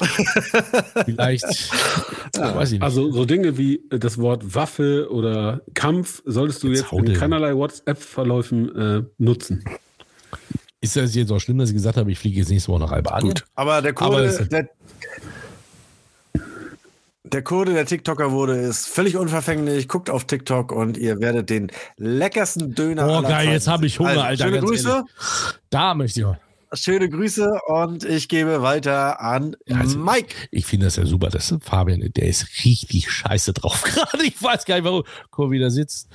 vielleicht, 1.04 1.44
ja, 2.36 2.54
weiß 2.54 2.68
ich 2.68 2.72
nicht. 2.74 2.82
Also 2.82 3.10
so 3.12 3.24
Dinge 3.24 3.56
wie 3.58 3.82
das 3.90 4.18
Wort 4.18 4.54
Waffe 4.54 5.08
oder 5.10 5.60
Kampf 5.74 6.22
solltest 6.24 6.62
du 6.62 6.68
jetzt, 6.68 6.90
hau 6.90 6.98
in 6.98 7.12
keinerlei 7.14 7.54
WhatsApp-Verläufen 7.54 8.76
äh, 8.76 9.02
nutzen. 9.18 9.64
Ist 10.80 10.96
das 10.96 11.14
jetzt 11.14 11.30
auch 11.32 11.38
schlimm, 11.40 11.58
dass 11.58 11.70
ich 11.70 11.74
gesagt 11.76 11.96
habe, 11.96 12.10
ich 12.12 12.18
fliege 12.18 12.38
jetzt 12.40 12.50
nächste 12.50 12.70
Woche 12.72 12.80
nach 12.80 12.92
Albanien? 12.92 13.34
Gut. 13.34 13.44
Aber 13.54 13.80
der 13.80 13.92
Aber 13.92 14.16
Kurde, 14.16 14.24
es- 14.24 14.48
der, 14.48 14.68
der 17.24 17.42
Kurde, 17.42 17.72
der 17.72 17.86
TikToker 17.86 18.32
wurde, 18.32 18.56
ist 18.58 18.86
völlig 18.86 19.16
unverfänglich. 19.16 19.88
Guckt 19.88 20.10
auf 20.10 20.24
TikTok 20.26 20.70
und 20.72 20.96
ihr 20.98 21.20
werdet 21.20 21.48
den 21.50 21.72
leckersten 21.96 22.74
Döner. 22.74 23.18
Oh 23.18 23.22
geil, 23.22 23.48
jetzt 23.48 23.66
habe 23.66 23.86
ich 23.86 23.98
Hunger, 23.98 24.10
Also, 24.10 24.20
Alter. 24.20 24.44
Schöne 24.44 24.56
ganz 24.58 24.68
Grüße. 24.70 24.88
ehrlich. 24.88 25.10
Da 25.70 25.94
möchte 25.94 26.20
ich 26.20 26.26
mal. 26.26 26.38
Schöne 26.76 27.08
Grüße 27.08 27.50
und 27.66 28.04
ich 28.04 28.28
gebe 28.28 28.62
weiter 28.62 29.20
an 29.20 29.56
Also, 29.70 29.98
Mike. 29.98 30.34
Ich 30.50 30.66
finde 30.66 30.86
das 30.86 30.96
ja 30.96 31.06
super. 31.06 31.28
Das 31.28 31.50
ist 31.50 31.64
Fabian, 31.64 32.00
der 32.14 32.26
ist 32.28 32.46
richtig 32.64 33.10
scheiße 33.10 33.52
drauf 33.52 33.82
gerade. 33.84 34.24
Ich 34.24 34.42
weiß 34.42 34.64
gar 34.64 34.76
nicht, 34.76 34.84
warum. 34.84 35.04
Guck, 35.30 35.50
wie 35.50 35.58
der 35.58 35.70
sitzt. 35.70 36.08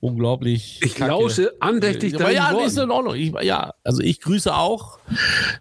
Unglaublich. 0.00 0.80
Ich 0.82 0.94
kacke. 0.94 1.10
lausche 1.10 1.52
andächtig 1.60 2.14
Aber 2.16 2.30
ja, 2.30 2.52
Worten. 2.52 2.66
ist 2.66 2.78
in 2.78 2.90
Ordnung. 2.90 3.14
Ich, 3.14 3.32
ja, 3.42 3.72
also 3.84 4.00
ich 4.02 4.20
grüße 4.20 4.54
auch. 4.54 4.98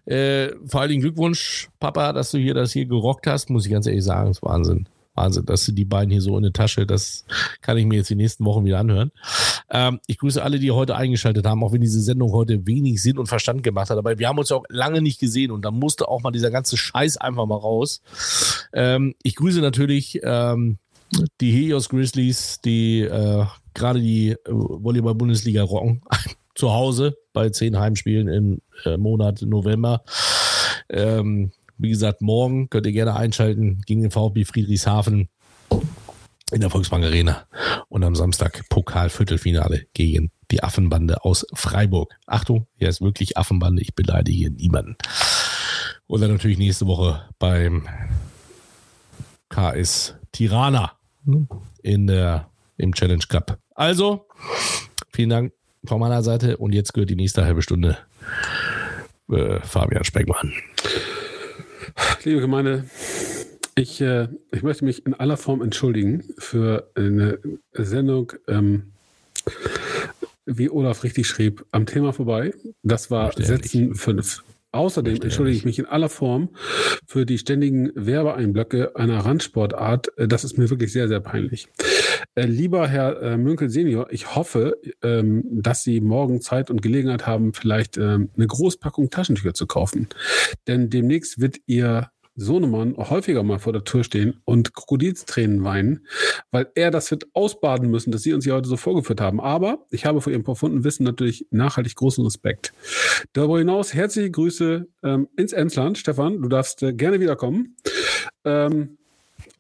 Äh, 0.06 0.50
vor 0.68 0.82
allen 0.82 0.90
Dingen 0.90 1.02
Glückwunsch, 1.02 1.70
Papa, 1.80 2.14
dass 2.14 2.32
du 2.32 2.38
hier 2.38 2.54
das 2.54 2.72
hier 2.72 2.86
gerockt 2.86 3.28
hast. 3.28 3.50
Muss 3.50 3.66
ich 3.66 3.72
ganz 3.72 3.88
ehrlich 3.88 4.04
sagen, 4.04 4.28
das 4.28 4.38
ist 4.38 4.44
Wahnsinn. 4.44 4.88
Wahnsinn, 5.16 5.46
dass 5.46 5.66
du 5.66 5.72
die 5.72 5.86
beiden 5.86 6.12
hier 6.12 6.22
so 6.22 6.38
in 6.38 6.44
der 6.44 6.54
Tasche, 6.54 6.86
das 6.86 7.26
kann 7.62 7.78
ich 7.78 7.86
mir 7.86 7.96
jetzt 7.96 8.10
die 8.10 8.16
nächsten 8.16 8.46
Wochen 8.46 8.66
wieder 8.66 8.80
anhören. 8.80 9.12
Ähm, 9.70 10.00
ich 10.08 10.20
grüße 10.20 10.44
alle, 10.44 10.60
die 10.60 10.72
heute 10.72 10.96
eingeschaltet 10.96 11.46
haben, 11.46 11.64
auch 11.64 11.72
wenn 11.72 11.82
diese 11.82 12.02
Sendung 12.02 12.32
heute 12.32 12.68
wenig 12.68 13.02
Sinn 13.02 13.18
und 13.18 13.28
Verstand 13.28 13.64
gemacht 13.64 13.90
hat. 13.90 13.98
Aber 13.98 14.20
wir 14.20 14.28
haben 14.28 14.38
uns 14.38 14.50
ja 14.50 14.58
auch 14.58 14.66
lange 14.70 15.02
nicht 15.02 15.20
gesehen 15.20 15.52
und 15.52 15.64
da 15.64 15.72
musste 15.72 16.08
auch 16.08 16.22
mal 16.22 16.32
dieser 16.32 16.52
ganze 16.52 16.78
Scheiß 16.78 17.18
einfach 17.18 17.46
mal 17.46 17.56
raus. 17.56 18.02
Ähm, 18.74 19.16
ich 19.24 19.36
grüße 19.36 19.62
natürlich 19.62 20.20
ähm, 20.24 20.78
die 21.40 21.52
Helios 21.52 21.90
Grizzlies, 21.90 22.60
die 22.62 23.02
äh, 23.02 23.46
gerade 23.74 24.02
die 24.02 24.32
äh, 24.32 24.38
Volleyball-Bundesliga 24.48 25.64
rocken. 25.64 26.02
Zu 26.56 26.72
Hause 26.72 27.18
bei 27.34 27.50
zehn 27.50 27.78
Heimspielen 27.78 28.30
im 28.30 28.62
äh, 28.86 28.96
Monat 28.96 29.42
November. 29.42 30.04
Ähm, 30.88 31.52
wie 31.78 31.90
gesagt, 31.90 32.22
morgen 32.22 32.70
könnt 32.70 32.86
ihr 32.86 32.92
gerne 32.92 33.16
einschalten 33.16 33.82
gegen 33.86 34.02
den 34.02 34.12
VfB 34.12 34.46
Friedrichshafen 34.46 35.30
in 36.52 36.62
der 36.62 36.70
Volksbank 36.70 37.04
Arena. 37.04 37.46
Und 37.90 38.04
am 38.04 38.16
Samstag 38.16 38.68
Pokal-Viertelfinale 38.70 39.86
gegen 39.94 40.32
die 40.52 40.64
Affenbande 40.64 41.24
aus 41.24 41.46
Freiburg. 41.54 42.14
Achtung, 42.28 42.68
hier 42.78 42.90
ist 42.90 43.02
wirklich 43.02 43.38
Affenbande, 43.38 43.82
ich 43.82 43.96
beleidige 43.96 44.52
niemanden. 44.52 44.96
Und 46.08 46.22
dann 46.22 46.32
natürlich 46.32 46.58
nächste 46.58 46.86
Woche 46.88 47.28
beim 47.40 47.88
KS 49.50 50.16
Tirana 50.32 50.92
in 51.82 52.08
der, 52.08 52.50
im 52.78 52.94
Challenge 52.94 53.24
Cup. 53.28 53.58
Also, 53.74 54.28
vielen 55.10 55.30
Dank 55.30 55.54
von 55.86 56.00
meiner 56.00 56.24
Seite 56.24 56.58
und 56.58 56.74
jetzt 56.74 56.94
gehört 56.94 57.10
die 57.10 57.16
nächste 57.16 57.44
halbe 57.44 57.62
Stunde 57.62 57.98
äh, 59.32 59.60
Fabian 59.62 60.04
Speckmann. 60.04 60.54
Liebe 62.24 62.42
Gemeinde, 62.42 62.86
ich, 63.76 64.02
äh, 64.02 64.28
ich 64.52 64.64
möchte 64.64 64.86
mich 64.86 65.06
in 65.06 65.14
aller 65.14 65.38
Form 65.38 65.62
entschuldigen 65.62 66.24
für 66.38 66.90
eine 66.96 67.40
Sendung, 67.74 68.34
ähm, 68.48 68.92
wie 70.46 70.70
Olaf 70.70 71.04
richtig 71.04 71.28
schrieb, 71.28 71.66
am 71.72 71.86
Thema 71.86 72.14
vorbei. 72.14 72.54
Das 72.84 73.12
war 73.12 73.32
Sätzen 73.34 73.96
5. 73.96 74.44
Außerdem 74.76 75.22
entschuldige 75.22 75.58
ich 75.58 75.66
mich 75.66 75.80
in 75.80 75.86
aller 75.86 76.10
Form 76.10 76.50
für 77.08 77.26
die 77.26 77.38
ständigen 77.38 77.92
Werbeeinblöcke 77.96 78.96
einer 78.96 79.20
Randsportart. 79.20 80.18
Äh, 80.18 80.28
Das 80.28 80.44
ist 80.44 80.58
mir 80.58 80.70
wirklich 80.70 80.92
sehr, 80.92 81.08
sehr 81.08 81.22
peinlich. 81.22 81.68
Äh, 82.36 82.46
lieber 82.46 82.88
Herr 82.88 83.22
äh, 83.22 83.38
Münkel 83.38 83.70
Senior, 83.70 84.08
ich 84.12 84.36
hoffe, 84.36 84.78
ähm, 85.02 85.44
dass 85.50 85.84
Sie 85.84 86.02
morgen 86.02 86.42
Zeit 86.42 86.70
und 86.70 86.82
Gelegenheit 86.82 87.26
haben, 87.26 87.54
vielleicht 87.54 87.98
ähm, 87.98 88.30
eine 88.36 88.48
Großpackung 88.48 89.10
Taschentücher 89.10 89.54
zu 89.54 89.68
kaufen. 89.68 90.10
Denn 90.68 90.90
demnächst 90.90 91.40
wird 91.40 91.58
Ihr 91.66 92.10
Sohnemann 92.36 92.96
häufiger 92.98 93.44
mal 93.44 93.60
vor 93.60 93.74
der 93.74 93.84
Tür 93.84 94.04
stehen 94.04 94.42
und 94.46 94.74
Krokodilstränen 94.74 95.64
weinen, 95.64 96.06
weil 96.52 96.68
er 96.76 96.92
das 96.92 97.10
wird 97.12 97.28
ausbaden 97.34 97.90
müssen, 97.90 98.12
dass 98.12 98.24
Sie 98.24 98.34
uns 98.34 98.44
hier 98.44 98.56
heute 98.56 98.68
so 98.68 98.78
vorgeführt 98.78 99.22
haben. 99.22 99.40
Aber 99.40 99.86
ich 99.90 100.06
habe 100.06 100.22
vor 100.22 100.32
Ihrem 100.32 100.44
profunden 100.44 100.84
Wissen 100.84 101.04
natürlich 101.04 101.48
nachhaltig 101.52 101.96
großen 101.96 102.24
Respekt. 102.24 102.74
Darüber 103.34 103.60
hinaus 103.60 103.94
herzliche 103.94 104.32
Grüße 104.32 104.88
ähm, 105.04 105.28
ins 105.38 105.54
Emsland. 105.54 105.98
Stefan, 105.98 106.42
du 106.42 106.50
darfst 106.50 106.84
äh, 106.84 106.94
gerne 106.94 107.20
wiederkommen. 107.20 107.78
Ähm, 108.44 108.98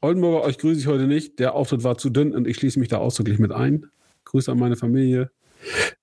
Oldenburger, 0.01 0.43
euch 0.43 0.57
grüße 0.57 0.79
ich 0.79 0.87
heute 0.87 1.07
nicht. 1.07 1.39
Der 1.39 1.55
Auftritt 1.55 1.83
war 1.83 1.97
zu 1.97 2.09
dünn 2.09 2.33
und 2.33 2.47
ich 2.47 2.57
schließe 2.57 2.79
mich 2.79 2.89
da 2.89 2.97
ausdrücklich 2.97 3.39
mit 3.39 3.51
ein. 3.51 3.87
Grüße 4.25 4.51
an 4.51 4.59
meine 4.59 4.75
Familie. 4.75 5.31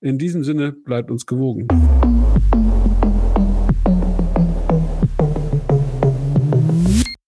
In 0.01 0.17
diesem 0.17 0.43
Sinne, 0.43 0.71
bleibt 0.71 1.11
uns 1.11 1.25
gewogen. 1.25 1.67